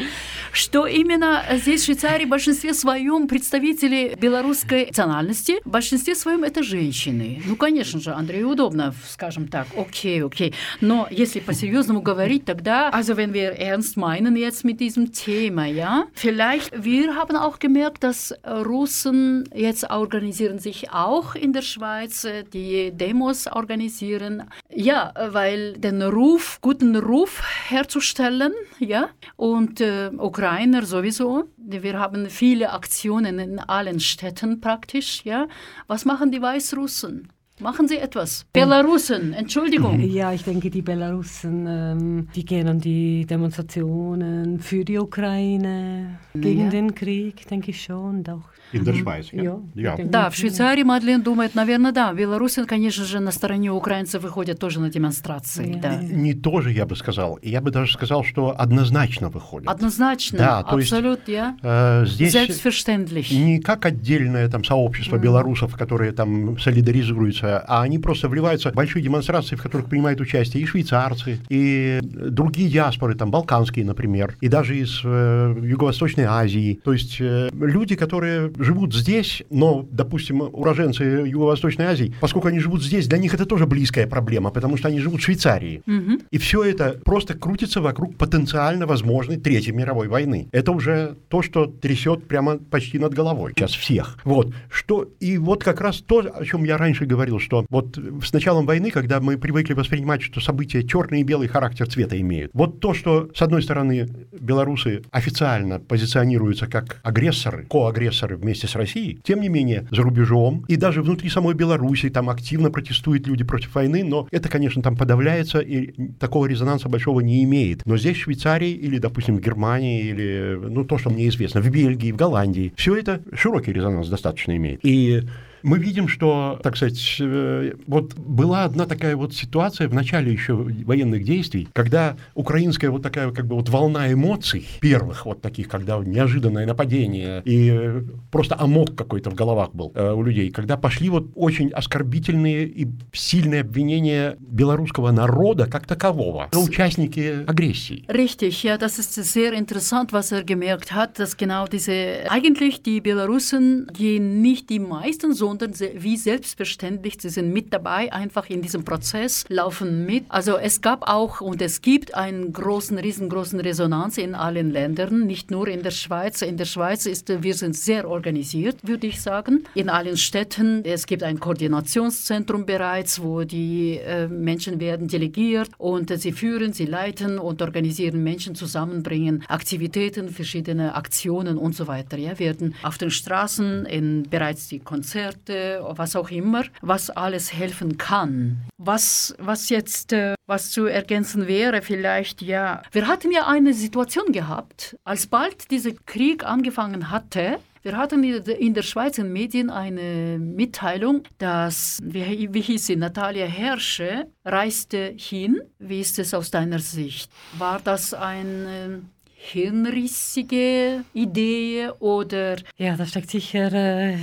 что 0.53 0.86
именно 0.86 1.43
здесь, 1.57 1.82
в 1.82 1.85
Швейцарии, 1.86 2.27
в 2.27 2.28
большинстве 2.28 2.74
своем 2.74 3.27
представители 3.27 3.69
представители 3.70 4.16
белорусской 4.20 4.86
национальности, 4.86 5.61
в 5.65 5.70
большинстве 5.70 6.16
своем 6.16 6.43
это 6.43 6.65
женщины. 6.65 7.40
Ну, 7.47 7.55
конечно 7.55 8.01
же, 8.01 8.12
Андрею 8.12 8.48
удобно, 8.48 8.93
скажем 9.09 9.47
так, 9.47 9.69
окей, 9.77 10.24
окей. 10.24 10.53
Но 10.81 11.07
если 11.11 11.39
по-серьезному 11.39 12.03
говорить, 12.03 12.44
тогда, 12.44 12.90
also 12.90 13.16
wenn 13.16 13.32
wir 13.32 13.53
ernst 13.53 13.97
meinen 13.97 14.36
jetzt 14.36 14.65
mit 14.65 14.81
diesem 14.81 15.12
Thema, 15.12 15.66
ja, 15.66 16.07
vielleicht, 16.15 16.73
wir 16.77 17.15
haben 17.15 17.36
auch 17.36 17.61
gemerkt, 17.61 18.03
dass 18.03 18.35
Russen 18.44 19.48
jetzt 19.55 19.89
organisieren 19.90 20.59
sich 20.59 20.90
auch 20.90 21.36
in 21.36 21.53
der 21.53 21.62
Schweiz, 21.62 22.27
die 22.53 22.90
Demos 22.93 23.47
organisieren, 23.47 24.44
ja, 24.74 25.12
weil 25.31 25.74
den 25.74 26.03
Ruf, 26.03 26.59
guten 26.61 26.97
Ruf 26.97 27.43
herzustellen, 27.69 28.53
ja, 28.81 29.11
und 29.36 29.81
äh, 29.81 30.11
Ukrainer 30.19 30.85
sowieso. 30.85 31.44
wir 31.64 32.00
haben 32.00 32.30
viele 32.30 32.72
Aktionen 32.72 33.40
in 33.40 33.60
allen 33.60 34.00
Städten 34.00 34.62
praktisch. 34.62 35.24
Ja? 35.24 35.48
Was 35.88 36.06
machen 36.06 36.32
die 36.32 36.42
Weißrussen? 36.42 37.30
Machen 37.62 37.88
Sie 37.88 37.98
etwas. 37.98 38.46
Belarusen, 38.54 39.34
Entschuldigung. 39.34 40.00
Ja, 40.12 40.34
ich 40.34 40.44
denke, 40.44 40.72
die 40.72 40.82
Belarusen, 40.82 41.68
ähm, 41.68 42.28
die 42.36 42.44
gehen 42.44 42.68
an 42.68 42.80
die 42.80 43.26
Demonstrationen 43.28 44.60
für 44.60 44.84
die 44.84 44.98
Ukraine, 44.98 46.20
gegen 46.34 46.66
ja. 46.66 46.70
den 46.70 46.96
Krieg, 46.96 47.48
denke 47.48 47.70
ich 47.70 47.84
schon. 47.84 48.28
Auch 48.28 48.51
In 48.73 48.84
der 48.85 48.93
Schweiz, 48.93 49.27
ja. 49.31 49.60
ja. 49.76 49.98
Да, 49.98 50.30
в 50.30 50.35
Швейцарии 50.35 50.84
Мадлен 50.84 51.22
думает, 51.22 51.56
наверное, 51.56 51.91
да. 51.91 52.14
Белорусы, 52.14 52.65
конечно 52.65 53.06
же, 53.06 53.19
на 53.19 53.31
стороне 53.31 53.72
украинцев 53.72 54.23
выходят 54.23 54.60
тоже 54.60 54.80
на 54.80 54.89
демонстрации. 54.89 55.80
Да. 55.81 55.95
Не 55.95 56.34
тоже, 56.34 56.72
я 56.72 56.85
бы 56.85 56.95
сказал. 56.95 57.39
Я 57.41 57.61
бы 57.61 57.72
даже 57.72 57.93
сказал, 57.93 58.23
что 58.23 58.56
однозначно 58.57 59.30
выходят. 59.30 59.69
Однозначно, 59.69 60.38
да, 60.38 60.64
то 60.64 60.76
абсолютно, 60.76 61.31
есть, 61.31 61.60
э, 61.64 62.06
здесь 62.07 63.31
не 63.31 63.60
как 63.60 63.85
отдельное 63.85 64.48
там 64.49 64.64
сообщество 64.64 65.18
mm. 65.18 65.22
белорусов, 65.22 65.76
которые 65.76 66.11
там 66.11 66.57
солидаризируются 66.60 67.52
а 67.68 67.84
они 67.84 67.99
просто 67.99 68.30
вливаются 68.30 68.72
в 68.72 68.76
большие 68.76 69.03
демонстрации, 69.03 69.56
в 69.56 69.61
которых 69.61 69.88
принимают 69.88 70.19
участие 70.22 70.64
и 70.64 70.65
швейцарцы, 70.65 71.39
и 71.49 71.99
другие 72.02 72.69
диаспоры, 72.69 73.15
там, 73.15 73.31
балканские, 73.31 73.85
например, 73.85 74.35
и 74.41 74.48
даже 74.48 74.77
из 74.77 75.02
э, 75.03 75.56
Юго-Восточной 75.61 76.26
Азии. 76.26 76.80
То 76.84 76.93
есть 76.93 77.18
э, 77.19 77.49
люди, 77.53 77.95
которые 77.95 78.52
живут 78.64 78.94
здесь, 78.94 79.44
но, 79.50 79.86
допустим, 79.92 80.42
уроженцы 80.42 81.04
Юго-Восточной 81.04 81.86
Азии, 81.86 82.14
поскольку 82.20 82.48
они 82.48 82.60
живут 82.60 82.84
здесь, 82.84 83.08
для 83.08 83.18
них 83.18 83.34
это 83.34 83.46
тоже 83.46 83.66
близкая 83.66 84.08
проблема, 84.08 84.52
потому 84.52 84.78
что 84.78 84.88
они 84.88 85.00
живут 85.00 85.22
в 85.22 85.24
Швейцарии. 85.24 85.82
Угу. 85.88 86.22
И 86.32 86.38
все 86.38 86.64
это 86.64 87.00
просто 87.04 87.34
крутится 87.34 87.82
вокруг 87.82 88.18
потенциально 88.18 88.86
возможной 88.86 89.38
Третьей 89.38 89.74
мировой 89.74 90.08
войны. 90.08 90.48
Это 90.52 90.72
уже 90.72 91.18
то, 91.28 91.42
что 91.42 91.66
трясет 91.66 92.28
прямо 92.28 92.58
почти 92.58 93.00
над 93.00 93.14
головой 93.14 93.54
сейчас 93.56 93.72
всех. 93.72 94.18
Вот. 94.24 94.54
Что, 94.70 95.10
и 95.20 95.38
вот 95.38 95.64
как 95.64 95.82
раз 95.82 95.98
то, 96.02 96.20
о 96.20 96.46
чем 96.46 96.64
я 96.64 96.78
раньше 96.78 97.06
говорил, 97.06 97.40
что 97.40 97.66
вот 97.70 97.98
с 98.24 98.34
началом 98.34 98.66
войны, 98.66 98.92
когда 98.92 99.20
мы 99.20 99.38
привыкли 99.38 99.74
воспринимать, 99.74 100.22
что 100.22 100.40
события 100.40 100.84
черный 100.84 101.22
и 101.22 101.24
белый 101.24 101.48
характер 101.48 101.88
цвета 101.88 102.20
имеют, 102.20 102.52
вот 102.54 102.80
то, 102.80 102.94
что, 102.94 103.30
с 103.34 103.42
одной 103.42 103.64
стороны, 103.64 104.08
белорусы 104.32 105.02
официально 105.12 105.80
позиционируются 105.80 106.68
как 106.68 107.00
агрессоры, 107.04 107.66
коагрессоры 107.70 108.38
вместе 108.52 108.68
с 108.68 108.76
Россией, 108.76 109.19
тем 109.23 109.40
не 109.40 109.48
менее, 109.48 109.88
за 109.91 110.02
рубежом 110.02 110.65
и 110.68 110.76
даже 110.76 111.02
внутри 111.02 111.30
самой 111.30 111.53
Беларуси 111.56 112.10
там 112.10 112.30
активно 112.30 112.69
протестуют 112.69 113.26
люди 113.28 113.45
против 113.45 113.73
войны, 113.76 114.03
но 114.03 114.28
это, 114.30 114.49
конечно, 114.49 114.82
там 114.82 114.98
подавляется 114.98 115.60
и 115.60 116.11
такого 116.19 116.48
резонанса 116.48 116.90
большого 116.90 117.22
не 117.22 117.44
имеет. 117.45 117.86
Но 117.86 117.98
здесь, 117.98 118.18
в 118.18 118.22
Швейцарии 118.22 118.72
или, 118.72 118.98
допустим, 118.98 119.38
в 119.38 119.41
Германии 119.41 120.02
или, 120.02 120.60
ну, 120.61 120.84
то, 120.84 120.98
что 120.98 121.10
мне 121.10 121.30
известно, 121.30 121.61
в 121.61 121.69
Бельгии, 121.69 122.11
в 122.11 122.18
Голландии, 122.18 122.73
все 122.76 122.95
это 122.95 123.22
широкий 123.34 123.72
резонанс 123.72 124.10
достаточно 124.10 124.56
имеет. 124.57 124.82
И 124.84 125.22
мы 125.64 125.78
видим, 125.78 126.08
что, 126.08 126.60
так 126.64 126.78
сказать, 126.78 127.18
э, 127.20 127.74
вот 127.88 128.16
была 128.16 128.64
одна 128.66 128.86
такая 128.86 129.16
вот 129.16 129.34
ситуация 129.34 129.88
в 129.88 129.94
начале 129.94 130.32
еще 130.32 130.54
военных 130.54 131.24
действий, 131.24 131.68
когда 131.74 132.18
украинская 132.34 132.92
вот 132.92 133.04
такая 133.04 133.32
как 133.32 133.46
бы 133.46 133.56
вот 133.56 133.70
волна 133.70 134.12
эмоций, 134.12 134.68
первых 134.80 135.26
вот 135.26 135.42
таких, 135.42 135.68
когда 135.68 135.98
неожиданное 135.98 136.66
нападение 136.66 137.42
и 137.46 138.02
просто 138.32 138.56
амок 138.60 138.96
какой-то 138.96 139.30
в 139.30 139.36
головах 139.36 139.74
был 139.74 139.92
э, 139.96 140.12
у 140.12 140.24
людей, 140.24 140.52
когда 140.52 140.78
пошли 140.78 141.10
вот 141.10 141.28
очень 141.36 141.70
оскорбительные 141.70 142.68
и 142.68 142.88
сильные 143.14 143.62
обвинения 143.62 144.38
белорусского 144.40 145.12
народа 145.12 145.68
как 145.68 145.86
такового, 145.86 146.50
участники 146.54 147.44
агрессии. 147.48 148.06
Richtig, 148.08 148.64
ja, 148.64 148.78
das 148.78 149.00
ist 149.00 149.14
sehr 149.14 149.54
interessant, 149.54 150.12
was 150.12 150.32
er 150.32 150.44
gemerkt 150.44 150.94
hat, 150.94 151.20
dass 151.20 151.38
genau 151.38 151.68
diese, 151.68 152.30
eigentlich 152.30 152.82
die 152.82 153.02
Belarusen, 153.02 153.88
die 153.98 154.20
nicht 154.20 154.70
die 154.70 154.80
meisten 154.80 155.34
so 155.34 155.51
sondern 155.52 155.73
wie 155.95 156.15
selbstverständlich, 156.15 157.18
sie 157.19 157.28
sind 157.30 157.52
mit 157.52 157.73
dabei, 157.73 158.14
einfach 158.14 158.49
in 158.49 158.61
diesem 158.61 158.86
Prozess, 158.86 159.44
laufen 159.49 160.06
mit. 160.06 160.23
Also 160.30 160.56
es 160.57 160.80
gab 160.80 161.10
auch 161.10 161.41
und 161.41 161.61
es 161.61 161.82
gibt 161.82 162.15
einen 162.15 162.53
großen, 162.53 162.98
riesengroßen 162.98 163.60
Resonanz 163.60 164.18
in 164.18 164.34
allen 164.34 164.72
Ländern, 164.72 165.28
nicht 165.28 165.52
nur 165.52 165.68
in 165.68 165.84
der 165.84 165.91
Schweiz. 165.91 166.41
In 166.41 166.56
der 166.56 166.65
Schweiz 166.65 167.06
ist, 167.06 167.44
wir 167.44 167.53
sind 167.53 167.76
sehr 167.76 168.07
organisiert, 168.07 168.78
würde 168.88 169.07
ich 169.07 169.22
sagen. 169.22 169.65
In 169.76 169.90
allen 169.90 170.15
Städten, 170.15 170.86
es 170.86 171.06
gibt 171.06 171.22
ein 171.22 171.41
Koordinationszentrum 171.41 172.65
bereits, 172.65 173.22
wo 173.22 173.44
die 173.44 173.98
äh, 173.98 174.30
Menschen 174.30 174.80
werden 174.80 175.10
delegiert 175.10 175.69
und 175.78 176.18
sie 176.18 176.32
führen, 176.32 176.72
sie 176.72 176.86
leiten 176.86 177.40
und 177.40 177.61
organisieren 177.61 178.23
Menschen 178.23 178.56
zusammenbringen, 178.56 179.44
Aktivitäten, 179.49 180.30
verschiedene 180.30 180.95
Aktionen 180.95 181.57
und 181.57 181.76
so 181.76 181.88
weiter. 181.88 182.18
Ja, 182.18 182.40
werden 182.40 182.73
auf 182.84 182.98
den 182.98 183.11
Straßen 183.11 183.86
in 183.86 184.23
bereits 184.30 184.69
die 184.69 184.80
Konzerte 184.80 185.40
Konzepte, 185.41 185.84
was 185.95 186.15
auch 186.15 186.30
immer, 186.30 186.63
was 186.81 187.09
alles 187.09 187.53
helfen 187.53 187.97
kann. 187.97 188.63
Was, 188.77 189.35
was 189.38 189.69
jetzt, 189.69 190.13
äh, 190.13 190.35
was 190.47 190.72
zu 190.72 190.85
ergänzen 190.85 191.47
wäre, 191.47 191.81
vielleicht, 191.81 192.41
ja, 192.41 192.81
wir 192.91 193.07
hatten 193.07 193.31
ja 193.31 193.47
eine 193.47 193.73
Situation 193.73 194.31
gehabt, 194.31 194.95
als 195.03 195.27
bald 195.27 195.72
dieser 195.72 195.91
Krieg 196.05 196.43
angefangen 196.45 197.09
hatte, 197.09 197.59
wir 197.84 197.97
hatten 197.97 198.23
in 198.23 198.76
der 198.76 198.84
Schweizer 198.84 199.23
Medien 199.23 199.72
eine 199.72 200.38
Mitteilung, 200.38 201.23
dass, 201.39 201.97
wie, 202.03 202.53
wie 202.53 202.61
hieß 202.61 202.85
sie, 202.85 202.95
Natalia 202.95 203.47
Herrsche 203.47 204.27
reiste 204.45 205.15
hin. 205.18 205.59
Wie 205.80 205.99
ist 205.99 206.19
es 206.19 206.35
aus 206.35 206.51
deiner 206.51 206.77
Sicht? 206.77 207.31
War 207.57 207.80
das 207.84 208.13
eine 208.13 209.01
hirnrissige 209.34 211.03
Idee 211.15 211.89
oder? 211.97 212.57
Ja, 212.77 212.95
da 212.95 213.05
steckt 213.07 213.31
sicher 213.31 213.73
äh, 213.73 214.18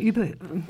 über, 0.00 0.26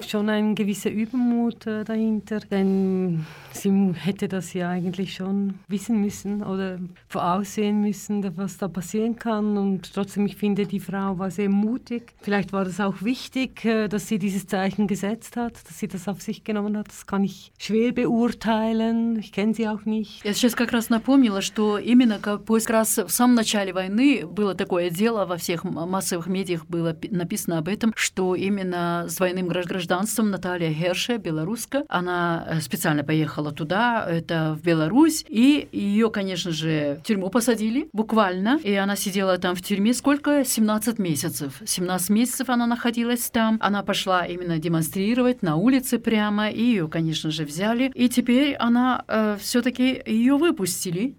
schon 0.06 0.28
ein 0.28 0.54
gewisser 0.54 0.90
Übermut 0.90 1.66
äh, 1.66 1.84
dahinter, 1.84 2.40
denn 2.40 3.26
sie 3.52 3.92
hätte 3.94 4.28
das 4.28 4.52
ja 4.52 4.70
eigentlich 4.70 5.14
schon 5.14 5.54
wissen 5.68 6.00
müssen 6.00 6.42
oder 6.42 6.78
voraussehen 7.08 7.80
müssen, 7.80 8.24
was 8.36 8.58
da 8.58 8.68
passieren 8.68 9.16
kann. 9.16 9.56
Und 9.56 9.92
trotzdem, 9.92 10.26
ich 10.26 10.36
finde, 10.36 10.66
die 10.66 10.80
Frau 10.80 11.18
war 11.18 11.30
sehr 11.30 11.48
mutig. 11.48 12.14
Vielleicht 12.20 12.52
war 12.52 12.66
es 12.66 12.80
auch 12.80 13.02
wichtig, 13.02 13.64
äh, 13.64 13.88
dass 13.88 14.08
sie 14.08 14.18
dieses 14.18 14.46
Zeichen 14.46 14.86
gesetzt 14.86 15.36
hat, 15.36 15.54
dass 15.68 15.78
sie 15.78 15.88
das 15.88 16.08
auf 16.08 16.22
sich 16.22 16.44
genommen 16.44 16.76
hat. 16.76 16.88
Das 16.88 17.06
kann 17.06 17.24
ich 17.24 17.52
schwer 17.58 17.92
beurteilen. 17.92 19.18
Ich 19.18 19.32
kenne 19.32 19.54
sie 19.54 19.68
auch 19.68 19.84
nicht. 19.84 20.24
Я 20.24 20.34
сейчас 20.34 20.54
как 20.54 20.72
раз 20.72 20.90
напомнила, 20.90 21.42
что 21.42 21.78
именно 21.78 22.18
как 22.18 22.42
раз 22.68 22.98
в 22.98 23.10
самом 23.10 23.34
начале 23.34 23.72
войны 23.72 24.26
было 24.26 24.54
такое 24.54 24.90
дело, 24.90 25.26
во 25.26 25.36
всех 25.36 25.64
массовых 25.64 26.26
медиах 26.26 26.66
было 26.66 26.96
написано 27.10 27.58
об 27.58 27.68
этом, 27.68 27.92
что 27.96 28.34
именно 28.34 29.06
с 29.08 29.19
двойным 29.21 29.49
гражданством. 29.49 30.31
Наталья 30.31 30.73
Херше, 30.73 31.17
белоруска, 31.17 31.83
она 31.89 32.43
э, 32.49 32.59
специально 32.59 33.03
поехала 33.03 33.51
туда, 33.51 34.03
это 34.09 34.57
в 34.59 34.65
Беларусь, 34.65 35.23
и 35.29 35.69
ее, 35.71 36.09
конечно 36.09 36.49
же, 36.49 36.99
в 37.03 37.07
тюрьму 37.07 37.29
посадили, 37.29 37.87
буквально, 37.93 38.59
и 38.63 38.73
она 38.73 38.95
сидела 38.95 39.37
там 39.37 39.55
в 39.55 39.61
тюрьме 39.61 39.93
сколько? 39.93 40.43
17 40.43 40.97
месяцев. 40.97 41.61
17 41.63 42.09
месяцев 42.09 42.49
она 42.49 42.65
находилась 42.65 43.29
там, 43.29 43.59
она 43.61 43.83
пошла 43.83 44.25
именно 44.25 44.57
демонстрировать 44.57 45.43
на 45.43 45.55
улице 45.55 45.99
прямо, 45.99 46.49
и 46.49 46.63
ее, 46.63 46.87
конечно 46.87 47.29
же, 47.29 47.45
взяли, 47.45 47.91
и 47.93 48.09
теперь 48.09 48.55
она 48.55 49.05
äh, 49.07 49.37
все-таки 49.37 50.01
ее 50.03 50.37
выпустили, 50.37 51.15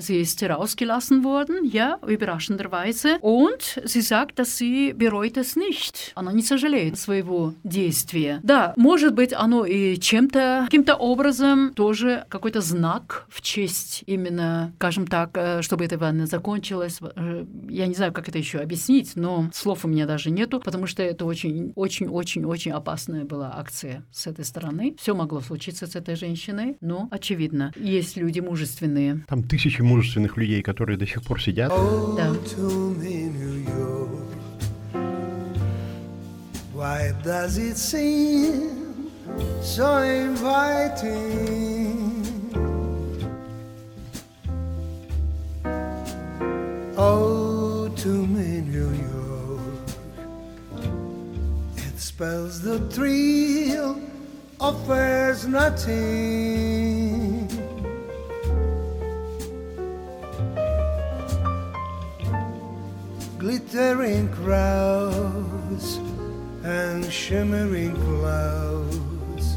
Sie 0.00 0.20
ist 0.20 0.40
herausgelassen 0.40 1.22
worden, 1.24 1.64
ja, 1.64 1.98
überraschenderweise. 2.06 3.18
Und 3.20 3.80
sie 3.84 4.00
sagt, 4.00 4.38
dass 4.38 4.56
sie 4.56 4.94
bereut 4.94 5.36
es 5.36 5.56
nicht. 5.56 6.12
Она 6.14 6.32
не 6.32 6.42
сожалеет 6.42 6.98
своего 6.98 7.54
действия. 7.64 8.40
Да, 8.42 8.72
может 8.76 9.14
быть, 9.14 9.32
оно 9.32 9.64
и 9.66 9.98
чем-то, 9.98 10.62
каким-то 10.64 10.96
образом 10.96 11.74
тоже 11.74 12.24
какой-то 12.28 12.60
знак 12.60 13.26
в 13.28 13.42
честь 13.42 14.02
именно, 14.06 14.72
скажем 14.76 15.06
так, 15.06 15.38
чтобы 15.60 15.84
эта 15.84 15.98
война 15.98 16.26
закончилась. 16.26 16.98
Я 17.68 17.86
не 17.86 17.94
знаю, 17.94 18.12
как 18.12 18.28
это 18.28 18.38
еще 18.38 18.58
объяснить, 18.58 19.12
но 19.16 19.50
слов 19.52 19.84
у 19.84 19.88
меня 19.88 20.06
даже 20.06 20.30
нету, 20.30 20.60
потому 20.60 20.86
что 20.86 21.02
это 21.02 21.26
очень, 21.26 21.72
очень, 21.76 22.08
очень, 22.08 22.44
очень 22.44 22.72
опасная 22.72 23.24
была 23.24 23.52
акция 23.54 24.04
с 24.10 24.26
этой 24.26 24.44
стороны. 24.44 24.96
Все 24.98 25.14
могло 25.14 25.40
случиться 25.40 25.86
с 25.86 25.94
этой 25.94 26.16
женщиной, 26.16 26.78
но 26.80 27.08
очевидно, 27.10 27.72
есть 27.76 28.16
люди 28.16 28.40
мужественные. 28.40 29.24
Там 29.28 29.42
тысячи 29.42 29.82
мужественных 29.90 30.36
людей, 30.36 30.62
которые 30.62 30.96
до 30.96 31.06
сих 31.06 31.22
пор 31.22 31.40
сидят. 31.42 31.72
Да. 32.16 32.32
Why 36.74 37.12
does 37.22 37.58
it 37.58 37.76
seem 37.76 39.10
so 39.62 39.98
inviting? 40.02 41.50
Oh, 46.96 47.90
to 47.96 48.26
me, 48.26 48.62
New 48.62 48.90
York. 49.12 49.60
It 51.76 52.00
spells 52.00 52.62
the 52.62 52.78
thrill 52.88 54.00
of 54.58 54.88
there's 54.88 55.46
nothing. 55.46 57.29
Glittering 63.40 64.28
crowds 64.28 65.96
and 66.62 67.10
shimmering 67.10 67.94
clouds 68.04 69.56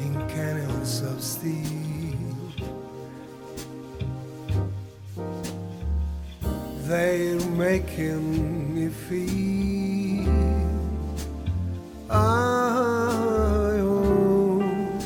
in 0.00 0.14
canyons 0.28 1.00
of 1.02 1.22
steel. 1.22 1.62
They're 6.88 7.38
making 7.50 8.74
me 8.74 8.88
feel 8.88 10.28
I 12.10 13.78
own. 13.78 14.98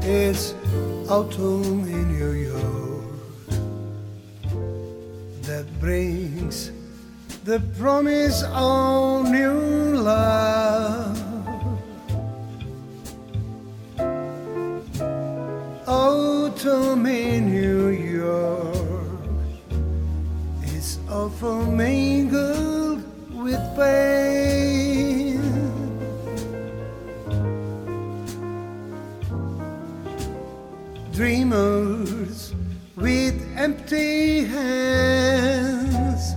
It's 0.00 0.54
autumn 1.08 1.80
in 1.86 2.18
New 2.18 2.30
York 2.32 3.04
that 5.42 5.66
brings 5.78 6.70
the 7.44 7.60
promise 7.78 8.42
of 8.52 9.28
new 9.30 9.96
love. 9.96 11.20
Autumn 15.86 17.06
in 17.06 17.50
New 17.50 17.88
York 17.88 18.74
is 20.64 20.98
often 21.10 21.76
mingled 21.76 23.02
with 23.34 23.60
pain. 23.76 25.13
Dreamers 31.14 32.52
with 32.96 33.40
empty 33.56 34.44
hands 34.46 36.34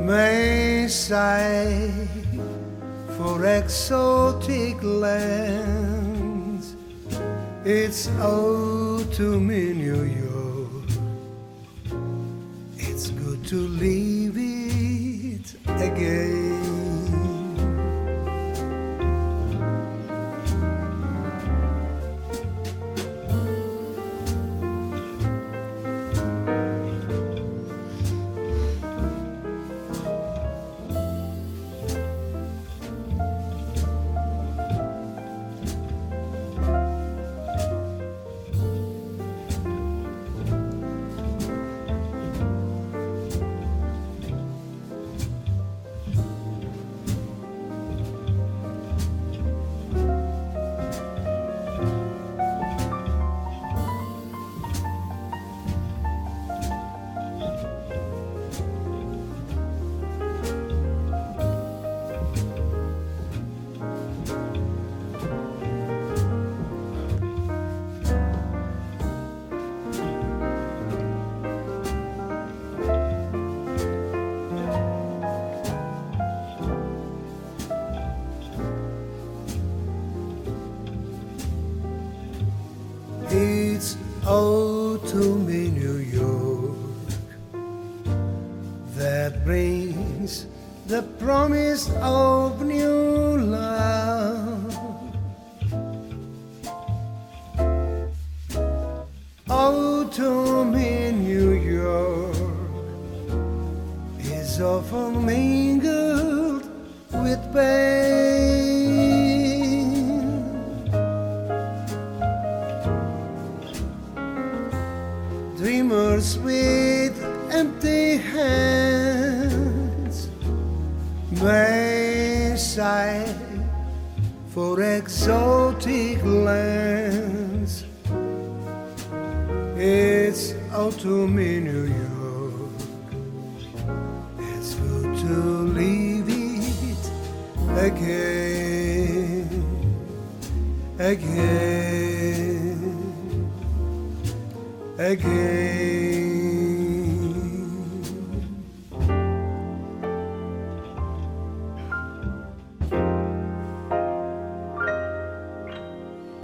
may 0.00 0.88
sigh 0.88 2.08
for 3.16 3.46
exotic 3.46 4.82
lands. 4.82 6.74
It's 7.64 8.08
autumn 8.18 9.50
in 9.50 9.78
New 9.78 10.02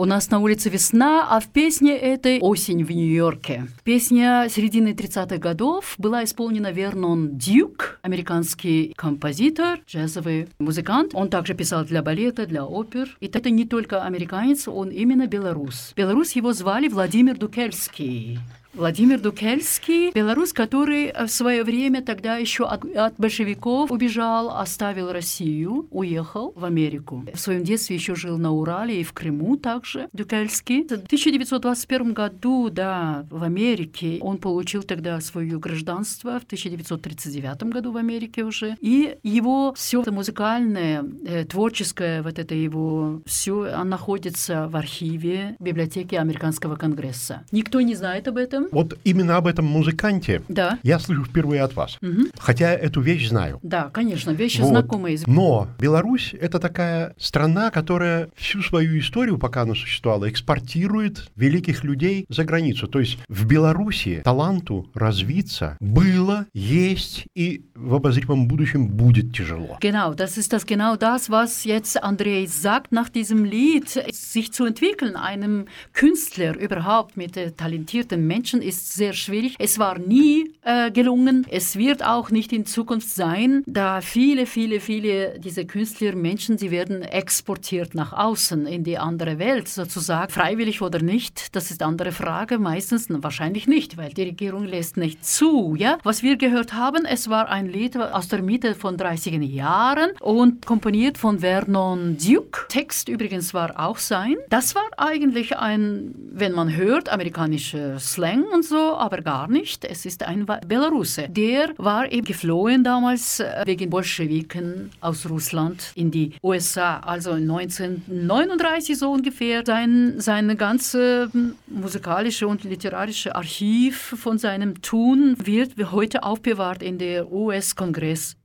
нас 0.09 0.31
на 0.31 0.41
улице 0.41 0.71
весна, 0.71 1.29
а 1.31 1.39
в 1.39 1.49
песне 1.49 1.97
этой 1.97 2.41
«Осень 2.41 2.83
в 2.83 2.91
Нью-Йорке». 2.91 3.69
Песня 3.85 4.49
середины 4.51 4.89
30-х 4.95 5.37
годов 5.37 5.95
была 5.99 6.25
исполнена 6.25 6.73
Вернон 6.73 7.37
Дюк, 7.37 8.01
американский 8.03 8.95
композитор, 8.97 9.81
джазовый 9.87 10.49
музыкант. 10.59 11.11
Он 11.15 11.29
также 11.29 11.55
писал 11.55 11.85
для 11.85 12.03
балета, 12.03 12.47
для 12.47 12.65
опер. 12.65 13.17
И 13.21 13.27
это 13.27 13.51
не 13.51 13.67
только 13.67 14.03
американец, 14.03 14.67
он 14.67 14.89
именно 14.89 15.27
белорус. 15.27 15.93
Белорус 15.95 16.33
его 16.33 16.55
звали 16.55 16.89
Владимир 16.89 17.37
Дукельский. 17.37 18.39
Владимир 18.75 19.19
Дукельский, 19.19 20.13
белорус, 20.13 20.53
который 20.53 21.13
в 21.13 21.29
свое 21.29 21.65
время 21.65 22.03
тогда 22.03 22.37
еще 22.37 22.65
от, 22.65 22.85
от 22.85 23.15
большевиков 23.17 23.91
убежал, 23.91 24.57
оставил 24.59 25.11
Россию, 25.11 25.89
уехал 25.91 26.53
в 26.55 26.65
Америку. 26.65 27.25
В 27.33 27.41
своем 27.41 27.65
детстве 27.65 27.97
еще 27.97 28.15
жил 28.15 28.37
на 28.37 28.53
Урале 28.53 29.01
и 29.01 29.05
в 29.05 29.13
Крыму 29.13 29.57
также 29.57 30.09
Дукельский. 30.13 30.83
В 30.83 30.93
1921 30.93 32.13
году, 32.13 32.69
да, 32.71 33.27
в 33.31 33.43
Америке 33.43 34.19
он 34.21 34.37
получил 34.39 34.83
тогда 34.83 35.21
свое 35.21 35.59
гражданство 35.59 36.39
в 36.39 36.45
1939 36.45 37.63
году 37.65 37.93
в 37.93 37.97
Америке 37.97 38.45
уже. 38.45 38.77
И 38.81 39.17
его 39.23 39.73
все 39.75 40.03
это 40.03 40.13
музыкальное, 40.13 41.05
э, 41.27 41.45
творческое, 41.47 42.23
вот 42.23 42.39
это 42.39 42.55
его 42.55 43.23
все 43.25 43.83
находится 43.85 44.69
в 44.69 44.77
архиве 44.77 45.57
библиотеки 45.59 46.15
Американского 46.15 46.77
конгресса. 46.77 47.45
Никто 47.51 47.81
не 47.81 47.95
знает 47.95 48.29
об 48.29 48.37
этом. 48.37 48.58
Вот 48.73 48.99
именно 49.05 49.37
об 49.37 49.47
этом 49.47 49.65
музыканте 49.67 50.43
Да. 50.49 50.79
я 50.83 50.99
слышу 50.99 51.25
впервые 51.25 51.63
от 51.63 51.75
вас. 51.77 51.99
Мгм. 52.01 52.29
Хотя 52.39 52.73
эту 52.73 53.01
вещь 53.01 53.29
знаю. 53.29 53.59
Да, 53.63 53.91
конечно, 53.93 54.31
вещи 54.31 54.61
Вот. 54.61 54.69
знакомые. 54.69 55.19
Но 55.27 55.69
Беларусь— 55.79 56.35
это 56.41 56.59
такая 56.59 57.15
страна, 57.19 57.71
которая 57.71 58.29
всю 58.35 58.63
свою 58.63 58.99
историю, 58.99 59.39
пока 59.39 59.63
она 59.63 59.75
существовала, 59.75 60.29
экспортирует 60.29 61.31
великих 61.37 61.85
людей 61.85 62.25
за 62.29 62.45
границу. 62.45 62.87
То 62.89 63.01
есть 63.01 63.19
в 63.29 63.47
Беларуси 63.47 64.23
таланту 64.25 64.91
развиться 64.95 65.77
было, 65.81 66.47
есть 66.55 67.27
и 67.35 67.65
в 67.75 67.95
обозримом 67.95 68.49
будущем 68.49 68.89
будет 68.89 69.35
тяжело. 69.35 69.79
Genau, 69.81 70.15
das 70.15 70.37
ist 70.37 70.53
das 70.53 70.67
genau 70.67 70.97
das, 70.97 71.29
was 71.31 71.65
jetzt 71.65 72.03
André 72.03 72.47
sagt 72.47 72.93
nach 72.93 73.09
diesem 73.09 73.45
Lied. 73.45 73.89
Sich 74.13 74.53
zu 74.53 74.65
entwickeln, 74.65 75.17
einem 75.17 75.67
Künstler 75.93 76.57
überhaupt 76.59 77.17
mit 77.17 77.35
talentierten 77.57 78.27
Menschen 78.27 78.48
ist 78.55 78.95
sehr 78.95 79.13
schwierig. 79.13 79.55
Es 79.59 79.79
war 79.79 79.99
nie 79.99 80.53
äh, 80.63 80.91
gelungen. 80.91 81.47
Es 81.51 81.77
wird 81.77 82.05
auch 82.05 82.31
nicht 82.31 82.53
in 82.53 82.67
Zukunft 82.67 83.09
sein, 83.11 83.63
da 83.67 84.01
viele, 84.01 84.47
viele, 84.47 84.81
viele 84.81 85.39
dieser 85.39 85.65
Künstler, 85.65 86.15
Menschen, 86.15 86.59
sie 86.59 86.71
werden 86.71 87.03
exportiert 87.03 87.95
nach 87.95 88.13
außen 88.13 88.67
in 88.67 88.85
die 88.85 88.99
andere 88.99 89.39
Welt 89.39 89.69
sozusagen. 89.69 90.33
Freiwillig 90.33 90.83
oder 90.83 91.01
nicht, 91.01 91.55
das 91.55 91.71
ist 91.71 91.83
eine 91.83 91.89
andere 91.89 92.13
Frage. 92.13 92.59
Meistens 92.59 93.07
wahrscheinlich 93.11 93.67
nicht, 93.67 93.97
weil 93.97 94.13
die 94.13 94.23
Regierung 94.23 94.65
lässt 94.65 94.97
nicht 94.97 95.25
zu. 95.25 95.75
Ja? 95.77 95.99
Was 96.03 96.23
wir 96.23 96.37
gehört 96.37 96.73
haben, 96.73 97.05
es 97.05 97.29
war 97.29 97.49
ein 97.49 97.69
Lied 97.69 97.97
aus 97.97 98.29
der 98.29 98.43
Mitte 98.43 98.75
von 98.75 98.97
30er 98.97 99.43
Jahren 99.43 100.11
und 100.21 100.67
komponiert 100.67 101.19
von 101.19 101.41
Vernon 101.41 102.17
Duke. 102.19 102.67
Text 102.69 103.09
übrigens 103.09 103.55
war 103.55 103.79
auch 103.79 103.99
sein. 103.99 104.37
Das 104.51 104.75
war 104.75 104.89
eigentlich 104.97 105.57
ein, 105.57 106.15
wenn 106.33 106.53
man 106.53 106.75
hört, 106.75 107.09
amerikanischer 107.09 107.99
Slang 107.99 108.38
streng 108.39 108.53
und 108.53 108.65
so, 108.65 108.95
aber 108.97 109.23
gar 109.23 109.49
nicht. 109.49 109.85
Es 109.85 110.07
ist 110.07 110.23
ein 110.23 110.47
Belarusse. 110.67 111.29
Der 111.29 111.71
war 111.77 112.11
eben 112.11 112.27
geflohen 112.27 112.85
damals 112.85 113.41
äh, 113.41 113.63
wegen 113.65 113.91
Bolschewiken 113.91 114.91
aus 115.01 115.29
Russland 115.29 115.93
in 115.95 116.11
die 116.11 116.33
USA, 116.43 116.99
also 117.01 117.33
1939 117.33 118.99
so 118.99 119.13
ungefähr. 119.13 119.63
Sein, 119.65 120.15
seine 120.19 120.57
ganze 120.57 121.31
hm, 121.33 121.55
musikalische 121.67 122.47
und 122.47 122.65
literarische 122.65 123.35
Archiv 123.35 124.15
von 124.17 124.39
seinem 124.39 124.81
Tun 124.83 125.37
wird 125.43 125.73
heute 125.93 126.23
aufbewahrt 126.23 126.83
in 126.83 126.99
der 126.99 127.31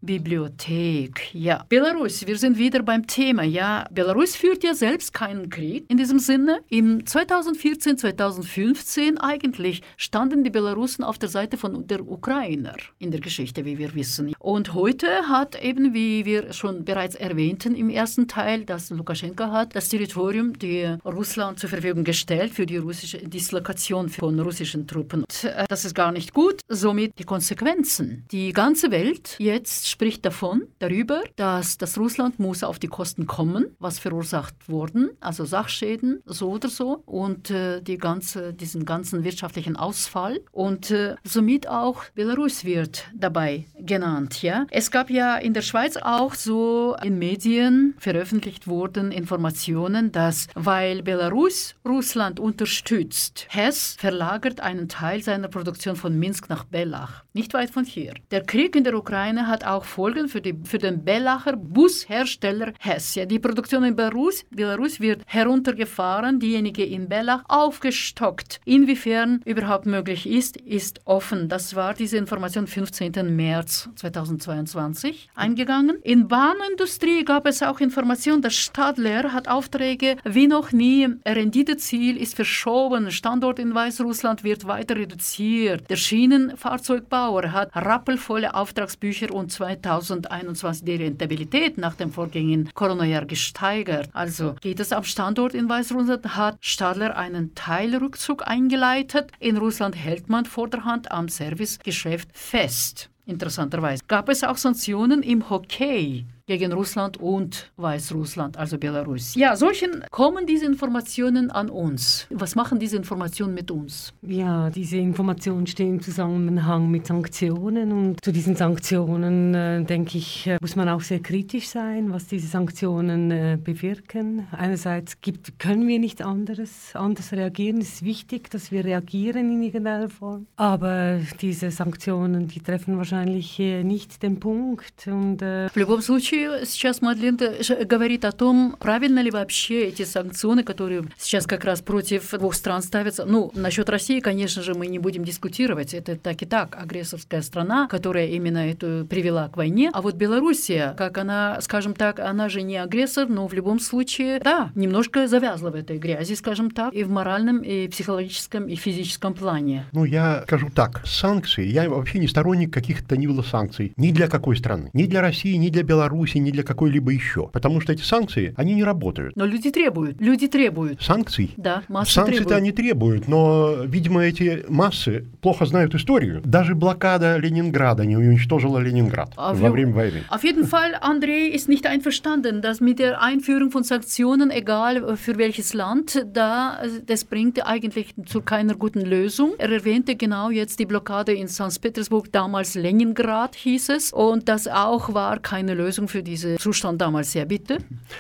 US-Kongressbibliothek. 0.04 1.34
Ja, 1.34 1.66
Belarus, 1.70 2.26
wir 2.28 2.38
sind 2.38 2.58
wieder 2.58 2.84
beim 2.84 3.08
Thema. 3.08 3.44
Ja, 3.44 3.86
Belarus 3.92 4.36
führt 4.36 4.64
ja 4.64 4.74
selbst 4.74 5.14
keinen 5.14 5.50
Krieg 5.50 5.86
in 5.90 5.98
diesem 5.98 6.20
Sinne. 6.20 6.60
Im 6.70 7.06
2014, 7.06 7.98
2015 7.98 9.18
eigentlich 9.18 9.82
standen 9.98 10.44
die 10.44 10.50
Belarusen 10.50 11.04
auf 11.04 11.18
der 11.18 11.30
Seite 11.30 11.58
von 11.58 11.88
der 11.88 12.08
Ukrainer 12.08 12.76
in 13.00 13.12
der 13.12 13.22
Geschichte, 13.22 13.66
wie 13.66 13.78
wir 13.78 13.96
wissen. 13.96 14.34
Und 14.40 14.74
heute 14.74 15.08
hat 15.30 15.62
eben, 15.62 15.94
wie 15.94 16.26
wir 16.26 16.54
schon 16.54 16.86
bereits 16.86 17.16
erwähnten 17.16 17.76
im 17.76 17.90
ersten 17.90 18.28
Teil, 18.28 18.66
dass 18.66 18.90
Lukaschenka 18.90 19.52
hat 19.52 19.76
das 19.76 19.90
Territorium 19.90 20.58
die 20.58 20.84
Russland 21.06 21.60
zur 21.60 21.70
Verfügung 21.70 22.04
gestellt 22.04 22.54
für 22.54 22.66
die 22.66 22.78
russische 22.78 23.18
Dislokation 23.18 24.10
von 24.10 24.40
russischen 24.40 24.88
Truppen. 24.88 25.22
Und, 25.24 25.44
äh, 25.44 25.66
das 25.70 25.86
ist 25.86 25.96
gar 25.96 26.12
nicht 26.12 26.34
gut. 26.34 26.60
Somit 26.68 27.18
die 27.20 27.24
Konsequenzen. 27.24 28.26
Die 28.32 28.52
ganze 28.52 28.92
Welt 28.92 29.36
jetzt 29.40 29.93
spricht 29.94 30.26
davon, 30.26 30.64
darüber, 30.80 31.22
dass 31.36 31.78
das 31.78 31.98
Russland 31.98 32.40
muss 32.40 32.64
auf 32.64 32.80
die 32.80 32.88
Kosten 32.88 33.28
kommen, 33.28 33.76
was 33.80 33.99
verursacht 33.99 34.56
wurden, 34.68 35.11
also 35.20 35.45
Sachschäden, 35.45 36.22
so 36.26 36.52
oder 36.52 36.68
so, 36.68 37.03
und 37.06 37.52
äh, 37.52 37.80
die 37.82 37.98
ganze, 37.98 38.53
diesen 38.53 38.86
ganzen 38.86 39.24
wirtschaftlichen 39.24 39.76
Ausfall. 39.76 40.41
Und 40.52 40.90
äh, 40.90 41.15
somit 41.24 41.68
auch 41.68 42.03
Belarus 42.15 42.65
wird 42.65 43.06
dabei 43.15 43.65
genannt. 43.80 44.41
Ja? 44.41 44.65
Es 44.72 44.90
gab 44.90 45.11
ja 45.11 45.38
in 45.38 45.53
der 45.53 45.61
Schweiz 45.61 45.95
auch 45.95 46.34
so 46.34 46.95
in 47.03 47.20
Medien 47.20 47.94
veröffentlicht 47.99 48.68
wurden 48.68 49.11
Informationen, 49.11 50.11
dass 50.11 50.48
weil 50.56 51.03
Belarus 51.03 51.76
Russland 51.86 52.40
unterstützt, 52.40 53.45
Hess 53.49 53.95
verlagert 53.99 54.60
einen 54.60 54.90
Teil 54.90 55.22
seiner 55.22 55.49
Produktion 55.49 55.95
von 55.95 56.18
Minsk 56.18 56.49
nach 56.49 56.64
Bellach, 56.64 57.24
nicht 57.34 57.53
weit 57.53 57.70
von 57.70 57.86
hier. 57.86 58.15
Der 58.32 58.44
Krieg 58.44 58.76
in 58.76 58.84
der 58.84 58.95
Ukraine 58.95 59.48
hat 59.48 59.64
auch 59.64 59.82
Folgen 59.84 60.27
für, 60.27 60.41
die, 60.41 60.55
für 60.64 60.77
den 60.77 61.03
Bellacher 61.03 61.55
Bushersteller 61.55 62.73
Hess. 62.80 63.15
Ja, 63.15 63.26
die 63.26 63.39
Produktion 63.39 63.84
in 63.84 63.95
Belarus, 63.95 64.45
Belarus 64.49 64.99
wird 64.99 65.23
heruntergefahren, 65.26 66.39
diejenige 66.39 66.84
in 66.85 67.10
Bellach 67.10 67.43
aufgestockt. 67.47 68.60
Inwiefern 68.65 69.41
überhaupt 69.45 69.85
möglich 69.85 70.27
ist, 70.27 70.57
ist 70.57 71.01
offen. 71.05 71.49
Das 71.49 71.76
war 71.76 71.93
diese 71.93 72.18
Information 72.18 72.68
15. 72.68 73.35
März 73.35 73.89
2022 73.95 75.30
eingegangen. 75.35 75.97
In 76.03 76.27
Bahnindustrie 76.27 77.23
gab 77.23 77.45
es 77.45 77.61
auch 77.61 77.80
Informationen, 77.80 78.41
dass 78.41 78.55
Stadler 78.55 79.34
hat 79.34 79.47
Aufträge 79.47 80.18
wie 80.23 80.47
noch 80.47 80.72
nie. 80.72 81.07
Renditeziel 81.26 82.18
ist 82.18 82.35
verschoben. 82.35 83.11
Standort 83.11 83.60
in 83.60 83.73
Weißrussland 83.73 84.43
wird 84.43 84.68
weiter 84.68 84.95
reduziert. 84.95 85.89
Der 85.89 85.95
Schienenfahrzeugbauer 85.95 87.51
hat 87.51 87.69
rappelvolle 87.76 88.55
Auftragsbücher 88.55 89.34
und 89.34 89.51
2021 89.82 90.86
die 90.86 90.95
Rentabilität 90.95 91.78
nach 91.78 91.95
dem 91.95 92.12
vorgängigen 92.12 92.70
Corona-Jahr 92.74 93.26
gesteigert. 93.26 94.10
Also 94.14 94.56
geht 94.62 94.80
es 94.80 94.91
am 94.91 95.04
Standort 95.04 95.54
in 95.54 95.70
Weißrussland, 95.70 96.36
hat 96.36 96.58
Stadler 96.62 97.18
einen 97.18 97.56
Teilrückzug 97.56 98.48
eingeleitet. 98.48 99.32
In 99.40 99.58
Russland 99.58 99.95
hält 99.95 100.30
man 100.30 100.45
vorderhand 100.45 101.12
am 101.12 101.30
Servicegeschäft 101.30 102.30
fest. 102.34 103.10
Interessanterweise 103.26 104.04
gab 104.08 104.28
es 104.30 104.44
auch 104.44 104.58
Sanktionen 104.58 105.24
im 105.24 105.50
Hockey 105.50 106.26
gegen 106.47 106.73
Russland 106.73 107.19
und 107.19 107.70
Weißrussland, 107.77 108.57
also 108.57 108.78
Belarus. 108.78 109.35
Ja, 109.35 109.55
solchen 109.55 110.03
kommen 110.11 110.47
diese 110.47 110.65
Informationen 110.65 111.51
an 111.51 111.69
uns. 111.69 112.27
Was 112.31 112.55
machen 112.55 112.78
diese 112.78 112.97
Informationen 112.97 113.53
mit 113.53 113.70
uns? 113.70 114.15
Ja, 114.23 114.70
diese 114.70 114.97
Informationen 114.97 115.66
stehen 115.66 115.97
im 115.97 116.01
Zusammenhang 116.01 116.90
mit 116.90 117.07
Sanktionen 117.07 117.93
und 117.93 118.24
zu 118.24 118.32
diesen 118.32 118.57
Sanktionen, 118.57 119.55
äh, 119.55 119.85
denke 119.85 120.16
ich, 120.16 120.47
äh, 120.47 120.57
muss 120.62 120.74
man 120.74 120.89
auch 120.89 121.03
sehr 121.03 121.20
kritisch 121.20 121.69
sein, 121.69 122.12
was 122.12 122.27
diese 122.27 122.47
Sanktionen 122.47 123.31
äh, 123.31 123.59
bewirken. 123.62 124.47
Einerseits 124.53 125.20
gibt, 125.20 125.59
können 125.59 125.86
wir 125.86 125.99
nicht 125.99 126.23
anderes, 126.23 126.93
anders 126.95 127.32
reagieren. 127.32 127.78
Es 127.82 127.95
ist 127.97 128.05
wichtig, 128.05 128.49
dass 128.51 128.73
wir 128.73 128.86
reagieren 128.86 129.53
in 129.53 129.62
irgendeiner 129.62 130.09
Form. 130.09 130.47
Aber 130.57 131.19
diese 131.43 131.70
Sanktionen, 131.70 132.49
die 132.49 132.61
treffen 132.61 132.97
wahrscheinlich 132.97 133.61
äh, 133.61 133.85
nicht 133.85 134.23
den 134.23 134.40
Punkt. 134.40 135.07
Und, 135.07 135.43
äh, 135.43 135.69
В 135.69 135.77
любом 135.77 136.01
случае, 136.01 136.32
случае 136.34 136.65
сейчас 136.65 137.01
Мадлен 137.01 137.38
говорит 137.85 138.26
о 138.26 138.31
том, 138.31 138.76
правильно 138.80 139.22
ли 139.22 139.30
вообще 139.30 139.85
эти 139.85 140.03
санкционы, 140.03 140.64
которые 140.64 141.03
сейчас 141.18 141.45
как 141.45 141.64
раз 141.64 141.81
против 141.81 142.31
двух 142.31 142.55
стран 142.55 142.81
ставятся. 142.81 143.26
Ну, 143.26 143.51
насчет 143.55 143.89
России, 143.89 144.19
конечно 144.19 144.61
же, 144.61 144.73
мы 144.73 144.88
не 144.88 144.99
будем 144.99 145.23
дискутировать. 145.23 145.93
Это 145.93 146.15
так 146.15 146.41
и 146.41 146.45
так 146.45 146.76
агрессорская 146.76 147.41
страна, 147.41 147.88
которая 147.88 148.27
именно 148.27 148.69
эту 148.69 149.05
привела 149.10 149.47
к 149.47 149.57
войне. 149.57 149.91
А 149.93 150.01
вот 150.01 150.15
Белоруссия, 150.15 150.95
как 150.97 151.18
она, 151.18 151.60
скажем 151.61 151.93
так, 151.93 152.19
она 152.19 152.49
же 152.49 152.61
не 152.61 152.77
агрессор, 152.77 153.27
но 153.30 153.47
в 153.47 153.53
любом 153.53 153.80
случае, 153.80 154.39
да, 154.39 154.72
немножко 154.76 155.27
завязла 155.27 155.69
в 155.69 155.76
этой 155.76 155.97
грязи, 155.97 156.34
скажем 156.34 156.72
так, 156.72 156.93
и 156.93 157.03
в 157.03 157.10
моральном, 157.10 157.60
и 157.60 157.88
психологическом, 157.88 158.68
и 158.68 158.76
физическом 158.76 159.34
плане. 159.34 159.85
Ну, 159.91 160.05
я 160.05 160.43
скажу 160.47 160.69
так, 160.73 161.05
санкции, 161.05 161.65
я 161.65 161.89
вообще 161.89 162.19
не 162.19 162.27
сторонник 162.27 162.73
каких-то 162.73 163.18
ни 163.18 163.27
было 163.27 163.41
санкций 163.41 163.93
ни 163.97 164.11
для 164.11 164.27
какой 164.27 164.57
страны, 164.57 164.89
ни 164.93 165.05
для 165.05 165.22
России, 165.22 165.55
ни 165.55 165.69
для 165.69 165.84
Беларуси, 165.84 166.23
Беларуси, 166.24 166.38
ни 166.38 166.52
для 166.52 166.64
какой-либо 166.64 167.12
еще. 167.12 167.50
Потому 167.52 167.82
что 167.82 167.94
эти 167.94 168.02
санкции, 168.02 168.54
они 168.58 168.74
не 168.74 168.84
работают. 168.84 169.36
Но 169.36 169.45
люди 169.45 169.72
требуют, 169.72 170.22
люди 170.22 170.48
требуют. 170.48 171.02
Санкций? 171.02 171.54
Да, 171.58 171.84
массы 171.90 172.14
Санкции-то 172.14 172.56
они 172.56 172.72
требуют, 172.72 173.28
но, 173.28 173.84
видимо, 173.86 174.22
эти 174.22 174.64
массы 174.70 175.26
плохо 175.41 175.66
знают 175.66 175.95
историю. 175.95 176.41
Даже 176.44 176.76
блокада 176.76 177.38
Ленинграда 177.38 178.06
не 178.06 178.16
уничтожила 178.16 178.80
Ленинград 178.80 179.34
auf 179.36 179.60
во 179.60 179.70
время 179.70 179.94
войны. 179.94 180.24
Auf 180.30 180.44
jeden 180.44 180.66
Fall, 180.66 180.95
André 181.02 181.48
ist 181.48 181.68
nicht 181.68 181.86
einverstanden, 181.86 182.62
dass 182.62 182.80
mit 182.80 183.00
der 183.00 183.22
Einführung 183.22 183.72
von 183.72 183.84
Sanktionen, 183.84 184.52
egal 184.52 185.18
für 185.18 185.38
welches 185.38 185.74
Land, 185.74 186.26
da, 186.34 186.80
das 187.06 187.26
bringt 187.26 187.66
eigentlich 187.66 188.14
zu 188.26 188.41
keiner 188.41 188.76
guten 188.76 189.02
Lösung. 189.02 189.54
Er 189.58 189.72
erwähnte 189.72 190.16
genau 190.16 190.50
jetzt 190.50 190.80
die 190.80 190.86
Blockade 190.86 191.34
in 191.34 191.48
St. 191.48 191.82
Petersburg, 191.82 192.32
damals 192.32 192.76
Leningrad 192.76 193.56
hieß 193.56 193.90
es, 193.90 194.14
und 194.14 194.48
das 194.48 194.68
auch 194.68 195.14
war 195.14 195.40
keine 195.40 195.74
Lösung 195.74 196.08
für 196.14 196.22
diesen 196.22 196.57
Zustand 196.57 197.02
damals? 197.02 197.34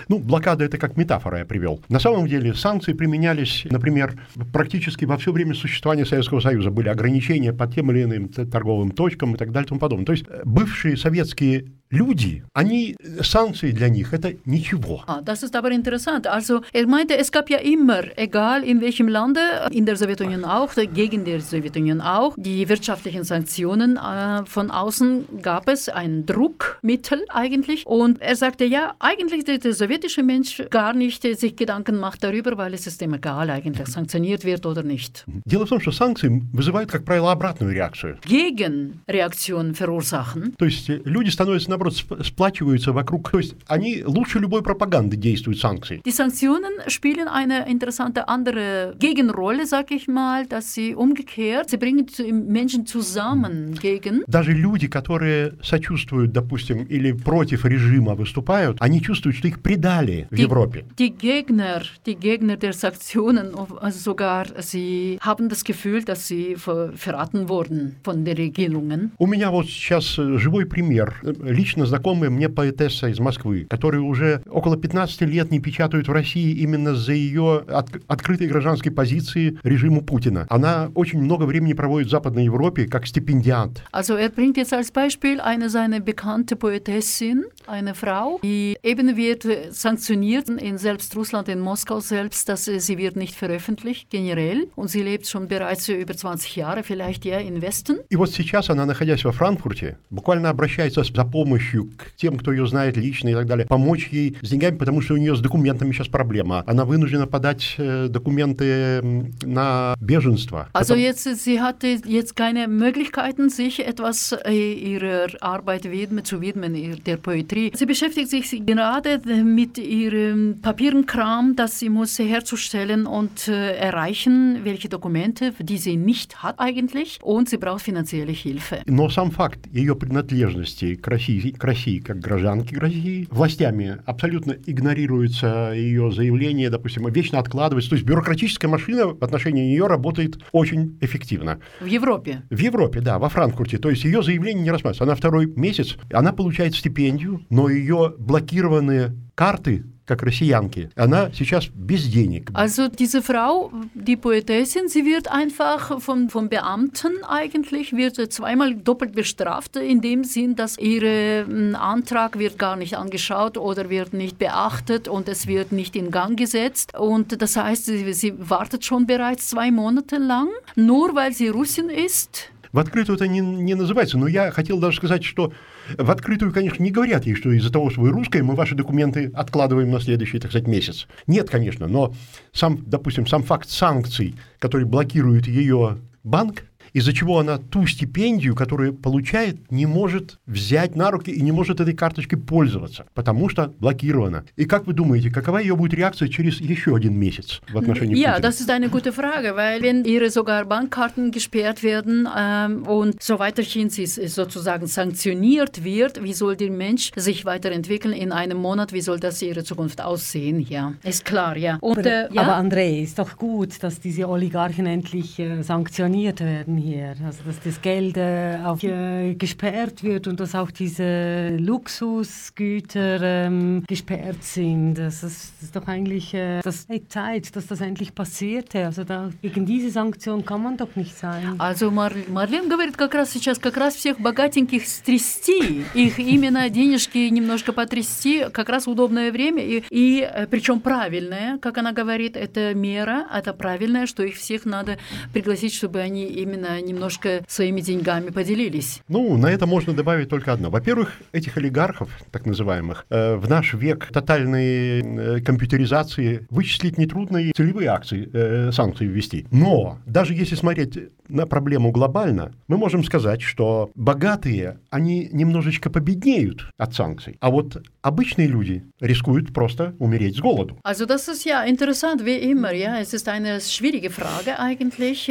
Ну, 0.07 0.19
блокада 0.19 0.65
это 0.65 0.77
как 0.77 0.97
метафора 0.97 1.39
я 1.39 1.45
привел. 1.45 1.79
На 1.89 1.99
самом 1.99 2.27
деле 2.27 2.53
санкции 2.53 2.93
применялись, 2.93 3.65
например, 3.69 4.19
практически 4.51 5.05
во 5.05 5.17
все 5.17 5.31
время 5.31 5.53
существования 5.53 6.05
Советского 6.05 6.39
Союза. 6.39 6.71
Были 6.71 6.89
ограничения 6.89 7.53
по 7.53 7.67
тем 7.67 7.91
или 7.91 8.03
иным 8.03 8.29
торговым 8.29 8.91
точкам 8.91 9.35
и 9.35 9.37
так 9.37 9.51
далее 9.51 9.65
и 9.65 9.69
тому 9.69 9.79
подобное. 9.79 10.05
То 10.05 10.13
есть 10.13 10.25
э, 10.27 10.41
бывшие 10.43 10.97
советские 10.97 11.65
люди, 11.92 12.44
они, 12.52 12.96
Sanktionen 13.22 13.74
для 13.74 13.88
них 13.88 14.12
это 14.12 14.34
ничего. 14.44 15.02
Ah, 15.06 15.22
das 15.22 15.42
ist 15.42 15.56
aber 15.56 15.70
interessant. 15.70 16.26
Also 16.26 16.60
er 16.72 16.86
meinte, 16.86 17.16
es 17.16 17.32
gab 17.32 17.50
ja 17.50 17.58
immer, 17.58 18.02
egal 18.16 18.62
in 18.64 18.80
welchem 18.80 19.08
Lande, 19.08 19.40
in 19.70 19.86
der 19.86 19.96
Sowjetunion 19.96 20.44
auch, 20.44 20.74
gegen 20.74 21.24
die 21.24 21.40
Sowjetunion 21.40 22.00
auch, 22.00 22.34
die 22.36 22.68
wirtschaftlichen 22.68 23.24
Sanktionen 23.24 23.96
äh, 23.96 24.44
von 24.44 24.70
außen 24.70 25.40
gab 25.42 25.68
es 25.68 25.88
ein 25.88 26.26
Druckmittel 26.26 27.24
eigentlich. 27.28 27.86
Und 27.86 28.20
er 28.20 28.36
sagte, 28.36 28.64
ja, 28.64 28.94
eigentlich 28.98 29.44
der, 29.44 29.58
der 29.58 29.72
sowjetische 29.72 30.22
Mensch 30.22 30.62
gar 30.70 30.92
nicht 30.92 31.24
äh, 31.24 31.34
sich 31.34 31.56
Gedanken 31.56 31.98
macht 31.98 32.22
darüber, 32.22 32.56
weil 32.58 32.74
es 32.74 32.86
ist 32.86 33.00
ihm 33.02 33.14
egal 33.14 33.50
eigentlich, 33.50 33.88
sanktioniert 33.88 34.44
wird 34.44 34.66
oder 34.66 34.82
nicht. 34.82 35.24
Дело 35.46 35.66
в 35.66 35.68
том, 35.70 35.80
что 35.80 35.92
санкции 35.92 36.42
вызывают, 36.52 36.90
как 36.90 37.04
правило, 37.04 37.32
обратную 37.32 37.72
реакцию. 37.72 38.18
Gegenreaktionen 38.26 39.74
verursachen. 39.74 40.54
То 40.58 40.66
есть 40.66 40.88
люди 40.88 41.30
становятся, 41.30 41.70
наоборот, 41.78 41.81
сплачиваются 41.91 42.91
вокруг, 42.91 43.31
то 43.31 43.39
есть 43.39 43.55
они 43.67 44.03
лучше 44.05 44.39
любой 44.39 44.61
пропаганды 44.63 45.17
действуют 45.17 45.59
санкции. 45.59 46.01
Die 46.05 46.11
Sanktionen 46.11 46.73
spielen 46.87 47.27
eine 47.27 47.67
interessante 47.69 48.27
andere 48.27 48.95
Gegenrolle, 48.99 49.65
sag 49.65 49.91
ich 49.91 50.07
mal, 50.07 50.45
dass 50.45 50.73
sie 50.73 50.95
umgekehrt, 50.95 51.69
sie 51.69 51.77
bringen 51.77 52.07
Menschen 52.47 52.85
zusammen 52.85 53.75
gegen. 53.81 54.23
Даже 54.27 54.53
люди, 54.53 54.87
которые 54.87 55.53
сочувствуют, 55.61 56.31
допустим, 56.31 56.83
или 56.83 57.11
против 57.11 57.65
режима 57.65 58.15
выступают, 58.15 58.77
они 58.79 59.01
чувствуют, 59.01 59.37
что 59.37 59.47
их 59.47 59.61
предали 59.61 60.27
в 60.31 60.35
die, 60.35 60.43
Европе. 60.43 60.85
Die 60.97 61.09
Gegner, 61.09 61.83
die 62.05 62.15
Gegner 62.15 62.57
der 62.57 62.73
Sanktionen, 62.73 63.53
also 63.81 63.99
sogar 63.99 64.45
sie 64.59 65.17
haben 65.21 65.49
das 65.49 65.63
Gefühl, 65.63 66.03
dass 66.03 66.27
sie 66.27 66.55
verraten 66.55 67.49
wurden 67.49 67.95
von 68.03 68.25
den 68.25 68.37
Regierungen. 68.37 69.11
У 69.17 69.27
меня 69.27 69.51
вот 69.51 69.67
сейчас 69.67 70.05
живой 70.15 70.65
пример. 70.65 71.13
Лично 71.63 71.85
знакомая 71.85 72.29
мне 72.29 72.49
поэтесса 72.49 73.07
из 73.07 73.21
Москвы, 73.21 73.65
которая 73.69 74.01
уже 74.01 74.43
около 74.47 74.75
15 74.75 75.21
лет 75.21 75.49
не 75.49 75.61
печатают 75.61 76.09
в 76.09 76.11
России 76.11 76.51
именно 76.57 76.93
за 76.93 77.13
ее 77.13 77.63
от, 77.69 77.87
открытой 78.09 78.47
гражданской 78.47 78.91
позиции 78.91 79.57
режиму 79.63 80.01
Путина. 80.01 80.45
Она 80.49 80.91
очень 80.93 81.21
много 81.21 81.45
времени 81.45 81.71
проводит 81.71 82.09
в 82.09 82.11
Западной 82.11 82.43
Европе 82.43 82.85
как 82.85 83.07
стипендиант. 83.07 83.81
Also 83.93 84.17
er 84.17 84.29
bringt 84.29 84.57
jetzt 84.57 84.73
als 84.73 84.91
Beispiel 84.91 85.39
eine 85.39 85.69
seine 85.69 86.01
bekannte 86.01 86.57
Poetessin, 86.57 87.45
eine 87.65 87.95
Frau, 87.95 88.41
die 88.43 88.75
eben 88.83 89.15
wird 89.15 89.47
sanktioniert 89.71 90.49
in 90.49 90.77
selbst 90.77 91.15
Russland, 91.15 91.47
in 91.47 91.61
Moskau 91.61 92.01
selbst, 92.01 92.49
dass 92.49 92.65
sie 92.65 92.97
wird 92.97 93.15
nicht 93.15 93.35
veröffentlicht 93.35 94.09
generell 94.09 94.67
und 94.75 94.89
sie 94.89 95.01
lebt 95.01 95.27
schon 95.27 95.47
bereits 95.47 95.87
über 95.87 96.13
20 96.13 96.57
Jahre, 96.57 96.83
vielleicht 96.83 97.23
ja 97.23 97.37
in 97.37 97.61
Westen. 97.61 97.99
И 98.09 98.17
вот 98.17 98.31
сейчас 98.31 98.69
она, 98.69 98.85
находясь 98.85 99.23
во 99.23 99.31
Франкфурте, 99.31 99.97
буквально 100.09 100.49
обращается 100.49 101.05
за 101.05 101.23
помощью 101.23 101.52
к 101.52 102.12
тем, 102.16 102.38
кто 102.38 102.52
ее 102.52 102.66
знает 102.66 102.96
лично 102.96 103.28
и 103.28 103.34
так 103.34 103.46
далее, 103.46 103.66
помочь 103.66 104.08
ей 104.10 104.36
с 104.42 104.50
деньгами, 104.50 104.76
потому 104.76 105.00
что 105.00 105.14
у 105.14 105.16
нее 105.16 105.36
с 105.36 105.40
документами 105.40 105.92
сейчас 105.92 106.08
проблема. 106.08 106.64
Она 106.66 106.84
вынуждена 106.84 107.26
подать 107.26 107.76
документы 107.78 109.02
на 109.42 109.94
беженство. 110.00 110.68
Also 110.72 110.94
jetzt, 110.94 111.24
sie 111.24 111.60
hatte 111.60 111.98
jetzt 112.04 112.36
keine 112.36 112.68
Möglichkeiten, 112.68 113.50
sich 113.50 113.80
etwas 113.80 114.34
ihrer 114.48 115.28
Arbeit 115.40 115.90
widmen, 115.90 116.24
zu 116.24 116.40
widmen, 116.40 116.74
der 117.04 117.16
Poetrie. 117.16 117.72
Sie 117.74 117.86
beschäftigt 117.86 118.30
sich 118.30 118.64
gerade 118.64 119.20
mit 119.44 119.78
ihrem 119.78 120.60
Papierenkram, 120.60 121.56
das 121.56 121.78
sie 121.78 121.88
muss 121.88 122.18
herzustellen 122.18 123.06
und 123.06 123.48
äh, 123.48 123.76
erreichen, 123.76 124.60
welche 124.64 124.88
Dokumente, 124.88 125.52
die 125.58 125.78
sie 125.78 125.96
nicht 125.96 126.42
hat 126.42 126.58
eigentlich, 126.58 127.18
und 127.22 127.48
sie 127.48 127.56
braucht 127.56 127.82
finanzielle 127.82 128.32
Hilfe. 128.32 128.82
Но 128.86 129.08
сам 129.08 129.30
факт 129.30 129.60
ее 129.72 129.94
принадлежности 129.96 130.94
к 130.94 131.06
России, 131.08 131.41
к 131.51 131.63
России 131.63 131.99
как 131.99 132.19
гражданки 132.19 132.75
России 132.75 133.27
властями 133.29 133.99
абсолютно 134.05 134.55
игнорируется 134.65 135.73
ее 135.75 136.11
заявление, 136.11 136.69
допустим, 136.69 137.07
вечно 137.09 137.39
откладывается. 137.39 137.89
То 137.89 137.95
есть 137.95 138.05
бюрократическая 138.05 138.69
машина 138.69 139.07
в 139.07 139.23
отношении 139.23 139.63
нее 139.71 139.87
работает 139.87 140.39
очень 140.51 140.97
эффективно. 141.01 141.59
В 141.79 141.85
Европе? 141.85 142.43
В 142.49 142.57
Европе, 142.57 143.01
да, 143.01 143.19
во 143.19 143.29
Франкфурте. 143.29 143.77
То 143.77 143.89
есть 143.89 144.03
ее 144.03 144.23
заявление 144.23 144.63
не 144.63 144.71
рассматривается. 144.71 145.03
Она 145.03 145.15
второй 145.15 145.47
месяц, 145.47 145.97
она 146.11 146.33
получает 146.33 146.75
стипендию, 146.75 147.45
но 147.49 147.69
ее 147.69 148.13
блокированные 148.17 149.15
карты 149.35 149.83
как 150.06 150.22
россиянки. 150.22 150.90
Она 150.96 151.30
сейчас 151.32 151.66
без 151.66 152.08
денег. 152.08 152.50
Also 152.54 152.88
diese 152.88 153.20
Frau, 153.20 153.70
die 153.94 154.16
Poetesin, 154.16 154.88
sie 154.88 155.04
wird 155.04 155.30
einfach 155.30 156.00
vom, 156.00 156.30
vom 156.30 156.48
Beamten 156.48 157.22
eigentlich, 157.28 157.92
wird 157.92 158.16
zweimal 158.32 158.74
doppelt 158.74 159.12
bestraft, 159.12 159.76
in 159.76 160.00
dem 160.00 160.24
Sinn, 160.24 160.56
dass 160.56 160.78
ihr 160.78 161.46
Antrag 161.78 162.38
wird 162.38 162.58
gar 162.58 162.76
nicht 162.76 162.96
angeschaut 162.96 163.58
oder 163.58 163.90
wird 163.90 164.14
nicht 164.14 164.38
beachtet 164.38 165.08
und 165.08 165.28
es 165.28 165.46
wird 165.46 165.72
nicht 165.72 165.94
in 165.94 166.10
Gang 166.10 166.38
gesetzt. 166.38 166.96
Und 166.98 167.40
das 167.42 167.56
heißt, 167.56 167.84
sie, 167.84 168.12
sie 168.14 168.32
wartet 168.38 168.84
schon 168.84 169.06
bereits 169.06 169.48
zwei 169.48 169.70
Monate 169.70 170.16
lang, 170.16 170.48
nur 170.74 171.14
weil 171.14 171.32
sie 171.32 171.48
Russin 171.48 171.90
ist. 171.90 172.50
В 172.72 172.78
открытую 172.78 173.16
это 173.16 173.26
не, 173.26 173.40
не 173.40 173.74
называется, 173.74 174.18
но 174.18 174.28
я 174.28 174.50
хотел 174.50 174.78
даже 174.78 174.98
сказать, 174.98 175.24
что 175.24 175.52
в 175.97 176.11
открытую, 176.11 176.51
конечно, 176.51 176.83
не 176.83 176.91
говорят 176.91 177.25
ей, 177.25 177.35
что 177.35 177.51
из-за 177.51 177.71
того, 177.71 177.89
что 177.89 178.01
вы 178.01 178.09
русская, 178.09 178.43
мы 178.43 178.55
ваши 178.55 178.75
документы 178.75 179.31
откладываем 179.33 179.91
на 179.91 179.99
следующий, 179.99 180.39
так 180.39 180.51
сказать, 180.51 180.67
месяц. 180.67 181.07
Нет, 181.27 181.49
конечно, 181.49 181.87
но 181.87 182.13
сам, 182.51 182.83
допустим, 182.85 183.27
сам 183.27 183.43
факт 183.43 183.69
санкций, 183.69 184.35
который 184.59 184.85
блокирует 184.85 185.47
ее 185.47 185.97
банк, 186.23 186.63
из-за 186.93 187.13
чего 187.13 187.39
она 187.39 187.57
ту 187.57 187.85
стипендию, 187.87 188.55
которую 188.55 188.93
получает, 188.93 189.71
не 189.71 189.85
может 189.85 190.39
взять 190.45 190.95
на 190.95 191.11
руки 191.11 191.31
и 191.31 191.41
не 191.41 191.51
может 191.51 191.79
этой 191.81 191.93
карточкой 191.93 192.39
пользоваться, 192.39 193.05
потому 193.13 193.49
что 193.49 193.73
блокирована. 193.79 194.45
И 194.55 194.65
как 194.65 194.85
вы 194.87 194.93
думаете, 194.93 195.29
какова 195.31 195.57
ее 195.57 195.75
будет 195.75 195.93
реакция 195.93 196.27
через 196.29 196.61
еще 196.61 196.95
один 196.95 197.17
месяц 197.17 197.61
в 197.71 197.77
отношении 197.77 198.15
Ja, 198.15 198.33
Путина? 198.35 198.49
das 198.49 198.61
ist 198.61 198.69
eine 198.69 198.89
gute 198.89 199.11
Frage, 199.11 199.55
weil 199.55 199.81
wenn 199.81 200.05
ihre 200.05 200.29
sogar 200.29 200.65
Bankkarten 200.65 201.31
gesperrt 201.31 201.83
werden 201.83 202.27
ähm, 202.37 202.83
und 202.83 203.21
so 203.21 203.39
weiterhin 203.39 203.89
sie 203.89 204.05
sozusagen 204.05 204.87
sanktioniert 204.87 205.83
wird, 205.83 206.23
wie 206.23 206.33
soll 206.33 206.55
der 206.55 206.69
Mensch 206.71 207.11
sich 207.15 207.45
weiterentwickeln 207.45 208.13
in 208.13 208.31
einem 208.31 208.57
Monat? 208.57 208.93
Wie 208.93 209.01
soll 209.01 209.19
das 209.19 209.41
ihre 209.41 209.63
Zukunft 209.63 210.01
aussehen? 210.01 210.59
Ja, 210.59 210.93
ist 211.03 211.25
klar, 211.25 211.57
ja. 211.57 211.77
Und, 211.81 212.05
äh, 212.05 212.27
ja? 212.31 212.41
Aber 212.41 212.57
André, 212.57 213.01
ist 213.01 213.17
doch 213.17 213.37
gut, 213.37 213.81
dass 213.81 213.99
diese 213.99 214.29
Oligarchen 214.29 214.85
endlich 214.85 215.39
äh, 215.39 215.63
sanktioniert 215.63 216.39
werden 216.41 216.82
hier. 216.83 217.15
Also 217.25 217.43
dass 217.45 217.59
das 217.61 217.81
Geld 217.81 218.17
äh, 218.17 218.59
auch 218.63 218.81
äh, 218.83 219.33
gesperrt 219.35 220.03
wird 220.03 220.27
und 220.27 220.39
dass 220.39 220.53
auch 220.55 220.71
diese 220.71 221.55
Luxusgüter 221.57 223.21
ähm, 223.21 223.83
gesperrt 223.87 224.43
sind. 224.43 224.95
Das 224.95 225.23
ist, 225.23 225.53
das 225.55 225.63
ist 225.63 225.75
doch 225.75 225.87
eigentlich 225.87 226.33
äh, 226.33 226.61
das 226.61 226.87
Zeit, 227.07 227.55
dass 227.55 227.67
das 227.67 227.81
endlich 227.81 228.13
passierte. 228.13 228.85
Also 228.85 229.03
da, 229.03 229.31
gegen 229.41 229.65
diese 229.65 229.89
Sanktion 229.89 230.45
kann 230.45 230.61
man 230.61 230.77
doch 230.77 230.95
nicht 230.95 231.17
sein. 231.17 231.55
Also 231.59 231.91
Мар 231.91 232.13
Марлен 232.27 232.69
говорит 232.69 232.97
как 232.97 233.15
раз 233.15 233.31
сейчас 233.31 233.57
как 233.59 233.77
раз 233.77 233.95
всех 233.95 234.19
богатеньких 234.19 234.87
стрясти, 234.87 235.85
их 235.93 236.19
именно 236.19 236.69
денежки 236.69 237.29
немножко 237.29 237.73
потрясти, 237.73 238.45
как 238.51 238.69
раз 238.69 238.87
удобное 238.87 239.31
время 239.31 239.63
и, 239.63 239.83
и 239.89 240.27
причем 240.49 240.79
правильное, 240.79 241.57
как 241.59 241.77
она 241.77 241.91
говорит, 241.91 242.35
это 242.35 242.73
мера, 242.73 243.27
это 243.33 243.53
правильное, 243.53 244.05
что 244.05 244.23
их 244.23 244.35
всех 244.35 244.65
надо 244.65 244.97
пригласить, 245.33 245.73
чтобы 245.73 245.99
они 245.99 246.25
именно 246.25 246.72
немножко 246.81 247.43
своими 247.47 247.81
деньгами 247.81 248.29
поделились. 248.29 249.01
Ну, 249.07 249.37
на 249.37 249.47
это 249.47 249.65
можно 249.65 249.93
добавить 249.93 250.29
только 250.29 250.53
одно. 250.53 250.69
Во-первых, 250.69 251.13
этих 251.31 251.57
олигархов, 251.57 252.09
так 252.31 252.45
называемых, 252.45 253.05
э, 253.09 253.35
в 253.35 253.49
наш 253.49 253.73
век 253.73 254.09
тотальной 254.11 255.01
э, 255.01 255.41
компьютеризации 255.41 256.45
вычислить 256.49 256.97
нетрудно 256.97 257.37
и 257.37 257.51
целевые 257.51 257.89
акции, 257.89 258.29
э, 258.33 258.71
санкции 258.71 259.05
ввести. 259.05 259.45
Но 259.51 259.99
даже 260.05 260.33
если 260.33 260.55
смотреть 260.55 260.97
на 261.27 261.45
проблему 261.47 261.91
глобально, 261.91 262.53
мы 262.67 262.77
можем 262.77 263.03
сказать, 263.03 263.41
что 263.41 263.91
богатые, 263.95 264.79
они 264.89 265.29
немножечко 265.31 265.89
победнеют 265.89 266.69
от 266.77 266.93
санкций, 266.93 267.37
а 267.39 267.49
вот 267.49 267.81
обычные 268.01 268.47
люди 268.47 268.83
рискуют 268.99 269.53
просто 269.53 269.95
умереть 269.99 270.37
с 270.37 270.39
голоду. 270.39 270.77
Also 270.83 271.05
das 271.05 271.27
ist 271.27 271.45
ja 271.45 271.65
interessant, 271.65 272.25
wie 272.25 272.37
immer. 272.37 272.73
Ja, 272.73 272.99
es 272.99 273.13
ist 273.13 273.27
eine 273.29 273.61
schwierige 273.61 274.09
Frage 274.09 274.59
eigentlich. 274.59 275.27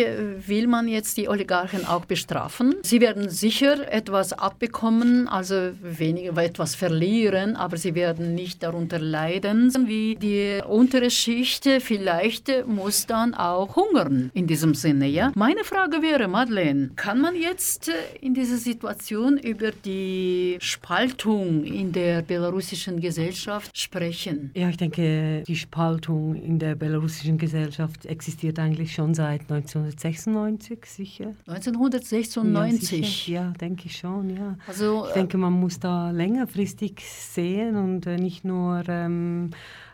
Will 0.47 0.66
man 0.66 0.89
jetzt 0.89 1.16
die 1.16 1.28
Oligarchen 1.32 1.86
auch 1.86 2.04
bestrafen? 2.04 2.74
Sie 2.82 3.00
werden 3.00 3.30
sicher 3.30 3.90
etwas 3.90 4.34
abbekommen, 4.34 5.28
also 5.28 5.70
weniger 5.80 6.36
etwas 6.42 6.74
verlieren, 6.74 7.56
aber 7.56 7.78
sie 7.78 7.94
werden 7.94 8.34
nicht 8.34 8.62
darunter 8.62 8.98
leiden, 8.98 9.72
wie 9.86 10.16
die 10.16 10.60
untere 10.66 11.10
Schicht 11.10 11.66
vielleicht 11.80 12.66
muss 12.66 13.06
dann 13.06 13.34
auch 13.34 13.76
hungern 13.76 14.30
in 14.34 14.46
diesem 14.46 14.74
Sinne. 14.74 15.06
Ja, 15.06 15.32
meine 15.34 15.64
Frage 15.64 16.02
wäre, 16.02 16.28
Madeleine, 16.28 16.90
kann 16.96 17.20
man 17.20 17.34
jetzt 17.34 17.90
in 18.20 18.34
dieser 18.34 18.59
Situation 18.59 19.38
über 19.38 19.70
die 19.70 20.59
Spaltung 20.60 21.64
in 21.64 21.92
der 21.92 22.20
belarussischen 22.22 23.00
Gesellschaft 23.00 23.76
sprechen? 23.78 24.50
Ja, 24.54 24.68
ich 24.68 24.76
denke, 24.76 25.44
die 25.46 25.56
Spaltung 25.56 26.34
in 26.34 26.59
der 26.59 26.74
belarussischen 26.74 27.38
Gesellschaft 27.38 28.04
existiert 28.06 28.59
eigentlich 28.59 28.92
schon 28.92 29.14
seit 29.14 29.42
1996, 29.42 30.78
sicher. 30.84 31.22
1996? 31.47 33.28
Ja, 33.28 33.43
ja 33.43 33.51
denke 33.51 33.86
ich 33.86 33.97
schon, 33.97 34.31
ja. 34.31 34.57
Also, 34.66 35.07
ich 35.09 35.12
denke, 35.12 35.39
man 35.39 35.53
muss 35.53 35.78
da 35.81 36.11
längerfristig 36.11 37.03
sehen 37.05 37.77
und 37.77 38.07
äh, 38.07 38.16
nicht 38.16 38.44
nur 38.44 38.82
ähm, 38.89 39.51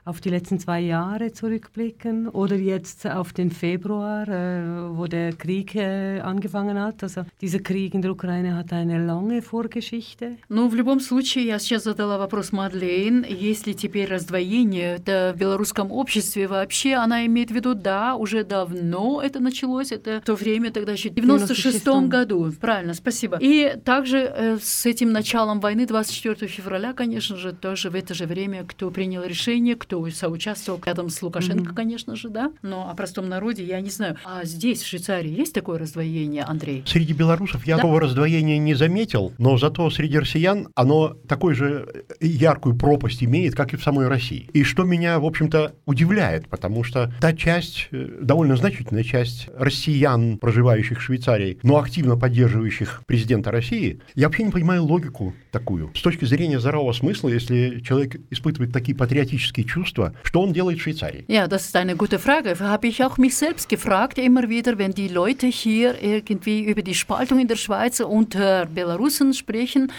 auf 0.08 0.20
die 0.22 0.30
letzten 0.30 0.58
zwei 0.58 0.80
Jahre 0.80 1.32
zurückblicken 1.32 2.28
oder 2.28 2.56
jetzt 2.56 3.06
auf 3.06 3.34
den 3.34 3.50
Februar, 3.50 4.26
äh, 4.26 4.96
wo 4.96 5.06
der 5.06 5.34
Krieg 5.34 5.74
äh, 5.74 6.20
angefangen 6.20 6.80
hat. 6.80 7.02
Also 7.02 7.26
dieser 7.42 7.58
Krieg 7.58 7.92
in 7.92 8.00
der 8.00 8.12
Ukraine 8.12 8.56
hat 8.56 8.72
eine 8.72 9.04
lange 9.04 9.42
Vorgeschichte. 9.42 10.38
Ну, 10.48 10.68
в 10.68 10.74
любом 10.74 11.00
случае, 11.00 11.46
я 11.46 11.58
сейчас 11.58 11.84
задала 11.84 12.16
вопрос 12.16 12.52
Мадлейн, 12.52 13.24
есть 13.28 13.66
ли 13.66 13.74
теперь 13.74 14.08
раздвоение 14.08 14.98
в 14.98 15.36
белорусском 15.36 15.92
обществе 15.92 16.48
вообще? 16.48 16.94
Она 16.94 17.26
имеет 17.26 17.50
в 17.50 17.54
виду, 17.54 17.74
да, 17.74 18.16
уже 18.16 18.44
давно 18.44 19.20
это 19.20 19.40
началось, 19.40 19.92
это 19.92 20.22
то 20.24 20.34
время 20.34 20.70
тогда 20.70 20.92
еще 20.92 21.10
в 21.10 21.14
96 21.14 21.86
году. 22.08 22.50
Правильно, 22.58 22.94
спасибо. 22.94 23.36
И 23.40 23.76
также 23.84 24.18
э, 24.18 24.58
с 24.58 24.86
этим 24.86 25.12
началом 25.12 25.60
войны 25.60 25.86
24 25.86 26.48
февраля, 26.48 26.94
конечно 26.94 27.36
же, 27.36 27.52
тоже 27.52 27.90
в 27.90 27.94
это 27.94 28.14
же 28.14 28.24
время, 28.24 28.64
кто 28.64 28.90
принял 28.90 29.22
решение, 29.22 29.76
кто 29.76 29.97
кто 29.98 30.10
соучаствовал 30.10 30.80
рядом 30.84 31.10
с 31.10 31.20
Лукашенко, 31.22 31.72
mm-hmm. 31.72 31.74
конечно 31.74 32.16
же, 32.16 32.28
да, 32.28 32.52
но 32.62 32.90
о 32.90 32.94
простом 32.94 33.28
народе 33.28 33.64
я 33.64 33.80
не 33.80 33.90
знаю. 33.90 34.16
А 34.24 34.44
здесь, 34.44 34.82
в 34.82 34.86
Швейцарии, 34.86 35.30
есть 35.30 35.54
такое 35.54 35.78
раздвоение, 35.78 36.44
Андрей? 36.44 36.82
Среди 36.86 37.12
белорусов 37.12 37.66
я 37.66 37.76
да? 37.76 37.82
такого 37.82 38.00
раздвоения 38.00 38.58
не 38.58 38.74
заметил, 38.74 39.32
но 39.38 39.58
зато 39.58 39.90
среди 39.90 40.18
россиян 40.18 40.68
оно 40.74 41.14
такой 41.26 41.54
же 41.54 42.04
яркую 42.20 42.76
пропасть 42.76 43.22
имеет, 43.22 43.54
как 43.54 43.74
и 43.74 43.76
в 43.76 43.82
самой 43.82 44.08
России. 44.08 44.48
И 44.52 44.62
что 44.62 44.84
меня, 44.84 45.18
в 45.18 45.24
общем-то, 45.24 45.74
удивляет, 45.86 46.48
потому 46.48 46.84
что 46.84 47.12
та 47.20 47.32
часть, 47.32 47.88
э, 47.90 48.18
довольно 48.20 48.56
значительная 48.56 49.04
часть 49.04 49.48
россиян, 49.56 50.38
проживающих 50.38 50.98
в 50.98 51.02
Швейцарии, 51.02 51.58
но 51.62 51.78
активно 51.78 52.16
поддерживающих 52.16 53.02
президента 53.06 53.50
России, 53.50 54.00
я 54.14 54.28
вообще 54.28 54.44
не 54.44 54.50
понимаю 54.50 54.84
логику 54.84 55.34
такую. 55.50 55.90
С 55.94 56.02
точки 56.02 56.24
зрения 56.24 56.60
здорового 56.60 56.92
смысла, 56.92 57.28
если 57.28 57.80
человек 57.80 58.16
испытывает 58.30 58.72
такие 58.72 58.96
патриотические 58.96 59.64
чувства, 59.66 59.87
что 59.87 60.11
он 60.33 60.53
делает 60.53 60.79
в 60.79 60.81
Швейцарии? 60.81 61.25
Ja, 61.27 61.47
das 61.47 61.65
ist 61.65 61.75
eine 61.75 61.95
gute 61.95 62.19
Frage. 62.19 62.59
Habe 62.59 62.87
ich 62.87 63.03
auch 63.03 63.17
mich 63.17 63.35
selbst 63.35 63.69
gefragt, 63.69 64.17
immer 64.17 64.49
wieder, 64.49 64.77
wenn 64.77 64.93
die 64.93 65.07
Leute 65.07 65.47
hier 65.47 66.01
irgendwie 66.01 66.63
über 66.63 66.81
die 66.81 66.95
Spaltung 66.95 67.39
in 67.39 67.47
der 67.47 67.55
Schweiz 67.57 67.99
unter 67.99 68.65
Belarusen 68.65 69.33
sprechen. 69.33 69.91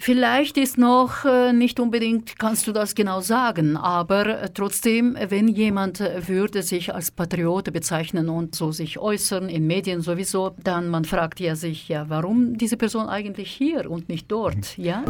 Vielleicht 0.00 0.56
ist 0.56 0.78
noch 0.78 1.24
äh, 1.24 1.52
nicht 1.52 1.80
unbedingt, 1.80 2.38
kannst 2.38 2.68
du 2.68 2.72
das 2.72 2.94
genau 2.94 3.20
sagen, 3.20 3.76
aber 3.76 4.42
äh, 4.42 4.48
trotzdem, 4.54 5.18
wenn 5.28 5.48
jemand 5.48 5.98
würde 5.98 6.62
sich 6.62 6.94
als 6.94 7.10
Patriot 7.10 7.72
bezeichnen 7.72 8.28
und 8.28 8.54
so 8.54 8.70
sich 8.70 9.00
äußern, 9.00 9.48
in 9.48 9.66
Medien 9.66 10.00
sowieso, 10.00 10.54
dann 10.62 10.88
man 10.88 11.04
fragt 11.04 11.40
ja 11.40 11.56
sich, 11.56 11.88
ja, 11.88 12.08
warum 12.08 12.56
diese 12.56 12.76
Person 12.76 13.08
eigentlich 13.08 13.50
hier 13.50 13.90
und 13.90 14.08
nicht 14.08 14.30
dort, 14.30 14.78
ja? 14.78 15.02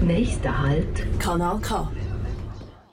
Nächster 0.00 0.62
Halt, 0.62 1.18
Kanal 1.18 1.58
K. 1.60 1.90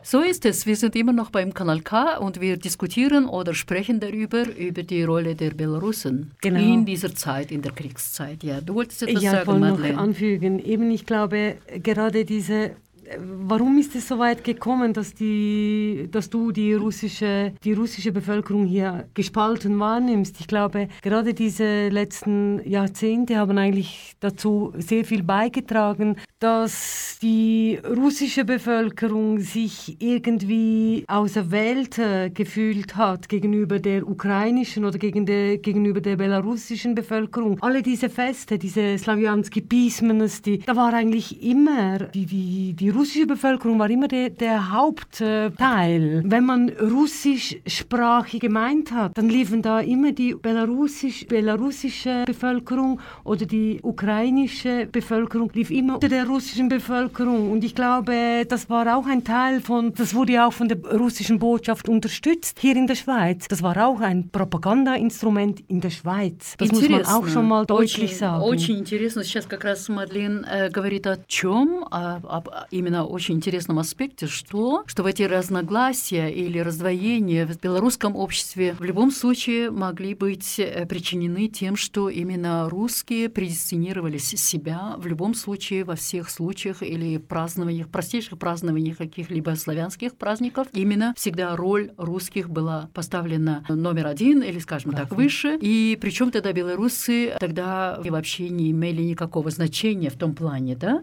So 0.05 0.21
ist 0.21 0.45
es. 0.45 0.67
Wir 0.67 0.77
sind 0.77 0.97
immer 0.97 1.13
noch 1.13 1.31
beim 1.31 1.55
Kanal 1.55 1.81
K 1.81 2.17
und 2.17 2.41
wir 2.41 2.57
diskutieren 2.57 3.27
oder 3.27 3.55
sprechen 3.55 4.01
darüber, 4.01 4.47
über 4.57 4.83
die 4.83 5.05
Rolle 5.05 5.35
der 5.35 5.51
Belarusen 5.51 6.33
genau. 6.41 6.61
in 6.61 6.85
dieser 6.85 7.15
Zeit, 7.15 7.53
in 7.53 7.63
der 7.63 7.73
Kriegszeit. 7.73 8.43
Ja, 8.43 8.61
du 8.61 8.75
wolltest 8.75 9.03
etwas 9.05 9.23
ja, 9.23 9.31
sagen, 9.31 9.61
Madeleine. 9.61 9.95
noch 9.95 10.03
anfügen. 10.03 10.59
Eben, 10.59 10.91
ich 10.91 11.07
glaube, 11.07 11.57
gerade 11.83 12.25
diese 12.25 12.73
warum 13.19 13.79
ist 13.79 13.95
es 13.95 14.09
so 14.09 14.19
weit 14.19 14.45
gekommen, 14.45 14.93
dass, 14.93 15.15
die, 15.15 16.09
dass 16.11 16.31
du 16.31 16.53
die 16.53 16.75
russische, 16.75 17.53
die 17.65 17.73
russische 17.73 18.13
Bevölkerung 18.13 18.67
hier 18.67 19.09
gespalten 19.15 19.79
wahrnimmst? 19.79 20.41
Ich 20.41 20.47
glaube, 20.47 20.89
gerade 21.03 21.35
diese 21.35 21.89
letzten 21.89 22.61
Jahrzehnte 22.69 23.37
haben 23.37 23.59
eigentlich 23.59 24.15
dazu 24.21 24.73
sehr 24.79 25.05
viel 25.05 25.23
beigetragen, 25.23 26.17
dass 26.39 27.19
die 27.23 27.79
russische 27.85 28.45
Bevölkerung 28.45 29.39
sich 29.39 29.97
irgendwie 30.01 31.05
auserwählt 31.07 32.01
gefühlt 32.35 32.97
hat 32.97 33.29
gegenüber 33.29 33.79
der 33.79 34.09
ukrainischen 34.09 34.85
oder 34.85 34.99
gegen 34.99 35.27
der, 35.27 35.59
gegenüber 35.59 36.01
der 36.01 36.17
belarussischen 36.17 36.95
Bevölkerung. 36.95 37.59
Alle 37.61 37.83
diese 37.83 38.09
Feste, 38.09 38.59
diese 38.59 38.99
Slawianski 38.99 39.61
Pismenes, 39.61 40.43
die, 40.43 40.59
da 40.59 40.75
war 40.75 40.93
eigentlich 40.93 41.43
immer 41.43 42.01
die, 42.01 42.27
die, 42.27 42.75
die 42.75 42.89
russische 43.02 43.26
Bevölkerung 43.26 43.80
war 43.80 43.90
immer 43.90 44.08
der, 44.08 44.30
der 44.30 44.72
Hauptteil. 44.72 46.24
Wenn 46.26 46.46
man 46.46 46.70
russischsprachig 46.70 48.40
gemeint 48.40 48.92
hat, 48.92 49.18
dann 49.18 49.30
liefen 49.30 49.62
da 49.62 49.80
immer 49.80 50.12
die 50.12 50.34
belarussisch, 50.34 51.26
belarussische 51.28 52.24
Bevölkerung 52.26 53.00
oder 53.24 53.46
die 53.46 53.80
ukrainische 53.84 54.88
Bevölkerung 54.92 55.52
lief 55.54 55.72
immer 55.72 55.96
unter 55.96 56.10
der 56.10 56.28
russischen 56.28 56.70
Bevölkerung. 56.70 57.52
Und 57.52 57.64
ich 57.64 57.76
glaube, 57.76 58.46
das 58.48 58.70
war 58.70 58.98
auch 58.98 59.08
ein 59.08 59.24
Teil 59.24 59.62
von, 59.62 59.94
das 59.94 60.14
wurde 60.14 60.34
ja 60.34 60.48
auch 60.48 60.54
von 60.54 60.68
der 60.68 60.78
russischen 60.78 61.40
Botschaft 61.40 61.90
unterstützt 61.90 62.60
hier 62.60 62.76
in 62.76 62.88
der 62.88 62.96
Schweiz. 62.96 63.48
Das 63.48 63.62
war 63.62 63.76
auch 63.86 64.00
ein 64.02 64.30
Propagandainstrument 64.30 65.64
in 65.68 65.82
der 65.82 65.90
Schweiz. 65.90 66.56
Das 66.58 66.72
muss 66.72 66.88
man 66.90 67.06
auch 67.06 67.28
schon 67.28 67.48
mal 67.48 67.66
deutlich 67.66 68.04
очень, 68.04 68.18
sagen. 68.18 68.44
Очень 68.44 68.78
интересно. 68.80 69.24
Сейчас 69.24 69.46
как 69.46 69.64
раз 69.64 69.90
Мадлен 69.90 70.46
э, 70.46 70.70
говорит 70.70 71.08
о 71.08 71.18
чем? 71.28 71.86
О, 71.92 72.20
об 72.24 72.50
именно 72.72 72.91
очень 73.01 73.37
интересном 73.37 73.79
аспекте, 73.79 74.27
что, 74.27 74.85
что 74.87 75.03
в 75.03 75.07
эти 75.07 75.23
разногласия 75.23 76.29
или 76.29 76.59
раздвоения 76.59 77.47
в 77.47 77.59
белорусском 77.59 78.17
обществе 78.17 78.75
в 78.79 78.85
любом 78.85 79.11
случае 79.11 79.71
могли 79.71 80.15
быть 80.15 80.59
э, 80.59 80.87
причинены 80.87 81.49
тем, 81.49 81.77
что 81.77 82.09
именно 82.09 82.69
русские 82.69 83.29
предестинировали 83.29 84.19
себя 84.19 84.95
в 84.99 85.07
любом 85.07 85.35
случае 85.35 85.85
во 85.85 85.97
всех 85.97 86.31
случаях 86.31 86.83
или 86.83 87.17
празднованиях, 87.19 87.89
простейших 87.89 88.39
празднованиях 88.39 88.99
каких-либо 88.99 89.55
славянских 89.57 90.15
праздников, 90.15 90.69
именно 90.73 91.15
всегда 91.17 91.57
роль 91.57 91.93
русских 91.97 92.51
была 92.51 92.91
поставлена 92.95 93.65
номер 93.69 94.07
один 94.07 94.43
или, 94.43 94.59
скажем 94.59 94.93
так, 94.93 95.13
выше. 95.13 95.59
И 95.61 95.99
причем 96.01 96.31
тогда 96.31 96.53
белорусы 96.53 97.35
тогда 97.41 98.01
вообще 98.05 98.49
не 98.49 98.71
имели 98.71 99.03
никакого 99.03 99.51
значения 99.51 100.11
в 100.11 100.17
том 100.17 100.35
плане, 100.35 100.77
да? 100.77 101.03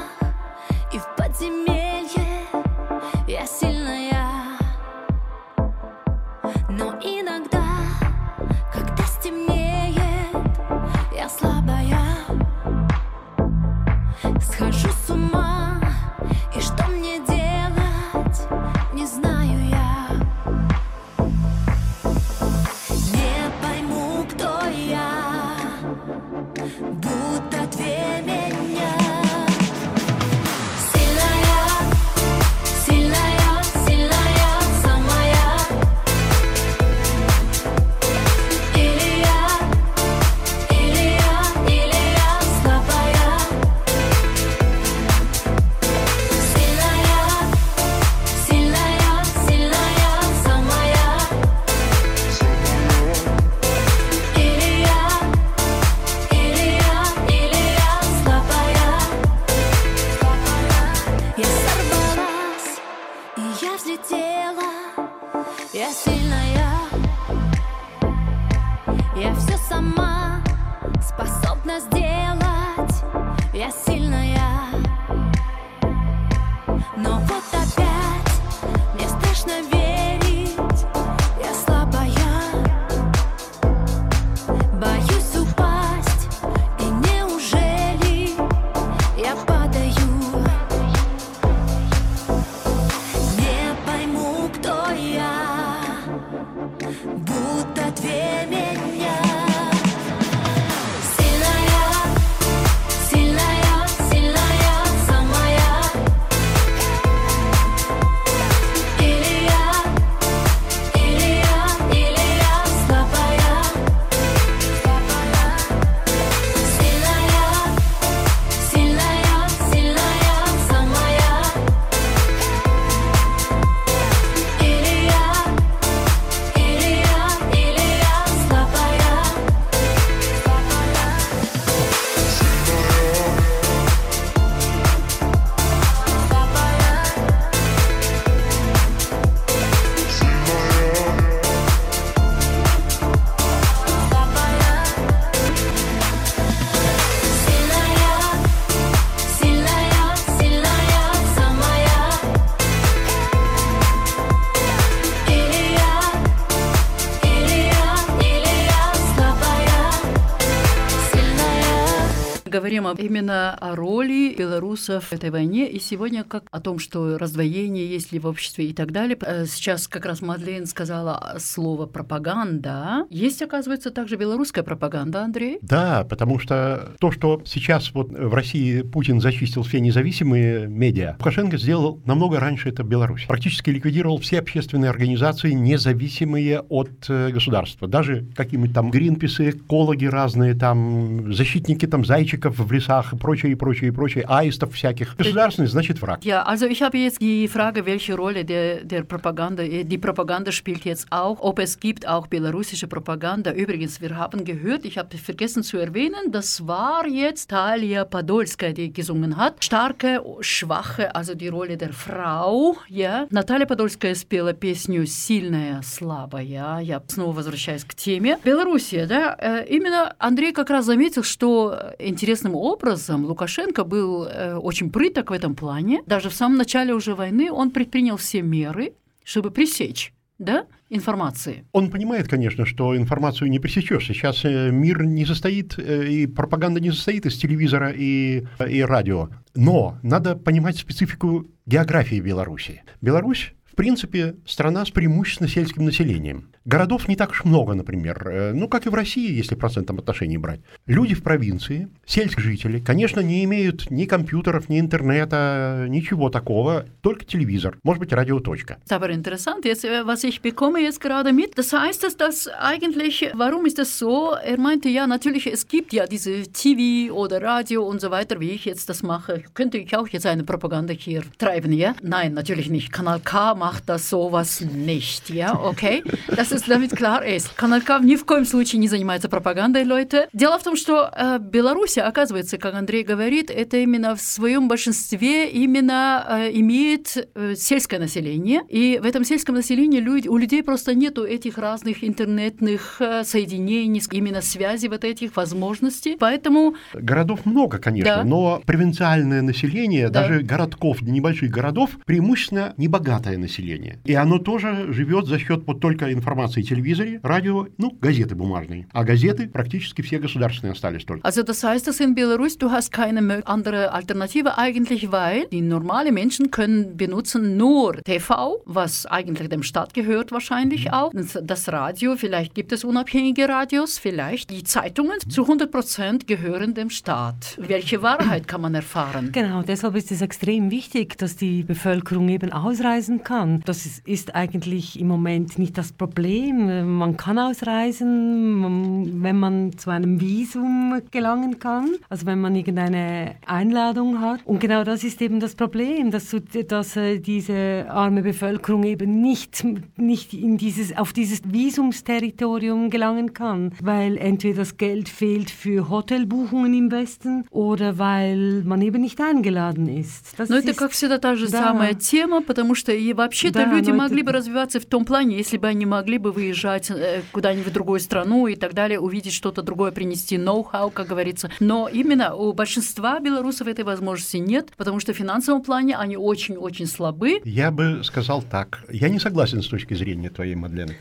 Говорим 162.71 163.05
именно 163.05 163.53
о 163.59 163.75
роли 163.91 164.33
белорусов 164.37 165.05
в 165.05 165.13
этой 165.13 165.31
войне, 165.31 165.69
и 165.69 165.79
сегодня 165.79 166.23
как 166.23 166.43
о 166.49 166.61
том, 166.61 166.79
что 166.79 167.17
раздвоение 167.17 167.85
есть 167.89 168.13
ли 168.13 168.19
в 168.19 168.25
обществе 168.25 168.65
и 168.65 168.73
так 168.73 168.91
далее. 168.91 169.17
Э, 169.21 169.45
сейчас 169.45 169.87
как 169.87 170.05
раз 170.05 170.21
Мадлен 170.21 170.65
сказала 170.65 171.35
слово 171.39 171.87
пропаганда. 171.87 173.05
Есть, 173.09 173.41
оказывается, 173.41 173.91
также 173.91 174.15
белорусская 174.15 174.63
пропаганда, 174.63 175.23
Андрей? 175.23 175.59
Да, 175.61 176.05
потому 176.09 176.39
что 176.39 176.93
то, 176.99 177.11
что 177.11 177.41
сейчас 177.45 177.93
вот 177.93 178.11
в 178.11 178.33
России 178.33 178.81
Путин 178.81 179.19
зачистил 179.19 179.63
все 179.63 179.81
независимые 179.81 180.67
медиа, 180.67 181.15
Лукашенко 181.19 181.57
сделал 181.57 181.99
намного 182.05 182.39
раньше 182.39 182.69
это 182.69 182.83
в 182.83 182.87
Беларуси. 182.87 183.27
Практически 183.27 183.71
ликвидировал 183.71 184.19
все 184.19 184.39
общественные 184.39 184.89
организации, 184.89 185.51
независимые 185.51 186.61
от 186.61 187.09
э, 187.09 187.29
государства. 187.31 187.89
Даже 187.89 188.25
какие-нибудь 188.35 188.73
там 188.73 188.89
гринписы, 188.89 189.49
экологи 189.49 190.05
разные, 190.05 190.53
там 190.53 191.33
защитники 191.33 191.85
там 191.87 192.05
зайчиков 192.05 192.57
в 192.57 192.71
лесах 192.71 193.13
и 193.13 193.17
прочее, 193.17 193.51
и 193.51 193.55
прочее, 193.55 193.80
и 193.87 193.91
прочее, 193.91 194.25
аистов 194.27 194.73
всяких. 194.73 195.15
Государственный 195.17 195.67
значит 195.67 196.01
враг. 196.01 196.23
Ja, 196.23 196.43
also 196.43 196.67
ich 196.67 196.81
habe 196.81 196.97
jetzt 196.97 197.21
die 197.21 197.47
Frage, 197.47 197.85
welche 197.85 198.15
Rolle 198.15 198.43
der, 198.43 198.83
der 198.83 199.03
Propaganda, 199.03 199.63
die 199.63 199.97
Propaganda 199.97 200.51
spielt 200.51 200.85
jetzt 200.85 201.07
auch, 201.09 201.39
ob 201.39 201.59
es 201.59 201.79
gibt 201.79 202.07
auch 202.07 202.27
belarussische 202.27 202.87
Propaganda. 202.87 203.53
Übrigens, 203.53 204.01
wir 204.01 204.17
haben 204.17 204.43
gehört, 204.43 204.85
ich 204.85 204.97
habe 204.97 205.17
vergessen 205.17 205.63
zu 205.63 205.77
erwähnen, 205.77 206.31
das 206.31 206.67
war 206.67 207.07
jetzt 207.07 207.49
Talia 207.49 208.03
Podolskaya, 208.05 208.73
die 208.73 208.91
gesungen 208.91 209.37
hat. 209.37 209.63
Starke, 209.63 210.21
schwache, 210.41 211.15
also 211.15 211.35
die 211.35 211.47
Rolle 211.47 211.77
der 211.77 211.93
Frau, 211.93 212.75
ja. 212.89 213.27
Наталья 213.29 213.65
Подольская 213.65 214.15
спела 214.15 214.53
песню 214.53 215.05
«Сильная, 215.05 215.81
слабая». 215.83 216.79
Я 216.81 217.01
снова 217.07 217.31
возвращаюсь 217.37 217.85
к 217.85 217.93
теме. 217.93 218.37
Белоруссия, 218.43 219.05
да, 219.05 219.63
именно 219.67 220.13
Андрей 220.19 220.51
как 220.51 220.69
раз 220.69 220.85
заметил, 220.85 221.23
что 221.23 221.93
интересным 221.99 222.55
образом 222.55 223.25
Лукашенко 223.25 223.70
был 223.83 224.27
очень 224.61 224.91
прыток 224.91 225.31
в 225.31 225.33
этом 225.33 225.55
плане. 225.55 226.01
Даже 226.05 226.29
в 226.29 226.33
самом 226.33 226.57
начале 226.57 226.93
уже 226.93 227.15
войны 227.15 227.51
он 227.51 227.71
предпринял 227.71 228.17
все 228.17 228.41
меры, 228.41 228.93
чтобы 229.23 229.51
пресечь 229.51 230.13
да, 230.39 230.65
информации. 230.89 231.65
Он 231.71 231.91
понимает, 231.91 232.27
конечно, 232.27 232.65
что 232.65 232.97
информацию 232.97 233.49
не 233.49 233.59
пресечешь. 233.59 234.07
Сейчас 234.07 234.43
мир 234.43 235.03
не 235.03 235.25
состоит, 235.25 235.77
и 235.77 236.25
пропаганда 236.25 236.79
не 236.79 236.91
состоит 236.91 237.25
из 237.27 237.37
телевизора 237.37 237.91
и, 237.95 238.43
и 238.67 238.81
радио. 238.81 239.29
Но 239.55 239.99
надо 240.01 240.35
понимать 240.35 240.77
специфику 240.77 241.45
географии 241.65 242.19
Беларуси. 242.19 242.83
Беларусь 243.01 243.53
в 243.71 243.75
принципе, 243.75 244.35
страна 244.45 244.85
с 244.85 244.91
преимущественно 244.91 245.49
сельским 245.49 245.85
населением. 245.85 246.49
Городов 246.65 247.07
не 247.07 247.15
так 247.15 247.31
уж 247.31 247.43
много, 247.43 247.73
например. 247.73 248.51
Ну, 248.53 248.67
как 248.67 248.85
и 248.85 248.89
в 248.89 248.93
России, 248.93 249.33
если 249.33 249.55
процентом 249.55 249.97
отношений 249.97 250.37
брать. 250.37 250.59
Люди 250.85 251.15
в 251.15 251.23
провинции, 251.23 251.89
сельские 252.05 252.43
жители, 252.43 252.79
конечно, 252.79 253.19
не 253.19 253.43
имеют 253.45 253.89
ни 253.89 254.05
компьютеров, 254.05 254.69
ни 254.69 254.79
интернета, 254.79 255.87
ничего 255.89 256.29
такого, 256.29 256.85
только 257.01 257.25
телевизор, 257.25 257.77
может 257.83 257.99
быть, 257.99 258.13
радиоточка. 258.13 258.77
Aber 258.89 259.09
interessant, 259.09 259.65
jetzt, 259.65 259.83
was 260.05 260.23
ich 260.23 260.41
bekomme 260.41 260.79
jetzt 260.81 261.01
gerade 261.01 261.33
mit, 261.33 261.57
das 261.57 261.73
heißt, 261.73 262.03
dass 262.03 262.15
das 262.15 262.47
eigentlich, 262.59 263.31
warum 263.33 263.65
ist 263.65 263.79
das 263.79 263.97
so? 263.97 264.33
Er 264.33 264.59
meinte, 264.59 264.89
ja, 264.89 265.07
natürlich, 265.07 265.47
es 265.47 265.67
gibt 265.67 265.93
ja 265.93 266.05
diese 266.05 266.43
TV 266.43 267.13
oder 267.13 267.41
Radio 267.41 267.83
und 267.83 268.01
so 268.01 268.11
weiter, 268.11 268.39
wie 268.39 268.51
ich 268.51 268.65
jetzt 268.65 268.87
das 268.89 269.01
mache. 269.01 269.43
Könnte 269.53 269.77
ich 269.77 269.95
auch 269.95 270.07
jetzt 270.09 270.25
eine 270.25 270.43
Propaganda 270.43 270.93
hier 270.93 271.23
treiben, 271.37 271.73
ja? 271.73 271.95
Nein, 272.03 272.33
natürlich 272.33 272.69
nicht. 272.69 272.91
Kanal 272.91 273.19
K 273.19 273.55
macht 273.55 273.89
das 273.89 274.09
sowas 274.09 274.61
nicht, 274.61 275.29
ja, 275.29 275.59
okay? 275.59 276.03
Das 276.35 276.50
ist, 276.51 276.67
damit 276.67 276.95
klar 276.95 277.23
ist. 277.25 277.55
Канал 277.55 277.81
К 277.81 277.99
ни 277.99 278.15
в 278.15 278.25
коем 278.25 278.45
случае 278.45 278.79
не 278.79 278.87
занимается 278.87 279.29
пропагандой, 279.29 279.83
Leute. 279.83 280.27
Дело 280.33 280.59
в 280.59 280.63
том, 280.63 280.75
что 280.75 281.09
э, 281.15 281.39
Беларусь, 281.39 281.97
оказывается, 281.97 282.57
как 282.57 282.75
Андрей 282.75 283.03
говорит, 283.03 283.49
это 283.49 283.77
именно 283.77 284.15
в 284.15 284.21
своем 284.21 284.67
большинстве 284.67 285.49
именно 285.49 286.25
э, 286.27 286.51
имеет 286.53 287.17
э, 287.35 287.55
сельское 287.55 287.99
население. 287.99 288.61
И 288.69 288.99
в 289.01 289.05
этом 289.05 289.23
сельском 289.23 289.55
населении 289.55 289.99
люди, 289.99 290.27
у 290.27 290.37
людей 290.37 290.63
просто 290.63 290.93
нету 290.93 291.23
этих 291.23 291.57
разных 291.57 292.03
интернетных 292.03 292.97
э, 292.99 293.23
соединений, 293.23 294.01
именно 294.11 294.41
связи 294.41 294.87
вот 294.87 295.03
этих 295.03 295.35
возможностей. 295.35 296.17
Поэтому... 296.19 296.75
Городов 296.93 297.45
много, 297.45 297.77
конечно, 297.77 298.17
да. 298.17 298.23
но 298.23 298.61
провинциальное 298.65 299.41
население, 299.41 300.09
да. 300.09 300.21
даже 300.21 300.41
городков, 300.41 301.01
небольших 301.01 301.49
городов, 301.49 301.91
преимущественно 302.05 302.73
небогатое 302.77 303.37
население. 303.37 303.99
И 304.05 304.13
оно 304.13 304.37
тоже 304.37 304.91
живет 304.93 305.25
за 305.25 305.39
счет 305.39 305.63
вот 305.65 305.79
только 305.79 306.11
информации 306.11 306.40
телевизоре, 306.40 307.20
радио, 307.22 307.66
ну, 307.78 307.96
газеты 308.00 308.34
бумажные. 308.34 308.86
А 308.92 309.04
газеты 309.04 309.48
практически 309.48 310.02
все 310.02 310.18
государственные 310.18 310.72
остались 310.72 311.04
только. 311.04 311.26
Also 311.26 311.42
das 311.42 311.62
heißt, 311.62 311.86
dass 311.86 312.00
in 312.00 312.14
Belarus 312.14 312.58
du 312.58 312.70
hast 312.70 312.92
keine 312.92 313.46
andere 313.46 313.92
Alternative 313.92 314.58
eigentlich, 314.58 315.10
weil 315.12 315.46
die 315.50 315.60
normalen 315.60 316.14
Menschen 316.14 316.50
können 316.50 316.96
benutzen 316.96 317.56
nur 317.56 318.02
TV, 318.02 318.62
was 318.64 319.06
eigentlich 319.06 319.48
dem 319.48 319.62
Staat 319.62 319.94
gehört 319.94 320.32
wahrscheinlich 320.32 320.86
mhm. 320.86 320.92
auch. 320.92 321.12
Das 321.42 321.68
Radio, 321.68 322.16
vielleicht 322.16 322.54
gibt 322.54 322.72
es 322.72 322.84
unabhängige 322.84 323.48
Radios, 323.48 323.98
vielleicht 323.98 324.50
die 324.50 324.62
Zeitungen 324.62 325.18
zu 325.28 325.42
100 325.42 325.70
Prozent 325.70 326.26
gehören 326.26 326.74
dem 326.74 326.90
Staat. 326.90 327.58
Welche 327.58 328.02
Wahrheit 328.02 328.48
kann 328.48 328.60
man 328.60 328.74
erfahren? 328.74 329.30
Genau, 329.32 329.62
deshalb 329.62 329.96
ist 329.96 330.10
es 330.12 330.22
extrem 330.22 330.70
wichtig, 330.70 331.18
dass 331.18 331.36
die 331.36 331.62
Bevölkerung 331.62 332.28
eben 332.28 332.52
ausreisen 332.52 333.22
kann. 333.22 333.62
Das 333.64 333.86
ist, 333.86 334.06
ist 334.06 334.34
eigentlich 334.34 334.98
im 334.98 335.08
Moment 335.08 335.58
nicht 335.58 335.76
das 335.78 335.92
Problem. 335.92 336.29
Man 336.30 337.16
kann 337.16 337.38
ausreisen, 337.38 339.22
wenn 339.22 339.38
man 339.38 339.76
zu 339.78 339.90
einem 339.90 340.20
Visum 340.20 341.00
gelangen 341.10 341.58
kann, 341.58 341.96
also 342.08 342.26
wenn 342.26 342.40
man 342.40 342.54
irgendeine 342.54 343.36
Einladung 343.46 344.20
hat. 344.20 344.40
Und 344.44 344.60
genau 344.60 344.84
das 344.84 345.04
ist 345.04 345.20
eben 345.22 345.40
das 345.40 345.54
Problem, 345.54 346.10
dass, 346.10 346.34
dass 346.68 346.96
äh, 346.96 347.18
diese 347.18 347.86
arme 347.88 348.22
Bevölkerung 348.22 348.84
eben 348.84 349.20
nicht, 349.20 349.64
nicht 349.96 350.32
in 350.34 350.56
dieses, 350.58 350.96
auf 350.96 351.12
dieses 351.12 351.40
Visumsterritorium 351.44 352.90
gelangen 352.90 353.32
kann, 353.32 353.72
weil 353.82 354.16
entweder 354.16 354.58
das 354.58 354.76
Geld 354.76 355.08
fehlt 355.08 355.50
für 355.50 355.88
Hotelbuchungen 355.88 356.74
im 356.74 356.90
Westen 356.90 357.44
oder 357.50 357.98
weil 357.98 358.62
man 358.64 358.82
eben 358.82 359.02
nicht 359.02 359.20
eingeladen 359.20 359.88
ist. 359.88 360.38
Das 360.38 360.48
но 360.48 360.56
ist, 360.56 360.64
это, 360.64 360.74
как 360.74 360.92
всегда, 360.92 361.18
та 361.18 361.36
же 361.36 361.48
да. 361.48 361.62
самая 361.62 361.94
тема, 361.94 362.42
потому 362.42 362.74
что 362.74 362.92
и 362.92 363.12
вообще-то 363.12 363.64
да, 363.64 363.72
люди 363.72 363.90
могли 363.90 364.22
это... 364.22 364.26
бы 364.26 364.32
развиваться 364.32 364.80
в 364.80 364.86
том 364.86 365.04
плане, 365.04 365.36
если 365.36 365.56
бы 365.56 365.68
они 365.68 365.86
могли 365.86 366.18
бы 366.21 366.31
выезжать 366.31 366.89
э, 366.89 367.21
куда-нибудь 367.31 367.67
в 367.67 367.73
другую 367.73 367.99
страну 367.99 368.47
и 368.47 368.55
так 368.55 368.73
далее, 368.73 368.99
увидеть 368.99 369.33
что-то 369.33 369.61
другое, 369.61 369.91
принести 369.91 370.37
ноу-хау, 370.37 370.89
как 370.91 371.07
говорится. 371.07 371.49
Но 371.59 371.87
именно 371.87 372.35
у 372.35 372.53
большинства 372.53 373.19
белорусов 373.19 373.67
этой 373.67 373.83
возможности 373.83 374.37
нет, 374.37 374.71
потому 374.77 374.99
что 374.99 375.13
в 375.13 375.17
финансовом 375.17 375.61
плане 375.61 375.97
они 375.97 376.17
очень-очень 376.17 376.87
слабы. 376.87 377.41
Я 377.43 377.71
бы 377.71 378.03
сказал 378.03 378.41
так. 378.41 378.83
Я 378.89 379.09
не 379.09 379.19
согласен 379.19 379.61
с 379.61 379.67
точки 379.67 379.93
зрения 379.93 380.29
твоей, 380.29 380.55
Мадлены. 380.55 380.95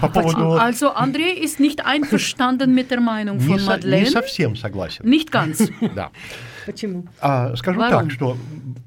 По 0.00 0.08
поводу... 0.08 0.56
Also 0.56 0.92
Андрей 0.94 1.42
ist 1.42 1.58
nicht 1.60 1.84
einverstanden 1.84 2.74
mit 2.74 2.90
der 2.90 3.00
Meinung 3.00 3.40
von 3.40 3.64
Madeleine. 3.64 4.04
Не 4.04 4.10
совсем 4.10 4.56
согласен. 4.56 5.04
Nicht 5.04 5.30
ganz. 5.30 5.62
Да. 5.94 6.10
Почему? 6.65 7.05
А, 7.19 7.55
скажу 7.55 7.79
Варум. 7.79 8.03
так, 8.03 8.11
что 8.11 8.37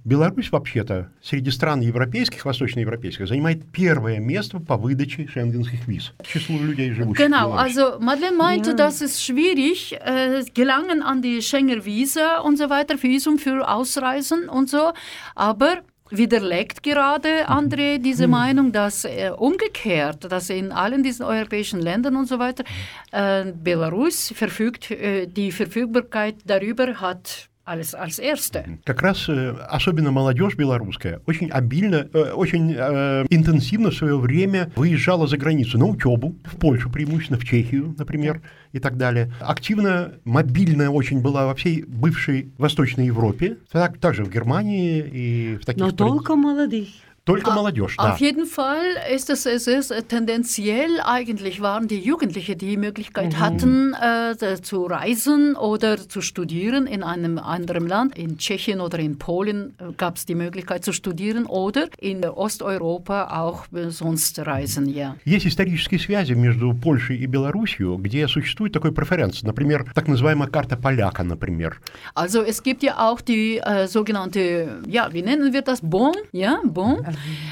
Беларусь 0.05 0.51
вообще-то 0.51 1.11
среди 1.23 1.51
стран 1.51 1.81
европейских, 1.81 2.45
восточноевропейских, 2.45 3.27
занимает 3.27 3.71
первое 3.73 4.19
место 4.21 4.61
по 4.61 4.77
выдаче 4.77 5.27
шенгенских 5.27 5.87
виз. 5.87 6.13
Число 6.23 6.59
людей, 6.59 6.93
живущих 6.93 7.27
Genau, 7.27 7.53
also 7.53 7.99
Madeleine 8.01 8.37
meinte, 8.37 8.71
ja. 8.71 8.77
das 8.77 9.01
ist 9.01 9.23
schwierig, 9.23 9.93
äh, 10.01 10.45
gelangen 10.55 11.03
an 11.03 11.23
die 11.23 11.43
Schengen-Visa 11.43 12.39
und 12.41 12.57
so 12.57 12.71
weiter, 12.71 13.03
Visum 13.03 13.39
für 13.39 13.69
Ausreisen 13.69 14.49
und 14.49 14.69
so, 14.71 14.93
aber 15.35 15.83
widerlegt 16.11 16.83
gerade 16.83 17.49
André 17.49 17.99
diese 17.99 18.25
hm. 18.25 18.31
Meinung, 18.31 18.73
dass 18.73 19.05
äh, 19.05 19.31
umgekehrt, 19.37 20.31
dass 20.31 20.51
in 20.51 20.73
allen 20.73 21.03
diesen 21.03 21.25
europäischen 21.25 21.81
Ländern 21.81 22.17
und 22.17 22.27
so 22.27 22.39
weiter 22.39 22.65
äh, 23.13 23.53
Belarus 23.53 24.33
verfügt, 24.35 24.91
äh, 24.91 25.27
die 25.27 25.53
Verfügbarkeit 25.53 26.37
darüber 26.45 27.01
hat 27.01 27.48
als, 27.70 27.94
als 27.94 28.20
erste. 28.20 28.80
Как 28.84 29.02
раз 29.02 29.30
э, 29.30 29.56
особенно 29.70 30.12
молодежь 30.12 30.56
белорусская 30.56 31.22
очень 31.28 31.50
обильно, 31.50 32.08
э, 32.12 32.32
очень 32.32 32.74
э, 32.76 33.26
интенсивно 33.30 33.92
в 33.92 33.96
свое 33.96 34.18
время 34.18 34.72
выезжала 34.76 35.28
за 35.28 35.38
границу 35.38 35.78
на 35.78 35.86
учебу, 35.86 36.36
в 36.46 36.58
Польшу 36.58 36.90
преимущественно, 36.90 37.40
в 37.40 37.46
Чехию, 37.46 37.96
например, 37.98 38.42
и 38.72 38.80
так 38.80 38.98
далее. 38.98 39.32
Активно, 39.40 40.14
мобильная 40.26 40.90
очень 40.90 41.22
была 41.22 41.46
во 41.46 41.56
всей 41.56 41.84
бывшей 41.84 42.52
Восточной 42.58 43.06
Европе, 43.06 43.58
так, 43.72 44.00
также 44.00 44.24
в 44.24 44.32
Германии 44.32 45.00
и 45.00 45.58
в 45.62 45.66
таких... 45.66 45.84
Но 45.84 45.92
только 45.92 46.36
молодых. 46.36 46.88
Только 47.29 47.53
молодежь, 47.53 47.97
да. 47.97 48.13
Auf 48.13 48.21
jeden 48.21 48.45
Fall 48.45 48.85
ist 49.11 49.31
es, 49.31 49.47
es 49.47 49.67
ist 49.67 49.91
äh, 49.91 50.03
tendenziell 50.03 51.01
eigentlich 51.03 51.63
waren 51.63 51.89
die 51.89 51.99
Jugendlichen 52.01 52.59
die 52.59 52.77
Möglichkeit 52.77 53.33
Mhm. 53.33 53.41
hatten 53.41 53.95
äh, 53.95 54.61
zu 54.61 54.85
reisen 54.85 55.57
oder 55.57 55.97
zu 55.97 56.21
studieren 56.21 56.87
in 56.87 57.03
einem 57.03 57.39
anderen 57.39 57.89
Land. 57.89 58.19
In 58.19 58.37
Tschechien 58.37 58.79
oder 58.83 58.99
in 58.99 59.17
Polen 59.19 59.73
gab 59.97 60.17
es 60.17 60.27
die 60.27 60.35
Möglichkeit 60.35 60.85
zu 60.85 60.93
studieren 60.93 61.47
oder 61.47 61.89
in 61.99 62.23
Osteuropa 62.27 63.29
auch 63.41 63.65
äh, 63.73 63.89
sonst 63.91 64.39
reisen, 64.41 64.87
ja. 64.91 65.17
Есть 65.25 65.47
исторические 65.47 66.01
связи 66.01 66.35
между 66.35 66.75
Польшей 66.75 67.17
и 67.17 67.27
Белоруссией, 67.27 67.97
где 67.97 68.29
существует 68.29 68.75
такой 68.75 68.93
преференс. 68.93 69.43
Например, 69.43 69.87
так 69.95 70.09
называемая 70.09 70.49
карта 70.51 70.77
поляка, 70.77 71.25
например. 71.25 71.81
Also 72.15 72.43
es 72.43 72.63
gibt 72.63 72.83
ja 72.83 72.99
auch 72.99 73.23
die 73.23 73.61
äh, 73.61 73.87
sogenannte, 73.89 74.83
ja, 74.87 75.09
wie 75.11 75.23
nennen 75.23 75.55
wir 75.55 75.63
das? 75.63 75.81
Bon, 75.81 76.13
ja, 76.33 76.61
bon. 76.65 77.03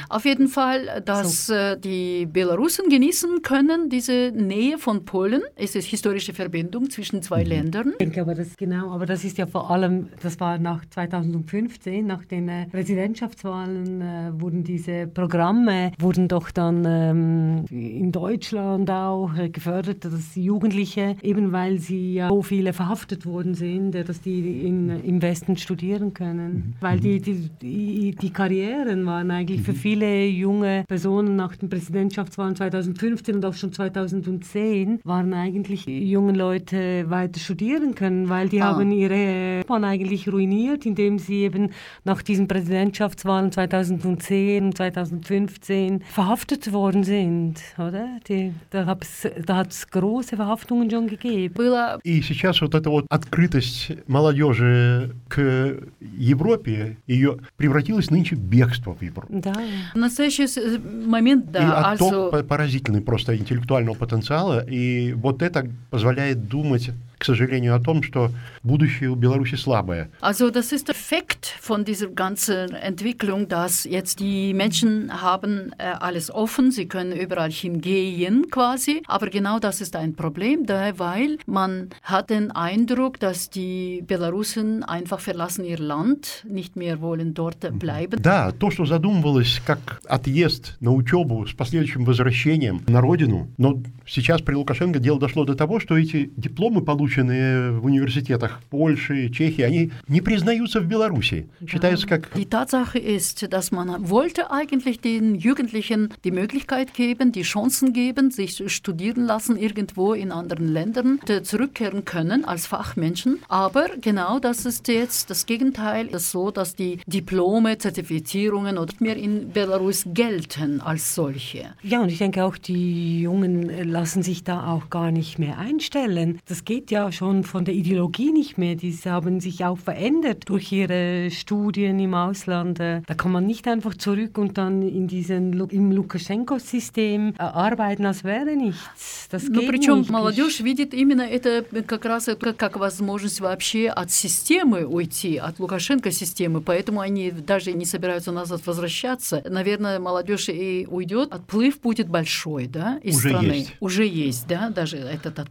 Auf 0.09 0.25
jeden 0.25 0.47
Fall, 0.47 1.01
dass 1.05 1.49
äh, 1.49 1.77
die 1.77 2.25
Belarusen 2.25 2.89
genießen 2.89 3.41
können, 3.41 3.89
diese 3.89 4.31
Nähe 4.33 4.77
von 4.77 5.05
Polen. 5.05 5.41
Es 5.55 5.75
ist 5.75 5.87
historische 5.87 6.33
Verbindung 6.33 6.89
zwischen 6.89 7.21
zwei 7.21 7.43
Ländern. 7.43 7.91
Ich 7.91 7.97
denke 7.97 8.21
aber 8.21 8.35
das 8.35 8.55
genau, 8.57 8.91
aber 8.91 9.05
das 9.05 9.23
ist 9.23 9.37
ja 9.37 9.47
vor 9.47 9.69
allem, 9.71 10.09
das 10.21 10.39
war 10.39 10.57
nach 10.57 10.85
2015, 10.89 12.05
nach 12.05 12.25
den 12.25 12.49
äh, 12.49 12.65
Präsidentschaftswahlen 12.67 14.01
äh, 14.01 14.31
wurden 14.41 14.63
diese 14.63 15.07
Programme, 15.07 15.91
wurden 15.99 16.27
doch 16.27 16.51
dann 16.51 16.85
ähm, 16.85 17.65
in 17.69 18.11
Deutschland 18.11 18.89
auch 18.89 19.35
äh, 19.37 19.49
gefördert, 19.49 20.05
dass 20.05 20.35
Jugendliche, 20.35 21.15
eben 21.21 21.51
weil 21.51 21.79
sie 21.79 22.15
ja 22.15 22.29
so 22.29 22.41
viele 22.41 22.73
verhaftet 22.73 23.25
worden 23.25 23.53
sind, 23.53 23.95
äh, 23.95 24.03
dass 24.03 24.21
die 24.21 24.65
in, 24.65 24.89
im 25.03 25.21
Westen 25.21 25.57
studieren 25.57 26.13
können. 26.13 26.75
Weil 26.79 26.99
die, 26.99 27.19
die, 27.19 27.49
die, 27.61 28.15
die 28.15 28.29
Karrieren 28.29 29.05
waren 29.05 29.31
eigentlich 29.31 29.56
für 29.64 29.72
viele 29.74 30.26
junge 30.26 30.84
Personen 30.88 31.36
nach 31.36 31.56
den 31.56 31.68
Präsidentschaftswahlen 31.68 32.56
2015 32.56 33.36
und 33.36 33.44
auch 33.44 33.54
schon 33.54 33.72
2010 33.72 35.00
waren 35.04 35.32
eigentlich 35.34 35.86
junge 35.86 36.32
Leute 36.32 37.08
weiter 37.08 37.40
studieren 37.40 37.94
können, 37.94 38.28
weil 38.28 38.48
die 38.48 38.60
Ah. 38.62 38.66
haben 38.76 38.92
ihre 38.92 39.62
Bahn 39.66 39.84
eigentlich 39.84 40.30
ruiniert, 40.32 40.86
indem 40.86 41.18
sie 41.18 41.42
eben 41.42 41.70
nach 42.04 42.22
diesen 42.22 42.46
Präsidentschaftswahlen 42.48 43.50
2010 43.52 44.64
und 44.66 44.76
2015 44.76 46.00
verhaftet 46.02 46.72
worden 46.72 47.04
sind, 47.04 47.60
oder? 47.78 48.18
Die, 48.28 48.52
da 48.70 48.86
hat 48.86 49.02
es 49.04 49.28
da 49.46 49.56
hat's 49.56 49.88
große 49.90 50.36
Verhaftungen 50.36 50.90
schon 50.90 51.06
gegeben. 51.08 51.54
Было 51.54 51.98
И 52.04 52.20
сейчас 52.22 52.60
вот 52.60 52.74
эта 52.74 52.90
вот 52.90 53.06
открытость 53.08 53.92
молодежи 54.06 55.10
к 55.28 55.78
Европе, 56.16 56.96
ее 57.06 57.38
превратилась 57.56 58.10
нынче 58.10 58.36
в 58.36 58.40
бегство 58.40 58.94
в 58.94 59.02
Европу. 59.02 59.32
Да. 59.41 59.53
в 59.93 59.97
настоящий 59.97 60.47
с- 60.47 60.79
момент, 61.05 61.45
и 61.49 61.53
да, 61.53 61.91
отток 61.91 62.11
also 62.13 62.31
по- 62.31 62.43
поразительный 62.43 63.01
просто 63.01 63.35
интеллектуального 63.37 63.95
потенциала, 63.95 64.63
и 64.69 65.13
вот 65.13 65.41
это 65.41 65.69
позволяет 65.89 66.47
думать, 66.47 66.91
к 67.17 67.25
сожалению, 67.25 67.75
о 67.75 67.79
том, 67.79 68.03
что 68.03 68.31
будущее 68.63 69.09
у 69.09 69.15
Беларуси 69.15 69.55
слабое. 69.55 70.09
Also 70.21 70.49
das 70.49 70.71
ist 70.71 70.87
der 70.87 70.95
Effekt 70.95 71.45
von 71.59 71.85
dieser 71.85 72.07
ganzen 72.07 72.73
Entwicklung, 72.75 73.47
dass 73.47 73.85
jetzt 73.85 74.19
die 74.19 74.53
Menschen 74.53 75.21
haben 75.21 75.71
äh, 75.77 75.83
alles 75.99 76.29
offen, 76.29 76.71
sie 76.71 76.87
können 76.87 77.13
überall 77.13 77.51
hingehen 77.51 78.49
quasi, 78.49 79.01
aber 79.07 79.29
genau 79.29 79.59
das 79.59 79.81
ist 79.81 79.95
ein 79.95 80.15
Problem, 80.15 80.65
da, 80.65 80.97
weil 80.99 81.37
man 81.45 81.89
hat 82.03 82.29
den 82.29 82.51
Eindruck, 82.51 83.19
dass 83.19 83.49
die 83.49 84.03
Belarusen 84.05 84.83
einfach 84.83 85.19
verlassen 85.19 85.65
ihr 85.65 85.79
Land, 85.79 86.43
nicht 86.47 86.75
mehr 86.75 87.01
wollen 87.01 87.33
dort 87.33 87.61
bleiben. 87.79 88.21
Да, 88.21 88.51
то, 88.51 88.71
что 88.71 88.85
задумывалось 88.85 89.61
как 89.65 90.01
отъезд 90.07 90.75
на 90.79 90.91
учебу 90.91 91.45
с 91.45 91.53
последующим 91.53 92.05
возвращением 92.05 92.83
на 92.87 93.01
родину, 93.01 93.49
но 93.57 93.81
сейчас 94.05 94.41
при 94.41 94.55
Лукашенко 94.55 94.99
дело 94.99 95.19
дошло 95.19 95.45
до 95.45 95.55
того, 95.55 95.79
что 95.79 95.97
эти 95.97 96.31
дипломы, 96.35 96.81
полученные 97.06 97.72
в 97.72 97.84
университетах 97.84 98.60
Польши, 98.70 99.28
Чехии, 99.28 99.62
они 99.62 99.90
не 100.08 100.20
признаются 100.20 100.80
в 100.80 100.86
Беларуси. 100.86 101.48
Считаются 101.66 102.06
как 102.06 102.30
Die 102.36 102.48
Tatsache 102.48 102.98
ist, 102.98 103.52
dass 103.52 103.72
man 103.72 104.08
wollte 104.08 104.50
eigentlich 104.50 105.00
den 105.00 105.34
Jugendlichen 105.34 106.10
die 106.24 106.30
Möglichkeit 106.30 106.94
geben, 106.94 107.32
die 107.32 107.42
Chancen 107.42 107.92
geben, 107.92 108.30
sich 108.30 108.62
studieren 108.72 109.24
lassen 109.24 109.56
irgendwo 109.56 110.14
in 110.14 110.32
anderen 110.32 110.68
Ländern, 110.68 111.20
äh, 111.28 111.42
zurückkehren 111.42 112.04
können 112.04 112.44
als 112.44 112.66
Fachmenschen. 112.66 113.40
Aber 113.48 113.86
genau 114.00 114.38
das 114.38 114.64
ist 114.64 114.88
jetzt 114.88 115.30
das 115.30 115.46
Gegenteil. 115.46 116.06
Das 116.06 116.22
ist 116.22 116.30
so, 116.30 116.50
dass 116.50 116.76
die 116.76 117.00
Diplome, 117.06 117.78
Zertifizierungen 117.78 118.78
oder 118.78 118.92
nicht 118.92 119.00
mehr 119.00 119.16
in 119.16 119.52
Belarus 119.52 120.04
gelten 120.06 120.80
als 120.80 121.14
solche. 121.14 121.74
Ja, 121.82 122.02
und 122.02 122.10
ich 122.10 122.18
denke 122.18 122.44
auch, 122.44 122.58
die 122.58 123.22
Jungen 123.22 123.70
äh, 123.70 123.84
lassen 123.84 124.22
sich 124.22 124.44
da 124.44 124.66
auch 124.66 124.90
gar 124.90 125.10
nicht 125.10 125.38
mehr 125.38 125.58
einstellen. 125.58 126.38
Das 126.46 126.64
geht 126.64 126.90
ja 126.90 126.95
schon 127.11 127.43
von 127.43 127.63
der 127.65 127.73
Ideologie 127.73 128.31
nicht 128.31 128.57
mehr. 128.57 128.75
Die 128.75 128.91
haben 129.05 129.39
sich 129.39 129.63
auch 129.65 129.77
verändert 129.77 130.43
durch 130.49 130.71
ihre 130.71 131.29
Studien 131.31 131.99
im 131.99 132.13
Ausland. 132.13 132.79
Äh, 132.79 133.01
Da 133.07 133.13
kann 133.13 133.31
man 133.31 133.45
nicht 133.45 133.67
einfach 133.67 133.95
zurück 133.95 134.37
und 134.37 134.57
dann 134.57 134.81
in 134.81 135.07
diesen, 135.07 135.43
im 135.69 135.91
Lukaschenko-System 135.91 137.33
äh, 137.37 137.41
arbeiten, 137.41 138.05
als 138.05 138.23
wäre 138.23 138.55
nichts. 138.55 139.27
Das 139.29 139.43
Ну, 139.49 139.61
geht 139.61 139.69
причем 139.69 139.99
nicht. 139.99 140.09
молодежь 140.11 140.59
видит 140.61 140.93
именно 140.93 141.23
это 141.23 141.63
как 141.85 142.05
раз 142.05 142.25
как, 142.39 142.55
как 142.57 142.77
возможность 142.79 143.41
вообще 143.41 143.89
от 143.89 144.11
системы 144.11 144.85
уйти, 144.85 145.37
от 145.37 145.59
Лукашенко 145.59 146.11
системы, 146.11 146.61
поэтому 146.61 146.99
они 147.01 147.31
даже 147.31 147.73
не 147.73 147.85
собираются 147.85 148.31
назад 148.31 148.61
возвращаться. 148.65 149.43
Наверное, 149.49 149.99
молодежь 149.99 150.49
и 150.49 150.87
уйдет, 150.89 151.33
отплыв 151.33 151.79
будет 151.81 152.07
большой, 152.07 152.67
да, 152.67 152.99
из 153.03 153.17
Уже 153.17 153.29
страны. 153.29 153.53
есть. 153.53 153.73
Уже 153.79 154.05
есть, 154.05 154.47
да, 154.47 154.69
даже 154.69 154.97
этот 154.97 155.39
от- 155.39 155.47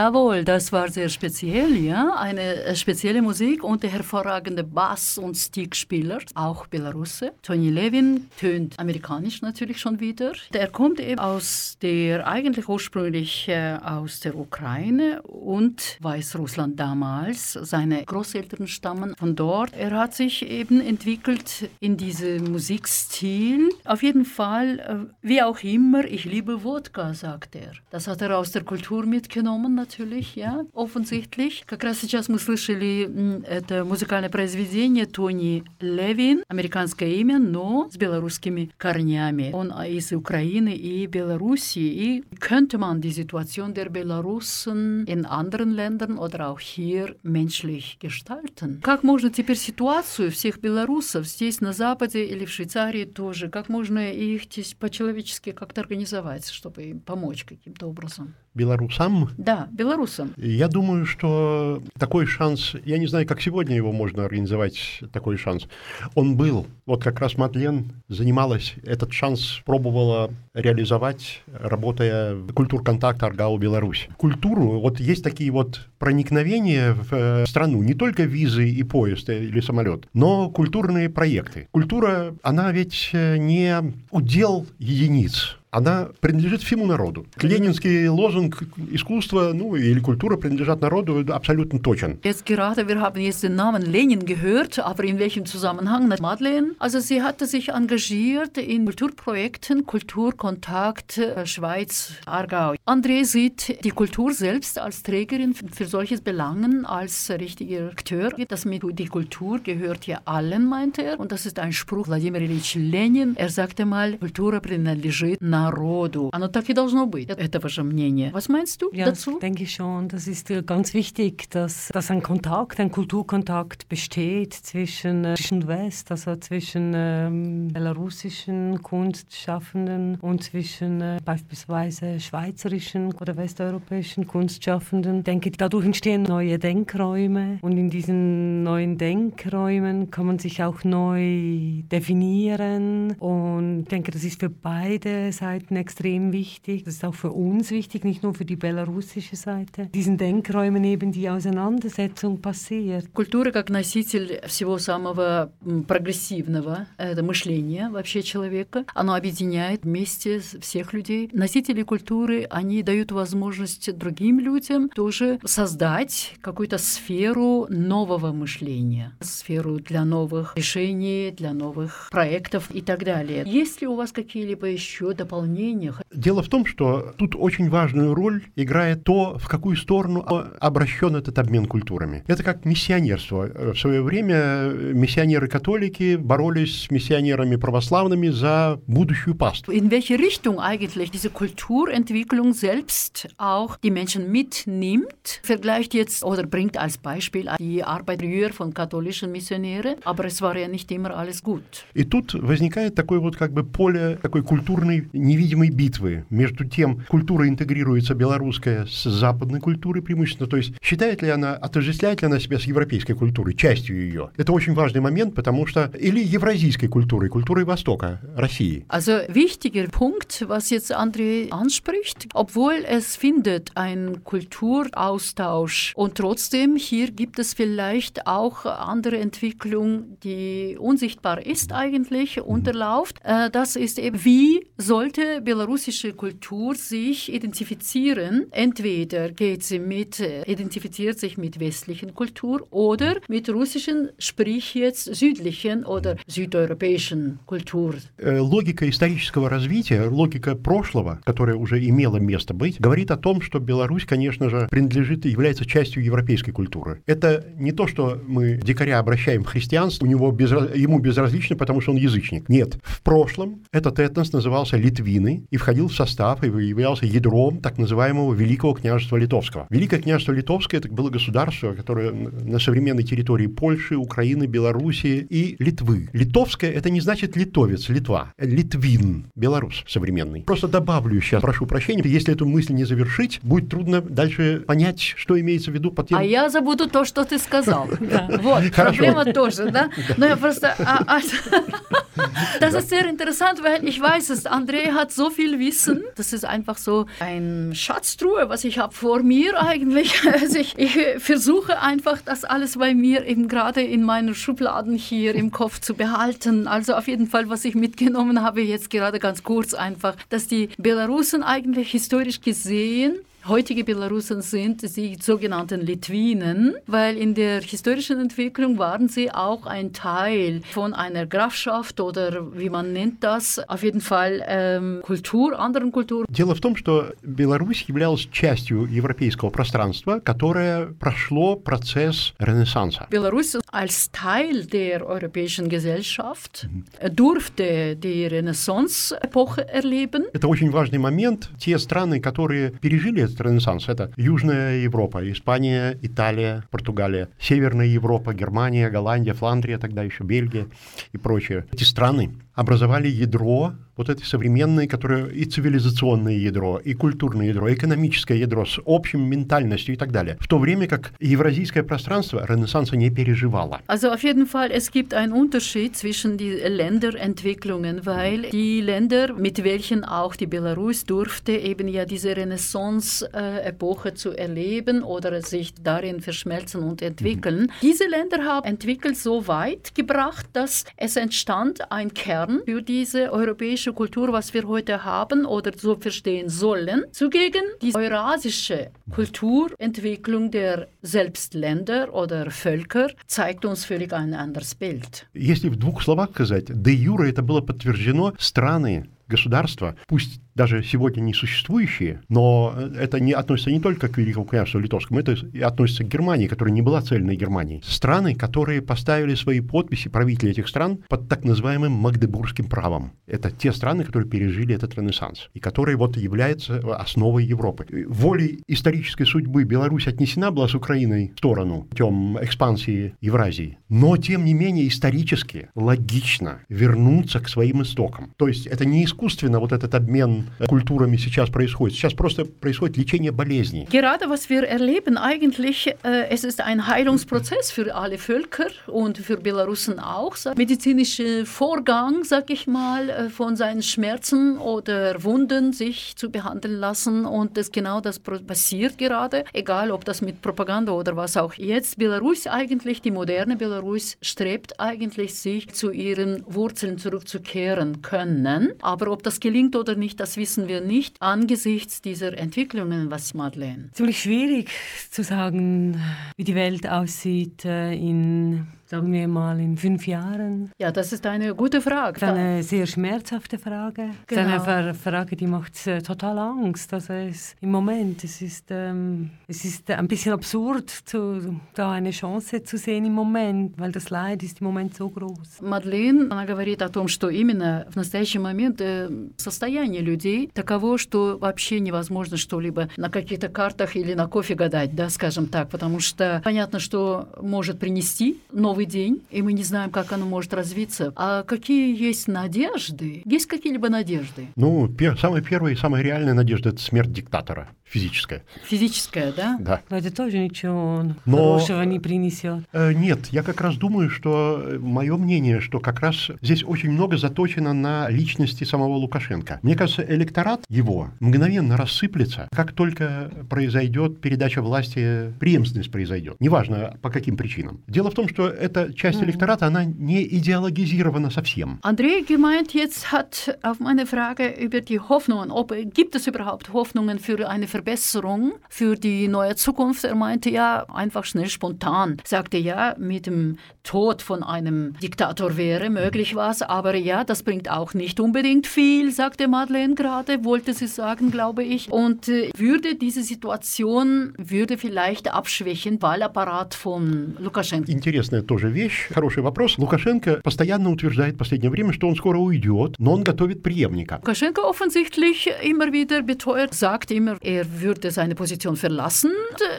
Jawohl, 0.00 0.44
das 0.44 0.72
war 0.72 0.88
sehr 0.88 1.10
speziell, 1.10 1.76
ja. 1.76 2.14
Eine 2.16 2.64
äh, 2.64 2.74
spezielle 2.74 3.20
Musik 3.20 3.62
und 3.62 3.82
der 3.82 3.90
hervorragende 3.90 4.64
Bass- 4.64 5.18
und 5.18 5.34
Stickspieler, 5.36 6.20
auch 6.34 6.66
Belarusse. 6.68 7.32
Tony 7.42 7.68
Levin 7.68 8.30
tönt 8.38 8.78
amerikanisch 8.78 9.42
natürlich 9.42 9.78
schon 9.78 10.00
wieder. 10.00 10.32
Der 10.54 10.68
kommt 10.68 11.00
eben 11.00 11.20
aus 11.20 11.76
der, 11.82 12.26
eigentlich 12.26 12.66
ursprünglich 12.66 13.46
äh, 13.48 13.76
aus 13.76 14.20
der 14.20 14.36
Ukraine 14.36 15.20
und 15.20 15.98
Weißrussland 16.00 16.80
damals. 16.80 17.52
Seine 17.52 18.02
Großeltern 18.02 18.68
stammen 18.68 19.14
von 19.18 19.36
dort. 19.36 19.74
Er 19.76 19.90
hat 19.90 20.14
sich 20.14 20.48
eben 20.48 20.80
entwickelt 20.80 21.68
in 21.78 21.98
diesem 21.98 22.52
Musikstil. 22.52 23.68
Auf 23.84 24.02
jeden 24.02 24.24
Fall, 24.24 24.78
äh, 24.78 25.12
wie 25.20 25.42
auch 25.42 25.62
immer, 25.62 26.06
ich 26.06 26.24
liebe 26.24 26.64
Wodka, 26.64 27.12
sagt 27.12 27.54
er. 27.54 27.72
Das 27.90 28.06
hat 28.06 28.22
er 28.22 28.38
aus 28.38 28.52
der 28.52 28.64
Kultur 28.64 29.04
mitgenommen, 29.04 29.74
natürlich, 29.90 30.36
ja, 30.36 30.64
offensichtlich. 30.72 31.64
Как 31.66 31.82
раз 31.84 31.98
сейчас 32.00 32.28
мы 32.28 32.38
слышали 32.38 33.42
это 33.44 33.84
музыкальное 33.84 34.30
произведение 34.30 35.06
Тони 35.06 35.64
Левин, 35.80 36.44
американское 36.48 37.10
имя, 37.14 37.38
но 37.38 37.88
с 37.90 37.96
белорусскими 37.96 38.70
корнями. 38.78 39.50
Он 39.52 39.72
из 39.72 40.12
Украины 40.12 40.74
и 40.74 41.06
Белоруссии. 41.06 41.80
И 41.80 42.24
könnte 42.38 42.78
man 42.78 43.00
die 43.00 43.10
Situation 43.10 43.74
der 43.74 43.90
Belarussen 43.90 45.06
in 45.06 45.26
anderen 45.26 45.72
Ländern 45.72 46.18
oder 46.18 46.48
auch 46.48 46.60
hier 46.60 47.16
menschlich 47.22 47.98
gestalten? 48.00 48.80
Как 48.82 49.02
можно 49.02 49.30
теперь 49.30 49.56
ситуацию 49.56 50.30
всех 50.30 50.60
белорусов 50.60 51.26
здесь, 51.26 51.60
на 51.60 51.72
Западе 51.72 52.24
или 52.24 52.44
в 52.44 52.50
Швейцарии 52.50 53.04
тоже, 53.04 53.48
как 53.48 53.68
можно 53.68 54.12
их 54.12 54.42
по-человечески 54.78 55.50
как-то 55.52 55.80
организовать, 55.80 56.48
чтобы 56.48 56.84
им 56.84 57.00
помочь 57.00 57.44
каким-то 57.44 57.86
образом? 57.86 58.34
Белорусам? 58.54 59.30
Да, 59.36 59.68
белорусам. 59.70 60.32
Я 60.36 60.68
думаю, 60.68 61.06
что 61.06 61.82
такой 61.98 62.26
шанс, 62.26 62.74
я 62.84 62.98
не 62.98 63.06
знаю, 63.06 63.26
как 63.26 63.40
сегодня 63.40 63.76
его 63.76 63.92
можно 63.92 64.24
организовать, 64.24 65.00
такой 65.12 65.36
шанс. 65.36 65.66
Он 66.14 66.36
был. 66.36 66.66
Вот 66.86 67.02
как 67.02 67.20
раз 67.20 67.36
Мадлен 67.36 67.92
занималась, 68.08 68.74
этот 68.84 69.12
шанс 69.12 69.60
пробовала 69.64 70.30
реализовать, 70.54 71.42
работая 71.52 72.34
в 72.34 72.52
культур-контакт 72.52 73.22
Аргау 73.22 73.58
Беларусь. 73.58 74.08
Культуру, 74.16 74.80
вот 74.80 75.00
есть 75.00 75.22
такие 75.22 75.50
вот 75.50 75.88
проникновения 75.98 76.94
в 76.94 77.12
э, 77.12 77.46
страну, 77.46 77.82
не 77.82 77.94
только 77.94 78.24
визы 78.24 78.68
и 78.68 78.82
поезд 78.82 79.28
э, 79.28 79.44
или 79.44 79.60
самолет, 79.60 80.08
но 80.12 80.50
культурные 80.50 81.08
проекты. 81.08 81.68
Культура, 81.70 82.34
она 82.42 82.72
ведь 82.72 83.10
э, 83.12 83.36
не 83.36 83.94
удел 84.10 84.66
единиц 84.78 85.59
она 85.75 86.07
принадлежит 86.21 86.63
всему 86.63 86.85
народу. 86.85 87.25
Ленинский 87.41 88.07
лозунг 88.07 88.63
искусства 88.91 89.51
ну, 89.53 89.75
или 89.75 89.99
культура 89.99 90.37
принадлежат 90.37 90.79
народу 90.79 91.25
абсолютно 91.33 91.79
точен. 91.79 92.17
Jetzt 92.23 92.45
gerade, 92.45 92.87
wir 92.87 93.01
haben 93.01 93.19
jetzt 93.19 93.43
den 93.43 93.55
Namen 93.55 93.81
Lenin 93.81 94.25
gehört, 94.25 94.79
aber 94.79 95.03
in 95.03 95.19
welchem 95.19 95.45
Zusammenhang? 95.45 96.07
Madeleine, 96.21 96.75
also 96.79 96.99
sie 96.99 97.21
hatte 97.21 97.45
sich 97.45 97.69
engagiert 97.69 98.57
in 98.57 98.85
Kulturprojekten, 98.85 99.85
Kulturkontakt 99.85 101.17
äh, 101.17 101.45
Schweiz, 101.45 102.13
Aargau. 102.25 102.75
André 102.85 103.25
sieht 103.25 103.83
die 103.83 103.89
Kultur 103.89 104.31
selbst 104.31 104.79
als 104.79 105.03
Trägerin 105.03 105.53
für 105.53 105.85
solches 105.85 106.21
Belangen, 106.21 106.85
als 106.85 107.29
richtiger 107.29 107.87
Akteur. 107.87 108.31
Das 108.47 108.63
mit 108.63 108.81
die 108.97 109.07
Kultur 109.07 109.59
gehört 109.59 110.07
ja 110.07 110.21
allen, 110.23 110.67
meint 110.67 110.99
er. 110.99 111.19
Und 111.19 111.33
das 111.33 111.45
ist 111.45 111.59
ein 111.59 111.73
Spruch 111.73 112.07
Wladimir 112.07 112.41
Ilyich 112.41 112.75
Lenin. 112.75 113.35
Er 113.35 113.49
sagte 113.49 113.85
mal, 113.85 114.17
Kultur 114.17 114.57
принадлежит 114.61 115.41
народу 115.41 115.58
народу. 115.59 116.29
Оно 116.33 116.47
так 116.47 116.69
и 116.69 116.73
должно 116.73 117.05
быть, 117.05 117.29
этого 117.29 117.69
же 117.69 117.83
мнения. 117.83 118.31
Was 118.33 118.49
meinst 118.49 118.81
du 118.81 118.89
ja, 118.91 119.05
dazu? 119.05 119.39
denke 119.39 119.63
ich 119.63 119.73
schon. 119.73 120.07
Das 120.07 120.27
ist 120.27 120.51
ganz 120.65 120.93
wichtig, 120.93 121.49
dass, 121.49 121.89
dass 121.89 122.11
ein 122.11 122.21
Kontakt, 122.21 122.79
ein 122.79 122.91
Kulturkontakt 122.91 123.87
besteht 123.89 124.53
zwischen 124.53 125.25
Ost 125.25 125.51
und 125.51 125.67
West, 125.67 126.11
also 126.11 126.35
zwischen 126.37 126.93
ähm, 126.95 127.67
belarussischen 127.69 128.81
Kunstschaffenden 128.81 130.17
und 130.21 130.43
zwischen 130.43 131.01
äh, 131.01 131.17
beispielsweise 131.23 132.19
schweizerischen 132.19 133.13
oder 133.13 133.37
westeuropäischen 133.37 134.27
Kunstschaffenden. 134.27 135.19
Ich 135.19 135.23
denke, 135.23 135.51
dadurch 135.51 135.85
entstehen 135.85 136.23
neue 136.23 136.59
Denkräume 136.59 137.59
und 137.61 137.77
in 137.77 137.89
diesen 137.89 138.63
neuen 138.63 138.97
Denkräumen 138.97 140.11
kann 140.11 140.25
man 140.25 140.39
sich 140.39 140.63
auch 140.63 140.83
neu 140.83 141.83
definieren 141.91 143.13
und 143.19 143.81
ich 143.81 143.87
denke, 143.87 144.11
das 144.11 144.23
ist 144.23 144.39
für 144.39 144.49
beide 144.49 145.31
Seiten 145.31 145.48
Seiten 145.50 145.74
extrem 145.74 146.32
wichtig. 146.32 146.84
Das 146.84 146.94
ist 146.94 147.04
auch 147.04 147.14
für 147.14 147.32
uns 147.32 147.72
wichtig, 147.72 148.04
nicht 148.04 148.22
nur 148.22 148.34
für 148.34 148.44
die 148.44 148.54
belarussische 148.54 149.34
Seite. 149.34 149.86
Diesen 149.92 150.16
Denkräumen 150.16 150.84
eben 150.84 151.10
die 151.10 151.28
Auseinandersetzung 151.28 152.38
passiert. 152.38 153.12
Культура 153.12 153.50
как 153.50 153.68
носитель 153.68 154.40
всего 154.46 154.78
самого 154.78 155.50
прогрессивного 155.88 156.86
это 156.98 157.24
мышления 157.24 157.88
вообще 157.90 158.22
человека, 158.22 158.84
оно 158.94 159.14
объединяет 159.14 159.82
вместе 159.82 160.38
всех 160.38 160.92
людей. 160.92 161.28
Носители 161.32 161.82
культуры, 161.82 162.46
они 162.48 162.84
дают 162.84 163.10
возможность 163.10 163.92
другим 163.96 164.38
людям 164.38 164.88
тоже 164.88 165.40
создать 165.44 166.34
какую-то 166.42 166.78
сферу 166.78 167.66
нового 167.68 168.30
мышления, 168.30 169.16
сферу 169.20 169.80
для 169.80 170.04
новых 170.04 170.52
решений, 170.56 171.34
для 171.36 171.52
новых 171.52 172.08
проектов 172.12 172.70
и 172.72 172.82
так 172.82 173.04
далее. 173.04 173.42
Есть 173.44 173.80
ли 173.80 173.88
у 173.88 173.96
вас 173.96 174.12
какие-либо 174.12 174.66
еще 174.66 175.12
дополнительные 175.12 175.39
дополнениях. 175.40 176.02
Дело 176.12 176.42
в 176.42 176.48
том, 176.48 176.66
что 176.66 177.12
тут 177.16 177.34
очень 177.36 177.68
важную 177.68 178.14
роль 178.14 178.42
играет 178.56 179.04
то, 179.04 179.38
в 179.38 179.48
какую 179.48 179.76
сторону 179.76 180.24
обращен 180.60 181.16
этот 181.16 181.38
обмен 181.38 181.66
культурами. 181.66 182.24
Это 182.26 182.42
как 182.42 182.64
миссионерство. 182.64 183.48
В 183.74 183.78
свое 183.78 184.02
время 184.02 184.70
миссионеры-католики 184.70 186.16
боролись 186.16 186.82
с 186.82 186.90
миссионерами 186.90 187.56
православными 187.56 188.28
за 188.28 188.80
будущую 188.86 189.34
паству. 189.34 189.72
In 189.72 189.90
welche 189.90 190.18
Richtung 190.18 190.58
eigentlich 190.58 191.10
diese 191.10 191.30
Kulturentwicklung 191.30 192.52
selbst 192.52 193.28
auch 193.38 193.76
die 193.82 193.90
Menschen 193.90 194.30
mitnimmt, 194.30 195.40
vergleicht 195.42 195.94
jetzt 195.94 196.22
oder 196.24 196.44
bringt 196.44 196.76
als 196.76 196.98
Beispiel 196.98 197.48
die 197.58 197.82
Arbeit 197.82 198.20
früher 198.20 198.50
von 198.52 198.74
katholischen 198.74 199.32
Missionären, 199.32 199.96
aber 200.04 200.24
es 200.26 200.42
war 200.42 200.56
ja 200.56 200.68
nicht 200.68 200.90
immer 200.90 201.16
alles 201.16 201.42
gut. 201.42 201.84
И 201.94 202.04
тут 202.04 202.34
возникает 202.34 202.94
такое 202.94 203.20
вот 203.20 203.36
как 203.36 203.52
бы 203.52 203.64
поле 203.64 204.18
такой 204.22 204.42
культурной 204.42 205.08
невидимой 205.30 205.70
битвы 205.70 206.24
между 206.30 206.64
тем, 206.64 207.04
культура 207.08 207.48
интегрируется 207.48 208.14
белорусская 208.14 208.86
с 208.86 209.04
западной 209.04 209.60
культурой 209.60 210.02
преимущественно, 210.02 210.48
то 210.48 210.56
есть 210.56 210.74
считает 210.82 211.22
ли 211.22 211.30
она, 211.30 211.54
отождествляет 211.54 212.22
ли 212.22 212.26
она 212.26 212.40
себя 212.40 212.58
с 212.58 212.64
европейской 212.64 213.14
культурой, 213.14 213.54
частью 213.54 214.00
ее. 214.00 214.30
Это 214.36 214.52
очень 214.52 214.74
важный 214.74 215.00
момент, 215.00 215.34
потому 215.34 215.66
что 215.66 215.90
или 215.98 216.20
евразийской 216.22 216.88
культурой, 216.88 217.28
культурой 217.28 217.64
Востока, 217.64 218.20
России. 218.36 218.84
Also 218.88 219.20
wichtiger 219.28 219.88
Punkt, 219.88 220.46
was 220.48 220.70
jetzt 220.70 220.92
André 220.92 221.48
anspricht, 221.50 222.28
obwohl 222.34 222.84
es 222.86 223.16
findet 223.16 223.70
ein 223.74 224.24
Kulturaustausch 224.24 225.92
und 225.94 226.16
trotzdem 226.16 226.76
hier 226.76 227.10
gibt 227.10 227.38
es 227.38 227.54
vielleicht 227.54 228.26
auch 228.26 228.66
andere 228.66 229.18
Entwicklung, 229.18 230.18
die 230.24 230.76
unsichtbar 230.78 231.46
ist 231.46 231.72
eigentlich, 231.72 232.40
unterlauft. 232.40 233.20
Das 233.24 233.76
ist 233.76 233.98
eben, 233.98 234.24
wie 234.24 234.66
soll 234.76 235.12
sollte 235.20 235.40
belarussische 235.40 236.12
Kultur 236.12 236.74
sich 236.74 237.32
identifizieren. 237.32 238.46
Entweder 238.50 239.30
geht 239.30 239.62
sie 239.62 239.78
mit, 239.78 240.20
identifiziert 240.46 241.18
sich 241.18 241.36
mit 241.36 241.60
westlichen 241.60 242.14
Kultur 242.14 242.66
oder 242.70 243.16
mit 243.28 243.48
russischen, 243.48 244.10
sprich 244.18 244.74
jetzt 244.74 245.14
südlichen 245.14 245.84
oder 245.84 246.16
südeuropäischen 246.26 247.38
Kultur. 247.46 247.94
Логика 248.22 248.88
исторического 248.88 249.48
развития, 249.48 250.08
логика 250.08 250.54
прошлого, 250.54 251.20
которая 251.24 251.56
уже 251.56 251.84
имела 251.84 252.16
место 252.16 252.54
быть, 252.54 252.80
говорит 252.80 253.10
о 253.10 253.16
том, 253.16 253.40
что 253.40 253.58
Беларусь, 253.58 254.04
конечно 254.04 254.48
же, 254.48 254.68
принадлежит 254.70 255.26
и 255.26 255.30
является 255.30 255.64
частью 255.64 256.04
европейской 256.04 256.52
культуры. 256.52 257.02
Это 257.06 257.46
не 257.58 257.72
то, 257.72 257.86
что 257.86 258.20
мы 258.26 258.56
дикаря 258.56 258.98
обращаем 258.98 259.44
в 259.44 259.46
христианство, 259.46 260.06
у 260.06 260.08
него 260.08 260.30
безра... 260.30 260.70
ему 260.74 260.98
безразлично, 260.98 261.56
потому 261.56 261.80
что 261.80 261.92
он 261.92 261.98
язычник. 261.98 262.48
Нет. 262.48 262.78
В 262.82 263.02
прошлом 263.02 263.62
этот 263.72 263.98
этнос 263.98 264.32
назывался 264.32 264.76
Литвины 265.10 265.46
и 265.50 265.56
входил 265.56 265.88
в 265.88 265.94
состав 265.94 266.42
и 266.44 266.46
являлся 266.46 267.06
ядром 267.06 267.60
так 267.60 267.78
называемого 267.78 268.32
Великого 268.34 268.74
княжества 268.74 269.16
Литовского. 269.16 269.66
Великое 269.70 270.00
княжество 270.00 270.32
Литовское– 270.32 270.80
это 270.80 270.88
было 270.88 271.10
государство, 271.10 271.74
которое 271.74 272.12
на 272.12 272.58
современной 272.58 273.02
территории 273.02 273.46
Польши, 273.46 273.96
Украины, 273.96 274.44
Белоруссии 274.44 275.26
и 275.28 275.56
Литвы. 275.62 276.08
Литовское– 276.12 276.70
это 276.72 276.90
не 276.90 277.00
значит 277.00 277.36
литовец, 277.36 277.88
Литва. 277.88 278.32
Литвин, 278.38 279.26
белорус 279.34 279.84
современный. 279.88 280.42
Просто 280.42 280.68
добавлю 280.68 281.20
сейчас, 281.20 281.42
прошу 281.42 281.66
прощения, 281.66 282.02
если 282.04 282.32
эту 282.32 282.46
мысль 282.46 282.74
не 282.74 282.84
завершить, 282.84 283.40
будет 283.42 283.68
трудно 283.68 284.00
дальше 284.00 284.62
понять, 284.66 285.00
что 285.00 285.38
имеется 285.40 285.70
в 285.70 285.74
виду 285.74 285.90
под 285.90 286.08
тем... 286.08 286.18
А 286.18 286.24
я 286.24 286.48
забуду 286.48 286.88
то, 286.88 287.04
что 287.04 287.24
ты 287.24 287.38
сказал. 287.38 287.88
Вот, 288.40 288.62
проблема 288.72 289.24
тоже, 289.24 289.70
да? 289.70 289.90
Но 290.16 290.26
я 290.26 290.36
просто... 290.36 290.74
Das 292.60 292.74
ist 292.74 292.88
sehr 292.88 293.08
interessant, 293.08 293.62
weil 293.62 293.86
ich 293.86 294.00
weiß 294.00 294.30
es, 294.30 294.46
André 294.46 294.92
hat 295.00 295.12
so 295.12 295.30
viel 295.30 295.58
Wissen. 295.58 296.04
Das 296.14 296.32
ist 296.32 296.44
einfach 296.44 296.76
so 296.76 297.06
ein 297.20 297.72
Schatztruhe, 297.74 298.48
was 298.48 298.64
ich 298.64 298.78
habe 298.78 298.94
vor 298.94 299.22
mir 299.22 299.60
eigentlich. 299.60 300.20
Also 300.30 300.58
ich, 300.58 300.78
ich 300.78 300.96
versuche 301.18 301.80
einfach, 301.80 302.20
das 302.24 302.44
alles 302.44 302.78
bei 302.78 302.94
mir 302.94 303.26
eben 303.26 303.48
gerade 303.48 303.82
in 303.82 304.02
meinen 304.02 304.34
Schubladen 304.34 304.94
hier 304.94 305.34
im 305.34 305.50
Kopf 305.50 305.80
zu 305.80 305.94
behalten. 305.94 306.66
Also 306.66 306.94
auf 306.94 307.08
jeden 307.08 307.26
Fall, 307.26 307.48
was 307.48 307.64
ich 307.64 307.74
mitgenommen 307.74 308.42
habe, 308.42 308.60
jetzt 308.60 308.90
gerade 308.90 309.18
ganz 309.18 309.42
kurz 309.42 309.74
einfach, 309.74 310.16
dass 310.28 310.46
die 310.46 310.68
Belarusen 310.78 311.42
eigentlich 311.42 311.90
historisch 311.90 312.40
gesehen 312.40 313.16
heutige 313.47 313.83
Belarusen 313.83 314.41
sind 314.41 314.81
die 314.97 315.17
sogenannten 315.21 315.81
Litwinen, 315.81 316.75
weil 316.87 317.15
in 317.17 317.33
der 317.35 317.61
historischen 317.61 318.19
Entwicklung 318.19 318.77
waren 318.77 319.07
sie 319.07 319.31
auch 319.31 319.65
ein 319.65 319.93
Teil 319.93 320.61
von 320.71 320.93
einer 320.93 321.25
Grafschaft 321.25 321.99
oder 321.99 322.57
wie 322.57 322.69
man 322.69 322.93
nennt 322.93 323.23
das, 323.23 323.59
auf 323.69 323.83
jeden 323.83 324.01
Fall 324.01 324.43
ähm, 324.47 325.01
Kultur, 325.03 325.59
anderen 325.59 325.91
Kultur. 325.91 326.25
Дело 326.29 326.55
в 326.55 326.59
том, 326.59 326.75
что 326.75 327.13
Беларусь 327.21 327.83
являлась 327.87 328.27
частью 328.31 328.87
европейского 328.87 329.49
пространства, 329.51 330.19
которое 330.19 330.87
прошло 330.99 331.55
процесс 331.55 332.33
Ренессанса. 332.39 333.07
Belarus 333.11 333.57
als 333.71 334.09
Teil 334.11 334.65
der 334.65 335.05
europäischen 335.05 335.69
Gesellschaft 335.69 336.67
durfte 337.11 337.95
die 337.95 338.25
Renaissance-Epoche 338.25 339.67
erleben. 339.67 340.25
Это 340.33 340.47
очень 340.47 340.71
важный 340.71 340.97
момент. 340.97 341.49
Те 341.59 341.77
страны, 341.77 342.19
которые 342.19 342.71
пережили 342.71 343.21
этот 343.30 343.46
Ренессанс, 343.46 343.88
это 343.88 344.12
Южная 344.16 344.78
Европа, 344.78 345.28
Испания, 345.30 345.96
Италия, 346.02 346.64
Португалия, 346.70 347.28
Северная 347.40 347.86
Европа, 347.86 348.34
Германия, 348.34 348.90
Голландия, 348.90 349.32
Фландрия, 349.34 349.78
тогда 349.78 350.02
еще 350.02 350.24
Бельгия 350.24 350.66
и 351.12 351.18
прочее. 351.18 351.66
Эти 351.72 351.84
страны 351.84 352.30
образовали 352.55 353.07
ядро 353.07 353.73
вот 353.97 354.09
это 354.09 354.25
современное, 354.25 354.87
которое 354.87 355.27
и 355.27 355.45
цивилизационное 355.45 356.33
ядро, 356.33 356.79
и 356.83 356.93
культурное 356.93 357.47
ядро, 357.47 357.69
и 357.69 357.75
экономическое 357.75 358.37
ядро 358.37 358.65
с 358.65 358.77
общим 358.85 359.21
ментальностью 359.21 359.95
и 359.95 359.97
так 359.97 360.11
далее. 360.11 360.37
В 360.41 360.47
то 360.47 360.57
время 360.57 360.87
как 360.87 361.13
евразийское 361.21 361.81
пространство 361.83 362.45
Ренессанса 362.45 362.97
не 362.97 363.09
переживало. 363.09 363.79
Also 363.87 364.11
auf 364.11 364.23
jeden 364.23 364.47
Fall, 364.47 364.69
es 364.71 364.91
gibt 364.91 365.13
einen 365.13 365.31
Unterschied 365.31 365.95
zwischen 365.95 366.37
die 366.37 366.51
Länderentwicklungen, 366.51 368.05
weil 368.05 368.49
die 368.51 368.81
Länder, 368.81 369.33
mit 369.33 369.63
welchen 369.63 370.03
auch 370.03 370.35
die 370.35 370.47
Belarus 370.47 371.05
durfte, 371.05 371.53
eben 371.53 371.87
ja 371.87 372.03
diese 372.03 372.35
Renaissance-Epoche 372.35 374.13
zu 374.13 374.31
erleben 374.31 375.03
oder 375.03 375.41
sich 375.41 375.73
darin 375.81 376.19
verschmelzen 376.19 376.83
und 376.83 377.01
entwickeln. 377.01 377.61
Mhm. 377.61 377.69
Diese 377.81 378.07
Länder 378.07 378.43
haben 378.43 378.65
entwickelt 378.67 379.17
so 379.17 379.47
weit 379.47 379.95
gebracht, 379.95 380.47
dass 380.51 380.83
es 380.97 381.15
entstand 381.15 381.91
ein 381.91 382.13
Kern 382.13 382.38
für 382.65 382.81
diese 382.81 383.31
europäische 383.31 383.93
Kultur, 383.93 384.31
was 384.31 384.53
wir 384.53 384.67
heute 384.67 385.03
haben 385.03 385.45
oder 385.45 385.71
so 385.77 385.95
verstehen 385.95 386.49
sollen. 386.49 387.05
Zugegen 387.11 387.63
die 387.81 387.93
eurasische 387.93 388.91
Kulturentwicklung 389.11 390.51
der 390.51 390.87
Selbstländer 391.01 392.13
oder 392.13 392.51
Völker 392.51 393.09
zeigt 393.27 393.65
uns 393.65 393.85
völlig 393.85 394.13
ein 394.13 394.33
anderes 394.33 394.75
Bild. 394.75 395.27
Если 395.33 395.69
в 395.69 395.75
двух 395.77 396.01
словах 396.01 396.31
сказать, 396.31 396.65
де 396.69 396.93
юре 396.93 397.29
это 397.29 397.41
было 397.41 397.61
подтверждено, 397.61 398.33
страны, 398.39 399.05
государства, 399.27 399.95
пусть 400.07 400.39
даже 400.54 400.82
сегодня 400.82 401.20
не 401.20 401.34
существующие, 401.34 402.20
но 402.28 402.74
это 402.98 403.20
не 403.20 403.32
относится 403.32 403.70
не 403.70 403.80
только 403.80 404.08
к 404.08 404.18
Великому 404.18 404.46
княжеству 404.46 404.80
Литовскому, 404.80 405.20
это 405.20 405.36
и 405.52 405.60
относится 405.60 406.04
к 406.04 406.08
Германии, 406.08 406.46
которая 406.46 406.74
не 406.74 406.82
была 406.82 407.02
цельной 407.02 407.36
Германией. 407.36 407.82
Страны, 407.84 408.34
которые 408.34 408.82
поставили 408.82 409.34
свои 409.34 409.60
подписи, 409.60 410.08
правители 410.08 410.50
этих 410.50 410.68
стран, 410.68 410.98
под 411.08 411.28
так 411.28 411.44
называемым 411.44 411.92
Магдебургским 411.92 412.66
правом. 412.66 413.12
Это 413.26 413.50
те 413.50 413.72
страны, 413.72 414.04
которые 414.04 414.28
пережили 414.28 414.74
этот 414.74 414.96
ренессанс, 414.96 415.50
и 415.54 415.60
которые 415.60 415.96
вот 415.96 416.16
являются 416.16 416.78
основой 416.96 417.44
Европы. 417.44 417.86
Волей 418.08 418.62
исторической 418.66 419.24
судьбы 419.24 419.64
Беларусь 419.64 420.06
отнесена 420.06 420.50
была 420.50 420.68
с 420.68 420.74
Украиной 420.74 421.32
в 421.34 421.38
сторону 421.38 421.86
путем 421.90 422.38
экспансии 422.42 423.14
Евразии, 423.20 423.78
но, 423.88 424.16
тем 424.16 424.44
не 424.44 424.54
менее, 424.54 424.88
исторически 424.88 425.68
логично 425.74 426.60
вернуться 426.68 427.40
к 427.40 427.48
своим 427.48 427.82
истокам. 427.82 428.32
То 428.36 428.48
есть 428.48 428.66
это 428.66 428.84
не 428.84 429.04
искусственно 429.04 429.60
вот 429.60 429.72
этот 429.72 429.94
обмен 429.94 430.39
Kulturами 430.67 431.17
сейчас 431.17 431.49
происходит. 431.49 431.95
Сейчас 431.97 432.13
просто 432.13 432.45
происходит 432.45 432.97
лечение 432.97 433.31
болезней. 433.31 433.87
Gerade 433.91 434.29
was 434.29 434.49
wir 434.49 434.63
erleben, 434.63 435.17
eigentlich, 435.17 435.87
äh, 436.03 436.29
es 436.29 436.43
ist 436.43 436.61
ein 436.61 436.87
Heilungsprozess 436.87 437.71
für 437.71 437.95
alle 437.95 438.17
Völker 438.17 438.67
und 438.87 439.17
für 439.17 439.37
Belarusen 439.37 439.99
auch. 439.99 440.35
So, 440.35 440.53
medizinischer 440.55 441.45
Vorgang, 441.45 442.23
sag 442.23 442.49
ich 442.49 442.67
mal, 442.67 443.09
äh, 443.09 443.29
von 443.29 443.55
seinen 443.55 443.81
Schmerzen 443.81 444.57
oder 444.57 445.23
Wunden 445.23 445.73
sich 445.73 446.15
zu 446.15 446.29
behandeln 446.29 446.79
lassen 446.79 447.25
und 447.25 447.57
das 447.57 447.71
genau 447.71 448.01
das 448.01 448.19
passiert 448.19 448.97
gerade, 448.97 449.43
egal 449.53 449.91
ob 449.91 450.05
das 450.05 450.21
mit 450.21 450.41
Propaganda 450.41 450.91
oder 450.91 451.15
was 451.15 451.37
auch. 451.37 451.53
Jetzt 451.53 451.97
Belarus 451.97 452.47
eigentlich, 452.47 453.01
die 453.01 453.11
moderne 453.11 453.55
Belarus 453.55 454.17
strebt 454.21 454.79
eigentlich 454.79 455.35
sich 455.35 455.69
zu 455.69 455.91
ihren 455.91 456.43
Wurzeln 456.47 456.97
zurückzukehren 456.97 458.01
können, 458.01 458.73
aber 458.81 459.11
ob 459.11 459.23
das 459.23 459.39
gelingt 459.39 459.75
oder 459.75 459.95
nicht, 459.95 460.19
das 460.19 460.28
wissen 460.36 460.68
wir 460.68 460.80
nicht 460.80 461.20
angesichts 461.20 462.02
dieser 462.02 462.36
Entwicklungen, 462.36 463.10
was 463.10 463.34
Madeleine. 463.34 463.90
Ziemlich 463.92 464.20
schwierig 464.20 464.70
zu 465.10 465.22
sagen, 465.22 466.02
wie 466.36 466.44
die 466.44 466.54
Welt 466.54 466.88
aussieht 466.88 467.64
äh, 467.64 467.92
in 467.92 468.66
sagen 468.89 469.11
wir 469.11 469.27
mal 469.27 469.59
in 469.59 469.77
fünf 469.77 470.07
Jahren? 470.07 470.71
Ja, 470.79 470.91
das 470.91 471.11
ist 471.11 471.25
eine 471.25 471.55
gute 471.55 471.81
Frage. 471.81 472.19
Das 472.19 472.29
ist 472.29 472.35
eine 472.35 472.63
sehr 472.63 472.85
schmerzhafte 472.85 473.57
Frage. 473.57 474.11
Genau. 474.27 474.41
Das 474.41 474.61
ist 474.61 474.67
eine 474.67 474.93
Frage, 474.93 475.35
die 475.35 475.47
macht 475.47 475.87
äh, 475.87 476.01
total 476.01 476.37
Angst. 476.37 476.93
Also 476.93 477.13
es, 477.13 477.55
im 477.61 477.71
Moment, 477.71 478.23
es 478.23 478.41
ist, 478.41 478.65
ähm, 478.69 479.31
es 479.47 479.65
ist 479.65 479.89
ein 479.89 480.07
bisschen 480.07 480.33
absurd, 480.33 480.89
zu, 480.89 481.59
da 481.73 481.91
eine 481.91 482.11
Chance 482.11 482.63
zu 482.63 482.77
sehen 482.77 483.05
im 483.05 483.13
Момент, 483.13 483.73
weil 483.77 483.91
das 483.91 484.09
Leid 484.09 484.43
ist 484.43 484.61
im 484.61 484.67
Moment 484.67 484.95
so 484.95 485.09
groß. 485.09 485.61
Мадлен, 485.61 486.31
она 486.31 486.45
говорит 486.45 486.81
о 486.81 486.89
том, 486.89 487.07
что 487.07 487.29
именно 487.29 487.87
в 487.89 487.95
настоящий 487.95 488.39
момент 488.39 488.79
э, 488.81 489.09
состояние 489.37 490.01
людей 490.01 490.49
таково, 490.53 490.97
что 490.97 491.37
вообще 491.39 491.79
невозможно 491.79 492.37
что-либо 492.37 492.89
на 492.97 493.09
каких-то 493.09 493.49
картах 493.49 493.95
или 493.95 494.13
на 494.13 494.27
кофе 494.27 494.55
гадать, 494.55 494.95
да, 494.95 495.09
скажем 495.09 495.47
так, 495.47 495.69
потому 495.69 495.99
что 495.99 496.41
понятно, 496.43 496.79
что 496.79 497.29
может 497.41 497.79
принести 497.79 498.39
новый 498.51 498.78
новый 498.80 498.86
день, 498.86 499.22
и 499.30 499.42
мы 499.42 499.52
не 499.52 499.62
знаем, 499.62 499.90
как 499.90 500.12
оно 500.12 500.24
может 500.24 500.54
развиться. 500.54 501.12
А 501.16 501.42
какие 501.42 501.94
есть 502.00 502.28
надежды? 502.28 503.22
Есть 503.26 503.46
какие-либо 503.46 503.90
надежды? 503.90 504.48
Ну, 504.56 504.88
пер 504.88 505.18
самая 505.18 505.42
первая 505.42 505.74
и 505.74 505.76
самая 505.76 506.02
реальная 506.02 506.34
надежда– 506.34 506.68
это 506.70 506.80
смерть 506.80 507.12
диктатора. 507.12 507.68
Физическая. 507.90 508.44
Физическая, 508.64 509.32
да? 509.32 509.58
Да. 509.58 509.80
Но 509.90 509.98
это 509.98 510.14
тоже 510.14 510.38
ничего 510.38 511.04
Но, 511.26 511.36
хорошего 511.36 511.82
не 511.82 511.98
принесет. 511.98 512.62
Э, 512.72 512.92
нет, 512.92 513.26
я 513.32 513.42
как 513.42 513.60
раз 513.60 513.76
думаю, 513.76 514.10
что 514.10 514.62
э, 514.62 514.78
мое 514.78 515.16
мнение, 515.16 515.60
что 515.60 515.80
как 515.80 515.98
раз 515.98 516.30
здесь 516.40 516.62
очень 516.64 516.92
много 516.92 517.16
заточено 517.16 517.72
на 517.72 518.08
личности 518.08 518.62
самого 518.62 518.94
Лукашенко. 518.94 519.58
Мне 519.62 519.74
кажется, 519.74 520.04
электорат 520.08 520.62
его 520.68 521.10
мгновенно 521.18 521.76
рассыплется, 521.76 522.46
как 522.54 522.72
только 522.72 523.32
произойдет 523.50 524.20
передача 524.20 524.62
власти, 524.62 525.34
преемственность 525.40 525.90
произойдет. 525.90 526.36
Неважно, 526.38 526.96
по 527.02 527.10
каким 527.10 527.36
причинам. 527.36 527.80
Дело 527.88 528.12
в 528.12 528.14
том, 528.14 528.28
что 528.28 528.48
эта 528.69 528.93
часть 528.93 529.21
электората, 529.21 529.67
она 529.67 529.85
не 529.85 530.23
идеологизирована 530.23 531.29
совсем. 531.29 531.79
André 531.83 532.21
gemeint 532.21 532.73
jetzt 532.73 533.11
hat 533.11 533.57
auf 533.61 533.79
meine 533.79 534.05
Frage 534.05 534.49
über 534.59 534.81
die 534.81 534.99
Hoffnungen, 534.99 535.51
ob 535.51 535.73
gibt 535.93 536.15
es 536.15 536.27
überhaupt 536.27 536.73
Hoffnungen 536.73 537.19
für 537.19 537.47
eine 537.49 537.67
Verbesserung 537.67 538.53
für 538.69 538.95
die 538.95 539.27
neue 539.27 539.55
Zukunft. 539.55 540.03
Er 540.03 540.15
meinte 540.15 540.49
ja 540.49 540.85
einfach 540.93 541.25
schnell 541.25 541.49
spontan. 541.49 542.17
Sagte 542.23 542.57
ja, 542.57 542.95
mit 542.97 543.25
dem 543.25 543.57
Tod 543.83 544.21
von 544.21 544.43
einem 544.43 544.93
Diktator 545.01 545.57
wäre 545.57 545.89
möglich 545.89 546.35
was, 546.35 546.61
aber 546.61 546.95
ja, 546.95 547.23
das 547.23 547.43
bringt 547.43 547.69
auch 547.69 547.93
nicht 547.93 548.19
unbedingt 548.19 548.67
viel, 548.67 549.11
sagte 549.11 549.47
Madeleine 549.47 549.95
gerade, 549.95 550.43
wollte 550.43 550.73
sie 550.73 550.87
sagen, 550.87 551.31
glaube 551.31 551.63
ich. 551.63 551.91
Und 551.91 552.27
äh, 552.27 552.49
würde 552.57 552.95
diese 552.95 553.23
Situation, 553.23 554.33
würde 554.37 554.77
vielleicht 554.77 555.33
abschwächen, 555.33 556.01
Wahlapparat 556.01 556.73
von 556.73 557.35
Lukaschenko. 557.39 557.91
Интересная 557.91 558.41
тоже 558.41 558.58
вещь, 558.68 559.08
хороший 559.10 559.42
вопрос. 559.42 559.78
Лукашенко 559.78 560.40
постоянно 560.42 560.90
утверждает 560.90 561.34
в 561.34 561.38
последнее 561.38 561.70
время, 561.70 561.92
что 561.92 562.08
он 562.08 562.16
скоро 562.16 562.38
уйдет, 562.38 562.96
но 562.98 563.12
он 563.12 563.24
готовит 563.24 563.62
преемника. 563.62 564.16
Лукашенко 564.16 564.60
offensichtlich 564.60 565.48
immer 565.62 565.92
wieder 565.92 566.22
beteuert, 566.22 566.74
sagt 566.74 567.10
immer, 567.10 567.36
er 567.40 567.64
würde 567.80 568.10
seine 568.10 568.34
Position 568.34 568.76
verlassen. 568.76 569.32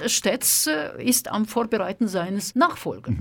Stets 0.06 0.70
ist 1.00 1.32
am 1.32 1.46
Vorbereiten 1.46 2.08
seines 2.08 2.56
Nachfolgers. 2.56 3.16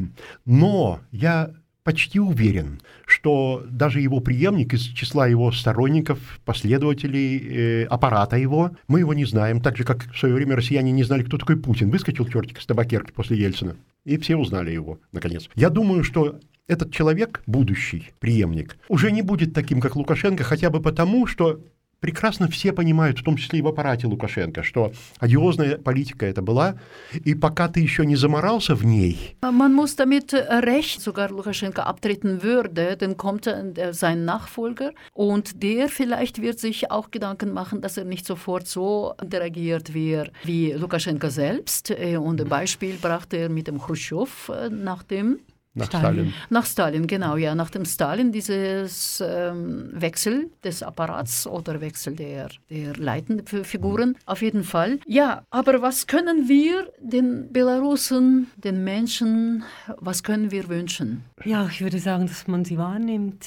Но 0.44 1.00
я 1.10 1.50
почти 1.82 2.20
уверен, 2.20 2.80
что 3.06 3.64
даже 3.68 4.00
его 4.00 4.20
преемник 4.20 4.74
из 4.74 4.82
числа 4.82 5.26
его 5.26 5.50
сторонников, 5.50 6.18
последователей, 6.44 7.38
э, 7.38 7.84
аппарата 7.86 8.36
его, 8.36 8.72
мы 8.86 9.00
его 9.00 9.14
не 9.14 9.24
знаем, 9.24 9.60
так 9.60 9.76
же, 9.76 9.84
как 9.84 10.12
в 10.12 10.18
свое 10.18 10.34
время 10.34 10.56
россияне 10.56 10.92
не 10.92 11.02
знали, 11.04 11.22
кто 11.22 11.38
такой 11.38 11.56
Путин. 11.56 11.90
Выскочил 11.90 12.26
чертик 12.26 12.58
из 12.58 12.66
табакерки 12.66 13.12
после 13.12 13.38
Ельцина, 13.38 13.76
и 14.04 14.16
все 14.18 14.36
узнали 14.36 14.70
его, 14.70 15.00
наконец. 15.12 15.48
Я 15.54 15.70
думаю, 15.70 16.04
что 16.04 16.38
этот 16.66 16.92
человек, 16.92 17.42
будущий 17.46 18.10
преемник, 18.20 18.78
уже 18.88 19.10
не 19.10 19.22
будет 19.22 19.52
таким, 19.54 19.80
как 19.80 19.96
Лукашенко, 19.96 20.44
хотя 20.44 20.70
бы 20.70 20.80
потому, 20.80 21.26
что 21.26 21.60
прекрасно 22.00 22.48
все 22.48 22.72
понимают, 22.72 23.18
в 23.18 23.22
том 23.22 23.36
числе 23.36 23.60
и 23.60 23.62
в 23.62 23.68
аппарате 23.68 24.06
Лукашенко, 24.06 24.62
что 24.62 24.92
одиозная 25.18 25.76
политика 25.76 26.26
это 26.26 26.42
была, 26.42 26.76
и 27.12 27.34
пока 27.34 27.68
ты 27.68 27.80
еще 27.80 28.04
не 28.04 28.16
заморался 28.16 28.74
в 28.74 28.84
ней... 28.84 29.36
Man 29.42 29.74
muss 29.74 29.94
damit 29.96 30.32
recht, 30.32 31.00
sogar 31.00 31.30
Lukaschenka 31.30 31.82
abtreten 31.82 32.42
würde, 32.42 32.96
dann 32.96 33.16
kommt 33.16 33.48
sein 33.92 34.24
Nachfolger 34.24 34.92
und 35.12 35.62
der 35.62 35.88
vielleicht 35.88 36.40
wird 36.40 36.58
sich 36.58 36.90
auch 36.90 37.10
Gedanken 37.10 37.52
machen, 37.52 37.80
dass 37.80 37.96
er 37.96 38.04
nicht 38.04 38.26
sofort 38.26 38.66
so 38.66 39.14
interagiert 39.22 39.94
wie, 39.94 40.22
wie 40.44 40.72
Lukaschenka 40.72 41.30
selbst. 41.30 41.90
Und 41.90 42.40
ein 42.40 42.48
Beispiel 42.48 42.96
brachte 43.00 43.36
er 43.36 43.48
mit 43.48 43.66
dem 43.66 43.78
Khrushchev 43.78 44.50
nach 44.70 45.02
dem 45.02 45.40
nach 45.80 45.86
Stalin. 45.88 46.14
Stalin. 46.14 46.34
Nach 46.50 46.66
Stalin, 46.66 47.06
genau, 47.06 47.36
ja. 47.36 47.54
Nach 47.54 47.70
dem 47.70 47.84
Stalin 47.84 48.32
dieses 48.32 49.22
ähm, 49.26 49.90
Wechsel 49.92 50.50
des 50.62 50.82
Apparats 50.82 51.46
oder 51.46 51.80
Wechsel 51.80 52.14
der, 52.14 52.48
der 52.68 52.96
leitenden 52.96 53.64
Figuren, 53.64 54.16
auf 54.26 54.42
jeden 54.42 54.64
Fall. 54.64 55.00
Ja, 55.06 55.42
aber 55.50 55.82
was 55.82 56.06
können 56.06 56.48
wir 56.48 56.92
den 57.00 57.52
Belarusen, 57.52 58.48
den 58.56 58.84
Menschen, 58.84 59.64
was 59.98 60.22
können 60.22 60.50
wir 60.50 60.68
wünschen? 60.68 61.24
Ja, 61.44 61.66
ich 61.66 61.80
würde 61.80 61.98
sagen, 61.98 62.26
dass 62.26 62.46
man 62.46 62.64
sie 62.64 62.78
wahrnimmt, 62.78 63.46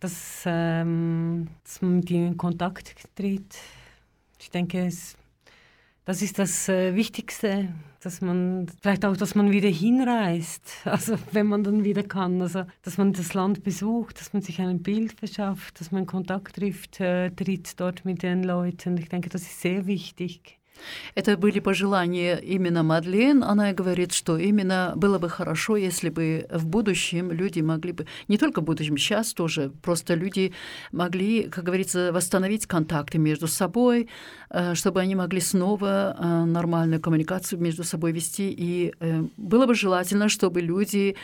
dass, 0.00 0.42
ähm, 0.46 1.48
dass 1.64 1.82
man 1.82 1.96
mit 1.96 2.10
ihnen 2.10 2.28
in 2.28 2.36
Kontakt 2.36 2.94
tritt. 3.16 3.56
Ich 4.38 4.50
denke, 4.50 4.86
es, 4.86 5.16
das 6.08 6.22
ist 6.22 6.38
das 6.38 6.68
äh, 6.70 6.94
Wichtigste 6.94 7.68
dass 8.00 8.20
man 8.20 8.68
vielleicht 8.80 9.04
auch, 9.04 9.16
dass 9.16 9.34
man 9.34 9.50
wieder 9.50 9.68
hinreist, 9.68 10.62
also 10.84 11.16
wenn 11.32 11.46
man 11.46 11.64
dann 11.64 11.84
wieder 11.84 12.02
kann, 12.02 12.40
also 12.40 12.64
dass 12.82 12.98
man 12.98 13.12
das 13.12 13.34
Land 13.34 13.64
besucht, 13.64 14.20
dass 14.20 14.32
man 14.32 14.42
sich 14.42 14.60
ein 14.60 14.82
Bild 14.82 15.12
verschafft, 15.12 15.80
dass 15.80 15.90
man 15.90 16.06
Kontakt 16.06 16.56
trifft, 16.56 17.00
äh, 17.00 17.30
tritt 17.30 17.80
dort 17.80 18.04
mit 18.04 18.22
den 18.22 18.44
Leuten. 18.44 18.96
Ich 18.98 19.08
denke, 19.08 19.28
das 19.28 19.42
ist 19.42 19.60
sehr 19.60 19.86
wichtig. 19.86 20.58
Это 21.14 21.36
были 21.36 21.60
пожелания 21.60 22.36
именно 22.36 22.82
Мадлен. 22.82 23.42
Она 23.42 23.72
говорит, 23.72 24.12
что 24.12 24.36
именно 24.36 24.92
было 24.96 25.18
бы 25.18 25.28
хорошо, 25.28 25.76
если 25.76 26.08
бы 26.08 26.46
в 26.50 26.66
будущем 26.66 27.32
люди 27.32 27.60
могли 27.60 27.92
бы, 27.92 28.06
не 28.28 28.38
только 28.38 28.60
в 28.60 28.64
будущем, 28.64 28.96
сейчас 28.96 29.32
тоже, 29.32 29.70
просто 29.82 30.14
люди 30.14 30.52
могли, 30.92 31.44
как 31.44 31.64
говорится, 31.64 32.12
восстановить 32.12 32.66
контакты 32.66 33.18
между 33.18 33.46
собой, 33.46 34.08
э, 34.50 34.74
чтобы 34.74 35.00
они 35.00 35.14
могли 35.14 35.40
снова 35.40 36.16
э, 36.18 36.44
нормальную 36.44 37.00
коммуникацию 37.00 37.60
между 37.60 37.84
собой 37.84 38.12
вести. 38.12 38.50
И 38.50 38.94
э, 39.00 39.22
было 39.36 39.66
бы 39.66 39.74
желательно, 39.74 40.28
чтобы 40.28 40.60
люди 40.60 41.16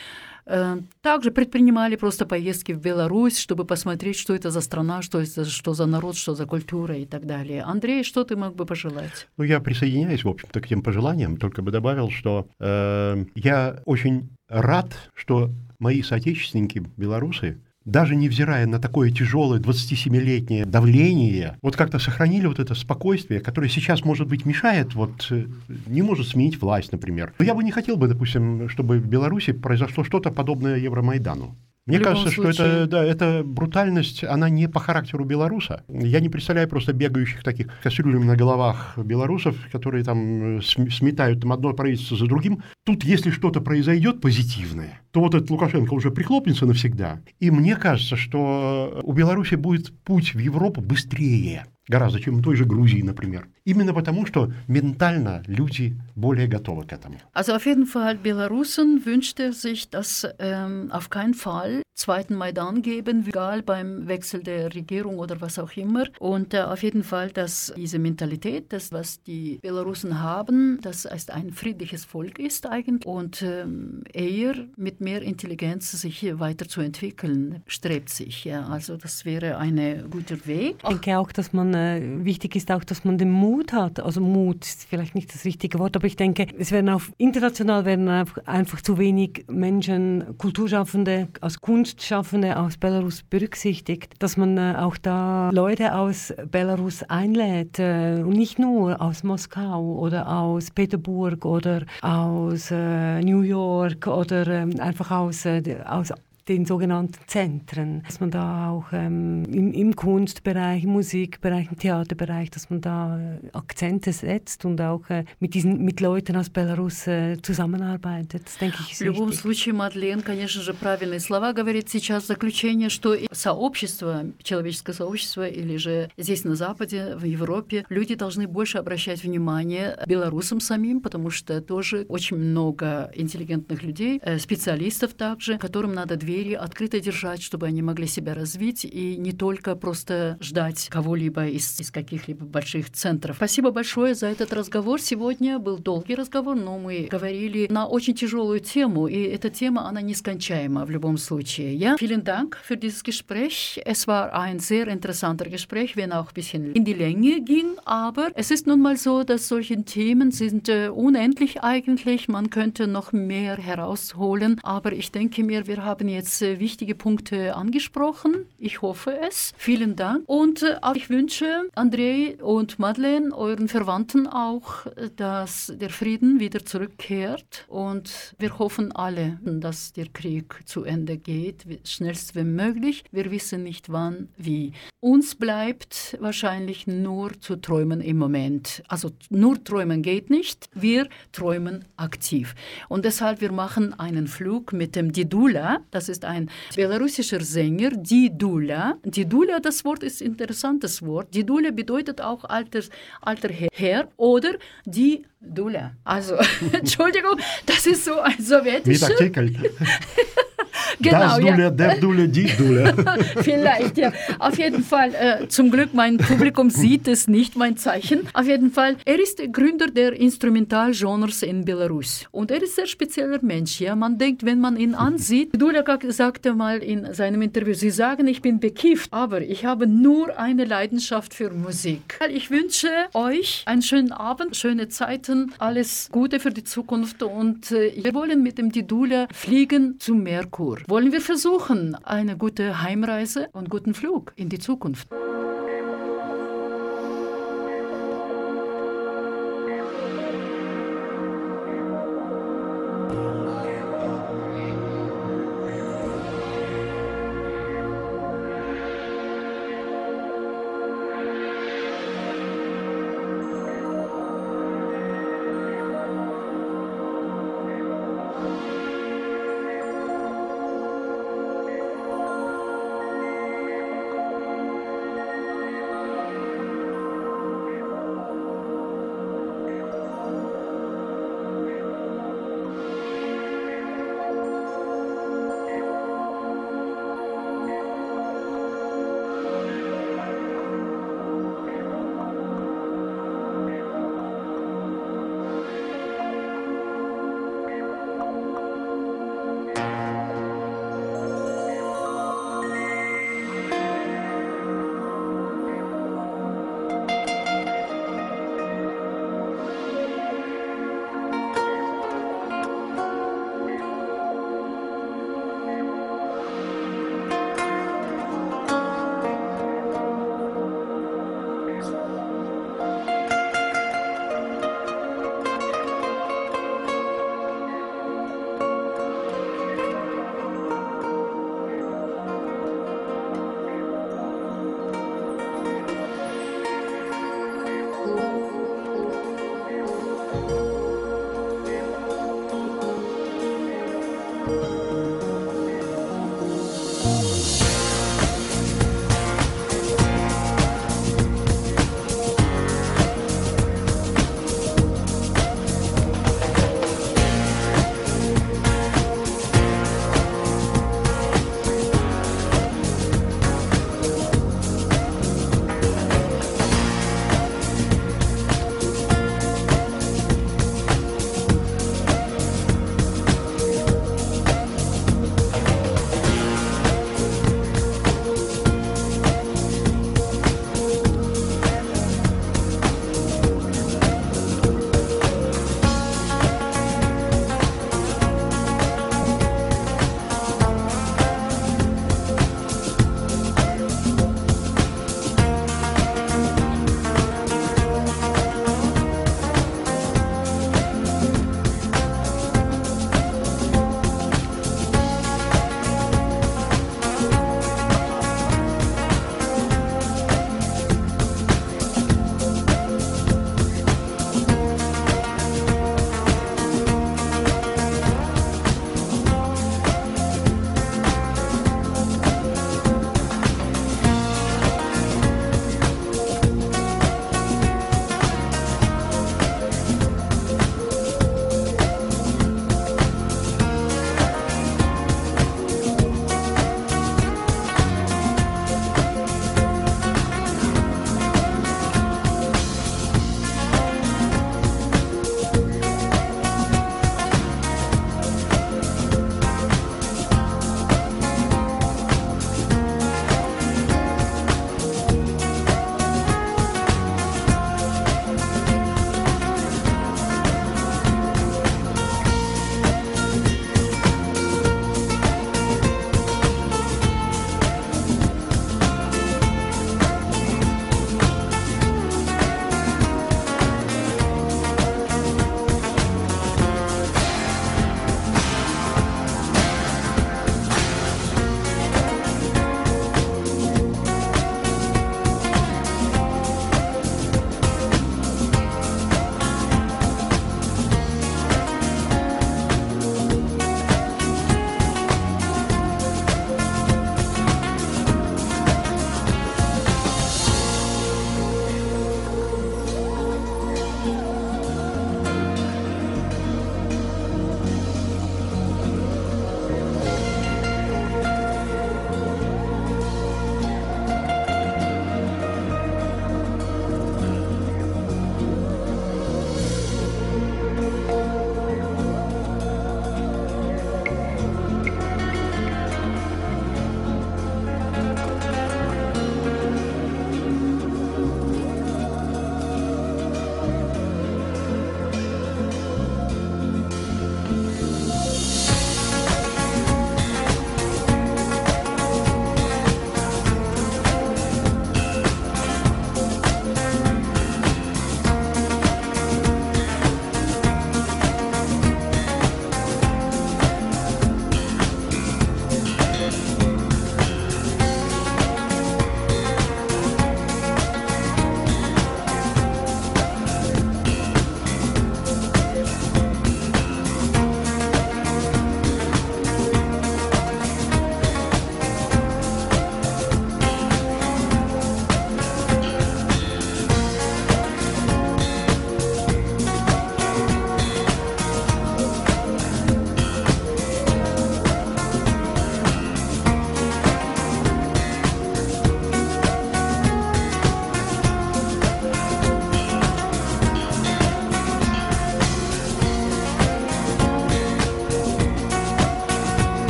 также 1.01 1.31
предпринимали 1.31 1.97
просто 1.97 2.27
поездки 2.27 2.73
в 2.73 2.81
Беларусь, 2.81 3.39
чтобы 3.39 3.65
посмотреть, 3.65 4.17
что 4.17 4.35
это 4.35 4.51
за 4.51 4.61
страна, 4.61 5.03
что 5.03 5.21
это 5.21 5.45
что 5.45 5.75
за 5.75 5.87
народ, 5.87 6.17
что 6.17 6.35
за 6.35 6.47
культура 6.47 6.97
и 6.97 7.07
так 7.07 7.27
далее. 7.27 7.63
Андрей, 7.63 8.05
что 8.05 8.25
ты 8.25 8.37
мог 8.37 8.55
бы 8.55 8.67
пожелать? 8.67 9.29
Ну, 9.37 9.45
я 9.45 9.61
присоединяюсь, 9.61 10.25
в 10.25 10.29
общем-то, 10.29 10.61
к 10.61 10.69
тем 10.69 10.83
пожеланиям, 10.83 11.37
только 11.37 11.63
бы 11.63 11.71
добавил, 11.71 12.11
что 12.11 12.47
э, 12.61 13.25
я 13.35 13.81
очень 13.85 14.29
рад, 14.49 14.95
что 15.15 15.51
мои 15.79 16.03
соотечественники, 16.03 16.83
белорусы, 16.97 17.59
даже 17.85 18.17
невзирая 18.17 18.67
на 18.67 18.79
такое 18.79 19.11
тяжелое 19.11 19.61
27-летнее 19.61 20.65
давление, 20.65 21.57
вот 21.63 21.77
как-то 21.77 21.99
сохранили 21.99 22.47
вот 22.47 22.59
это 22.59 22.75
спокойствие, 22.75 23.41
которое 23.41 23.69
сейчас, 23.69 24.05
может 24.05 24.29
быть, 24.29 24.47
мешает, 24.47 24.95
вот 24.95 25.27
э, 25.31 25.47
не 25.87 26.03
может 26.03 26.29
сменить 26.29 26.61
власть, 26.61 26.93
например. 26.93 27.35
Но 27.39 27.45
я 27.45 27.55
бы 27.55 27.63
не 27.63 27.73
хотел 27.73 27.97
бы, 27.97 28.09
допустим, 28.09 28.69
чтобы 28.69 28.99
в 28.99 29.07
Беларуси 29.07 29.53
произошло 29.53 30.05
что-то 30.05 30.31
подобное 30.31 30.77
Евромайдану. 30.77 31.57
Мне 31.87 31.99
кажется, 31.99 32.31
случае... 32.31 32.53
что 32.55 32.65
это, 32.65 32.87
да, 32.87 33.05
эта 33.05 33.43
брутальность, 33.45 34.25
она 34.25 34.49
не 34.49 34.69
по 34.69 34.81
характеру 34.81 35.25
белоруса. 35.25 35.85
Я 35.89 36.21
не 36.21 36.31
представляю 36.31 36.67
просто 36.69 36.95
бегающих 36.95 37.43
таких 37.43 37.69
кастрюлями 37.83 38.25
на 38.25 38.37
головах 38.37 38.97
белорусов, 38.97 39.57
которые 39.71 40.03
там 40.03 40.59
э, 40.59 40.63
сметают 40.63 41.43
там 41.43 41.53
одно 41.53 41.75
правительство 41.75 42.17
за 42.17 42.27
другим. 42.27 42.63
Тут, 42.85 43.05
если 43.05 43.31
что-то 43.31 43.61
произойдет 43.61 44.23
позитивное, 44.23 45.03
то 45.11 45.21
вот 45.21 45.35
этот 45.35 45.51
Лукашенко 45.51 45.93
уже 45.93 46.11
прихлопнется 46.11 46.65
навсегда. 46.65 47.21
И 47.39 47.51
мне 47.51 47.77
кажется, 47.77 48.17
что 48.17 49.01
у 49.03 49.13
Беларуси 49.13 49.57
будет 49.57 49.93
путь 50.05 50.35
в 50.35 50.39
Европу 50.39 50.81
быстрее 50.81 51.67
гораздо, 51.90 52.20
чем 52.20 52.40
у 52.40 52.42
той 52.42 52.56
же 52.56 52.66
Грузии, 52.66 53.02
например. 53.02 53.50
Именно 53.66 53.94
потому, 53.94 54.26
что 54.26 54.52
ментально 54.68 55.44
люди 55.48 56.00
более 56.16 56.48
готовы 56.48 56.86
к 56.86 56.94
этому. 56.94 57.18
Also 57.34 57.54
auf 57.54 57.66
jeden 57.66 57.86
Fall, 57.86 58.16
Belarusen 58.16 59.06
wünscht 59.06 59.40
er 59.40 59.54
sich, 59.54 59.90
dass 59.90 60.28
ähm, 60.40 60.90
auf 60.92 61.10
keinen 61.10 61.34
Fall 61.34 61.82
zweiten 61.96 62.36
Maidan 62.36 62.82
geben, 62.82 63.26
egal 63.28 63.62
beim 63.62 64.08
Wechsel 64.08 64.42
der 64.42 64.74
Regierung 64.74 65.20
oder 65.20 65.42
was 65.42 65.60
auch 65.60 65.74
immer. 65.76 66.06
Und 66.20 66.54
äh, 66.54 66.62
auf 66.62 66.82
jeden 66.82 67.04
Fall, 67.04 67.30
dass 67.30 67.74
diese 67.76 68.00
Mentalität, 68.00 68.72
das, 68.72 68.92
was 68.92 69.22
die 69.24 69.60
Belarusen 69.62 70.22
haben, 70.22 70.80
dass 70.82 71.06
es 71.06 71.30
ein 71.30 71.52
friedliches 71.52 72.06
Volk 72.06 72.40
ist 72.40 72.66
eigentlich 72.66 73.06
und 73.06 73.42
ähm, 73.42 74.04
eher 74.14 74.56
mit 74.78 75.02
mehr 75.02 75.22
Intelligenz 75.22 75.92
sich 75.92 76.18
hier 76.18 76.40
weiterzuentwickeln 76.40 77.64
strebt 77.68 78.10
sich. 78.10 78.46
Ja. 78.46 78.68
Also 78.68 78.96
das 78.96 79.26
wäre 79.26 79.58
ein 79.58 80.06
guter 80.10 80.38
Weg. 80.46 80.78
Ich 80.82 80.90
denke 80.90 81.18
auch, 81.18 81.32
dass 81.32 81.52
man 81.52 81.73
äh, 81.75 82.25
wichtig 82.25 82.57
ist 82.57 82.71
auch, 82.71 82.85
dass 82.85 83.05
man 83.05 83.19
den 83.19 83.31
Mut 83.31 83.73
hat. 83.73 84.01
Also 84.01 84.21
Mut 84.21 84.65
ist 84.65 84.85
vielleicht 84.85 85.15
nicht 85.15 85.35
das 85.35 85.45
richtige 85.45 85.79
Wort, 85.79 85.97
aber 85.97 86.07
ich 86.07 86.17
denke, 86.17 86.47
es 86.59 86.73
werden 86.73 86.89
auf 86.89 87.13
international 87.19 87.85
werden 87.85 88.09
einfach 88.45 88.81
zu 88.81 88.99
wenig 88.99 89.45
Menschen, 89.49 90.39
Kulturschaffende, 90.39 91.29
als 91.41 91.61
Kunstschaffende 91.61 92.59
aus 92.59 92.77
Belarus 92.77 93.23
berücksichtigt, 93.23 94.15
dass 94.19 94.37
man 94.37 94.57
äh, 94.57 94.75
auch 94.79 94.97
da 94.97 95.51
Leute 95.53 95.95
aus 95.95 96.33
Belarus 96.51 97.03
einlädt 97.05 97.79
äh, 97.79 98.23
und 98.23 98.37
nicht 98.37 98.59
nur 98.59 99.01
aus 99.01 99.23
Moskau 99.23 99.99
oder 99.99 100.29
aus 100.29 100.71
Peterburg 100.71 101.45
oder 101.45 101.85
aus 102.03 102.71
New 102.71 103.41
York 103.41 104.07
oder 104.07 104.47
ähm, 104.47 104.81
einfach 104.81 105.11
aus, 105.11 105.47
aus 105.87 106.13
den 106.49 106.67
sogenannten 106.67 107.19
Zentren, 107.27 108.03
dass 108.07 108.21
man 108.21 108.31
da 108.31 108.71
auch 108.71 108.93
ähm, 108.93 109.45
im, 109.47 109.73
im, 109.73 109.97
Kunstbereich, 109.97 110.85
im 110.85 110.91
Musikbereich, 110.91 111.69
im 111.71 111.79
Theaterbereich, 111.79 112.51
dass 112.51 112.69
man 112.69 112.81
da 112.83 113.19
äh, 113.19 113.39
Akzente 113.53 114.13
setzt 114.13 114.65
und 114.65 114.81
auch 114.81 115.09
äh, 115.09 115.25
mit 115.41 115.55
diesen 115.55 115.85
mit 115.85 116.01
Leuten 116.01 116.37
aus 116.37 116.51
Беларусь 116.51 117.07
äh, 117.07 117.41
zusammenarbeitet. 117.41 118.43
Das 118.45 118.59
denke 118.59 118.77
ich 118.81 118.93
ist 118.93 119.01
В 119.01 119.05
любом 119.05 119.33
случае, 119.33 119.75
Мадлен, 119.75 120.21
конечно 120.23 120.61
же, 120.61 120.75
правильные 120.75 121.21
слова 121.21 121.53
говорит 121.53 121.89
сейчас 121.89 122.27
заключение, 122.27 122.91
что 122.91 123.17
сообщество, 123.33 124.25
человеческое 124.43 124.93
сообщество 124.93 125.49
или 125.49 125.77
же 125.79 126.11
здесь 126.19 126.45
на 126.45 126.57
Западе, 126.57 127.17
в 127.17 127.25
Европе, 127.25 127.87
люди 127.89 128.15
должны 128.15 128.47
больше 128.47 128.79
обращать 128.79 129.23
внимание 129.23 129.99
белорусам 130.07 130.61
самим, 130.61 131.01
потому 131.01 131.31
что 131.31 131.63
тоже 131.63 132.05
очень 132.09 132.37
много 132.37 133.11
интеллигентных 133.15 133.83
людей, 133.83 134.21
э, 134.23 134.39
специалистов 134.39 135.15
также, 135.15 135.57
которым 135.57 135.95
надо 135.95 136.17
двигаться 136.17 136.34
двери 136.35 136.55
открыто 136.55 136.99
держать, 137.01 137.43
чтобы 137.43 137.67
они 137.67 137.83
могли 137.83 138.07
себя 138.07 138.35
развить 138.35 138.85
и 138.85 139.17
не 139.17 139.33
только 139.33 139.77
просто 139.77 140.37
ждать 140.41 140.89
кого-либо 140.91 141.47
из, 141.47 141.81
из 141.81 141.91
каких-либо 141.93 142.45
больших 142.45 142.91
центров. 142.91 143.37
Спасибо 143.37 143.71
большое 143.71 144.15
за 144.15 144.27
этот 144.27 144.53
разговор. 144.53 145.01
Сегодня 145.01 145.59
был 145.59 145.79
долгий 145.79 146.17
разговор, 146.17 146.57
но 146.57 146.79
мы 146.79 147.09
говорили 147.11 147.69
на 147.71 147.87
очень 147.87 148.15
тяжелую 148.15 148.61
тему, 148.61 149.07
и 149.07 149.23
эта 149.23 149.49
тема, 149.49 149.89
она 149.89 150.01
нескончаема 150.01 150.85
в 150.85 150.91
любом 150.91 151.19
случае. 151.19 151.77
Ja, 151.77 151.97
vielen 151.99 152.25
Dank 152.25 152.57
für 152.69 152.77
dieses 152.77 153.05
Gespräch. 153.05 153.81
Es 153.85 154.07
war 154.09 154.33
ein 154.33 154.59
sehr 154.59 154.89
interessanter 154.89 155.49
Gespräch, 155.49 155.97
wenn 155.97 156.13
auch 156.13 156.29
ein 156.29 156.35
bisschen 156.35 156.73
in 156.73 156.85
die 156.85 156.95
Länge 156.95 157.43
ging, 157.43 157.77
aber 157.85 158.31
es 158.35 158.51
ist 158.51 158.67
nun 158.67 158.81
mal 158.81 158.97
so, 158.97 159.23
dass 159.23 159.47
solche 159.47 159.83
Themen 159.85 160.33
sind 160.33 160.69
äh, 160.69 160.89
unendlich 160.89 161.63
eigentlich. 161.63 162.29
Man 162.29 162.51
könnte 162.51 162.87
noch 162.89 163.13
mehr 163.13 163.57
herausholen, 163.57 164.59
aber 164.63 164.93
ich 164.93 165.13
denke 165.13 165.45
mir, 165.45 165.67
wir 165.67 165.85
haben 165.85 166.09
jetzt 166.09 166.24
jetzt 166.25 166.41
äh, 166.41 166.59
wichtige 166.59 166.95
Punkte 166.95 167.55
angesprochen. 167.55 168.47
Ich 168.59 168.81
hoffe 168.81 169.19
es. 169.29 169.53
Vielen 169.59 169.95
Dank. 169.95 170.25
Und 170.27 170.63
äh, 170.63 170.79
ich 170.95 171.11
wünsche 171.11 171.69
André 171.77 172.41
und 172.41 172.79
Madeleine, 172.79 173.37
euren 173.37 173.69
Verwandten 173.69 174.27
auch, 174.27 174.87
äh, 174.87 175.11
dass 175.15 175.73
der 175.77 175.91
Frieden 175.91 176.41
wieder 176.41 176.65
zurückkehrt. 176.65 177.67
Und 177.69 178.35
wir 178.39 178.59
hoffen 178.59 178.91
alle, 178.93 179.39
dass 179.43 179.93
der 179.93 180.07
Krieg 180.07 180.63
zu 180.65 180.85
Ende 180.85 181.19
geht, 181.19 181.67
schnellst 181.85 182.35
wie 182.35 182.45
möglich. 182.45 183.05
Wir 183.13 183.31
wissen 183.31 183.63
nicht 183.63 183.93
wann, 183.93 184.29
wie. 184.39 184.73
Uns 185.01 185.35
bleibt 185.35 186.17
wahrscheinlich 186.21 186.87
nur 186.87 187.39
zu 187.39 187.57
träumen 187.57 188.01
im 188.01 188.17
Moment. 188.17 188.83
Also 188.89 189.11
nur 189.29 189.63
träumen 189.63 190.01
geht 190.01 190.31
nicht. 190.31 190.71
Wir 190.73 191.07
träumen 191.33 191.85
aktiv. 191.99 192.55
Und 192.89 193.05
deshalb, 193.05 193.43
wir 193.43 193.53
machen 193.53 193.93
einen 194.01 194.27
Flug 194.27 194.73
mit 194.73 194.97
dem 194.97 195.13
Didula. 195.13 195.81
Das 195.91 196.09
ist 196.09 196.14
ist 196.15 196.25
ein 196.25 196.51
belarussischer 196.75 197.41
Sänger, 197.41 197.91
Didula. 197.91 198.99
Didula, 199.05 199.61
das 199.61 199.85
Wort 199.85 200.03
ist 200.03 200.21
ein 200.21 200.29
interessantes 200.29 201.03
Wort. 201.03 201.35
Didula 201.35 201.71
bedeutet 201.71 202.21
auch 202.21 202.45
alter, 202.45 202.83
alter 203.21 203.51
Herr 203.73 204.09
oder 204.17 204.53
die 204.85 205.25
Dula. 205.41 205.93
Also, 206.05 206.37
Entschuldigung, 206.73 207.39
das 207.67 207.87
ist 207.87 208.05
so 208.05 208.19
ein 208.21 208.41
sowjetischer... 208.41 209.09
Genau, 211.01 211.19
das 211.21 211.39
ja. 211.39 211.57
Dule, 211.57 211.73
der 211.73 211.97
Dule, 211.97 212.29
die 212.29 212.47
Dule. 212.57 212.95
Vielleicht, 213.43 213.99
ja. 213.99 214.13
Auf 214.39 214.59
jeden 214.59 214.83
Fall, 214.83 215.15
äh, 215.15 215.49
zum 215.49 215.71
Glück, 215.71 215.95
mein 215.95 216.19
Publikum 216.19 216.71
sieht 216.71 217.09
es 217.09 217.29
nicht, 217.29 217.57
mein 217.57 217.77
Zeichen. 217.77 218.21
Auf 218.33 218.47
jeden 218.47 218.71
Fall, 218.71 218.97
er 219.05 219.21
ist 219.21 219.39
der 219.39 219.49
Gründer 219.49 219.87
der 219.87 220.13
Instrumentalgenres 220.13 221.43
in 221.43 221.65
Belarus. 221.65 222.27
Und 222.31 222.51
er 222.51 222.63
ist 222.63 222.73
ein 222.73 222.75
sehr 222.75 222.87
spezieller 222.87 223.39
Mensch, 223.43 223.81
ja. 223.81 223.95
Man 223.97 224.19
denkt, 224.19 224.45
wenn 224.45 224.61
man 224.61 224.77
ihn 224.77 224.95
ansieht, 224.95 225.51
Dulakak 225.61 226.05
sagte 226.09 226.55
mal 226.55 226.79
in 226.79 227.13
seinem 227.15 227.43
Interview, 227.43 227.75
Sie 227.75 227.91
sagen, 227.91 228.27
ich 228.27 228.43
bin 228.43 228.61
bekifft, 228.61 229.13
aber 229.13 229.41
ich 229.41 229.65
habe 229.65 229.87
nur 229.87 230.39
eine 230.39 230.65
Leidenschaft 230.65 231.35
für 231.35 231.51
Musik. 231.51 232.19
Ich 232.31 232.51
wünsche 232.51 232.89
euch 233.15 233.63
einen 233.67 233.83
schönen 233.83 234.13
Abend, 234.13 234.57
schöne 234.57 234.89
Zeiten, 234.89 235.53
alles 235.59 236.09
Gute 236.13 236.41
für 236.41 236.51
die 236.51 236.65
Zukunft 236.65 237.23
und 237.23 237.71
äh, 237.73 237.93
wir 237.97 238.15
wollen 238.15 238.43
mit 238.43 238.59
dem 238.59 238.71
Didula 238.71 239.27
fliegen 239.33 239.99
zum 239.99 240.23
Merkur. 240.23 240.79
Wollen 240.87 241.13
wir 241.13 241.23
versuchen, 241.23 241.95
eine 242.05 242.37
gute 242.37 242.83
Heimreise 242.83 243.49
und 243.53 243.71
guten 243.71 243.95
Flug 243.95 244.35
in 244.37 244.51
die 244.51 244.59
Zukunft. 244.59 245.09